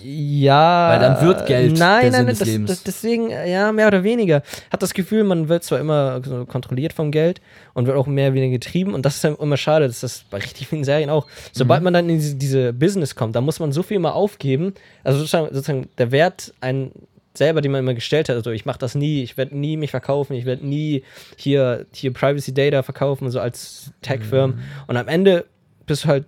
Ja. 0.03 0.91
Weil 0.91 1.01
dann 1.01 1.21
wird 1.27 1.47
Geld 1.47 1.79
nein, 1.79 2.11
der 2.13 2.23
nein, 2.23 2.35
Sinn 2.35 2.47
nein, 2.47 2.67
des 2.67 2.67
das. 2.67 2.77
Das, 2.77 2.83
deswegen, 2.85 3.31
ja, 3.31 3.73
mehr 3.73 3.87
oder 3.87 4.03
weniger. 4.03 4.43
Hat 4.71 4.83
das 4.83 4.95
Gefühl, 4.95 5.25
man 5.25 5.49
wird 5.49 5.65
zwar 5.65 5.81
immer 5.81 6.21
kontrolliert 6.47 6.93
vom 6.93 7.11
Geld 7.11 7.41
und 7.75 7.87
wird 7.87 7.97
auch 7.97 8.07
mehr 8.07 8.29
oder 8.29 8.35
weniger 8.35 8.53
getrieben 8.53 8.95
und 8.95 9.05
das 9.07 9.17
ist 9.17 9.25
dann 9.25 9.37
immer 9.37 9.57
schade, 9.57 9.87
das 9.87 9.97
ist 9.97 10.03
das 10.03 10.25
bei 10.31 10.39
richtig 10.39 10.69
vielen 10.69 10.85
Serien 10.85 11.11
auch. 11.11 11.27
Sobald 11.53 11.81
Mhm. 11.81 11.85
man 11.85 11.95
dann 11.95 12.09
in 12.09 12.17
diese, 12.19 12.35
diese 12.37 12.73
Business 12.73 13.15
kommt, 13.15 13.37
da 13.37 13.41
muss 13.41 13.61
man 13.61 13.73
so 13.73 13.83
viel 13.83 13.99
mal 13.99 14.13
aufgeben. 14.13 14.75
Also 15.05 15.19
sozusagen, 15.19 15.47
sozusagen 15.53 15.89
der 15.99 16.13
Wert, 16.13 16.53
ein 16.61 16.93
selber, 17.35 17.61
den 17.61 17.71
man 17.73 17.81
immer 17.81 17.95
gestellt 17.95 18.29
hat, 18.29 18.37
also 18.37 18.51
ich 18.51 18.65
mache 18.65 18.79
das 18.79 18.95
nie, 18.95 19.23
ich 19.23 19.37
werde 19.37 19.57
nie 19.57 19.77
mich 19.77 19.91
verkaufen, 19.91 20.35
ich 20.35 20.47
werde 20.47 20.67
nie 20.67 21.03
hier, 21.37 21.87
hier 21.93 22.13
Privacy 22.13 22.55
Data 22.55 22.83
verkaufen, 22.83 23.31
so 23.31 23.41
als 23.41 23.91
Tech-Firm. 24.03 24.53
Mhm. 24.53 24.61
Und 24.87 24.97
am 24.97 25.09
Ende 25.09 25.45
bist 25.85 26.05
du 26.05 26.09
halt 26.09 26.25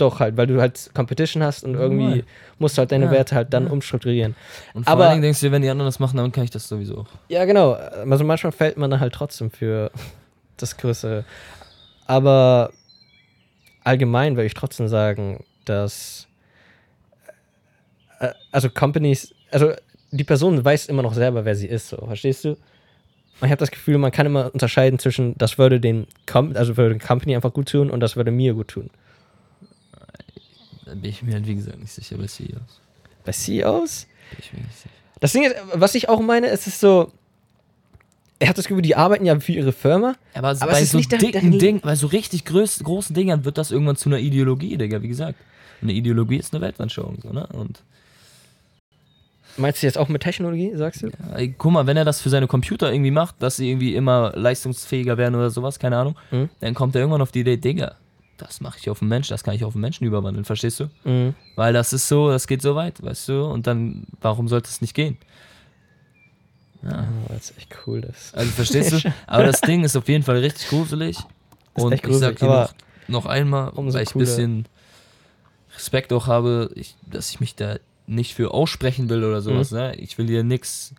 doch 0.00 0.20
halt, 0.20 0.36
weil 0.36 0.46
du 0.46 0.60
halt 0.60 0.90
Competition 0.94 1.42
hast 1.42 1.64
und 1.64 1.74
irgendwie 1.74 2.04
Normal. 2.04 2.24
musst 2.58 2.76
du 2.76 2.80
halt 2.80 2.92
deine 2.92 3.06
Ja, 3.06 3.10
Werte 3.10 3.34
halt 3.34 3.52
dann 3.52 3.66
ja. 3.66 3.70
umstrukturieren. 3.72 4.34
Und 4.74 4.84
vor 4.84 4.92
Aber- 4.92 5.04
allen 5.04 5.12
Dingen 5.14 5.22
denkst 5.22 5.40
du 5.40 5.46
dir, 5.46 5.52
wenn 5.52 5.62
die 5.62 5.68
anderen 5.70 5.88
das 5.88 5.98
machen, 6.00 6.16
dann 6.16 6.32
kann 6.32 6.44
ich 6.44 6.50
das 6.50 6.68
sowieso 6.68 6.98
auch. 6.98 7.06
Ja, 7.28 7.44
genau. 7.44 7.72
Also 7.72 8.24
manchmal 8.24 8.52
fällt 8.52 8.76
man 8.76 8.90
dann 8.90 9.00
halt 9.00 9.12
trotzdem 9.14 9.50
für 9.50 9.90
das 10.56 10.76
Größere. 10.76 11.24
Aber 12.06 12.70
allgemein 13.84 14.36
würde 14.36 14.46
ich 14.46 14.54
trotzdem 14.54 14.88
sagen, 14.88 15.44
dass 15.64 16.26
äh, 18.18 18.30
also 18.50 18.68
Companies, 18.70 19.34
also 19.50 19.72
die 20.10 20.24
Person 20.24 20.64
weiß 20.64 20.86
immer 20.86 21.02
noch 21.02 21.14
selber, 21.14 21.44
wer 21.44 21.54
sie 21.54 21.68
ist, 21.68 21.88
so, 21.88 21.96
verstehst 21.98 22.44
du? 22.44 22.50
Und 22.50 23.46
ich 23.46 23.52
habe 23.52 23.60
das 23.60 23.70
Gefühl, 23.70 23.96
man 23.96 24.10
kann 24.12 24.26
immer 24.26 24.52
unterscheiden 24.52 24.98
zwischen, 24.98 25.34
das 25.38 25.56
würde 25.56 25.80
den 25.80 26.06
Com 26.26 26.52
also 26.56 26.76
würde 26.76 26.94
den 26.94 27.00
Company 27.00 27.34
einfach 27.34 27.52
gut 27.54 27.70
tun 27.70 27.90
und 27.90 28.00
das 28.00 28.16
würde 28.16 28.30
mir 28.30 28.52
gut 28.54 28.68
tun. 28.68 28.90
Da 30.90 30.96
bin 30.96 31.10
ich 31.10 31.22
mir 31.22 31.34
halt, 31.34 31.46
wie 31.46 31.54
gesagt, 31.54 31.78
nicht 31.78 31.92
sicher 31.92 32.16
bei 32.18 32.26
CEOs. 32.26 32.80
Bei 33.24 33.30
CEOs? 33.32 34.06
Bin 34.30 34.38
ich 34.40 34.52
mir 34.52 34.58
nicht 34.60 34.76
sicher. 34.76 34.94
Das 35.20 35.32
Ding 35.32 35.44
ist, 35.44 35.54
was 35.74 35.94
ich 35.94 36.08
auch 36.08 36.20
meine, 36.20 36.48
es 36.48 36.66
ist 36.66 36.80
so, 36.80 37.12
er 38.40 38.48
hat 38.48 38.58
das 38.58 38.66
Gefühl, 38.66 38.82
die 38.82 38.96
arbeiten 38.96 39.24
ja 39.24 39.38
für 39.38 39.52
ihre 39.52 39.70
Firma. 39.72 40.16
Aber, 40.34 40.48
Aber 40.48 40.58
bei 40.66 40.72
es 40.80 40.82
ist 40.82 40.90
so 40.92 40.98
dicken 40.98 41.50
der- 41.52 41.60
Ding, 41.60 41.80
bei 41.80 41.94
so 41.94 42.08
richtig 42.08 42.44
größ, 42.44 42.82
großen 42.82 43.14
Dingern 43.14 43.44
wird 43.44 43.56
das 43.56 43.70
irgendwann 43.70 43.96
zu 43.96 44.08
einer 44.08 44.18
Ideologie, 44.18 44.76
Digga, 44.76 45.00
wie 45.02 45.08
gesagt. 45.08 45.38
Eine 45.82 45.92
Ideologie 45.92 46.36
ist 46.38 46.52
eine 46.52 46.60
Weltanschauung, 46.62 47.18
so, 47.22 47.30
ne? 47.32 47.46
Und 47.52 47.82
Meinst 49.56 49.82
du 49.82 49.86
jetzt 49.86 49.98
auch 49.98 50.08
mit 50.08 50.22
Technologie, 50.22 50.72
sagst 50.74 51.02
du? 51.02 51.08
ja, 51.08 51.36
ey, 51.36 51.54
guck 51.56 51.72
mal, 51.72 51.86
wenn 51.86 51.96
er 51.96 52.04
das 52.04 52.20
für 52.20 52.30
seine 52.30 52.46
Computer 52.46 52.92
irgendwie 52.92 53.10
macht, 53.10 53.42
dass 53.42 53.56
sie 53.56 53.68
irgendwie 53.70 53.94
immer 53.94 54.32
leistungsfähiger 54.34 55.18
werden 55.18 55.34
oder 55.34 55.50
sowas, 55.50 55.78
keine 55.78 55.98
Ahnung, 55.98 56.16
Mhm. 56.30 56.48
dann 56.60 56.74
kommt 56.74 56.94
er 56.94 57.00
irgendwann 57.02 57.20
auf 57.20 57.32
die 57.32 57.40
Idee, 57.40 57.56
Digga, 57.56 57.96
das 58.40 58.60
mache 58.60 58.78
ich 58.80 58.90
auf 58.90 59.02
einen 59.02 59.08
Mensch, 59.08 59.28
das 59.28 59.44
kann 59.44 59.54
ich 59.54 59.64
auf 59.64 59.74
einen 59.74 59.82
Menschen 59.82 60.06
überwandeln, 60.06 60.44
verstehst 60.44 60.80
du? 60.80 60.90
Mhm. 61.04 61.34
Weil 61.56 61.72
das 61.72 61.92
ist 61.92 62.08
so, 62.08 62.30
das 62.30 62.46
geht 62.46 62.62
so 62.62 62.74
weit, 62.74 63.02
weißt 63.02 63.28
du? 63.28 63.44
Und 63.44 63.66
dann, 63.66 64.06
warum 64.20 64.48
sollte 64.48 64.68
es 64.68 64.80
nicht 64.80 64.94
gehen? 64.94 65.18
Ja. 66.82 67.06
Oh, 67.08 67.28
weil 67.28 67.36
es 67.36 67.54
echt 67.56 67.76
cool 67.86 68.00
ist. 68.00 68.34
Also 68.34 68.50
verstehst 68.52 68.92
du? 68.92 69.14
Aber 69.26 69.44
das 69.44 69.60
Ding 69.62 69.84
ist 69.84 69.96
auf 69.96 70.08
jeden 70.08 70.24
Fall 70.24 70.38
richtig 70.38 70.68
gruselig. 70.68 71.18
Und 71.74 71.92
echt 71.92 72.06
ich 72.06 72.16
sag 72.16 72.36
gruselig, 72.36 72.38
dir 72.38 72.46
noch, 72.46 72.74
noch 73.24 73.26
einmal, 73.26 73.72
weil 73.74 74.02
ich 74.02 74.14
ein 74.14 74.18
bisschen 74.18 74.66
Respekt 75.74 76.12
auch 76.12 76.26
habe, 76.26 76.70
ich, 76.74 76.96
dass 77.10 77.30
ich 77.30 77.40
mich 77.40 77.54
da 77.54 77.76
nicht 78.06 78.34
für 78.34 78.52
aussprechen 78.52 79.08
will 79.08 79.24
oder 79.24 79.40
sowas. 79.40 79.70
Ne? 79.70 79.94
Ich 79.96 80.18
will 80.18 80.26
hier 80.26 80.42
nichts 80.42 80.94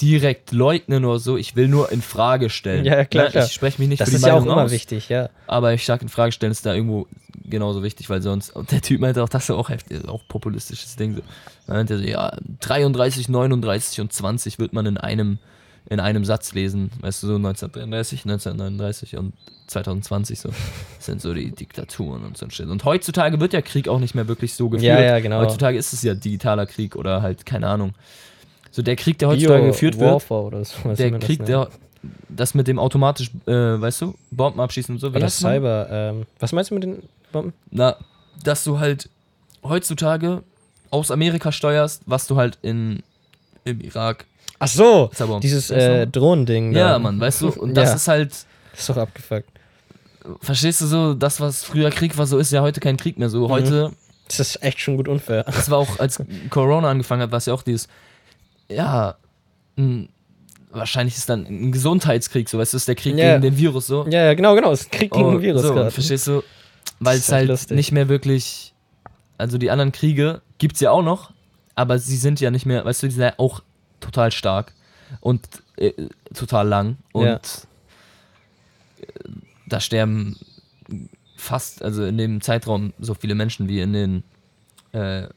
direkt 0.00 0.52
leugnen 0.52 1.04
oder 1.04 1.18
so. 1.18 1.36
Ich 1.36 1.56
will 1.56 1.68
nur 1.68 1.90
in 1.90 2.02
Frage 2.02 2.50
stellen. 2.50 2.84
Ja, 2.84 3.04
klar, 3.04 3.24
ne? 3.24 3.30
klar. 3.30 3.44
Ich 3.46 3.52
spreche 3.52 3.80
mich 3.80 3.88
nicht 3.88 4.00
Das 4.00 4.08
für 4.08 4.12
die 4.12 4.16
ist 4.16 4.26
ja 4.26 4.34
auch 4.34 4.40
Meinung 4.40 4.54
immer 4.54 4.64
aus, 4.64 4.70
wichtig, 4.70 5.08
ja. 5.08 5.28
aber 5.46 5.74
ich 5.74 5.84
sag 5.84 6.02
in 6.02 6.08
Frage 6.08 6.32
stellen 6.32 6.52
ist 6.52 6.64
da 6.64 6.74
irgendwo 6.74 7.06
genauso 7.44 7.82
wichtig, 7.82 8.08
weil 8.10 8.22
sonst 8.22 8.54
und 8.54 8.70
der 8.70 8.82
Typ 8.82 9.00
meinte 9.00 9.22
auch, 9.22 9.28
das 9.28 9.44
ist 9.44 9.50
auch 9.50 9.68
heftig, 9.68 10.06
auch 10.08 10.22
populistisches 10.28 10.96
Ding 10.96 11.14
so. 11.14 11.22
Er 11.66 11.74
meinte 11.74 11.98
so, 11.98 12.04
ja, 12.04 12.36
33, 12.60 13.28
39 13.28 14.00
und 14.00 14.12
20 14.12 14.58
wird 14.58 14.72
man 14.72 14.86
in 14.86 14.98
einem 14.98 15.38
in 15.90 16.00
einem 16.00 16.24
Satz 16.24 16.52
lesen, 16.52 16.90
weißt 17.00 17.22
du, 17.22 17.28
so 17.28 17.36
1933, 17.36 18.26
1939 18.26 19.16
und 19.16 19.32
2020 19.68 20.38
so. 20.38 20.50
Das 20.96 21.06
sind 21.06 21.22
so 21.22 21.32
die 21.32 21.50
Diktaturen 21.50 22.24
und 22.24 22.36
so 22.36 22.44
ein 22.44 22.50
Shit. 22.50 22.68
Und 22.68 22.84
heutzutage 22.84 23.40
wird 23.40 23.54
der 23.54 23.62
Krieg 23.62 23.88
auch 23.88 23.98
nicht 23.98 24.14
mehr 24.14 24.28
wirklich 24.28 24.52
so 24.52 24.68
geführt. 24.68 24.98
Ja, 24.98 25.00
ja, 25.00 25.20
genau. 25.20 25.40
Heutzutage 25.40 25.78
ist 25.78 25.94
es 25.94 26.02
ja 26.02 26.14
digitaler 26.14 26.66
Krieg 26.66 26.94
oder 26.94 27.22
halt, 27.22 27.46
keine 27.46 27.68
Ahnung. 27.68 27.94
So 28.70 28.82
der 28.82 28.96
Krieg, 28.96 29.18
der 29.18 29.28
heutzutage 29.28 29.66
geführt 29.66 29.98
wird, 29.98 30.10
Warfare 30.12 30.42
oder 30.42 30.64
so. 30.64 30.74
was 30.84 30.98
der 30.98 31.10
das 31.10 31.20
Krieg, 31.24 31.38
nennt. 31.40 31.48
der 31.48 31.68
das 32.28 32.54
mit 32.54 32.68
dem 32.68 32.78
automatisch, 32.78 33.30
äh, 33.46 33.52
weißt 33.52 34.02
du, 34.02 34.14
Bomben 34.30 34.60
abschießen 34.60 34.94
und 34.94 35.00
so. 35.00 35.12
wie 35.14 35.18
das? 35.18 35.38
Cyber. 35.38 35.88
Ähm, 35.90 36.26
was 36.38 36.52
meinst 36.52 36.70
du 36.70 36.74
mit 36.74 36.84
den 36.84 37.02
Bomben? 37.32 37.52
Na, 37.70 37.96
dass 38.44 38.62
du 38.64 38.78
halt 38.78 39.08
heutzutage 39.64 40.42
aus 40.90 41.10
Amerika 41.10 41.50
steuerst, 41.52 42.02
was 42.06 42.26
du 42.26 42.36
halt 42.36 42.58
in, 42.62 43.02
im 43.64 43.80
Irak 43.80 44.26
Ach 44.60 44.68
so, 44.68 45.10
zerbombst. 45.12 45.44
dieses 45.44 45.70
äh, 45.70 46.06
Drohnending. 46.06 46.72
da. 46.72 46.80
Ja, 46.92 46.98
Mann, 46.98 47.18
weißt 47.20 47.42
du? 47.42 47.48
Und 47.50 47.74
das 47.74 47.90
Ja. 47.90 47.94
ist 47.96 48.08
halt, 48.08 48.30
Das 48.72 48.80
ist 48.80 48.88
doch 48.88 48.96
abgefuckt. 48.96 49.48
verstehst 50.40 50.80
du 50.80 50.86
so, 50.86 51.14
das, 51.14 51.40
was 51.40 51.64
früher 51.64 51.90
Krieg 51.90 52.16
war, 52.16 52.26
so 52.26 52.38
ist 52.38 52.52
ja 52.52 52.62
heute 52.62 52.80
kein 52.80 52.96
Krieg 52.96 53.18
mehr. 53.18 53.28
Mhm. 53.28 53.32
So 53.32 53.48
heute, 53.48 53.92
Das 54.28 54.38
ist 54.40 54.62
echt 54.62 54.80
schon 54.80 54.96
gut 54.96 55.08
unfair. 55.08 55.44
das 55.44 55.68
war 55.70 55.78
auch, 55.78 55.98
als 55.98 56.22
Corona 56.50 56.90
angefangen 56.90 57.22
hat, 57.22 57.30
war 57.32 57.38
es 57.38 57.46
ja 57.46 57.54
auch 57.54 57.62
dieses, 57.62 57.88
ja, 58.70 59.16
m, 59.76 60.08
wahrscheinlich 60.70 61.16
ist 61.16 61.28
dann 61.28 61.46
ein 61.46 61.72
Gesundheitskrieg, 61.72 62.48
so, 62.48 62.58
weißt 62.58 62.72
du, 62.74 62.76
ist 62.76 62.88
der 62.88 62.94
Krieg 62.94 63.16
Ja. 63.16 63.30
gegen 63.38 63.42
den 63.42 63.56
Virus, 63.56 63.86
so. 63.86 64.04
Ja, 64.08 64.24
ja, 64.26 64.34
genau, 64.34 64.54
genau. 64.54 64.72
Es 64.72 64.82
ist 64.82 64.92
ein 64.92 64.98
Krieg 64.98 65.12
gegen 65.12 65.24
Oh, 65.24 65.30
ein 65.30 65.42
Virus 65.42 65.62
so, 65.62 65.74
gerade. 65.74 65.90
verstehst 65.90 66.26
du? 66.26 66.42
Weil 67.00 67.16
es 67.18 67.30
halt 67.32 67.48
lustig. 67.48 67.76
nicht 67.76 67.92
mehr 67.92 68.08
wirklich, 68.08 68.74
also 69.38 69.56
die 69.58 69.70
anderen 69.70 69.92
Kriege 69.92 70.42
gibt 70.58 70.74
es 70.74 70.80
ja 70.80 70.90
auch 70.90 71.02
noch, 71.02 71.32
aber 71.74 71.98
sie 71.98 72.16
sind 72.16 72.40
ja 72.40 72.50
nicht 72.50 72.66
mehr, 72.66 72.84
weißt 72.84 73.02
du, 73.02 73.06
die 73.06 73.14
sind 73.14 73.22
ja 73.22 73.34
auch 73.38 73.62
total 74.00 74.32
stark 74.32 74.74
und 75.20 75.46
äh, 75.76 75.92
total 76.34 76.66
lang 76.68 76.96
und 77.12 77.24
Ja. 77.24 77.40
da 79.66 79.80
sterben 79.80 80.36
fast, 81.36 81.82
also 81.82 82.04
in 82.04 82.18
dem 82.18 82.40
Zeitraum 82.40 82.92
so 82.98 83.14
viele 83.14 83.34
Menschen 83.34 83.68
wie 83.68 83.80
in 83.80 83.92
den 83.92 84.22
äh, 84.92 85.28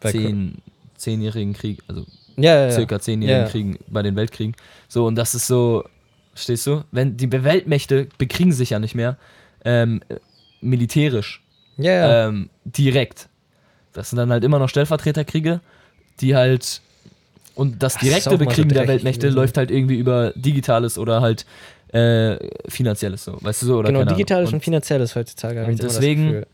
zehn, 0.00 0.58
zehnjährigen 1.02 1.52
Krieg, 1.52 1.82
also 1.88 2.06
Ja, 2.36 2.66
ja, 2.66 2.70
circa 2.70 2.98
zehnjährigen. 3.00 3.48
Kriegen 3.50 3.78
bei 3.88 4.02
den 4.02 4.16
Weltkriegen. 4.16 4.54
So, 4.88 5.06
und 5.06 5.16
das 5.16 5.34
ist 5.34 5.46
so, 5.46 5.84
stehst 6.34 6.66
du? 6.66 6.84
Wenn 6.90 7.16
die 7.16 7.30
Weltmächte 7.30 8.08
bekriegen 8.18 8.52
sich 8.52 8.70
ja 8.70 8.78
nicht 8.78 8.94
mehr 8.94 9.16
ähm, 9.64 10.00
äh, 10.08 10.16
militärisch 10.60 11.42
ähm, 12.28 12.50
direkt. 12.64 13.28
Das 13.92 14.10
sind 14.10 14.16
dann 14.16 14.30
halt 14.30 14.44
immer 14.44 14.58
noch 14.58 14.68
Stellvertreterkriege, 14.68 15.60
die 16.20 16.34
halt 16.34 16.80
und 17.54 17.82
das 17.82 17.94
Das 17.94 18.02
direkte 18.02 18.30
auch 18.30 18.32
mal 18.34 18.38
so 18.38 18.44
Bekriegen 18.46 18.68
der 18.70 18.88
Weltmächte 18.88 19.20
gewesen. 19.26 19.36
läuft 19.36 19.56
halt 19.58 19.70
irgendwie 19.70 19.96
über 19.96 20.32
Digitales 20.34 20.96
oder 20.98 21.20
halt 21.20 21.44
äh, 21.88 22.38
Finanzielles 22.68 23.24
so, 23.24 23.36
weißt 23.40 23.62
du 23.62 23.66
so? 23.66 23.78
Oder 23.78 23.92
genau, 23.92 24.04
digitales 24.04 24.48
Ahnung. 24.48 24.58
und 24.58 24.64
finanzielles 24.64 25.14
heutzutage. 25.14 25.64
und 25.64 25.78
immer 25.78 26.44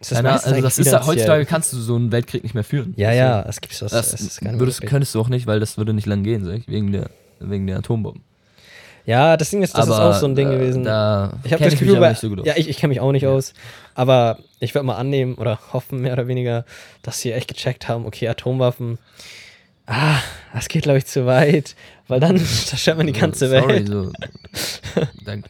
das 0.00 0.22
meistens 0.22 0.52
also 0.52 0.62
das 0.62 0.78
ist 0.78 0.92
ja, 0.92 1.06
heutzutage 1.06 1.44
kannst 1.44 1.72
du 1.72 1.76
so 1.78 1.96
einen 1.96 2.12
Weltkrieg 2.12 2.42
nicht 2.42 2.54
mehr 2.54 2.64
führen. 2.64 2.94
Ja, 2.96 3.10
So. 3.10 3.16
ja, 3.16 3.42
es 3.48 3.60
gibt 3.60 3.80
das. 3.82 3.90
Das 3.90 4.40
nicht 4.40 4.58
würdest, 4.58 4.82
könntest 4.82 5.14
du 5.14 5.20
auch 5.20 5.28
nicht, 5.28 5.46
weil 5.46 5.60
das 5.60 5.76
würde 5.76 5.92
nicht 5.92 6.06
lang 6.06 6.22
gehen, 6.22 6.44
sag 6.44 6.56
ich, 6.58 6.68
wegen 6.68 6.92
der, 6.92 7.10
wegen 7.40 7.66
der 7.66 7.78
Atombomben. 7.78 8.22
Ja, 9.08 9.38
das 9.38 9.48
Ding 9.48 9.62
ist, 9.62 9.76
das 9.76 9.86
ist 9.86 9.92
auch 9.92 10.12
so 10.12 10.26
ein 10.26 10.34
Ding 10.34 10.48
äh, 10.50 10.58
gewesen. 10.58 10.84
Da 10.84 11.32
ich 11.42 11.52
habe 11.54 11.64
das 11.64 11.72
Gefühl, 11.72 11.96
aber 11.96 12.08
bei, 12.08 12.14
so 12.14 12.28
ja, 12.44 12.54
ich, 12.56 12.68
ich 12.68 12.76
kenne 12.76 12.90
mich 12.90 13.00
auch 13.00 13.10
nicht 13.10 13.26
aus, 13.26 13.54
aber 13.94 14.38
ich 14.60 14.74
würde 14.74 14.84
mal 14.86 14.96
annehmen 14.96 15.34
oder 15.36 15.58
hoffen 15.72 16.02
mehr 16.02 16.12
oder 16.12 16.28
weniger, 16.28 16.66
dass 17.02 17.20
sie 17.20 17.32
echt 17.32 17.48
gecheckt 17.48 17.88
haben, 17.88 18.04
okay, 18.04 18.28
Atomwaffen, 18.28 18.98
ah, 19.86 20.18
das 20.52 20.68
geht 20.68 20.82
glaube 20.82 20.98
ich 20.98 21.06
zu 21.06 21.24
weit, 21.24 21.74
weil 22.06 22.20
dann 22.20 22.36
zerstört 22.66 22.98
man 22.98 23.06
die 23.06 23.14
ganze 23.14 23.48
Sorry, 23.48 23.68
Welt. 23.68 23.88
So, 23.88 24.12
dann 25.24 25.42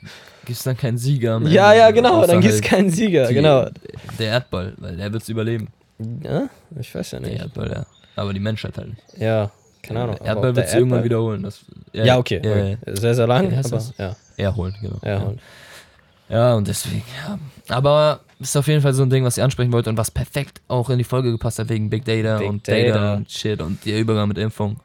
gibt 0.48 0.58
es 0.58 0.64
dann 0.64 0.76
keinen 0.76 0.98
Sieger. 0.98 1.34
am 1.36 1.46
Ja, 1.46 1.72
ja, 1.72 1.90
genau, 1.92 2.26
dann 2.26 2.40
gibt 2.40 2.52
es 2.54 2.60
halt 2.60 2.70
keinen 2.70 2.90
Sieger, 2.90 3.28
die- 3.28 3.34
genau. 3.34 3.66
Der 4.18 4.26
Erdball, 4.32 4.74
weil 4.78 4.96
der 4.96 5.12
wird 5.12 5.22
es 5.22 5.28
überleben. 5.28 5.68
Ja, 6.24 6.48
ich 6.78 6.92
weiß 6.94 7.12
ja 7.12 7.20
Der 7.20 7.30
nicht. 7.30 7.40
Erdball, 7.40 7.70
ja. 7.70 7.86
Aber 8.16 8.32
die 8.32 8.40
Menschheit 8.40 8.76
halt 8.76 8.88
nicht. 8.88 9.02
Ja, 9.16 9.50
keine 9.82 10.00
Ahnung. 10.02 10.16
Der 10.18 10.26
Erdball 10.26 10.56
wird 10.56 10.56
der 10.56 10.64
es 10.66 10.74
irgendwann 10.74 11.04
wiederholen. 11.04 11.42
Das, 11.44 11.60
Ja, 11.92 12.18
okay. 12.18 12.40
Ja, 12.44 12.50
okay. 12.50 12.78
ja. 12.86 12.96
Sehr, 12.96 13.14
sehr 13.14 13.26
lang, 13.28 13.54
heißt 13.54 13.72
aber 13.72 13.82
ja, 13.98 14.16
Erholen, 14.36 14.74
genau. 14.80 14.98
ja, 15.04 15.18
und- 15.18 15.40
Ja, 16.28 16.54
und 16.54 16.66
deswegen, 16.68 17.02
ja. 17.26 17.38
Aber 17.74 18.20
ist 18.40 18.56
auf 18.56 18.66
jeden 18.68 18.80
Fall 18.82 18.92
so 18.94 19.02
ein 19.02 19.10
Ding, 19.10 19.24
was 19.24 19.36
ich 19.38 19.42
ansprechen 19.42 19.72
wollte 19.72 19.90
und 19.90 19.96
was 19.96 20.10
perfekt 20.10 20.60
auch 20.68 20.90
in 20.90 20.98
die 20.98 21.04
Folge 21.04 21.30
gepasst 21.30 21.58
hat, 21.58 21.68
wegen 21.68 21.88
Big 21.90 22.04
Data 22.04 22.38
Big 22.38 22.48
und 22.48 22.66
Data. 22.68 22.88
Data. 22.88 23.14
und 23.14 23.30
Shit 23.30 23.60
und 23.62 23.84
der 23.84 23.98
Übergang 23.98 24.28
mit 24.28 24.38
Impfung. 24.38 24.78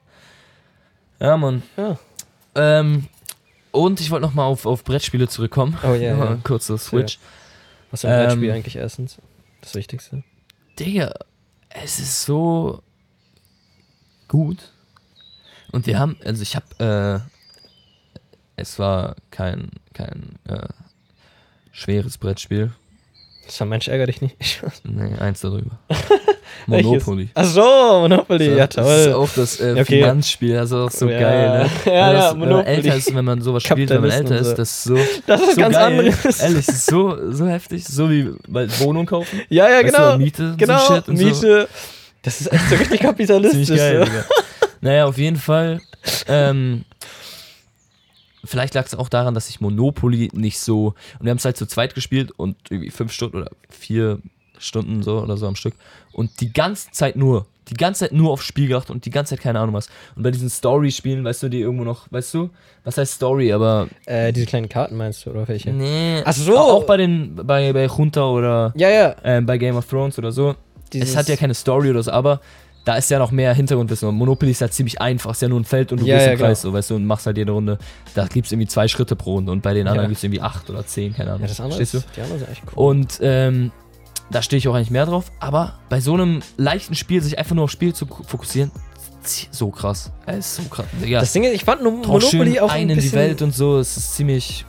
Ja, 1.19 1.37
Mann. 1.37 1.63
Ja. 1.77 1.97
Ähm, 2.55 3.07
und 3.73 3.99
ich 3.99 4.11
wollte 4.11 4.25
nochmal 4.25 4.45
auf, 4.45 4.65
auf 4.65 4.83
Brettspiele 4.83 5.27
zurückkommen. 5.27 5.77
Oh 5.83 5.93
ja, 5.93 6.11
Nochmal 6.15 6.35
ja. 6.35 6.39
kurzer 6.43 6.77
Switch. 6.77 7.19
Was 7.91 8.03
ist 8.03 8.09
ein 8.09 8.25
Brettspiel 8.25 8.49
Ähm, 8.49 8.55
eigentlich 8.55 8.75
erstens? 8.77 9.17
Das 9.61 9.75
Wichtigste. 9.75 10.23
Digga, 10.79 11.13
es 11.69 11.99
ist 11.99 12.23
so 12.23 12.81
gut. 14.27 14.71
Und 15.71 15.87
wir 15.87 15.97
haben, 15.99 16.17
also 16.23 16.43
ich 16.43 16.55
habe, 16.55 17.25
äh, 18.15 18.19
es 18.55 18.77
war 18.77 19.15
kein, 19.31 19.71
kein 19.93 20.37
äh, 20.47 20.67
schweres 21.71 22.17
Brettspiel. 22.17 22.71
Das 23.53 23.59
war 23.59 23.67
Mensch, 23.67 23.87
ärger 23.87 24.07
dich 24.07 24.19
nicht. 24.19 24.35
Nee, 24.83 25.13
eins 25.19 25.41
darüber. 25.41 25.77
Monopoly. 26.67 27.29
Ach 27.35 27.45
so, 27.45 27.61
Monopoly, 27.61 28.55
ja 28.55 28.65
Das 28.65 28.87
ist 28.87 29.05
toll. 29.05 29.13
auch 29.13 29.29
das 29.35 29.59
äh, 29.59 29.71
okay. 29.73 29.85
Finanzspiel, 29.85 30.55
das 30.55 30.71
ist 30.71 30.73
auch 30.73 30.89
so 30.89 31.07
Ja. 31.07 31.19
geil, 31.19 31.49
ne? 31.49 31.63
Ja, 31.63 31.69
Wenn 31.85 31.93
ja, 31.93 32.13
das, 32.13 32.31
Wenn 32.33 32.39
man 32.39 32.49
Monopoly. 32.49 32.75
älter 32.75 32.95
ist, 32.95 33.15
wenn 33.15 33.25
man 33.25 33.41
sowas 33.41 33.63
spielt, 33.63 33.89
wenn 33.91 34.01
man 34.01 34.09
älter 34.09 34.31
und 34.31 34.41
ist, 34.41 34.47
so. 34.49 34.55
das 34.55 34.69
ist 34.71 34.83
so, 34.85 34.95
Das 35.27 35.41
ist 35.41 35.55
so 35.55 35.61
ganz 35.61 35.75
geil. 35.75 35.99
anderes. 35.99 36.39
Ehrlich, 36.39 36.65
das 36.65 36.85
so, 36.87 37.31
so 37.31 37.45
heftig. 37.47 37.85
So 37.85 38.09
wie 38.09 38.29
bei 38.47 38.67
Wohnung 38.79 39.05
kaufen. 39.05 39.41
Ja, 39.49 39.69
ja, 39.69 39.83
Weißt 39.83 39.93
genau. 39.95 40.11
Du, 40.13 40.17
Miete, 40.17 40.43
und 40.43 40.57
genau, 40.57 40.79
so 40.79 40.95
Shit 40.95 41.07
und 41.09 41.17
so. 41.17 41.23
Miete. 41.25 41.67
Das 42.23 42.41
ist 42.41 42.51
echt 42.51 42.69
so 42.69 42.75
richtig 42.75 42.99
kapitalistisch. 43.01 43.67
Ziemlich 43.67 43.83
geil, 43.83 44.05
so. 44.07 44.35
Naja, 44.81 45.05
auf 45.05 45.17
jeden 45.19 45.37
Fall. 45.37 45.79
Ähm, 46.27 46.85
vielleicht 48.43 48.73
lag 48.73 48.85
es 48.85 48.95
auch 48.95 49.09
daran, 49.09 49.33
dass 49.33 49.49
ich 49.49 49.61
Monopoly 49.61 50.29
nicht 50.33 50.59
so. 50.59 50.87
Und 51.19 51.25
wir 51.25 51.29
haben 51.31 51.37
es 51.37 51.45
halt 51.45 51.57
zu 51.57 51.65
zweit 51.65 51.95
gespielt 51.95 52.31
und 52.31 52.55
irgendwie 52.69 52.89
fünf 52.91 53.11
Stunden 53.11 53.37
oder 53.37 53.51
vier 53.69 54.19
Stunden 54.57 55.03
so 55.03 55.19
oder 55.19 55.37
so 55.37 55.47
am 55.47 55.55
Stück. 55.55 55.73
Und 56.11 56.41
die 56.41 56.53
ganze 56.53 56.91
Zeit 56.91 57.15
nur. 57.15 57.45
Die 57.69 57.75
ganze 57.75 58.01
Zeit 58.01 58.11
nur 58.11 58.31
aufs 58.31 58.43
Spiel 58.43 58.67
gedacht 58.67 58.89
und 58.89 59.05
die 59.05 59.09
ganze 59.09 59.35
Zeit 59.35 59.41
keine 59.41 59.59
Ahnung 59.61 59.73
was. 59.73 59.87
Und 60.17 60.23
bei 60.23 60.31
diesen 60.31 60.49
Story-Spielen, 60.49 61.23
weißt 61.23 61.43
du, 61.43 61.49
die 61.49 61.61
irgendwo 61.61 61.85
noch, 61.85 62.11
weißt 62.11 62.33
du, 62.33 62.49
was 62.83 62.97
heißt 62.97 63.13
Story, 63.13 63.53
aber. 63.53 63.87
Äh, 64.05 64.33
diese 64.33 64.45
kleinen 64.47 64.67
Karten 64.67 64.97
meinst 64.97 65.25
du, 65.25 65.29
oder 65.29 65.47
welche? 65.47 65.71
Nee. 65.71 66.21
Ach 66.25 66.33
so. 66.33 66.57
Auch 66.57 66.83
bei 66.85 66.97
den, 66.97 67.35
bei, 67.35 67.71
bei 67.71 67.85
Junta 67.85 68.25
oder 68.25 68.73
Ja, 68.75 68.89
ja. 68.89 69.15
ähm, 69.23 69.45
bei 69.45 69.57
Game 69.57 69.77
of 69.77 69.85
Thrones 69.87 70.19
oder 70.19 70.33
so. 70.33 70.55
Dieses, 70.91 71.11
Es 71.11 71.15
hat 71.15 71.29
ja 71.29 71.37
keine 71.37 71.53
Story 71.53 71.89
oder 71.89 72.03
so, 72.03 72.11
aber 72.11 72.41
da 72.85 72.95
ist 72.97 73.09
ja 73.09 73.19
noch 73.19 73.31
mehr 73.31 73.53
Hintergrundwissen. 73.53 74.09
Und 74.09 74.15
Monopoly 74.15 74.51
ist 74.51 74.61
halt 74.61 74.73
ziemlich 74.73 74.99
einfach, 74.99 75.31
ist 75.31 75.41
ja 75.41 75.47
nur 75.47 75.59
ein 75.59 75.65
Feld 75.65 75.91
und 75.91 76.01
du 76.01 76.05
Ja, 76.05 76.15
gehst 76.15 76.27
ja, 76.27 76.33
im 76.33 76.39
Kreis, 76.39 76.61
so, 76.61 76.73
weißt 76.73 76.89
du, 76.89 76.95
und 76.95 77.05
machst 77.05 77.25
halt 77.25 77.37
jede 77.37 77.51
Runde. 77.51 77.77
Da 78.13 78.25
gibt 78.27 78.45
es 78.47 78.51
irgendwie 78.51 78.67
zwei 78.67 78.87
Schritte 78.87 79.15
pro 79.15 79.33
Runde 79.35 79.51
und 79.51 79.61
bei 79.61 79.73
den 79.73 79.87
anderen 79.87 80.05
Ja. 80.05 80.07
gibt 80.09 80.17
es 80.17 80.23
irgendwie 80.23 80.41
acht 80.41 80.69
oder 80.69 80.85
zehn, 80.85 81.13
keine 81.13 81.29
Ahnung. 81.29 81.41
Ja, 81.43 81.47
das 81.47 81.59
andere 81.59 81.77
Verstehst 81.77 82.05
ist, 82.05 82.09
du? 82.09 82.15
die 82.17 82.21
anderen 82.21 82.39
sind 82.39 82.51
echt 82.51 82.63
cool. 82.67 82.73
Und 82.89 83.19
ähm, 83.21 83.71
da 84.31 84.41
stehe 84.41 84.57
ich 84.57 84.67
auch 84.67 84.73
eigentlich 84.75 84.91
mehr 84.91 85.05
drauf, 85.05 85.31
aber 85.39 85.79
bei 85.89 86.01
so 86.01 86.13
einem 86.13 86.41
leichten 86.57 86.95
Spiel, 86.95 87.21
sich 87.21 87.37
einfach 87.37 87.55
nur 87.55 87.65
aufs 87.65 87.73
Spiel 87.73 87.93
zu 87.93 88.05
fokussieren, 88.05 88.71
so 89.51 89.69
krass. 89.69 90.11
Es 90.25 90.37
ist 90.39 90.55
so 90.57 90.63
krass. 90.63 90.85
Digga, 91.01 91.21
das 91.21 91.31
Ding 91.31 91.43
ist, 91.45 91.53
ich 91.53 91.63
fand 91.63 91.81
nur 91.81 91.93
Monopoly 91.93 92.59
auch 92.59 92.69
ein 92.69 92.81
ein 92.81 92.89
in 92.89 92.95
bisschen... 92.97 93.11
die 93.11 93.15
Welt 93.17 93.41
und 93.41 93.55
so, 93.55 93.79
es 93.79 93.95
ist 93.95 94.15
ziemlich. 94.15 94.65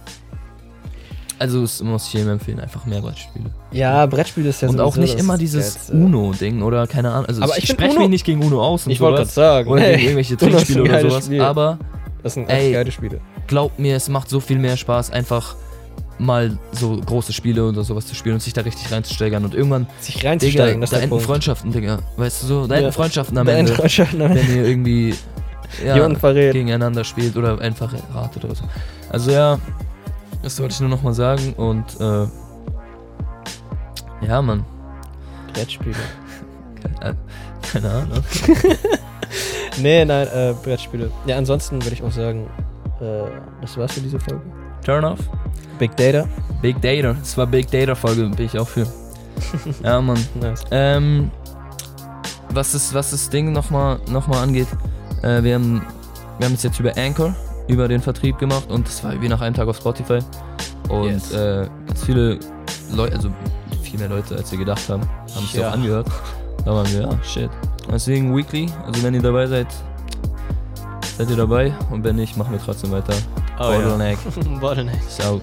Also, 1.39 1.63
es 1.63 1.83
muss 1.83 2.07
ich 2.09 2.15
jedem 2.15 2.31
empfehlen, 2.31 2.61
einfach 2.61 2.85
mehr 2.87 3.01
Brettspiele. 3.01 3.47
ja, 3.73 4.07
Brettspiel 4.07 4.47
ist 4.47 4.63
ja 4.63 4.69
und 4.69 4.81
auch 4.81 4.97
nicht 4.97 5.19
immer 5.19 5.37
dieses. 5.39 5.91
Uno-Ding 5.91 6.63
oder 6.63 6.87
keine 6.87 7.11
Ahnung. 7.11 7.27
Also 7.27 7.43
Aber 7.43 7.57
ich, 7.59 7.65
ich 7.65 7.71
spreche 7.71 7.99
mich 7.99 8.09
nicht 8.09 8.25
gegen 8.25 8.43
Uno 8.43 8.63
aus 8.63 8.87
und 8.87 8.93
Ich 8.93 9.01
wollte 9.01 9.19
gerade 9.19 9.31
sagen. 9.31 9.69
Oder 9.69 9.83
gegen 9.91 10.03
irgendwelche 10.03 10.37
Trinkspiele 10.39 10.83
oder 10.83 11.01
sowas. 11.01 11.25
Spiel. 11.27 11.41
Aber 11.41 11.79
Das 12.23 12.35
sind 12.35 12.49
ey, 12.49 12.67
echt 12.67 12.73
geile 12.75 12.93
Spiele. 12.93 13.21
glaubt 13.47 13.79
mir, 13.79 13.97
es 13.97 14.09
macht 14.09 14.29
so 14.29 14.41
viel 14.41 14.59
mehr 14.59 14.77
Spaß, 14.77 15.11
einfach 15.11 15.57
mal 16.19 16.57
so 16.71 16.97
große 16.97 17.33
Spiele 17.33 17.67
oder 17.69 17.83
sowas 17.83 18.07
zu 18.07 18.15
spielen 18.15 18.35
und 18.35 18.41
sich 18.41 18.53
da 18.53 18.61
richtig 18.61 18.91
reinzusteigern. 18.93 19.45
Und 19.45 19.53
irgendwann, 19.55 19.89
Sich 20.01 20.15
Digga, 20.17 20.29
reinzusteigen, 20.29 20.81
das 20.81 20.91
da 20.91 20.97
enden 20.99 21.11
Punkt. 21.11 21.25
Freundschaften, 21.25 21.73
Digga. 21.73 21.99
Weißt 22.17 22.43
du 22.45 22.47
so, 22.47 22.67
da 22.69 22.77
enden 22.77 22.87
Ja. 22.87 22.93
Freundschaften 22.93 23.37
am 23.39 23.47
Da 23.47 23.53
Ende, 23.53 23.73
enden 23.73 23.81
Freundschaften 23.81 24.23
am 24.23 24.35
wenn 24.35 24.57
ihr 24.57 24.65
irgendwie 24.65 25.15
ja, 25.85 26.07
gegeneinander 26.33 27.03
spielt 27.03 27.37
oder 27.37 27.59
einfach 27.61 27.93
ratet 28.15 28.45
oder 28.45 28.55
so. 28.55 28.63
Also 29.11 29.33
ja, 29.33 29.59
das 30.45 30.61
wollte 30.61 30.75
ich 30.75 30.81
nur 30.81 30.91
nochmal 30.91 31.15
sagen 31.15 31.55
und 31.55 32.01
äh, 32.01 32.27
ja, 34.27 34.41
Mann. 34.43 34.65
Brettspiele. 35.53 35.97
Keine, 36.81 37.17
keine 37.73 37.91
Ahnung. 37.91 38.25
Nee, 39.79 40.05
nein, 40.05 40.29
äh, 40.29 40.55
Brettspiele. 40.63 41.11
Ja, 41.27 41.37
ansonsten 41.37 41.83
würde 41.83 41.95
ich 41.95 42.03
auch 42.03 42.13
sagen, 42.13 42.49
äh, 43.01 43.25
das 43.61 43.77
war's 43.77 43.93
für 43.93 44.01
diese 44.01 44.21
Folge. 44.21 44.43
Turn 44.85 45.05
off. 45.05 45.19
Big 45.79 45.97
Data. 45.97 46.29
Big 46.63 46.81
Data. 46.81 47.15
Das 47.15 47.37
war 47.37 47.47
Big 47.47 47.71
Data 47.71 47.95
Folge, 47.95 48.29
bin 48.29 48.47
ich 48.47 48.59
auch 48.59 48.69
für. 48.69 48.87
ja, 49.83 50.01
Mann. 50.01 50.19
Nice. 50.41 50.63
Ähm, 50.71 51.31
was 52.51 52.73
das, 52.73 52.95
was 52.95 53.11
das 53.11 53.29
Ding 53.31 53.53
nochmal 53.53 53.99
noch 54.09 54.29
mal 54.29 54.43
angeht, 54.43 54.69
äh, 55.23 55.43
wir 55.43 55.55
haben 55.57 55.83
wir 56.39 56.47
haben 56.47 56.55
es 56.55 56.63
jetzt 56.63 56.79
über 56.79 56.97
Anchor, 56.97 57.35
über 57.69 57.89
den 57.89 58.01
Vertrieb 58.01 58.39
gemacht 58.39 58.71
und 58.71 58.87
das 58.87 59.03
war 59.05 59.21
wie 59.21 59.29
nach 59.29 59.41
einem 59.41 59.55
Tag 59.55 59.69
auf 59.69 59.77
Spotify. 59.77 60.19
Und 60.89 61.05
Yes. 61.11 61.33
äh, 61.33 61.67
ganz 61.87 62.05
viele 62.05 62.39
Leute, 62.93 63.17
also 63.17 63.31
viel 63.83 63.99
mehr 63.99 64.09
Leute, 64.09 64.37
als 64.37 64.51
wir 64.51 64.59
gedacht 64.59 64.89
haben, 64.89 65.03
haben 65.35 65.47
sich 65.47 65.55
Ja. 65.55 65.69
auch 65.71 65.73
angehört. 65.75 66.07
Da 66.65 66.73
waren 66.75 66.91
wir, 66.93 67.03
ja, 67.03 67.11
shit. 67.23 67.51
Deswegen 67.91 68.35
Weekly, 68.37 68.71
also 68.87 69.03
wenn 69.03 69.15
ihr 69.15 69.23
dabei 69.23 69.47
seid, 69.47 69.67
seid 71.17 71.31
ihr 71.31 71.37
dabei 71.37 71.73
und 71.91 72.03
wenn 72.05 72.17
nicht, 72.17 72.37
machen 72.37 72.53
wir 72.53 72.61
trotzdem 72.61 72.91
weiter. 72.93 73.15
Oh, 73.59 73.65
ja. 73.73 73.79
Bottleneck 73.81 74.19
Bottleneck. 74.61 74.99
ist 75.07 75.25
out. 75.25 75.43